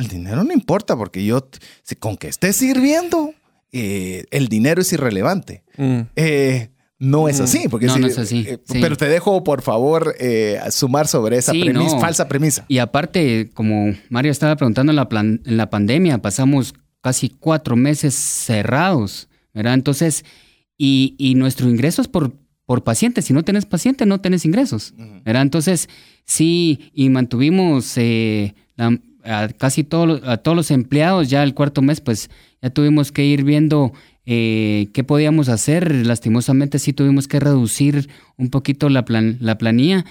El 0.00 0.08
dinero 0.08 0.42
no 0.44 0.52
importa 0.52 0.96
porque 0.96 1.24
yo, 1.24 1.48
si- 1.82 1.96
con 1.96 2.16
que 2.16 2.28
esté 2.28 2.52
sirviendo, 2.52 3.32
eh, 3.72 4.24
el 4.30 4.48
dinero 4.48 4.80
es 4.82 4.92
irrelevante. 4.92 5.62
Mm. 5.76 6.00
Eh, 6.16 6.70
no 6.98 7.28
es 7.28 7.40
Mm. 7.40 7.44
así, 7.44 7.68
porque 7.68 7.86
No, 7.86 7.94
si- 7.94 8.00
no 8.00 8.06
es 8.08 8.18
así, 8.18 8.44
eh, 8.46 8.58
sí. 8.64 8.78
Pero 8.80 8.96
te 8.96 9.06
dejo, 9.08 9.42
por 9.44 9.62
favor, 9.62 10.14
eh, 10.18 10.58
sumar 10.70 11.06
sobre 11.08 11.38
esa 11.38 11.52
Sí, 11.52 11.60
premisa, 11.62 11.94
no. 11.94 12.00
falsa 12.00 12.28
premisa. 12.28 12.64
Y 12.68 12.78
aparte, 12.78 13.50
como 13.54 13.94
Mario 14.10 14.32
estaba 14.32 14.56
preguntando 14.56 14.92
en 14.92 14.96
la, 14.96 15.08
plan- 15.08 15.40
en 15.46 15.56
la 15.56 15.70
pandemia, 15.70 16.18
pasamos 16.20 16.74
casi 17.00 17.30
cuatro 17.30 17.76
meses 17.76 18.14
cerrados, 18.14 19.28
¿verdad? 19.54 19.74
Entonces, 19.74 20.24
y, 20.76 21.14
y 21.18 21.34
nuestro 21.36 21.68
ingreso 21.70 22.02
es 22.02 22.08
por, 22.08 22.32
por 22.66 22.84
paciente. 22.84 23.22
Si 23.22 23.32
no 23.32 23.42
tenés 23.44 23.64
paciente, 23.66 24.04
no 24.06 24.20
tenés 24.20 24.44
ingresos, 24.44 24.92
¿verdad? 25.24 25.42
Entonces, 25.42 25.88
sí, 26.26 26.90
y 26.92 27.08
mantuvimos 27.08 27.94
eh, 27.96 28.54
la- 28.76 28.98
a 29.24 29.48
casi 29.48 29.84
todos 29.84 30.06
los- 30.08 30.22
a 30.24 30.36
todos 30.38 30.56
los 30.56 30.70
empleados 30.70 31.28
ya 31.30 31.42
el 31.42 31.54
cuarto 31.54 31.82
mes, 31.82 32.00
pues 32.00 32.30
ya 32.62 32.70
tuvimos 32.70 33.12
que 33.12 33.24
ir 33.24 33.44
viendo 33.44 33.92
eh, 34.26 34.88
qué 34.92 35.02
podíamos 35.02 35.48
hacer. 35.48 36.06
Lastimosamente 36.06 36.78
sí 36.78 36.92
tuvimos 36.92 37.26
que 37.26 37.40
reducir 37.40 38.08
un 38.36 38.50
poquito 38.50 38.88
la, 38.88 39.04
plan- 39.04 39.38
la 39.40 39.58
planilla, 39.58 40.04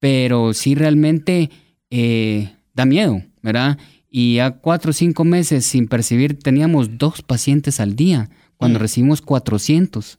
pero 0.00 0.54
sí 0.54 0.74
realmente 0.74 1.50
eh, 1.90 2.50
da 2.74 2.86
miedo, 2.86 3.22
¿verdad? 3.42 3.78
Y 4.10 4.38
a 4.38 4.50
cuatro 4.52 4.90
o 4.90 4.92
cinco 4.94 5.24
meses 5.24 5.66
sin 5.66 5.86
percibir 5.86 6.38
teníamos 6.38 6.98
dos 6.98 7.22
pacientes 7.22 7.78
al 7.80 7.94
día, 7.94 8.28
cuando 8.56 8.78
recibimos 8.82 9.20
400. 9.22 10.18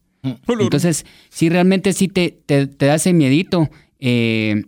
Entonces, 0.65 1.05
sí, 1.29 1.49
realmente 1.49 1.91
sí 1.93 2.07
te, 2.07 2.29
te, 2.45 2.67
te 2.67 2.85
da 2.85 2.95
ese 2.95 3.11
miedito. 3.11 3.69
eh, 3.99 4.63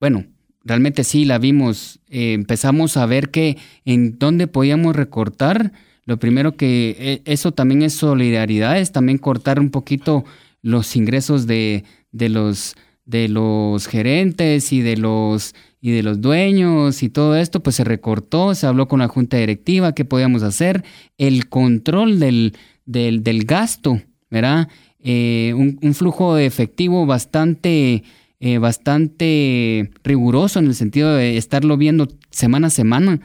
bueno, 0.00 0.24
realmente 0.64 1.04
sí 1.04 1.24
la 1.24 1.38
vimos. 1.38 2.00
eh, 2.08 2.32
empezamos 2.34 2.96
a 2.96 3.06
ver 3.06 3.30
que 3.30 3.56
en 3.84 4.18
dónde 4.18 4.46
podíamos 4.46 4.96
recortar. 4.96 5.72
Lo 6.04 6.18
primero 6.18 6.56
que 6.56 6.96
eh, 6.98 7.22
eso 7.24 7.52
también 7.52 7.82
es 7.82 7.94
solidaridad, 7.94 8.78
es 8.78 8.92
también 8.92 9.18
cortar 9.18 9.60
un 9.60 9.70
poquito 9.70 10.24
los 10.62 10.96
ingresos 10.96 11.46
de, 11.46 11.84
de 12.12 12.28
los 12.28 12.76
de 13.04 13.28
los 13.28 13.88
gerentes 13.88 14.72
y 14.72 14.80
de 14.80 14.96
los 14.96 15.54
y 15.80 15.90
de 15.90 16.04
los 16.04 16.20
dueños 16.20 17.02
y 17.02 17.08
todo 17.08 17.36
esto, 17.36 17.60
pues 17.60 17.76
se 17.76 17.84
recortó, 17.84 18.54
se 18.54 18.68
habló 18.68 18.86
con 18.86 19.00
la 19.00 19.08
junta 19.08 19.36
directiva, 19.36 19.94
qué 19.94 20.04
podíamos 20.04 20.44
hacer, 20.44 20.84
el 21.18 21.48
control 21.48 22.20
del, 22.20 22.54
del, 22.86 23.24
del 23.24 23.44
gasto, 23.44 24.00
¿verdad? 24.30 24.68
Eh, 25.00 25.52
un 25.54 25.94
flujo 25.94 26.36
de 26.36 26.46
efectivo 26.46 27.04
bastante, 27.04 28.04
eh, 28.44 28.58
bastante 28.58 29.92
riguroso 30.02 30.58
en 30.58 30.66
el 30.66 30.74
sentido 30.74 31.14
de 31.14 31.36
estarlo 31.36 31.76
viendo 31.76 32.08
semana 32.30 32.66
a 32.66 32.70
semana, 32.70 33.20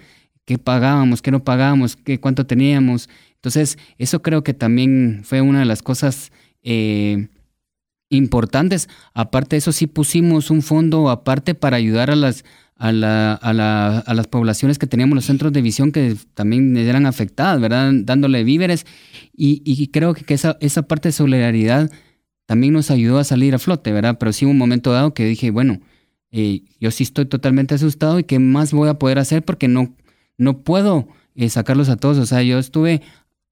qué 0.45 0.59
pagábamos, 0.59 1.23
qué 1.23 1.31
no 1.31 1.43
pagábamos, 1.43 1.95
qué, 1.95 2.19
cuánto 2.19 2.45
teníamos. 2.45 3.09
Entonces, 3.33 3.79
eso 3.97 4.21
creo 4.21 4.43
que 4.43 4.53
también 4.53 5.21
fue 5.23 5.41
una 5.41 5.59
de 5.59 5.65
las 5.65 5.81
cosas 5.81 6.31
eh, 6.61 7.29
importantes. 8.09 8.89
Aparte 9.13 9.55
de 9.55 9.59
eso, 9.59 9.71
sí 9.71 9.87
pusimos 9.87 10.49
un 10.51 10.61
fondo 10.61 11.09
aparte 11.09 11.55
para 11.55 11.77
ayudar 11.77 12.09
a 12.11 12.15
las, 12.15 12.45
a, 12.75 12.91
la- 12.91 13.33
a 13.33 13.53
la- 13.53 13.99
a 13.99 14.13
las 14.13 14.27
poblaciones 14.27 14.77
que 14.77 14.87
teníamos 14.87 15.15
los 15.15 15.25
centros 15.25 15.51
de 15.51 15.61
visión 15.61 15.91
que 15.91 16.15
también 16.35 16.77
eran 16.77 17.05
afectadas, 17.05 17.59
¿verdad? 17.59 17.91
Dándole 18.03 18.43
víveres. 18.43 18.85
Y, 19.35 19.61
y 19.65 19.87
creo 19.87 20.13
que 20.13 20.33
esa, 20.33 20.57
esa 20.61 20.83
parte 20.83 21.09
de 21.09 21.13
solidaridad 21.13 21.89
también 22.47 22.73
nos 22.73 22.89
ayudó 22.89 23.19
a 23.19 23.23
salir 23.23 23.53
a 23.53 23.59
flote, 23.59 23.91
¿verdad? 23.91 24.17
Pero 24.19 24.33
sí 24.33 24.45
hubo 24.45 24.51
un 24.51 24.57
momento 24.57 24.91
dado 24.91 25.13
que 25.13 25.25
dije, 25.25 25.51
bueno, 25.51 25.79
eh, 26.31 26.63
yo 26.79 26.89
sí 26.91 27.03
estoy 27.03 27.25
totalmente 27.25 27.75
asustado 27.75 28.17
y 28.17 28.23
qué 28.23 28.39
más 28.39 28.73
voy 28.73 28.89
a 28.89 28.97
poder 28.97 29.19
hacer 29.19 29.43
porque 29.45 29.67
no, 29.67 29.93
no 30.37 30.63
puedo 30.63 31.07
eh, 31.35 31.49
sacarlos 31.49 31.89
a 31.89 31.97
todos. 31.97 32.17
O 32.17 32.25
sea, 32.25 32.41
yo 32.41 32.57
estuve 32.57 33.01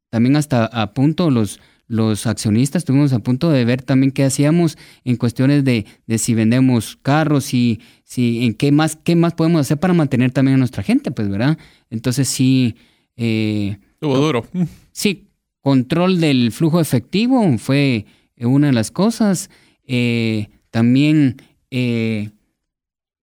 también 0.10 0.38
hasta 0.38 0.66
a 0.66 0.93
punto, 0.93 1.30
los, 1.30 1.60
los 1.88 2.26
accionistas 2.26 2.82
estuvimos 2.82 3.12
a 3.12 3.20
punto 3.20 3.50
de 3.50 3.66
ver 3.66 3.82
también 3.82 4.12
qué 4.12 4.24
hacíamos 4.24 4.78
en 5.04 5.18
cuestiones 5.18 5.66
de, 5.66 5.86
de 6.08 6.18
si 6.18 6.34
vendemos 6.34 6.98
carros 7.02 7.54
y 7.54 7.82
si 8.06 8.46
en 8.46 8.54
qué 8.54 8.72
más, 8.72 8.96
qué 8.96 9.16
más 9.16 9.34
podemos 9.34 9.62
hacer 9.62 9.78
para 9.78 9.93
mantener 9.93 10.32
también 10.32 10.56
a 10.56 10.60
nuestra 10.60 10.84
gente, 10.84 11.12
pues, 11.12 11.30
¿verdad? 11.30 11.58
Entonces 11.89 12.30
sí, 12.30 12.76
eh, 13.18 13.78
Estuvo 13.93 14.18
duro. 14.18 14.46
sí, 14.93 15.28
control 15.60 16.22
del 16.22 16.52
flujo 16.54 16.80
efectivo 16.80 17.58
fue 17.58 18.06
una 18.38 18.68
de 18.68 18.74
las 18.74 18.92
cosas. 18.92 19.50
Eh, 19.86 20.50
también 20.72 21.38
eh, 21.72 22.32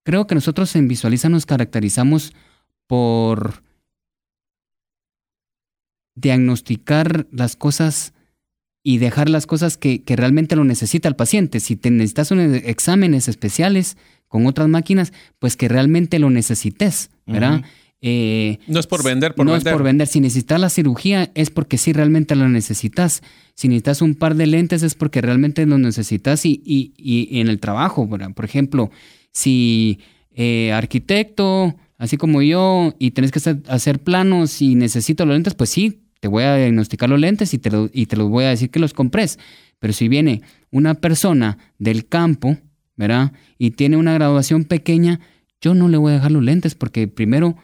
creo 0.04 0.26
que 0.26 0.34
nosotros 0.34 0.74
en 0.76 0.88
Visualiza 0.88 1.28
nos 1.28 1.46
caracterizamos 1.46 2.32
por 2.86 3.62
diagnosticar 6.14 7.26
las 7.30 7.56
cosas 7.56 8.12
y 8.82 8.98
dejar 8.98 9.28
las 9.28 9.46
cosas 9.46 9.76
que, 9.76 10.02
que 10.02 10.16
realmente 10.16 10.56
lo 10.56 10.64
necesita 10.64 11.08
el 11.08 11.16
paciente. 11.16 11.60
Si 11.60 11.76
te 11.76 11.90
necesitas 11.90 12.30
unos 12.30 12.56
exámenes 12.64 13.28
especiales 13.28 13.96
con 14.28 14.46
otras 14.46 14.68
máquinas, 14.68 15.12
pues 15.38 15.56
que 15.56 15.68
realmente 15.68 16.18
lo 16.18 16.30
necesites, 16.30 17.10
¿verdad? 17.26 17.62
Eh, 18.04 18.58
No 18.66 18.80
es 18.80 18.86
por 18.88 19.04
vender, 19.04 19.34
por 19.34 19.46
no 19.46 19.52
vender. 19.52 19.68
es 19.68 19.72
por 19.76 19.82
vender. 19.84 20.08
Si 20.08 20.18
necesitas 20.20 20.60
la 20.60 20.68
cirugía 20.70 21.30
es 21.34 21.50
porque 21.50 21.78
sí 21.78 21.92
realmente 21.92 22.34
lo 22.34 22.48
necesitas. 22.48 23.22
Si 23.54 23.68
necesitas 23.68 24.02
un 24.02 24.16
par 24.16 24.34
de 24.34 24.46
lentes 24.48 24.82
es 24.82 24.94
porque 24.96 25.20
realmente 25.20 25.64
lo 25.66 25.78
necesitas 25.78 26.44
y, 26.44 26.60
y- 26.64 26.92
y 26.98 27.40
en 27.40 27.48
el 27.48 27.60
trabajo, 27.60 28.06
¿verdad? 28.08 28.32
por 28.34 28.44
ejemplo, 28.44 28.90
si 29.30 30.00
eh, 30.34 30.72
arquitecto, 30.72 31.74
así 31.98 32.16
como 32.16 32.42
yo, 32.42 32.94
y 32.98 33.12
tenés 33.12 33.30
que 33.30 33.38
hacer, 33.38 33.62
hacer 33.68 33.98
planos 34.00 34.60
y 34.62 34.74
necesito 34.74 35.24
los 35.26 35.34
lentes, 35.34 35.54
pues 35.54 35.70
sí, 35.70 36.00
te 36.20 36.28
voy 36.28 36.42
a 36.44 36.56
diagnosticar 36.56 37.08
los 37.08 37.20
lentes 37.20 37.54
y 37.54 37.58
te, 37.58 37.70
lo- 37.70 37.90
y 37.92 38.06
te 38.06 38.16
los 38.16 38.28
voy 38.30 38.44
a 38.44 38.48
decir 38.48 38.70
que 38.70 38.80
los 38.80 38.94
compres. 38.94 39.38
Pero 39.78 39.92
si 39.92 40.08
viene 40.08 40.42
una 40.70 40.94
persona 40.94 41.58
del 41.78 42.06
campo, 42.06 42.56
¿verdad? 42.96 43.32
Y 43.58 43.72
tiene 43.72 43.96
una 43.96 44.14
graduación 44.14 44.64
pequeña, 44.64 45.20
yo 45.60 45.74
no 45.74 45.88
le 45.88 45.96
voy 45.98 46.12
a 46.12 46.16
dejar 46.16 46.32
los 46.32 46.42
lentes 46.42 46.74
porque 46.74 47.06
primero 47.08 47.56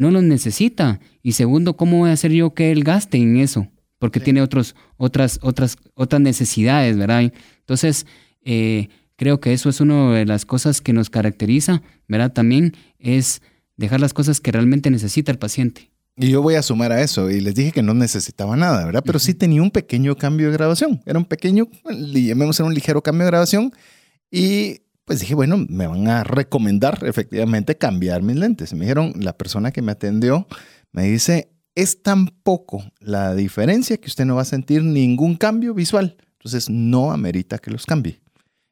no 0.00 0.10
los 0.10 0.22
necesita 0.22 0.98
y 1.22 1.32
segundo, 1.32 1.76
¿cómo 1.76 1.98
voy 1.98 2.10
a 2.10 2.14
hacer 2.14 2.32
yo 2.32 2.54
que 2.54 2.72
él 2.72 2.84
gaste 2.84 3.18
en 3.18 3.36
eso? 3.36 3.68
Porque 3.98 4.18
tiene 4.18 4.40
otros, 4.40 4.74
otras, 4.96 5.38
otras, 5.42 5.76
otras 5.94 6.22
necesidades, 6.22 6.96
¿verdad? 6.96 7.30
Entonces, 7.58 8.06
eh, 8.42 8.88
creo 9.16 9.40
que 9.40 9.52
eso 9.52 9.68
es 9.68 9.78
una 9.82 10.14
de 10.14 10.24
las 10.24 10.46
cosas 10.46 10.80
que 10.80 10.94
nos 10.94 11.10
caracteriza, 11.10 11.82
¿verdad? 12.08 12.32
También 12.32 12.74
es 12.98 13.42
dejar 13.76 14.00
las 14.00 14.14
cosas 14.14 14.40
que 14.40 14.50
realmente 14.50 14.90
necesita 14.90 15.30
el 15.32 15.38
paciente. 15.38 15.90
Y 16.16 16.30
yo 16.30 16.40
voy 16.40 16.54
a 16.54 16.62
sumar 16.62 16.92
a 16.92 17.02
eso, 17.02 17.30
y 17.30 17.40
les 17.40 17.54
dije 17.54 17.70
que 17.70 17.82
no 17.82 17.92
necesitaba 17.92 18.56
nada, 18.56 18.86
¿verdad? 18.86 19.02
Pero 19.04 19.18
sí 19.18 19.34
tenía 19.34 19.60
un 19.60 19.70
pequeño 19.70 20.16
cambio 20.16 20.46
de 20.46 20.54
grabación. 20.54 21.02
Era 21.04 21.18
un 21.18 21.26
pequeño, 21.26 21.68
llamémoslo 21.90 22.64
un 22.64 22.72
ligero 22.72 23.02
cambio 23.02 23.26
de 23.26 23.32
grabación. 23.32 23.70
Y 24.30 24.80
pues 25.10 25.18
dije, 25.18 25.34
bueno, 25.34 25.66
me 25.68 25.88
van 25.88 26.06
a 26.06 26.22
recomendar 26.22 27.00
efectivamente 27.04 27.76
cambiar 27.76 28.22
mis 28.22 28.36
lentes. 28.36 28.72
Me 28.74 28.82
dijeron, 28.82 29.12
la 29.18 29.36
persona 29.36 29.72
que 29.72 29.82
me 29.82 29.90
atendió 29.90 30.46
me 30.92 31.02
dice, 31.02 31.50
es 31.74 32.00
tan 32.00 32.28
poco 32.28 32.84
la 33.00 33.34
diferencia 33.34 33.96
que 33.96 34.06
usted 34.06 34.24
no 34.24 34.36
va 34.36 34.42
a 34.42 34.44
sentir 34.44 34.84
ningún 34.84 35.34
cambio 35.34 35.74
visual. 35.74 36.16
Entonces 36.34 36.70
no 36.70 37.10
amerita 37.10 37.58
que 37.58 37.72
los 37.72 37.86
cambie. 37.86 38.20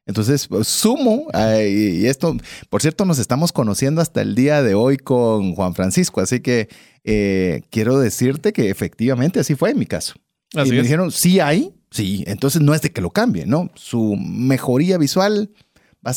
Entonces, 0.06 0.46
pues, 0.46 0.68
sumo, 0.68 1.26
y 1.34 2.06
esto, 2.06 2.36
por 2.70 2.82
cierto, 2.82 3.04
nos 3.04 3.18
estamos 3.18 3.50
conociendo 3.50 4.00
hasta 4.00 4.22
el 4.22 4.36
día 4.36 4.62
de 4.62 4.76
hoy 4.76 4.96
con 4.96 5.56
Juan 5.56 5.74
Francisco, 5.74 6.20
así 6.20 6.38
que 6.38 6.68
eh, 7.02 7.62
quiero 7.70 7.98
decirte 7.98 8.52
que 8.52 8.70
efectivamente 8.70 9.40
así 9.40 9.56
fue 9.56 9.70
en 9.70 9.78
mi 9.80 9.86
caso. 9.86 10.14
y 10.52 10.70
me 10.70 10.82
dijeron, 10.82 11.10
sí 11.10 11.40
hay, 11.40 11.74
sí, 11.90 12.22
entonces 12.28 12.62
no 12.62 12.74
es 12.74 12.82
de 12.82 12.92
que 12.92 13.00
lo 13.00 13.10
cambie, 13.10 13.44
¿no? 13.44 13.72
Su 13.74 14.14
mejoría 14.16 14.98
visual 14.98 15.50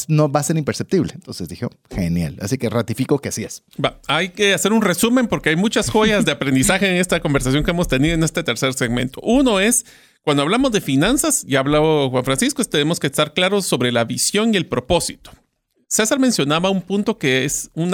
no 0.08 0.32
va 0.32 0.40
a 0.40 0.44
ser 0.44 0.58
imperceptible. 0.58 1.12
Entonces 1.14 1.50
dije, 1.50 1.68
genial. 1.90 2.38
Así 2.42 2.58
que 2.58 2.70
ratifico 2.70 3.20
que 3.20 3.30
así 3.30 3.44
es. 3.44 3.64
hay 4.08 4.30
que 4.30 4.54
hacer 4.54 4.74
un 4.74 4.82
resumen 4.82 5.28
porque 5.28 5.50
hay 5.50 5.56
muchas 5.56 5.90
joyas 5.90 6.26
de 6.26 6.32
aprendizaje 6.32 6.90
en 6.90 6.98
esta 6.98 7.20
conversación 7.20 7.64
que 7.64 7.72
hemos 7.72 7.88
tenido 7.88 8.14
en 8.14 8.24
este 8.24 8.44
tercer 8.44 8.74
segmento. 8.74 9.20
Uno 9.24 9.60
es 9.60 9.86
cuando 10.24 10.44
hablamos 10.44 10.72
de 10.72 10.82
finanzas, 10.82 11.44
ya 11.48 11.60
habló 11.60 12.10
Juan 12.10 12.24
Francisco, 12.24 12.64
tenemos 12.64 13.00
que 13.00 13.08
estar 13.08 13.34
claros 13.34 13.66
sobre 13.66 13.92
la 13.92 14.06
visión 14.06 14.54
y 14.54 14.58
el 14.58 14.68
propósito. 14.68 15.32
César 15.88 16.20
mencionaba 16.20 16.70
un 16.70 16.84
punto 16.84 17.18
que 17.18 17.44
es 17.44 17.70
un 17.74 17.94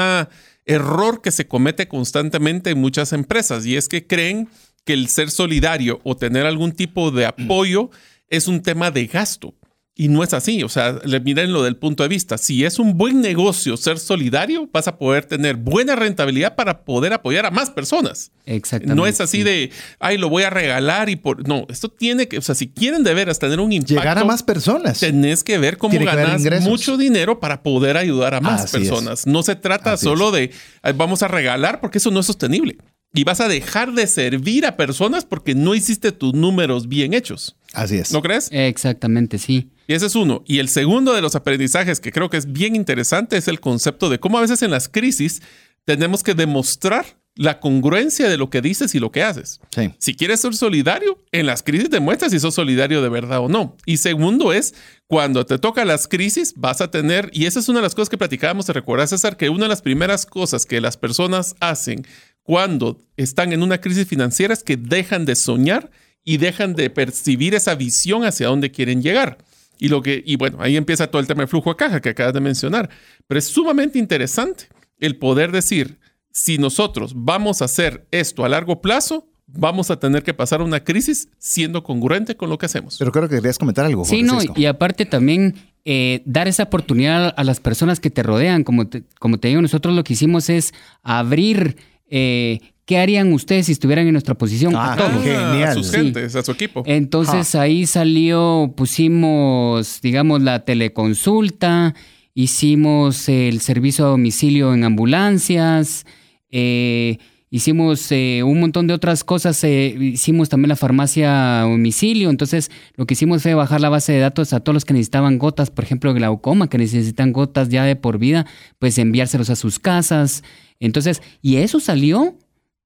error 0.65 1.21
que 1.21 1.31
se 1.31 1.47
comete 1.47 1.87
constantemente 1.87 2.71
en 2.71 2.79
muchas 2.79 3.13
empresas 3.13 3.65
y 3.65 3.75
es 3.75 3.87
que 3.87 4.05
creen 4.05 4.49
que 4.85 4.93
el 4.93 5.07
ser 5.07 5.31
solidario 5.31 5.99
o 6.03 6.15
tener 6.15 6.45
algún 6.45 6.73
tipo 6.73 7.11
de 7.11 7.25
apoyo 7.25 7.89
es 8.29 8.47
un 8.47 8.61
tema 8.61 8.91
de 8.91 9.07
gasto. 9.07 9.55
Y 9.99 10.09
no 10.09 10.23
es 10.23 10.31
así, 10.35 10.61
o 10.61 10.69
sea, 10.69 10.99
miren 11.23 11.51
lo 11.51 11.63
del 11.63 11.75
punto 11.75 12.03
de 12.03 12.09
vista. 12.09 12.37
Si 12.37 12.63
es 12.63 12.77
un 12.77 12.99
buen 12.99 13.19
negocio 13.19 13.75
ser 13.77 13.97
solidario, 13.97 14.69
vas 14.71 14.87
a 14.87 14.99
poder 14.99 15.25
tener 15.25 15.55
buena 15.55 15.95
rentabilidad 15.95 16.53
para 16.55 16.85
poder 16.85 17.13
apoyar 17.13 17.47
a 17.47 17.51
más 17.51 17.71
personas. 17.71 18.31
Exactamente. 18.45 18.95
No 18.95 19.07
es 19.07 19.19
así 19.21 19.41
de, 19.41 19.71
ay, 19.99 20.19
lo 20.19 20.29
voy 20.29 20.43
a 20.43 20.51
regalar 20.51 21.09
y 21.09 21.15
por... 21.15 21.47
No, 21.47 21.65
esto 21.67 21.89
tiene 21.89 22.27
que, 22.27 22.37
o 22.37 22.43
sea, 22.43 22.53
si 22.53 22.67
quieren 22.67 23.03
de 23.03 23.15
veras 23.15 23.39
tener 23.39 23.59
un 23.59 23.73
impacto... 23.73 23.95
Llegar 23.95 24.19
a 24.19 24.23
más 24.23 24.43
personas. 24.43 24.99
Tenés 24.99 25.43
que 25.43 25.57
ver 25.57 25.79
cómo 25.79 25.97
ganas 25.99 26.61
mucho 26.61 26.95
dinero 26.95 27.39
para 27.39 27.63
poder 27.63 27.97
ayudar 27.97 28.35
a 28.35 28.39
más 28.39 28.71
personas. 28.71 29.25
No 29.25 29.41
se 29.41 29.55
trata 29.55 29.97
solo 29.97 30.29
de, 30.29 30.51
vamos 30.95 31.23
a 31.23 31.27
regalar 31.27 31.81
porque 31.81 31.97
eso 31.97 32.11
no 32.11 32.19
es 32.19 32.27
sostenible 32.27 32.77
y 33.13 33.23
vas 33.23 33.41
a 33.41 33.47
dejar 33.47 33.93
de 33.93 34.07
servir 34.07 34.65
a 34.65 34.77
personas 34.77 35.25
porque 35.25 35.55
no 35.55 35.75
hiciste 35.75 36.11
tus 36.11 36.33
números 36.33 36.87
bien 36.87 37.13
hechos. 37.13 37.55
Así 37.73 37.97
es. 37.97 38.11
¿No 38.11 38.21
crees? 38.21 38.49
Exactamente, 38.51 39.37
sí. 39.37 39.69
Y 39.87 39.93
ese 39.93 40.07
es 40.07 40.15
uno. 40.15 40.43
Y 40.45 40.59
el 40.59 40.69
segundo 40.69 41.13
de 41.13 41.21
los 41.21 41.35
aprendizajes 41.35 41.99
que 41.99 42.11
creo 42.11 42.29
que 42.29 42.37
es 42.37 42.51
bien 42.51 42.75
interesante 42.75 43.37
es 43.37 43.47
el 43.47 43.59
concepto 43.59 44.09
de 44.09 44.19
cómo 44.19 44.37
a 44.37 44.41
veces 44.41 44.61
en 44.61 44.71
las 44.71 44.89
crisis 44.89 45.41
tenemos 45.85 46.23
que 46.23 46.33
demostrar 46.33 47.17
la 47.37 47.59
congruencia 47.59 48.27
de 48.27 48.37
lo 48.37 48.49
que 48.49 48.61
dices 48.61 48.95
y 48.95 48.99
lo 48.99 49.11
que 49.11 49.23
haces. 49.23 49.61
Sí. 49.73 49.93
Si 49.99 50.15
quieres 50.15 50.41
ser 50.41 50.55
solidario, 50.55 51.23
en 51.31 51.45
las 51.45 51.61
crisis 51.61 51.89
demuestras 51.89 52.31
si 52.31 52.39
sos 52.39 52.55
solidario 52.55 53.01
de 53.01 53.09
verdad 53.09 53.39
o 53.39 53.47
no. 53.47 53.77
Y 53.85 53.97
segundo 53.97 54.53
es, 54.53 54.73
cuando 55.05 55.45
te 55.45 55.59
toca 55.59 55.85
las 55.85 56.07
crisis, 56.07 56.55
vas 56.57 56.81
a 56.81 56.89
tener, 56.89 57.29
y 57.31 57.45
esa 57.45 57.59
es 57.59 57.69
una 57.69 57.79
de 57.79 57.83
las 57.83 57.95
cosas 57.95 58.09
que 58.09 58.17
platicábamos, 58.17 58.65
te 58.65 58.73
recuerdas, 58.73 59.11
César, 59.11 59.37
que 59.37 59.49
una 59.49 59.63
de 59.65 59.69
las 59.69 59.83
primeras 59.83 60.25
cosas 60.25 60.65
que 60.65 60.81
las 60.81 60.97
personas 60.97 61.55
hacen 61.59 62.05
cuando 62.47 62.97
están 63.17 63.51
en 63.51 63.61
una 63.61 63.81
crisis 63.81 64.07
financiera 64.07 64.53
es 64.53 64.63
que 64.63 64.77
dejan 64.77 65.25
de 65.25 65.35
soñar 65.35 65.91
y 66.23 66.37
dejan 66.37 66.75
de 66.75 66.89
percibir 66.89 67.53
esa 67.53 67.75
visión 67.75 68.23
hacia 68.23 68.47
dónde 68.47 68.71
quieren 68.71 69.01
llegar. 69.01 69.37
Y 69.77 69.89
lo 69.89 70.01
que, 70.01 70.23
y 70.25 70.37
bueno, 70.37 70.59
ahí 70.61 70.77
empieza 70.77 71.07
todo 71.07 71.19
el 71.19 71.27
tema 71.27 71.41
de 71.41 71.47
flujo 71.47 71.71
a 71.71 71.75
caja 71.75 71.99
que 71.99 72.07
acabas 72.07 72.33
de 72.33 72.39
mencionar. 72.39 72.89
Pero 73.27 73.37
es 73.37 73.47
sumamente 73.47 73.99
interesante 73.99 74.69
el 74.97 75.17
poder 75.17 75.51
decir, 75.51 75.99
si 76.31 76.57
nosotros 76.57 77.11
vamos 77.17 77.61
a 77.61 77.65
hacer 77.65 78.07
esto 78.11 78.45
a 78.45 78.49
largo 78.49 78.79
plazo, 78.79 79.27
vamos 79.45 79.91
a 79.91 79.99
tener 79.99 80.23
que 80.23 80.33
pasar 80.33 80.61
una 80.61 80.85
crisis 80.85 81.27
siendo 81.39 81.83
congruente 81.83 82.37
con 82.37 82.49
lo 82.49 82.57
que 82.57 82.67
hacemos. 82.67 82.95
Pero 82.97 83.11
creo 83.11 83.27
que 83.27 83.35
querías 83.35 83.57
comentar 83.57 83.85
algo. 83.85 84.05
Sí, 84.05 84.23
no, 84.23 84.39
y 84.55 84.67
aparte 84.67 85.05
también 85.05 85.55
eh, 85.83 86.21
dar 86.23 86.47
esa 86.47 86.63
oportunidad 86.63 87.33
a 87.35 87.43
las 87.43 87.59
personas 87.59 87.99
que 87.99 88.09
te 88.09 88.23
rodean. 88.23 88.63
Como 88.63 88.87
como 89.19 89.37
te 89.37 89.49
digo, 89.49 89.61
nosotros 89.61 89.93
lo 89.93 90.05
que 90.05 90.13
hicimos 90.13 90.49
es 90.49 90.73
abrir 91.03 91.75
eh, 92.09 92.59
¿qué 92.85 92.97
harían 92.97 93.33
ustedes 93.33 93.67
si 93.67 93.73
estuvieran 93.73 94.07
en 94.07 94.13
nuestra 94.13 94.35
posición? 94.35 94.73
Ah, 94.75 94.95
genial. 95.21 95.63
A 95.63 95.73
sus 95.73 95.91
gentes, 95.91 96.35
a 96.35 96.43
su 96.43 96.51
equipo. 96.51 96.83
Entonces 96.85 97.53
ahí 97.55 97.85
salió, 97.85 98.73
pusimos, 98.75 99.99
digamos, 100.01 100.41
la 100.41 100.65
teleconsulta, 100.65 101.93
hicimos 102.33 103.27
el 103.29 103.61
servicio 103.61 104.05
a 104.05 104.09
domicilio 104.09 104.73
en 104.73 104.85
ambulancias, 104.85 106.05
eh, 106.49 107.17
hicimos 107.49 108.11
eh, 108.11 108.41
un 108.43 108.59
montón 108.59 108.87
de 108.87 108.93
otras 108.93 109.23
cosas, 109.23 109.61
hicimos 109.63 110.47
también 110.47 110.69
la 110.69 110.75
farmacia 110.75 111.61
a 111.61 111.63
domicilio, 111.63 112.29
entonces 112.29 112.71
lo 112.95 113.05
que 113.05 113.15
hicimos 113.15 113.43
fue 113.43 113.53
bajar 113.53 113.81
la 113.81 113.89
base 113.89 114.13
de 114.13 114.19
datos 114.19 114.53
a 114.53 114.59
todos 114.59 114.73
los 114.73 114.85
que 114.85 114.93
necesitaban 114.93 115.39
gotas, 115.39 115.71
por 115.71 115.83
ejemplo, 115.83 116.13
glaucoma, 116.13 116.69
que 116.69 116.77
necesitan 116.77 117.33
gotas 117.33 117.69
ya 117.69 117.83
de 117.83 117.95
por 117.95 118.17
vida, 118.17 118.45
pues 118.79 118.97
enviárselos 118.97 119.49
a 119.49 119.55
sus 119.55 119.79
casas. 119.79 120.43
Entonces, 120.79 121.21
y 121.41 121.57
eso 121.57 121.79
salió 121.79 122.37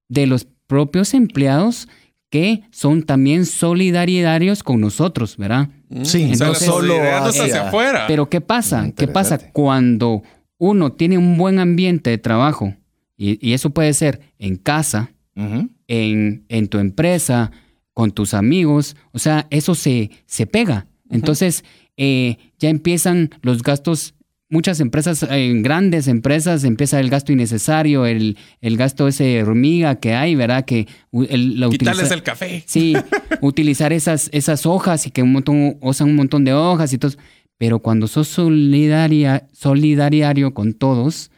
de 0.08 0.26
los 0.26 0.46
propios 0.66 1.14
empleados 1.14 1.88
que 2.30 2.62
son 2.70 3.02
también 3.02 3.44
solidarios 3.44 4.62
con 4.62 4.80
nosotros, 4.80 5.36
¿verdad? 5.36 5.68
Mm. 5.90 6.04
Sí, 6.04 6.22
Entonces, 6.32 6.66
solo 6.66 6.94
hacia 7.02 7.68
afuera. 7.68 8.06
Pero 8.08 8.30
¿qué 8.30 8.40
pasa? 8.40 8.90
¿Qué 8.96 9.06
pasa 9.06 9.38
cuando 9.52 10.22
uno 10.56 10.92
tiene 10.92 11.18
un 11.18 11.36
buen 11.36 11.58
ambiente 11.58 12.08
de 12.08 12.18
trabajo? 12.18 12.74
Y, 13.18 13.52
eso 13.52 13.70
puede 13.70 13.92
ser 13.92 14.20
en 14.38 14.56
casa, 14.56 15.12
en, 15.36 16.44
en, 16.48 16.68
tu 16.68 16.78
empresa, 16.78 17.52
con 17.92 18.10
tus 18.10 18.32
amigos. 18.32 18.96
O 19.12 19.18
sea, 19.18 19.46
eso 19.50 19.74
se, 19.74 20.10
se 20.24 20.46
pega. 20.46 20.86
Entonces, 21.10 21.64
eh, 21.98 22.38
ya 22.58 22.70
empiezan 22.70 23.30
los 23.42 23.62
gastos 23.62 24.14
muchas 24.52 24.80
empresas, 24.80 25.22
en 25.22 25.62
grandes 25.62 26.08
empresas, 26.08 26.62
empieza 26.64 27.00
el 27.00 27.08
gasto 27.08 27.32
innecesario, 27.32 28.04
el, 28.04 28.36
el 28.60 28.76
gasto 28.76 29.08
ese 29.08 29.42
hormiga 29.42 29.96
que 29.96 30.12
hay, 30.12 30.34
¿verdad? 30.34 30.66
Que 30.66 30.86
el, 31.10 31.66
Quitarles 31.70 32.10
el 32.10 32.22
café. 32.22 32.62
Sí, 32.66 32.94
utilizar 33.40 33.94
esas, 33.94 34.28
esas 34.32 34.66
hojas 34.66 35.06
y 35.06 35.10
que 35.10 35.22
un 35.22 35.32
montón, 35.32 35.78
usan 35.80 36.10
un 36.10 36.16
montón 36.16 36.44
de 36.44 36.52
hojas 36.52 36.92
y 36.92 36.98
todo. 36.98 37.12
Pero 37.56 37.78
cuando 37.78 38.06
sos 38.06 38.28
solidaria, 38.28 39.48
solidariario 39.52 40.52
con 40.52 40.74
todos, 40.74 41.30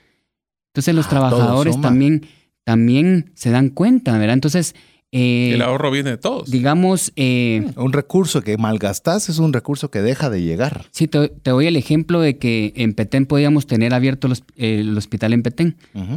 entonces 0.73 0.95
los 0.95 1.07
ah, 1.07 1.11
trabajadores 1.11 1.81
también, 1.81 2.27
también 2.65 3.31
se 3.35 3.51
dan 3.51 3.69
cuenta, 3.69 4.19
¿verdad? 4.19 4.35
Entonces, 4.35 4.75
eh, 5.17 5.53
el 5.55 5.63
ahorro 5.63 5.93
viene 5.93 6.11
de 6.11 6.17
todos. 6.17 6.51
Digamos... 6.51 7.13
Eh, 7.15 7.71
un 7.77 7.93
recurso 7.93 8.43
que 8.43 8.59
malgastas 8.59 9.29
es 9.29 9.39
un 9.39 9.53
recurso 9.53 9.89
que 9.89 10.03
deja 10.03 10.29
de 10.29 10.43
llegar. 10.43 10.87
Sí, 10.91 11.07
te, 11.07 11.31
doy 11.45 11.69
el 11.69 11.77
ejemplo 11.77 12.21
de 12.21 12.37
que 12.37 12.73
en 12.75 12.95
Petén 12.95 13.27
podíamos 13.27 13.69
tener 13.69 13.95
abierto 13.95 14.29
el 14.57 14.99
hospital 14.99 15.33
en 15.33 15.45
Petén. 15.45 15.77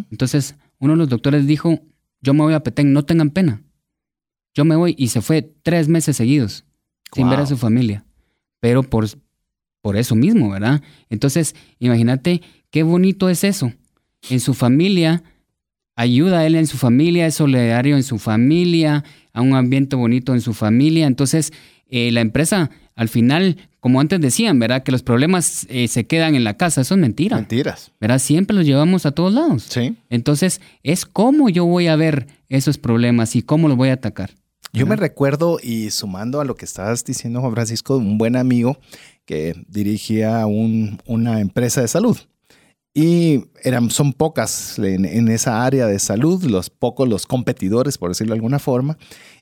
Entonces, 0.09 0.55
uno 0.79 0.93
de 0.93 0.97
los 0.97 1.09
doctores 1.09 1.45
dijo, 1.45 1.79
yo 2.21 2.33
me 2.33 2.41
voy 2.41 2.55
a 2.55 2.61
Petén, 2.61 2.91
no 2.91 3.05
tengan 3.05 3.29
pena. 3.29 3.61
Yo 4.55 4.65
me 4.65 4.75
voy 4.75 4.95
y 4.97 5.09
se 5.09 5.21
fue 5.21 5.43
tres 5.61 5.87
meses 5.87 6.17
seguidos 6.17 6.65
sin 7.13 7.29
ver 7.29 7.41
a 7.41 7.45
su 7.45 7.55
familia. 7.55 8.03
Pero 8.59 8.81
por, 8.81 9.05
por 9.81 9.95
eso 9.95 10.15
mismo, 10.15 10.49
¿verdad? 10.49 10.81
Entonces, 11.11 11.53
imagínate 11.77 12.41
qué 12.71 12.81
bonito 12.81 13.29
es 13.29 13.43
eso. 13.43 13.71
En 14.27 14.39
su 14.39 14.55
familia 14.55 15.21
ayuda 15.97 16.39
a 16.39 16.45
él 16.45 16.55
en 16.55 16.67
su 16.67 16.77
familia, 16.77 17.25
es 17.25 17.35
solidario 17.35 17.97
en 17.97 18.03
su 18.03 18.19
familia, 18.19 19.03
a 19.33 19.41
un 19.41 19.55
ambiente 19.55 19.97
bonito 19.97 20.33
en 20.33 20.41
su 20.41 20.53
familia. 20.53 21.07
Entonces, 21.07 21.51
eh, 21.89 22.11
la 22.11 22.21
empresa, 22.21 22.69
al 22.95 23.09
final, 23.09 23.57
como 23.79 23.99
antes 23.99 24.21
decían, 24.21 24.59
¿verdad? 24.59 24.83
Que 24.83 24.91
los 24.91 25.01
problemas 25.03 25.65
eh, 25.69 25.87
se 25.87 26.05
quedan 26.05 26.35
en 26.35 26.43
la 26.43 26.55
casa. 26.55 26.81
Eso 26.81 26.93
es 26.93 27.01
mentira. 27.01 27.35
Mentiras. 27.35 27.91
¿Verdad? 27.99 28.19
Siempre 28.19 28.55
los 28.55 28.65
llevamos 28.65 29.05
a 29.05 29.11
todos 29.11 29.33
lados. 29.33 29.65
Sí. 29.67 29.95
Entonces, 30.09 30.61
es 30.83 31.05
cómo 31.05 31.49
yo 31.49 31.65
voy 31.65 31.87
a 31.87 31.95
ver 31.95 32.27
esos 32.47 32.77
problemas 32.77 33.35
y 33.35 33.41
cómo 33.41 33.67
los 33.67 33.75
voy 33.75 33.89
a 33.89 33.93
atacar. 33.93 34.31
Yo 34.73 34.85
me 34.85 34.95
recuerdo, 34.95 35.57
y 35.63 35.89
sumando 35.89 36.39
a 36.39 36.45
lo 36.45 36.55
que 36.55 36.65
estabas 36.65 37.03
diciendo, 37.03 37.41
Juan 37.41 37.53
Francisco, 37.53 37.97
un 37.97 38.19
buen 38.19 38.35
amigo 38.35 38.77
que 39.25 39.55
dirigía 39.67 40.45
una 40.45 41.41
empresa 41.41 41.81
de 41.81 41.87
salud. 41.87 42.17
Y 42.99 43.51
eran, 43.61 43.91
son 43.91 44.11
pocas 44.11 44.79
en, 44.79 45.27
esa 45.27 45.63
área 45.63 45.85
de 45.85 45.99
salud, 45.99 46.43
los 46.45 46.71
pocos 46.71 47.07
los 47.07 47.27
competidores, 47.27 47.99
por 47.99 48.09
decirlo 48.09 48.33
de 48.33 48.37
alguna 48.37 48.57
forma. 48.57 48.97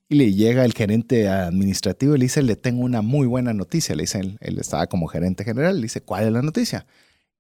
Y 0.10 0.16
le 0.16 0.34
llega 0.34 0.66
el 0.66 0.74
gerente 0.74 1.30
administrativo 1.30 2.16
y 2.16 2.20
le 2.20 2.26
dice, 2.26 2.44
le 2.44 2.58
tengo 2.58 2.84
una 2.84 3.02
muy 3.02 3.28
buena 3.28 3.54
noticia. 3.54 3.96
Le 3.96 4.04
dice, 4.04 4.20
él, 4.20 4.38
él 4.42 4.60
estaba 4.60 4.88
como 4.88 5.08
gerente 5.08 5.46
general, 5.46 5.78
le 5.78 5.84
dice, 5.84 6.02
¿cuál 6.02 6.26
es 6.26 6.34
la 6.34 6.42
noticia? 6.42 6.86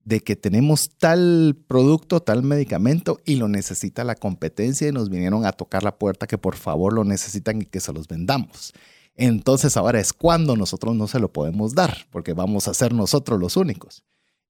De 0.05 0.21
que 0.21 0.37
tenemos 0.37 0.87
tal 0.97 1.57
producto, 1.67 2.21
tal 2.21 2.43
medicamento 2.43 3.19
y 3.25 3.35
lo 3.35 3.49
necesita 3.49 4.05
la 4.05 4.15
competencia 4.15 4.87
y 4.87 4.93
nos 4.93 5.09
vinieron 5.09 5.45
a 5.45 5.51
tocar 5.51 5.83
la 5.83 5.97
puerta 5.97 6.27
que 6.27 6.37
por 6.37 6.55
favor 6.55 6.93
lo 6.93 7.03
necesitan 7.03 7.61
y 7.61 7.65
que 7.65 7.81
se 7.81 7.91
los 7.91 8.07
vendamos. 8.07 8.71
Entonces 9.17 9.75
ahora 9.75 9.99
es 9.99 10.13
cuando 10.13 10.55
nosotros 10.55 10.95
no 10.95 11.09
se 11.09 11.19
lo 11.19 11.33
podemos 11.33 11.75
dar, 11.75 12.07
porque 12.09 12.31
vamos 12.31 12.69
a 12.69 12.73
ser 12.73 12.93
nosotros 12.93 13.37
los 13.37 13.57
únicos. 13.57 14.05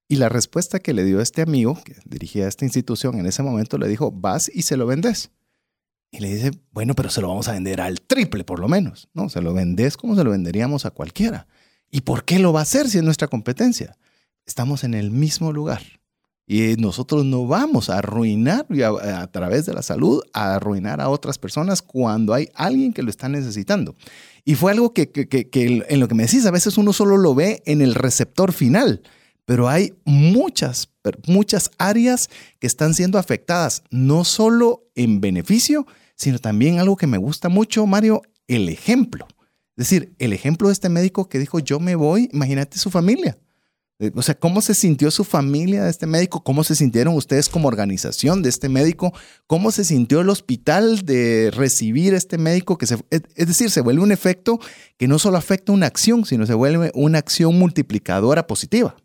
Y 0.07 0.18
la 0.18 0.30
respuesta 0.30 0.80
que 0.80 0.94
le 0.94 1.03
dio 1.03 1.19
este 1.19 1.41
amigo 1.41 1.80
que 1.84 1.95
dirigía 2.06 2.48
esta 2.48 2.65
institución 2.65 3.18
en 3.19 3.26
ese 3.26 3.41
momento 3.41 3.77
le 3.77 3.88
dijo, 3.88 4.11
vas 4.11 4.52
y 4.53 4.61
se 4.61 4.77
lo 4.77 4.86
vendes. 4.86 5.32
Y 6.11 6.19
le 6.19 6.34
dice, 6.34 6.52
bueno, 6.72 6.94
pero 6.94 7.10
se 7.10 7.22
lo 7.22 7.27
vamos 7.27 7.48
a 7.48 7.53
vender 7.53 7.82
al 7.82 8.02
triple 8.02 8.44
por 8.44 8.60
lo 8.60 8.68
menos. 8.68 9.10
No, 9.14 9.30
se 9.30 9.41
lo 9.41 9.53
vendes 9.53 9.98
como 9.98 10.15
se 10.15 10.23
lo 10.23 10.32
venderíamos 10.32 10.86
a 10.86 10.91
cualquiera. 10.91 11.48
¿Y 11.90 12.02
por 12.02 12.23
qué 12.23 12.40
lo 12.40 12.53
va 12.53 12.60
a 12.60 12.64
hacer 12.64 12.88
si 12.88 12.99
es 12.99 13.03
nuestra 13.03 13.27
competencia? 13.27 13.98
Estamos 14.45 14.84
en 14.84 14.94
el 14.94 15.10
mismo 15.10 15.52
lugar. 15.52 15.82
Y 16.48 16.76
nosotros 16.77 17.26
no 17.26 17.48
vamos 17.48 17.90
a 17.90 17.98
arruinar 17.98 18.68
a, 19.02 19.27
través 19.27 19.65
de 19.65 19.73
la 19.73 19.82
salud, 19.82 20.22
a 20.32 20.53
arruinar 20.53 21.02
a 21.02 21.10
otras 21.10 21.40
personas 21.40 21.82
cuando 21.82 22.36
hay 22.36 22.49
alguien 22.53 22.94
que 22.94 23.02
lo 23.02 23.10
está 23.10 23.27
necesitando. 23.27 23.95
Y 24.44 24.53
fue 24.53 24.72
algo 24.72 24.94
que 24.94 25.10
en 25.90 25.99
lo 25.99 26.07
que 26.07 26.14
me 26.14 26.23
decís, 26.23 26.45
a 26.45 26.52
veces 26.52 26.77
uno 26.77 26.94
solo 26.94 27.18
lo 27.18 27.34
ve 27.34 27.64
en 27.65 27.82
el 27.82 27.95
receptor 27.95 28.53
final 28.53 29.02
pero 29.45 29.69
hay 29.69 29.93
muchas, 30.03 30.89
muchas 31.27 31.72
áreas 31.77 32.30
que 32.59 32.67
están 32.67 32.93
siendo 32.93 33.17
afectadas, 33.17 33.84
no 33.91 34.23
solo 34.26 34.84
en 34.95 35.22
beneficio, 35.22 35.85
sino 36.15 36.39
también 36.39 36.80
algo 36.80 36.97
que 36.97 37.07
me 37.07 37.17
gusta 37.17 37.49
mucho, 37.49 37.85
Mario, 37.85 38.22
el 38.47 38.69
ejemplo. 38.69 39.27
Es 39.77 39.89
decir, 39.89 40.15
el 40.19 40.34
ejemplo 40.34 40.69
de 40.69 40.73
este 40.73 40.89
médico 40.89 41.30
que 41.30 41.39
dijo, 41.39 41.59
yo 41.59 41.80
me 41.80 41.95
voy, 41.95 42.30
imagínate 42.34 42.77
su 42.77 42.89
familia. 42.89 43.38
Eh, 43.99 44.11
o 44.13 44.22
sea, 44.22 44.35
¿cómo 44.35 44.61
se 44.61 44.73
sintió 44.73 45.09
su 45.09 45.23
familia 45.23 45.84
de 45.84 45.89
este 45.89 46.05
médico? 46.05 46.43
¿Cómo 46.43 46.63
se 46.63 46.76
sintieron 46.76 47.15
ustedes 47.15 47.47
como 47.47 47.67
organización 47.67 48.41
de 48.41 48.49
este 48.49 48.67
médico? 48.67 49.13
¿Cómo 49.47 49.72
se 49.72 49.85
sintió 49.85 50.22
el 50.22 50.30
hospital 50.30 51.05
de 51.05 51.51
recibir 51.51 52.13
este 52.13 52.38
médico? 52.38 52.77
Que 52.77 52.88
se, 52.88 52.97
es 53.09 53.47
decir, 53.47 53.69
se 53.69 53.81
vuelve 53.81 54.01
un 54.01 54.11
efecto 54.11 54.59
que 54.97 55.07
no 55.07 55.19
solo 55.19 55.38
afecta 55.38 55.72
una 55.72 55.88
acción, 55.88 56.26
sino 56.26 56.45
se 56.45 56.53
vuelve 56.53 56.91
una 56.93 57.19
acción 57.19 57.57
multiplicadora 57.57 58.47
positiva. 58.47 58.95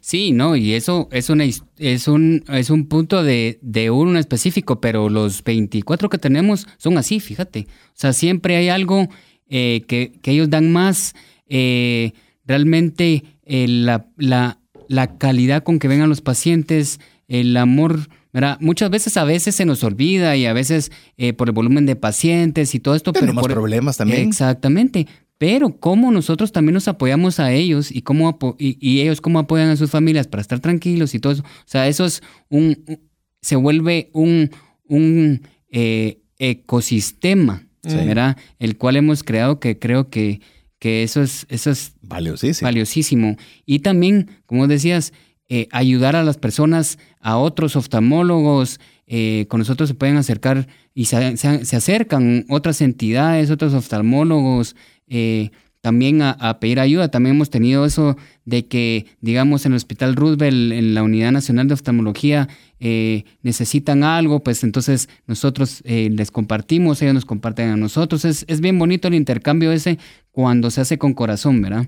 Sí, 0.00 0.32
no, 0.32 0.54
y 0.56 0.74
eso 0.74 1.08
es, 1.10 1.28
una, 1.28 1.44
es, 1.44 2.08
un, 2.08 2.44
es 2.48 2.70
un 2.70 2.86
punto 2.86 3.22
de, 3.22 3.58
de, 3.62 3.90
uno 3.90 4.18
específico, 4.18 4.80
pero 4.80 5.08
los 5.08 5.42
24 5.42 6.08
que 6.08 6.18
tenemos 6.18 6.66
son 6.78 6.98
así, 6.98 7.18
fíjate. 7.18 7.66
O 7.68 7.94
sea, 7.94 8.12
siempre 8.12 8.56
hay 8.56 8.68
algo 8.68 9.08
eh, 9.48 9.82
que, 9.88 10.12
que, 10.22 10.32
ellos 10.32 10.50
dan 10.50 10.70
más. 10.72 11.14
Eh, 11.48 12.12
realmente 12.46 13.24
eh, 13.44 13.66
la, 13.68 14.06
la, 14.16 14.60
la, 14.88 15.18
calidad 15.18 15.62
con 15.62 15.78
que 15.78 15.88
vengan 15.88 16.08
los 16.08 16.20
pacientes, 16.20 17.00
el 17.26 17.56
amor. 17.56 18.08
¿verdad? 18.32 18.58
Muchas 18.60 18.88
veces 18.88 19.16
a 19.16 19.24
veces 19.24 19.56
se 19.56 19.66
nos 19.66 19.84
olvida 19.84 20.36
y 20.36 20.46
a 20.46 20.54
veces 20.54 20.90
por 21.36 21.48
el 21.48 21.52
volumen 21.52 21.84
de 21.84 21.96
pacientes 21.96 22.74
y 22.74 22.80
todo 22.80 22.94
esto. 22.94 23.12
Tenemos 23.12 23.42
pero 23.42 23.54
por, 23.54 23.62
problemas 23.62 23.98
también. 23.98 24.26
Exactamente 24.26 25.06
pero 25.42 25.80
cómo 25.80 26.12
nosotros 26.12 26.52
también 26.52 26.74
nos 26.74 26.86
apoyamos 26.86 27.40
a 27.40 27.50
ellos 27.50 27.90
y 27.90 28.02
cómo 28.02 28.38
y, 28.60 29.00
ellos 29.00 29.20
cómo 29.20 29.40
apoyan 29.40 29.70
a 29.70 29.76
sus 29.76 29.90
familias 29.90 30.28
para 30.28 30.40
estar 30.40 30.60
tranquilos 30.60 31.16
y 31.16 31.18
todo 31.18 31.32
eso. 31.32 31.42
O 31.42 31.64
sea, 31.66 31.88
eso 31.88 32.04
es 32.04 32.22
un, 32.48 33.00
se 33.40 33.56
vuelve 33.56 34.08
un, 34.12 34.52
un 34.84 35.42
eh, 35.68 36.22
ecosistema, 36.38 37.66
¿verdad? 37.82 38.36
El 38.60 38.78
cual 38.78 38.94
hemos 38.94 39.24
creado 39.24 39.58
que 39.58 39.80
creo 39.80 40.10
que, 40.10 40.40
que 40.78 41.02
eso 41.02 41.20
es, 41.20 41.44
eso 41.48 41.72
es 41.72 41.94
valiosísimo. 42.02 42.64
valiosísimo. 42.64 43.36
Y 43.66 43.80
también, 43.80 44.30
como 44.46 44.68
decías, 44.68 45.12
eh, 45.48 45.66
ayudar 45.72 46.14
a 46.14 46.22
las 46.22 46.38
personas, 46.38 47.00
a 47.18 47.36
otros 47.36 47.74
oftalmólogos, 47.74 48.78
eh, 49.14 49.44
con 49.48 49.58
nosotros 49.58 49.90
se 49.90 49.94
pueden 49.94 50.16
acercar 50.16 50.66
y 50.94 51.04
se, 51.04 51.36
se, 51.36 51.76
acercan 51.76 52.46
otras 52.48 52.80
entidades, 52.80 53.50
otros 53.50 53.74
oftalmólogos, 53.74 54.74
eh, 55.06 55.50
también 55.82 56.22
a, 56.22 56.58
pedir 56.60 56.80
ayuda. 56.80 57.10
También 57.10 57.36
hemos 57.36 57.50
tenido 57.50 57.84
eso 57.84 58.16
de 58.46 58.68
que, 58.68 59.04
digamos, 59.20 59.66
en 59.66 59.72
el 59.72 59.76
Hospital 59.76 60.16
Roosevelt, 60.16 60.72
en 60.72 60.94
la 60.94 61.02
Unidad 61.02 61.30
Nacional 61.30 61.68
de 61.68 61.74
Oftalmología, 61.74 62.48
eh, 62.80 63.24
necesitan 63.42 64.02
algo, 64.02 64.42
pues 64.42 64.64
entonces 64.64 65.10
nosotros 65.26 65.82
les 65.84 66.30
compartimos, 66.30 67.02
ellos 67.02 67.12
nos 67.12 67.26
comparten 67.26 67.68
a 67.68 67.76
nosotros. 67.76 68.24
Es, 68.24 68.46
es, 68.48 68.62
bien 68.62 68.78
bonito 68.78 69.08
el 69.08 69.14
intercambio 69.14 69.72
ese 69.72 69.98
cuando 70.30 70.70
se 70.70 70.80
hace 70.80 70.96
con 70.96 71.12
corazón, 71.12 71.60
¿verdad? 71.60 71.86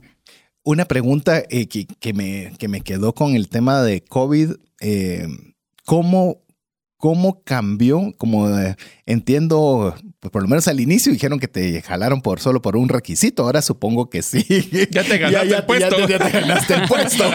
Una 0.63 0.85
pregunta 0.85 1.43
que, 1.45 1.87
que, 1.87 2.13
me, 2.13 2.53
que 2.59 2.69
me 2.69 2.83
quedó 2.83 3.15
con 3.15 3.35
el 3.35 3.49
tema 3.49 3.81
de 3.81 4.03
COVID. 4.03 4.51
¿Cómo 5.87 6.44
cómo 7.05 7.43
cambió, 7.45 8.15
como 8.17 8.49
eh, 8.59 8.77
entiendo, 9.05 9.95
pues 10.21 10.31
por 10.33 10.41
lo 10.41 10.49
menos 10.49 10.69
al 10.69 10.81
inicio 10.81 11.13
dijeron 11.13 11.39
que 11.39 11.49
te 11.49 11.83
jalaron 11.83 12.23
por 12.23 12.41
solo 12.41 12.63
por 12.63 12.79
un 12.79 12.89
requisito, 12.89 13.43
ahora 13.43 13.61
supongo 13.61 14.09
que 14.09 14.23
sí. 14.23 14.43
Ya 14.91 15.05
te 15.05 15.19
ganaste 15.19 15.49
ya, 15.51 15.57
el 15.59 15.67
puesto. 15.67 16.09
Ya, 16.09 16.19
te 16.19 16.31
ganaste 16.31 16.75
el 16.77 16.89
puesto. 16.89 17.25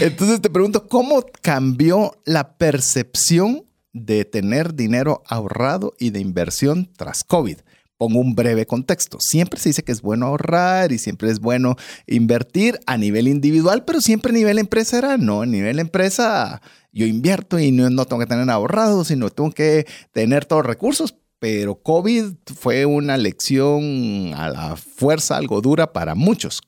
Entonces 0.00 0.40
te 0.40 0.48
pregunto, 0.48 0.88
¿cómo 0.88 1.26
cambió 1.42 2.18
la 2.24 2.56
percepción 2.56 3.66
de 3.92 4.24
tener 4.24 4.74
dinero 4.74 5.22
ahorrado 5.26 5.92
y 5.98 6.08
de 6.08 6.20
inversión 6.20 6.90
tras 6.96 7.22
COVID? 7.22 7.58
Pongo 8.00 8.18
un 8.18 8.34
breve 8.34 8.64
contexto. 8.64 9.18
Siempre 9.20 9.60
se 9.60 9.68
dice 9.68 9.82
que 9.82 9.92
es 9.92 10.00
bueno 10.00 10.24
ahorrar 10.24 10.90
y 10.90 10.96
siempre 10.96 11.30
es 11.30 11.38
bueno 11.38 11.76
invertir 12.06 12.80
a 12.86 12.96
nivel 12.96 13.28
individual, 13.28 13.84
pero 13.84 14.00
siempre 14.00 14.30
a 14.30 14.34
nivel 14.34 14.58
empresa 14.58 15.18
no. 15.18 15.42
A 15.42 15.46
nivel 15.46 15.78
empresa 15.78 16.62
yo 16.92 17.04
invierto 17.04 17.58
y 17.58 17.72
no, 17.72 17.90
no 17.90 18.06
tengo 18.06 18.20
que 18.20 18.26
tener 18.26 18.48
ahorrado, 18.48 19.04
sino 19.04 19.28
tengo 19.28 19.50
que 19.50 19.86
tener 20.12 20.46
todos 20.46 20.62
los 20.62 20.68
recursos. 20.68 21.14
Pero 21.40 21.82
COVID 21.82 22.36
fue 22.58 22.86
una 22.86 23.18
lección 23.18 24.32
a 24.34 24.48
la 24.48 24.76
fuerza 24.76 25.36
algo 25.36 25.60
dura 25.60 25.92
para 25.92 26.14
muchos. 26.14 26.62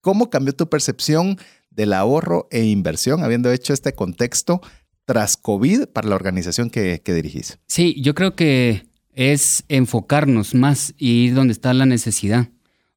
¿Cómo 0.00 0.30
cambió 0.30 0.54
tu 0.54 0.70
percepción 0.70 1.38
del 1.68 1.92
ahorro 1.92 2.48
e 2.50 2.64
inversión 2.64 3.22
habiendo 3.22 3.52
hecho 3.52 3.74
este 3.74 3.92
contexto 3.92 4.62
tras 5.04 5.36
COVID 5.36 5.88
para 5.88 6.08
la 6.08 6.14
organización 6.14 6.70
que, 6.70 7.02
que 7.04 7.12
dirigís? 7.12 7.58
Sí, 7.66 8.00
yo 8.00 8.14
creo 8.14 8.34
que 8.34 8.88
es 9.14 9.64
enfocarnos 9.68 10.54
más 10.54 10.94
y 10.96 11.24
ir 11.24 11.34
donde 11.34 11.52
está 11.52 11.74
la 11.74 11.86
necesidad. 11.86 12.48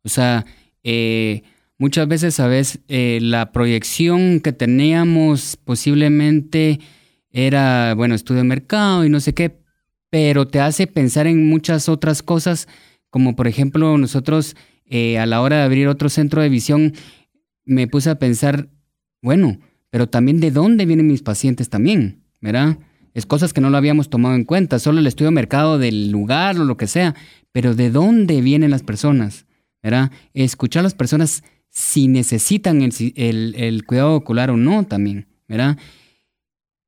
O 0.04 0.10
sea, 0.10 0.46
eh, 0.84 1.44
muchas 1.78 2.08
veces, 2.08 2.36
¿sabes? 2.36 2.80
Eh, 2.88 3.20
la 3.22 3.52
proyección 3.52 4.40
que 4.40 4.54
teníamos 4.54 5.58
posiblemente 5.58 6.80
era, 7.32 7.94
bueno, 7.96 8.16
estudio 8.16 8.42
de 8.42 8.48
mercado 8.48 9.06
y 9.06 9.10
no 9.10 9.20
sé 9.20 9.34
qué, 9.34 9.58
pero 10.10 10.48
te 10.48 10.60
hace 10.60 10.86
pensar 10.88 11.26
en 11.26 11.50
muchas 11.50 11.90
otras 11.90 12.22
cosas, 12.22 12.68
como 13.10 13.36
por 13.36 13.48
ejemplo 13.48 13.98
nosotros 13.98 14.56
eh, 14.86 15.18
a 15.18 15.26
la 15.26 15.42
hora 15.42 15.58
de 15.58 15.64
abrir 15.64 15.88
otro 15.88 16.10
centro 16.10 16.42
de 16.42 16.50
visión, 16.50 16.94
me 17.66 17.88
puse 17.88 18.10
a 18.10 18.20
pensar, 18.20 18.70
bueno, 19.22 19.60
pero 19.90 20.08
también 20.08 20.40
de 20.40 20.52
dónde 20.52 20.86
vienen 20.86 21.08
mis 21.08 21.24
pacientes 21.24 21.70
también, 21.70 22.24
¿verdad? 22.42 22.78
Es 23.14 23.26
cosas 23.26 23.54
que 23.54 23.62
no 23.62 23.70
lo 23.70 23.78
habíamos 23.78 24.10
tomado 24.10 24.36
en 24.36 24.44
cuenta, 24.44 24.80
solo 24.80 25.00
el 25.00 25.08
estudio 25.08 25.30
de 25.30 25.36
mercado 25.36 25.78
del 25.78 26.10
lugar 26.10 26.60
o 26.60 26.66
lo 26.66 26.78
que 26.78 26.88
sea, 26.88 27.16
pero 27.52 27.76
¿de 27.76 27.92
dónde 27.92 28.42
vienen 28.42 28.72
las 28.72 28.84
personas? 28.84 29.46
¿Verdad? 29.82 30.12
Escuchar 30.34 30.82
a 30.82 30.84
las 30.84 30.96
personas 30.96 31.44
si 31.70 32.08
necesitan 32.08 32.82
el, 32.82 33.84
cuidado 33.86 34.16
ocular 34.16 34.52
o 34.52 34.58
no 34.58 34.86
también, 34.86 35.28
¿verdad? 35.48 35.78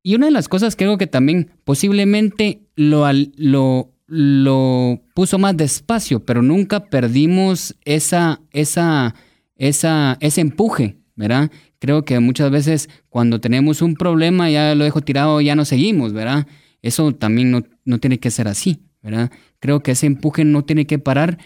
Y 0.02 0.14
una 0.14 0.26
de 0.26 0.32
las 0.32 0.48
cosas 0.48 0.76
que 0.76 0.84
creo 0.84 0.96
que 0.96 1.08
también 1.08 1.50
posiblemente 1.64 2.62
lo, 2.76 3.04
lo, 3.36 3.92
lo 4.06 5.02
puso 5.14 5.38
más 5.38 5.56
despacio, 5.56 6.24
pero 6.24 6.42
nunca 6.42 6.88
perdimos 6.88 7.76
esa, 7.84 8.40
esa, 8.52 9.14
esa, 9.56 10.16
ese 10.20 10.40
empuje, 10.40 10.96
¿verdad? 11.16 11.50
Creo 11.86 12.04
que 12.04 12.18
muchas 12.18 12.50
veces 12.50 12.90
cuando 13.08 13.40
tenemos 13.40 13.80
un 13.80 13.94
problema 13.94 14.50
ya 14.50 14.74
lo 14.74 14.82
dejo 14.82 15.02
tirado, 15.02 15.40
ya 15.40 15.54
no 15.54 15.64
seguimos, 15.64 16.12
¿verdad? 16.12 16.48
Eso 16.82 17.14
también 17.14 17.52
no, 17.52 17.62
no 17.84 18.00
tiene 18.00 18.18
que 18.18 18.32
ser 18.32 18.48
así, 18.48 18.80
¿verdad? 19.02 19.30
Creo 19.60 19.84
que 19.84 19.92
ese 19.92 20.06
empuje 20.06 20.44
no 20.44 20.64
tiene 20.64 20.88
que 20.88 20.98
parar. 20.98 21.38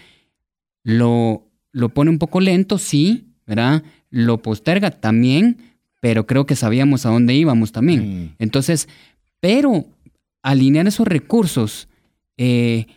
Lo, 0.83 1.47
lo 1.71 1.89
pone 1.89 2.09
un 2.09 2.17
poco 2.17 2.41
lento, 2.41 2.79
sí, 2.79 3.35
¿verdad? 3.45 3.83
Lo 4.09 4.41
posterga 4.41 4.89
también, 4.89 5.57
pero 5.99 6.25
creo 6.25 6.47
que 6.47 6.55
sabíamos 6.55 7.05
a 7.05 7.09
dónde 7.09 7.35
íbamos 7.35 7.71
también. 7.71 8.23
Mm. 8.23 8.35
Entonces, 8.39 8.89
pero 9.39 9.85
alinear 10.41 10.87
esos 10.87 11.07
recursos 11.07 11.87
eh, 12.37 12.87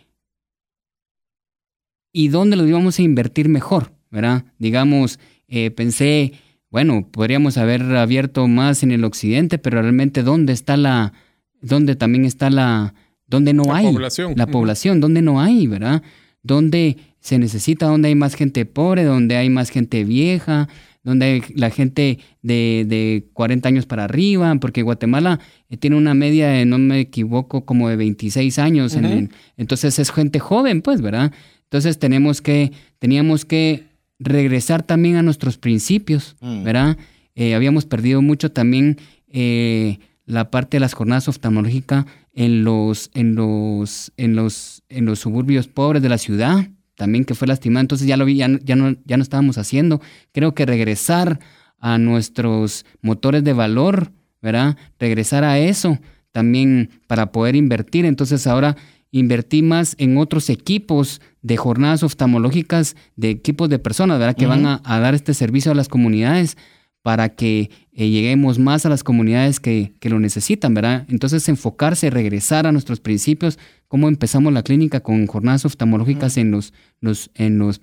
y 2.11 2.29
dónde 2.29 2.55
los 2.55 2.67
íbamos 2.67 2.97
a 2.97 3.03
invertir 3.03 3.49
mejor, 3.49 3.91
¿verdad? 4.09 4.45
Digamos, 4.57 5.19
eh, 5.47 5.69
pensé 5.69 6.33
bueno, 6.75 7.07
podríamos 7.09 7.57
haber 7.57 7.81
abierto 7.95 8.47
más 8.49 8.83
en 8.83 8.91
el 8.91 9.05
occidente, 9.05 9.57
pero 9.57 9.81
realmente 9.81 10.23
dónde 10.23 10.51
está 10.51 10.75
la, 10.75 11.13
dónde 11.61 11.95
también 11.95 12.25
está 12.25 12.49
la, 12.49 12.93
dónde 13.27 13.53
no 13.53 13.63
La 13.63 13.77
hay 13.77 13.85
población. 13.93 14.33
la 14.35 14.45
población, 14.47 14.99
dónde 14.99 15.21
no 15.21 15.39
hay, 15.39 15.67
¿verdad? 15.67 16.03
Donde 16.43 16.97
se 17.21 17.39
necesita, 17.39 17.85
donde 17.87 18.09
hay 18.09 18.15
más 18.15 18.35
gente 18.35 18.65
pobre, 18.65 19.03
donde 19.05 19.37
hay 19.37 19.49
más 19.49 19.69
gente 19.69 20.03
vieja, 20.03 20.67
donde 21.01 21.25
hay 21.25 21.43
la 21.55 21.69
gente 21.69 22.19
de, 22.41 22.83
de 22.87 23.29
40 23.33 23.69
años 23.69 23.85
para 23.85 24.03
arriba, 24.03 24.53
porque 24.59 24.81
Guatemala 24.81 25.39
eh, 25.69 25.77
tiene 25.77 25.95
una 25.95 26.13
media, 26.13 26.49
de, 26.49 26.65
no 26.65 26.77
me 26.77 26.99
equivoco, 26.99 27.63
como 27.65 27.87
de 27.89 27.95
26 27.95 28.59
años. 28.59 28.95
en 28.95 29.05
el- 29.05 29.29
entonces 29.55 29.97
es 29.97 30.11
gente 30.11 30.39
joven, 30.39 30.81
pues, 30.81 31.01
¿verdad? 31.01 31.31
Entonces 31.63 31.97
tenemos 31.99 32.41
que, 32.41 32.71
teníamos 32.99 33.45
que 33.45 33.83
regresar 34.19 34.83
también 34.83 35.15
a 35.17 35.21
nuestros 35.23 35.57
principios, 35.57 36.35
Mm. 36.41 36.63
¿verdad? 36.63 36.97
Eh, 37.35 37.53
habíamos 37.55 37.85
perdido 37.85 38.21
mucho 38.21 38.51
también 38.51 38.97
eh, 39.27 39.99
la 40.25 40.49
parte 40.51 40.77
de 40.77 40.79
las 40.81 40.93
jornadas 40.93 41.27
oftalmológicas 41.27 42.05
en 42.33 42.63
los, 42.63 43.11
en 43.13 43.35
los, 43.35 44.11
en 44.17 44.35
los, 44.35 44.83
en 44.89 45.05
los 45.05 45.19
suburbios 45.19 45.67
pobres 45.67 46.01
de 46.01 46.09
la 46.09 46.17
ciudad, 46.17 46.69
también 46.95 47.25
que 47.25 47.35
fue 47.35 47.47
lastimado. 47.47 47.81
Entonces 47.81 48.07
ya 48.07 48.15
lo 48.17 48.25
vi, 48.25 48.37
ya, 48.37 48.47
ya 48.63 48.75
no, 48.75 48.95
ya 49.05 49.17
no 49.17 49.23
estábamos 49.23 49.57
haciendo. 49.57 50.01
Creo 50.31 50.53
que 50.53 50.65
regresar 50.65 51.39
a 51.79 51.97
nuestros 51.97 52.85
motores 53.01 53.43
de 53.43 53.53
valor, 53.53 54.11
¿verdad? 54.41 54.77
Regresar 54.97 55.43
a 55.43 55.59
eso 55.59 55.99
también 56.31 56.89
para 57.07 57.31
poder 57.31 57.55
invertir. 57.55 58.05
Entonces 58.05 58.47
ahora 58.47 58.77
invertí 59.11 59.61
más 59.61 59.95
en 59.97 60.17
otros 60.17 60.49
equipos 60.49 61.21
de 61.41 61.57
jornadas 61.57 62.03
oftalmológicas, 62.03 62.95
de 63.15 63.29
equipos 63.29 63.69
de 63.69 63.79
personas, 63.79 64.19
¿verdad? 64.19 64.35
Que 64.35 64.45
van 64.45 64.65
a, 64.65 64.81
a 64.83 64.99
dar 64.99 65.15
este 65.15 65.33
servicio 65.33 65.71
a 65.71 65.75
las 65.75 65.87
comunidades 65.87 66.57
para 67.05 67.29
que 67.29 67.69
eh, 67.93 68.09
lleguemos 68.09 68.57
más 68.57 68.83
a 68.87 68.89
las 68.89 69.03
comunidades 69.03 69.59
que, 69.59 69.93
que 69.99 70.09
lo 70.09 70.19
necesitan, 70.19 70.73
¿verdad? 70.73 71.05
Entonces 71.07 71.47
enfocarse, 71.47 72.09
regresar 72.09 72.65
a 72.65 72.71
nuestros 72.71 72.99
principios, 72.99 73.59
cómo 73.87 74.07
empezamos 74.07 74.51
la 74.51 74.63
clínica 74.63 75.01
con 75.01 75.27
jornadas 75.27 75.65
oftalmológicas 75.65 76.35
en 76.37 76.49
los, 76.49 76.73
los, 77.01 77.29
en 77.35 77.59
los, 77.59 77.79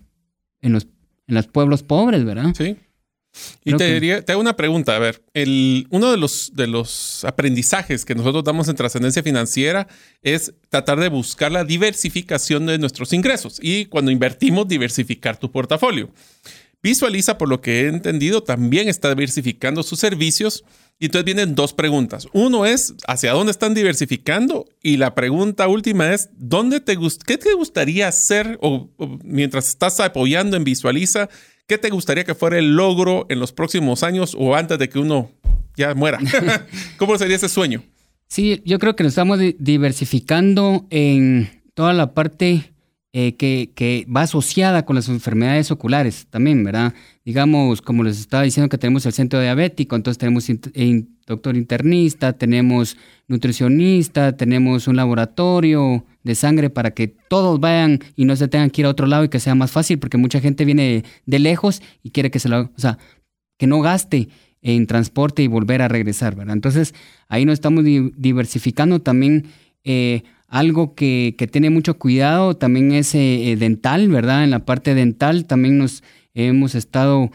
en 0.60 0.72
los, 0.72 0.88
en 1.28 1.36
los 1.36 1.46
pueblos 1.46 1.84
pobres, 1.84 2.24
¿verdad? 2.24 2.52
Sí. 2.58 2.76
Y 3.64 3.72
te, 3.72 3.78
que- 3.78 3.94
diría, 3.94 4.22
te 4.24 4.32
hago 4.32 4.40
una 4.40 4.56
pregunta. 4.56 4.94
A 4.94 4.98
ver, 4.98 5.22
el, 5.34 5.86
uno 5.90 6.10
de 6.10 6.16
los, 6.18 6.52
de 6.54 6.66
los 6.66 7.24
aprendizajes 7.24 8.04
que 8.04 8.14
nosotros 8.14 8.44
damos 8.44 8.68
en 8.68 8.76
trascendencia 8.76 9.22
financiera 9.22 9.88
es 10.22 10.52
tratar 10.68 11.00
de 11.00 11.08
buscar 11.08 11.50
la 11.50 11.64
diversificación 11.64 12.66
de 12.66 12.78
nuestros 12.78 13.12
ingresos. 13.12 13.58
Y 13.62 13.86
cuando 13.86 14.10
invertimos, 14.10 14.68
diversificar 14.68 15.38
tu 15.38 15.50
portafolio. 15.50 16.10
Visualiza, 16.82 17.38
por 17.38 17.48
lo 17.48 17.60
que 17.60 17.82
he 17.82 17.88
entendido, 17.88 18.42
también 18.42 18.88
está 18.88 19.08
diversificando 19.10 19.82
sus 19.82 20.00
servicios. 20.00 20.64
Y 20.98 21.06
entonces 21.06 21.24
vienen 21.24 21.54
dos 21.54 21.72
preguntas. 21.72 22.26
Uno 22.32 22.66
es, 22.66 22.94
¿hacia 23.08 23.32
dónde 23.32 23.50
están 23.50 23.74
diversificando? 23.74 24.66
Y 24.82 24.98
la 24.98 25.14
pregunta 25.14 25.66
última 25.68 26.12
es, 26.12 26.28
¿dónde 26.36 26.80
te 26.80 26.96
¿qué 27.26 27.38
te 27.38 27.54
gustaría 27.54 28.08
hacer 28.08 28.58
o, 28.60 28.88
o 28.98 29.18
mientras 29.24 29.68
estás 29.68 29.98
apoyando 30.00 30.56
en 30.56 30.64
Visualiza? 30.64 31.28
¿Qué 31.72 31.78
te 31.78 31.88
gustaría 31.88 32.24
que 32.24 32.34
fuera 32.34 32.58
el 32.58 32.76
logro 32.76 33.24
en 33.30 33.40
los 33.40 33.50
próximos 33.50 34.02
años 34.02 34.36
o 34.38 34.54
antes 34.54 34.78
de 34.78 34.90
que 34.90 34.98
uno 34.98 35.30
ya 35.74 35.94
muera? 35.94 36.18
¿Cómo 36.98 37.16
sería 37.16 37.36
ese 37.36 37.48
sueño? 37.48 37.82
Sí, 38.26 38.60
yo 38.66 38.78
creo 38.78 38.94
que 38.94 39.04
nos 39.04 39.12
estamos 39.12 39.38
di- 39.38 39.56
diversificando 39.58 40.84
en 40.90 41.48
toda 41.72 41.94
la 41.94 42.12
parte 42.12 42.74
eh, 43.14 43.36
que, 43.36 43.70
que 43.74 44.06
va 44.14 44.20
asociada 44.20 44.84
con 44.84 44.96
las 44.96 45.08
enfermedades 45.08 45.70
oculares 45.70 46.26
también, 46.28 46.62
¿verdad? 46.62 46.92
Digamos, 47.24 47.80
como 47.80 48.02
les 48.04 48.20
estaba 48.20 48.42
diciendo 48.42 48.68
que 48.68 48.76
tenemos 48.76 49.06
el 49.06 49.14
centro 49.14 49.40
diabético, 49.40 49.96
entonces 49.96 50.18
tenemos 50.18 50.46
doctor 51.26 51.56
internista, 51.56 52.34
tenemos 52.34 52.98
nutricionista, 53.28 54.36
tenemos 54.36 54.88
un 54.88 54.96
laboratorio 54.96 56.04
de 56.24 56.34
sangre 56.34 56.70
para 56.70 56.92
que 56.92 57.08
todos 57.08 57.58
vayan 57.60 58.00
y 58.16 58.24
no 58.24 58.36
se 58.36 58.48
tengan 58.48 58.70
que 58.70 58.82
ir 58.82 58.86
a 58.86 58.90
otro 58.90 59.06
lado 59.06 59.24
y 59.24 59.28
que 59.28 59.40
sea 59.40 59.54
más 59.54 59.70
fácil, 59.70 59.98
porque 59.98 60.18
mucha 60.18 60.40
gente 60.40 60.64
viene 60.64 61.04
de 61.26 61.38
lejos 61.38 61.82
y 62.02 62.10
quiere 62.10 62.30
que 62.30 62.38
se 62.38 62.48
lo, 62.48 62.60
o 62.60 62.70
sea, 62.76 62.98
que 63.58 63.66
no 63.66 63.80
gaste 63.80 64.28
en 64.60 64.86
transporte 64.86 65.42
y 65.42 65.48
volver 65.48 65.82
a 65.82 65.88
regresar, 65.88 66.34
¿verdad? 66.36 66.54
Entonces, 66.54 66.94
ahí 67.28 67.44
nos 67.44 67.54
estamos 67.54 67.84
di- 67.84 68.12
diversificando 68.16 69.00
también. 69.00 69.46
eh, 69.84 70.22
algo 70.48 70.94
que, 70.94 71.34
que 71.38 71.46
tiene 71.46 71.70
mucho 71.70 71.98
cuidado 71.98 72.54
también 72.54 72.92
es 72.92 73.14
eh, 73.14 73.52
eh, 73.52 73.56
dental, 73.56 74.08
¿verdad? 74.10 74.44
En 74.44 74.50
la 74.50 74.66
parte 74.66 74.94
dental 74.94 75.46
también 75.46 75.78
nos 75.78 76.02
hemos 76.34 76.74
estado 76.74 77.30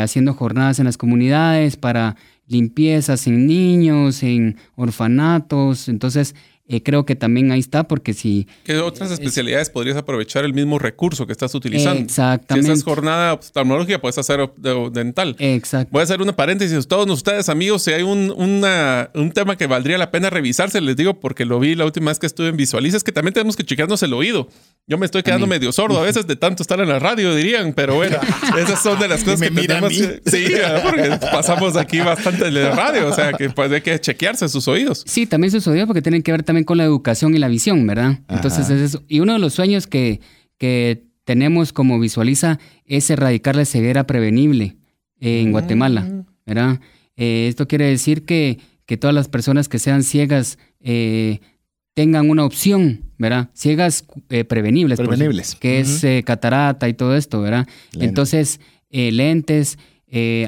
haciendo 0.00 0.32
jornadas 0.32 0.78
en 0.78 0.86
las 0.86 0.96
comunidades 0.96 1.76
para 1.76 2.16
limpiezas 2.46 3.26
en 3.26 3.46
niños, 3.46 4.22
en 4.22 4.56
orfanatos. 4.74 5.88
Entonces, 5.90 6.34
eh, 6.68 6.82
creo 6.82 7.04
que 7.04 7.16
también 7.16 7.50
ahí 7.52 7.60
está, 7.60 7.88
porque 7.88 8.14
si... 8.14 8.46
¿Qué 8.64 8.78
otras 8.78 9.10
especialidades 9.10 9.68
podrías 9.70 9.96
aprovechar 9.96 10.44
el 10.44 10.54
mismo 10.54 10.78
recurso 10.78 11.26
que 11.26 11.32
estás 11.32 11.54
utilizando? 11.54 12.00
Exactamente. 12.00 12.66
Si 12.66 12.72
esa 12.72 12.78
es 12.78 12.84
jornada 12.84 13.34
oftalmológica, 13.34 14.00
puedes 14.00 14.16
hacer 14.18 14.48
dental. 14.92 15.36
Exacto. 15.38 15.88
Voy 15.92 16.00
a 16.00 16.04
hacer 16.04 16.22
una 16.22 16.34
paréntesis. 16.36 16.86
Todos 16.86 17.08
ustedes, 17.10 17.48
amigos, 17.48 17.82
si 17.82 17.92
hay 17.92 18.02
un, 18.02 18.32
una- 18.36 19.10
un 19.14 19.32
tema 19.32 19.56
que 19.56 19.66
valdría 19.66 19.98
la 19.98 20.10
pena 20.10 20.30
revisarse, 20.30 20.80
les 20.80 20.96
digo 20.96 21.20
porque 21.20 21.44
lo 21.44 21.58
vi 21.60 21.74
la 21.74 21.84
última 21.84 22.10
vez 22.10 22.18
que 22.18 22.26
estuve 22.26 22.48
en 22.48 22.56
Visualiza, 22.56 22.96
es 22.96 23.04
que 23.04 23.12
también 23.12 23.34
tenemos 23.34 23.56
que 23.56 23.64
checarnos 23.64 24.02
el 24.02 24.12
oído. 24.14 24.48
Yo 24.88 24.98
me 24.98 25.06
estoy 25.06 25.22
quedando 25.22 25.46
medio 25.46 25.70
sordo 25.72 25.98
a 26.00 26.02
veces 26.02 26.26
de 26.26 26.34
tanto 26.36 26.62
estar 26.62 26.80
en 26.80 26.88
la 26.88 26.98
radio, 26.98 27.34
dirían, 27.36 27.72
pero 27.72 27.94
bueno, 27.96 28.18
esas 28.58 28.82
son 28.82 28.98
de 28.98 29.08
las 29.08 29.22
cosas 29.22 29.38
me 29.40 29.46
que 29.48 29.52
mira 29.52 29.78
a 29.78 29.88
tenemos 29.88 29.92
mí. 29.92 30.18
que... 30.24 30.30
Sí, 30.30 30.52
porque 30.84 31.18
pasamos 31.32 31.76
aquí 31.76 32.00
bastante 32.00 32.46
en 32.48 32.54
la 32.54 32.70
radio, 32.70 33.08
o 33.08 33.12
sea 33.14 33.32
que 33.32 33.50
pues 33.50 33.70
hay 33.70 33.80
que 33.80 34.00
chequearse 34.00 34.48
sus 34.48 34.66
oídos. 34.68 35.04
Sí, 35.06 35.26
también 35.26 35.50
sucedió 35.52 35.86
porque 35.86 36.02
tienen 36.02 36.22
que 36.22 36.32
ver 36.32 36.42
también 36.42 36.61
con 36.64 36.78
la 36.78 36.84
educación 36.84 37.34
y 37.34 37.38
la 37.38 37.48
visión, 37.48 37.86
¿verdad? 37.86 38.20
Entonces 38.28 38.70
es 38.70 38.80
eso. 38.80 39.02
Y 39.08 39.20
uno 39.20 39.32
de 39.32 39.38
los 39.38 39.54
sueños 39.54 39.86
que, 39.86 40.20
que 40.58 41.04
tenemos 41.24 41.72
como 41.72 41.98
visualiza 41.98 42.58
es 42.84 43.08
erradicar 43.10 43.56
la 43.56 43.64
ceguera 43.64 44.06
prevenible 44.06 44.76
en 45.20 45.52
Guatemala, 45.52 46.24
¿verdad? 46.44 46.80
Eh, 47.16 47.46
esto 47.48 47.68
quiere 47.68 47.86
decir 47.86 48.24
que, 48.24 48.58
que 48.86 48.96
todas 48.96 49.14
las 49.14 49.28
personas 49.28 49.68
que 49.68 49.78
sean 49.78 50.02
ciegas 50.02 50.58
eh, 50.80 51.40
tengan 51.94 52.28
una 52.28 52.44
opción, 52.44 53.04
¿verdad? 53.18 53.50
Ciegas 53.54 54.04
eh, 54.30 54.44
prevenibles. 54.44 54.98
por 54.98 55.08
Prevenibles. 55.08 55.54
que 55.54 55.80
es 55.80 56.04
catarata 56.24 56.88
y 56.88 56.94
todo 56.94 57.16
esto, 57.16 57.40
¿verdad? 57.40 57.68
Entonces, 57.98 58.60
lentes 58.90 59.78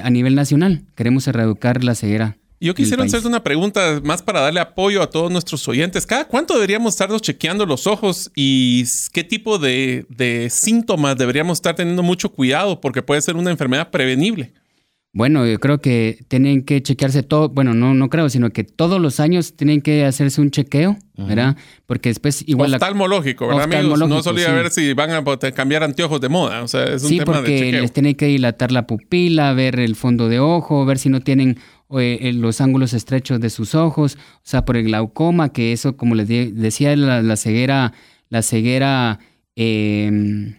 a 0.03 0.09
nivel 0.09 0.35
nacional. 0.35 0.83
Queremos 0.95 1.27
erradicar 1.27 1.83
la 1.83 1.95
ceguera. 1.95 2.37
Yo 2.59 2.73
quisiera 2.73 3.03
hacerte 3.03 3.27
una 3.27 3.43
pregunta 3.43 3.99
más 4.03 4.21
para 4.21 4.41
darle 4.41 4.59
apoyo 4.59 5.01
a 5.01 5.09
todos 5.09 5.31
nuestros 5.31 5.67
oyentes. 5.67 6.05
¿Cada 6.05 6.25
cuánto 6.25 6.55
deberíamos 6.55 6.93
estarnos 6.93 7.21
chequeando 7.21 7.65
los 7.65 7.85
ojos 7.85 8.31
y 8.35 8.85
qué 9.11 9.23
tipo 9.23 9.59
de, 9.59 10.05
de 10.09 10.49
síntomas 10.49 11.17
deberíamos 11.17 11.57
estar 11.57 11.75
teniendo 11.75 12.01
mucho 12.01 12.29
cuidado? 12.29 12.81
Porque 12.81 13.01
puede 13.01 13.21
ser 13.21 13.35
una 13.35 13.51
enfermedad 13.51 13.91
prevenible. 13.91 14.53
Bueno, 15.15 15.47
yo 15.47 15.57
creo 15.61 15.79
que 15.79 16.25
tienen 16.27 16.65
que 16.65 16.83
chequearse 16.83 17.23
todo, 17.23 17.47
bueno, 17.47 17.73
no, 17.73 17.93
no 17.93 18.09
creo, 18.09 18.27
sino 18.27 18.49
que 18.49 18.65
todos 18.65 18.99
los 18.99 19.21
años 19.21 19.55
tienen 19.55 19.81
que 19.81 20.03
hacerse 20.03 20.41
un 20.41 20.51
chequeo, 20.51 20.97
¿verdad? 21.15 21.55
Porque 21.85 22.09
después 22.09 22.43
igual... 22.45 22.73
Oftalmológico, 22.73 23.47
¿verdad, 23.47 23.63
amigos? 23.63 23.97
No 23.97 24.17
Oftalmológico, 24.17 24.23
solo 24.23 24.41
ir 24.41 24.47
a 24.47 24.49
sí. 24.49 24.55
ver 24.55 24.71
si 24.71 24.93
van 24.93 25.11
a 25.11 25.51
cambiar 25.53 25.83
anteojos 25.83 26.19
de 26.19 26.27
moda. 26.27 26.63
O 26.63 26.67
sea, 26.67 26.83
es 26.83 27.03
un 27.03 27.07
sí, 27.07 27.19
tema 27.19 27.31
de 27.31 27.37
porque 27.37 27.59
chequeo. 27.59 27.81
les 27.83 27.93
tiene 27.93 28.17
que 28.17 28.25
dilatar 28.25 28.73
la 28.73 28.87
pupila, 28.87 29.53
ver 29.53 29.79
el 29.79 29.95
fondo 29.95 30.27
de 30.27 30.41
ojo, 30.41 30.85
ver 30.85 30.99
si 30.99 31.07
no 31.07 31.21
tienen 31.21 31.59
eh, 31.91 32.17
eh, 32.21 32.33
los 32.33 32.61
ángulos 32.61 32.93
estrechos 32.93 33.39
de 33.39 33.49
sus 33.49 33.75
ojos, 33.75 34.17
o 34.37 34.39
sea, 34.43 34.65
por 34.65 34.77
el 34.77 34.85
glaucoma, 34.85 35.49
que 35.53 35.71
eso, 35.73 35.95
como 35.97 36.15
les 36.15 36.27
decía, 36.27 36.95
la, 36.95 37.21
la 37.21 37.35
ceguera, 37.37 37.93
la 38.29 38.41
ceguera, 38.41 39.19
eh, 39.55 40.55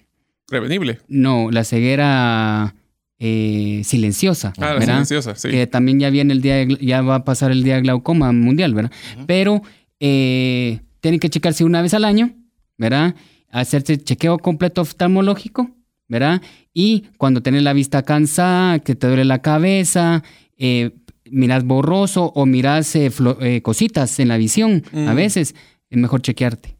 Prevenible. 0.47 1.01
no, 1.09 1.51
la 1.51 1.65
ceguera 1.65 2.75
eh, 3.19 3.83
silenciosa, 3.85 4.53
Ah, 4.59 4.77
silenciosa, 4.81 5.35
sí. 5.35 5.51
que 5.51 5.67
también 5.67 5.99
ya 6.01 6.11
viene 6.11 6.33
el 6.33 6.41
día, 6.43 6.57
de 6.57 6.77
ya 6.81 7.03
va 7.03 7.17
a 7.17 7.25
pasar 7.25 7.51
el 7.51 7.63
día 7.65 7.77
de 7.77 7.83
glaucoma 7.83 8.31
mundial, 8.33 8.75
¿verdad? 8.75 8.93
Pero 9.27 9.63
eh, 10.01 10.81
tienen 11.01 11.19
que 11.21 11.31
checarse 11.31 11.65
una 11.65 11.83
vez 11.83 11.95
al 11.95 12.05
año, 12.05 12.35
¿verdad? 12.79 13.15
Hacerse 13.51 13.99
chequeo 13.99 14.39
completo 14.39 14.83
oftalmológico, 14.83 15.71
¿verdad? 16.09 16.43
Y 16.75 17.05
cuando 17.17 17.43
tenés 17.43 17.63
la 17.63 17.73
vista 17.73 18.03
cansada, 18.03 18.79
que 18.81 18.95
te 18.95 19.07
duele 19.07 19.25
la 19.25 19.41
cabeza, 19.41 20.23
eh, 20.59 20.91
miras 21.31 21.65
borroso 21.65 22.33
o 22.35 22.47
miras 22.47 22.95
eh, 22.97 23.11
eh, 23.41 23.63
cositas 23.63 24.19
en 24.21 24.29
la 24.29 24.37
visión, 24.37 24.85
a 24.93 25.13
Mm. 25.13 25.17
veces 25.17 25.55
es 25.91 25.99
mejor 25.99 26.23
chequearte. 26.23 26.77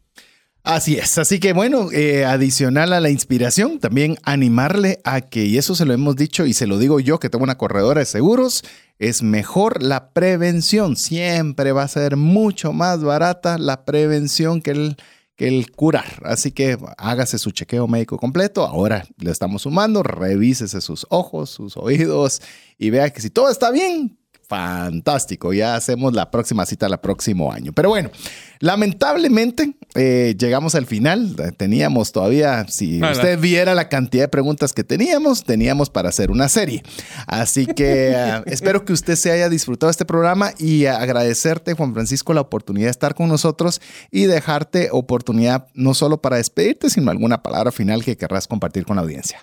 Así 0.63 0.95
es, 0.97 1.17
así 1.17 1.39
que 1.39 1.53
bueno, 1.53 1.91
eh, 1.93 2.25
adicional 2.25 2.91
a 2.91 2.99
la 2.99 3.09
inspiración, 3.09 3.79
también 3.79 4.17
animarle 4.23 4.99
a 5.05 5.21
que, 5.21 5.45
y 5.45 5.57
eso 5.57 5.75
se 5.75 5.85
lo 5.85 5.93
hemos 5.93 6.17
dicho 6.17 6.45
y 6.45 6.53
se 6.53 6.67
lo 6.67 6.77
digo 6.77 6.99
yo 6.99 7.19
que 7.19 7.29
tengo 7.29 7.43
una 7.45 7.57
corredora 7.57 7.99
de 8.01 8.05
seguros, 8.05 8.65
es 8.99 9.23
mejor 9.23 9.81
la 9.81 10.09
prevención, 10.09 10.97
siempre 10.97 11.71
va 11.71 11.83
a 11.83 11.87
ser 11.87 12.17
mucho 12.17 12.73
más 12.73 13.01
barata 13.01 13.57
la 13.57 13.85
prevención 13.85 14.61
que 14.61 14.71
el, 14.71 14.97
que 15.37 15.47
el 15.47 15.71
curar. 15.71 16.21
Así 16.25 16.51
que 16.51 16.77
hágase 16.97 17.37
su 17.37 17.51
chequeo 17.51 17.87
médico 17.87 18.17
completo. 18.17 18.65
Ahora 18.65 19.05
le 19.19 19.31
estamos 19.31 19.61
sumando, 19.61 20.03
revísese 20.03 20.81
sus 20.81 21.05
ojos, 21.09 21.49
sus 21.51 21.77
oídos 21.77 22.41
y 22.77 22.89
vea 22.89 23.09
que 23.11 23.21
si 23.21 23.29
todo 23.29 23.49
está 23.49 23.71
bien, 23.71 24.17
fantástico. 24.47 25.53
Ya 25.53 25.75
hacemos 25.75 26.13
la 26.13 26.31
próxima 26.31 26.65
cita 26.65 26.87
el 26.87 26.97
próximo 26.97 27.51
año. 27.51 27.73
Pero 27.73 27.89
bueno, 27.89 28.09
lamentablemente 28.59 29.75
eh, 29.95 30.35
llegamos 30.37 30.75
al 30.75 30.85
final. 30.85 31.35
Teníamos 31.57 32.11
todavía, 32.11 32.65
si 32.69 33.01
usted 33.03 33.39
viera 33.39 33.75
la 33.75 33.89
cantidad 33.89 34.23
de 34.23 34.27
preguntas 34.29 34.73
que 34.73 34.83
teníamos, 34.83 35.43
teníamos 35.43 35.89
para 35.89 36.09
hacer 36.09 36.31
una 36.31 36.49
serie. 36.49 36.83
Así 37.27 37.65
que 37.65 38.11
eh, 38.15 38.41
espero 38.45 38.85
que 38.85 38.93
usted 38.93 39.15
se 39.15 39.31
haya 39.31 39.49
disfrutado 39.49 39.89
este 39.89 40.05
programa 40.05 40.53
y 40.57 40.85
agradecerte, 40.85 41.73
Juan 41.73 41.93
Francisco, 41.93 42.33
la 42.33 42.41
oportunidad 42.41 42.87
de 42.87 42.91
estar 42.91 43.15
con 43.15 43.27
nosotros 43.27 43.81
y 44.11 44.25
dejarte 44.25 44.89
oportunidad 44.91 45.67
no 45.73 45.93
solo 45.93 46.21
para 46.21 46.37
despedirte, 46.37 46.89
sino 46.89 47.11
alguna 47.11 47.43
palabra 47.43 47.71
final 47.71 48.03
que 48.03 48.17
querrás 48.17 48.47
compartir 48.47 48.85
con 48.85 48.95
la 48.95 49.01
audiencia. 49.01 49.41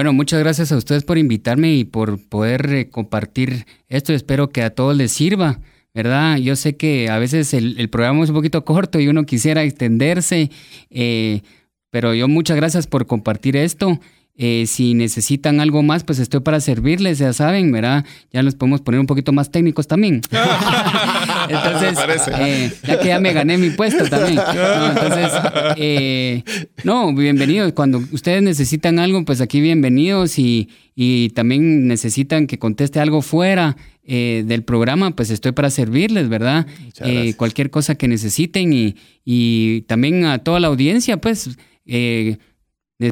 Bueno, 0.00 0.14
muchas 0.14 0.40
gracias 0.40 0.72
a 0.72 0.78
ustedes 0.78 1.04
por 1.04 1.18
invitarme 1.18 1.74
y 1.74 1.84
por 1.84 2.18
poder 2.26 2.72
eh, 2.72 2.88
compartir 2.88 3.66
esto. 3.86 4.14
Espero 4.14 4.48
que 4.48 4.62
a 4.62 4.70
todos 4.70 4.96
les 4.96 5.12
sirva, 5.12 5.60
¿verdad? 5.92 6.38
Yo 6.38 6.56
sé 6.56 6.74
que 6.74 7.10
a 7.10 7.18
veces 7.18 7.52
el, 7.52 7.90
programa 7.90 8.24
es 8.24 8.30
un 8.30 8.36
poquito 8.36 8.64
corto 8.64 8.98
y 8.98 9.08
uno 9.08 9.26
quisiera 9.26 9.62
extenderse, 9.62 10.50
eh, 10.88 11.42
pero 11.90 12.14
yo 12.14 12.28
muchas 12.28 12.56
gracias 12.56 12.86
por 12.86 13.06
compartir 13.06 13.58
esto. 13.58 14.00
Eh, 14.42 14.64
si 14.66 14.94
necesitan 14.94 15.60
algo 15.60 15.82
más, 15.82 16.02
pues 16.02 16.18
estoy 16.18 16.40
para 16.40 16.60
servirles, 16.60 17.18
ya 17.18 17.30
saben, 17.34 17.70
¿verdad? 17.72 18.06
Ya 18.32 18.42
nos 18.42 18.54
podemos 18.54 18.80
poner 18.80 18.98
un 18.98 19.06
poquito 19.06 19.32
más 19.32 19.50
técnicos 19.50 19.86
también. 19.86 20.22
entonces, 21.50 21.98
eh, 22.38 22.72
ya 22.86 22.98
que 22.98 23.08
ya 23.08 23.20
me 23.20 23.34
gané 23.34 23.58
mi 23.58 23.68
puesto 23.68 24.04
también. 24.08 24.40
No, 24.50 24.86
entonces, 24.88 25.30
eh, 25.76 26.42
no, 26.84 27.14
bienvenidos. 27.14 27.72
Cuando 27.72 27.98
ustedes 28.12 28.42
necesitan 28.42 28.98
algo, 28.98 29.22
pues 29.26 29.42
aquí 29.42 29.60
bienvenidos 29.60 30.38
y, 30.38 30.70
y 30.94 31.28
también 31.30 31.86
necesitan 31.86 32.46
que 32.46 32.58
conteste 32.58 32.98
algo 32.98 33.20
fuera 33.20 33.76
del 34.02 34.64
programa, 34.64 35.14
pues 35.14 35.30
estoy 35.30 35.52
para 35.52 35.70
servirles, 35.70 36.28
¿verdad? 36.28 36.66
cualquier 37.36 37.70
cosa 37.70 37.94
que 37.94 38.08
necesiten 38.08 38.72
y, 38.72 38.96
y 39.24 39.82
también 39.82 40.24
a 40.24 40.38
toda 40.38 40.58
la 40.58 40.66
audiencia, 40.68 41.18
pues 41.18 41.50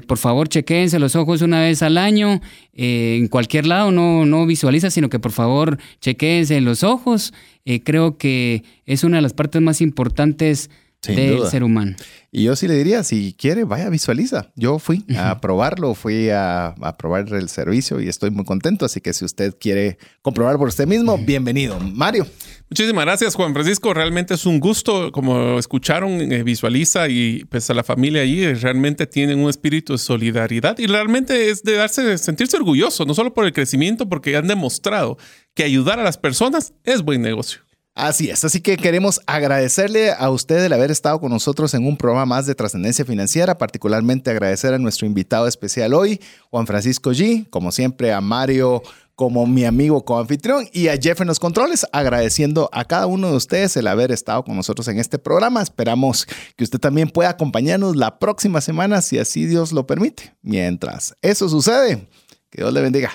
por 0.06 0.18
favor, 0.18 0.48
chequense 0.48 0.98
los 0.98 1.16
ojos 1.16 1.42
una 1.42 1.60
vez 1.60 1.82
al 1.82 1.96
año, 1.96 2.40
eh, 2.74 3.16
en 3.18 3.28
cualquier 3.28 3.66
lado, 3.66 3.90
no, 3.90 4.26
no 4.26 4.46
visualiza, 4.46 4.90
sino 4.90 5.08
que 5.08 5.18
por 5.18 5.32
favor 5.32 5.78
chequense 6.00 6.60
los 6.60 6.84
ojos. 6.84 7.32
Eh, 7.64 7.82
creo 7.82 8.18
que 8.18 8.64
es 8.86 9.04
una 9.04 9.16
de 9.16 9.22
las 9.22 9.32
partes 9.32 9.62
más 9.62 9.80
importantes 9.80 10.70
del 11.06 11.46
ser 11.46 11.62
humano. 11.62 11.96
Y 12.30 12.44
yo 12.44 12.56
sí 12.56 12.68
le 12.68 12.74
diría, 12.74 13.02
si 13.04 13.34
quiere, 13.38 13.64
vaya, 13.64 13.88
visualiza. 13.88 14.50
Yo 14.54 14.78
fui 14.78 15.04
a 15.16 15.40
probarlo, 15.40 15.94
fui 15.94 16.28
a, 16.30 16.74
probar 16.98 17.32
el 17.32 17.48
servicio 17.48 18.00
y 18.00 18.08
estoy 18.08 18.30
muy 18.30 18.44
contento. 18.44 18.84
Así 18.84 19.00
que 19.00 19.14
si 19.14 19.24
usted 19.24 19.54
quiere 19.58 19.98
comprobar 20.22 20.58
por 20.58 20.68
usted 20.68 20.86
mismo, 20.86 21.16
bienvenido. 21.16 21.78
Mario. 21.80 22.26
Muchísimas 22.70 23.06
gracias, 23.06 23.34
Juan 23.34 23.54
Francisco. 23.54 23.94
Realmente 23.94 24.34
es 24.34 24.44
un 24.44 24.60
gusto. 24.60 25.10
Como 25.10 25.58
escucharon, 25.58 26.20
eh, 26.32 26.42
visualiza 26.42 27.08
y 27.08 27.44
pues 27.46 27.70
a 27.70 27.74
la 27.74 27.82
familia 27.82 28.20
allí 28.20 28.52
realmente 28.52 29.06
tienen 29.06 29.38
un 29.38 29.48
espíritu 29.48 29.94
de 29.94 29.98
solidaridad 29.98 30.78
y 30.78 30.86
realmente 30.86 31.48
es 31.48 31.62
de 31.62 31.74
darse, 31.74 32.18
sentirse 32.18 32.58
orgulloso, 32.58 33.06
no 33.06 33.14
solo 33.14 33.32
por 33.32 33.46
el 33.46 33.54
crecimiento, 33.54 34.06
porque 34.08 34.36
han 34.36 34.48
demostrado 34.48 35.16
que 35.54 35.64
ayudar 35.64 35.98
a 35.98 36.04
las 36.04 36.18
personas 36.18 36.74
es 36.84 37.00
buen 37.02 37.22
negocio. 37.22 37.60
Así 37.94 38.30
es, 38.30 38.44
así 38.44 38.60
que 38.60 38.76
queremos 38.76 39.20
agradecerle 39.26 40.12
a 40.12 40.30
usted 40.30 40.64
el 40.64 40.72
haber 40.72 40.92
estado 40.92 41.18
con 41.18 41.32
nosotros 41.32 41.74
en 41.74 41.84
un 41.84 41.96
programa 41.96 42.26
más 42.26 42.46
de 42.46 42.54
trascendencia 42.54 43.04
financiera, 43.04 43.58
particularmente 43.58 44.30
agradecer 44.30 44.72
a 44.72 44.78
nuestro 44.78 45.04
invitado 45.04 45.48
especial 45.48 45.94
hoy, 45.94 46.20
Juan 46.48 46.68
Francisco 46.68 47.10
G, 47.10 47.50
como 47.50 47.72
siempre 47.72 48.12
a 48.12 48.20
Mario 48.20 48.82
como 49.18 49.48
mi 49.48 49.64
amigo 49.64 50.04
co-anfitrión 50.04 50.68
y 50.72 50.86
a 50.86 50.96
Jeff 50.96 51.20
en 51.20 51.26
los 51.26 51.40
controles, 51.40 51.84
agradeciendo 51.90 52.70
a 52.72 52.84
cada 52.84 53.06
uno 53.08 53.32
de 53.32 53.36
ustedes 53.36 53.76
el 53.76 53.88
haber 53.88 54.12
estado 54.12 54.44
con 54.44 54.54
nosotros 54.54 54.86
en 54.86 55.00
este 55.00 55.18
programa. 55.18 55.60
Esperamos 55.60 56.24
que 56.54 56.62
usted 56.62 56.78
también 56.78 57.08
pueda 57.08 57.30
acompañarnos 57.30 57.96
la 57.96 58.20
próxima 58.20 58.60
semana, 58.60 59.02
si 59.02 59.18
así 59.18 59.46
Dios 59.46 59.72
lo 59.72 59.88
permite. 59.88 60.36
Mientras 60.40 61.16
eso 61.20 61.48
sucede, 61.48 62.06
que 62.48 62.62
Dios 62.62 62.72
le 62.72 62.80
bendiga. 62.80 63.10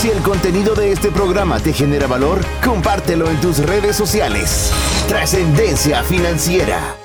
Si 0.00 0.10
el 0.10 0.20
contenido 0.24 0.74
de 0.74 0.90
este 0.90 1.12
programa 1.12 1.60
te 1.60 1.72
genera 1.72 2.08
valor, 2.08 2.40
compártelo 2.64 3.30
en 3.30 3.40
tus 3.40 3.58
redes 3.58 3.94
sociales. 3.94 4.72
Trascendencia 5.06 6.02
financiera. 6.02 6.96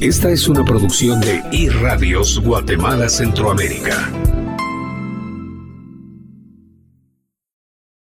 Esta 0.00 0.30
es 0.30 0.48
una 0.48 0.64
producción 0.64 1.20
de 1.20 1.44
iRadios 1.52 2.40
Guatemala 2.40 3.08
Centroamérica. 3.08 4.10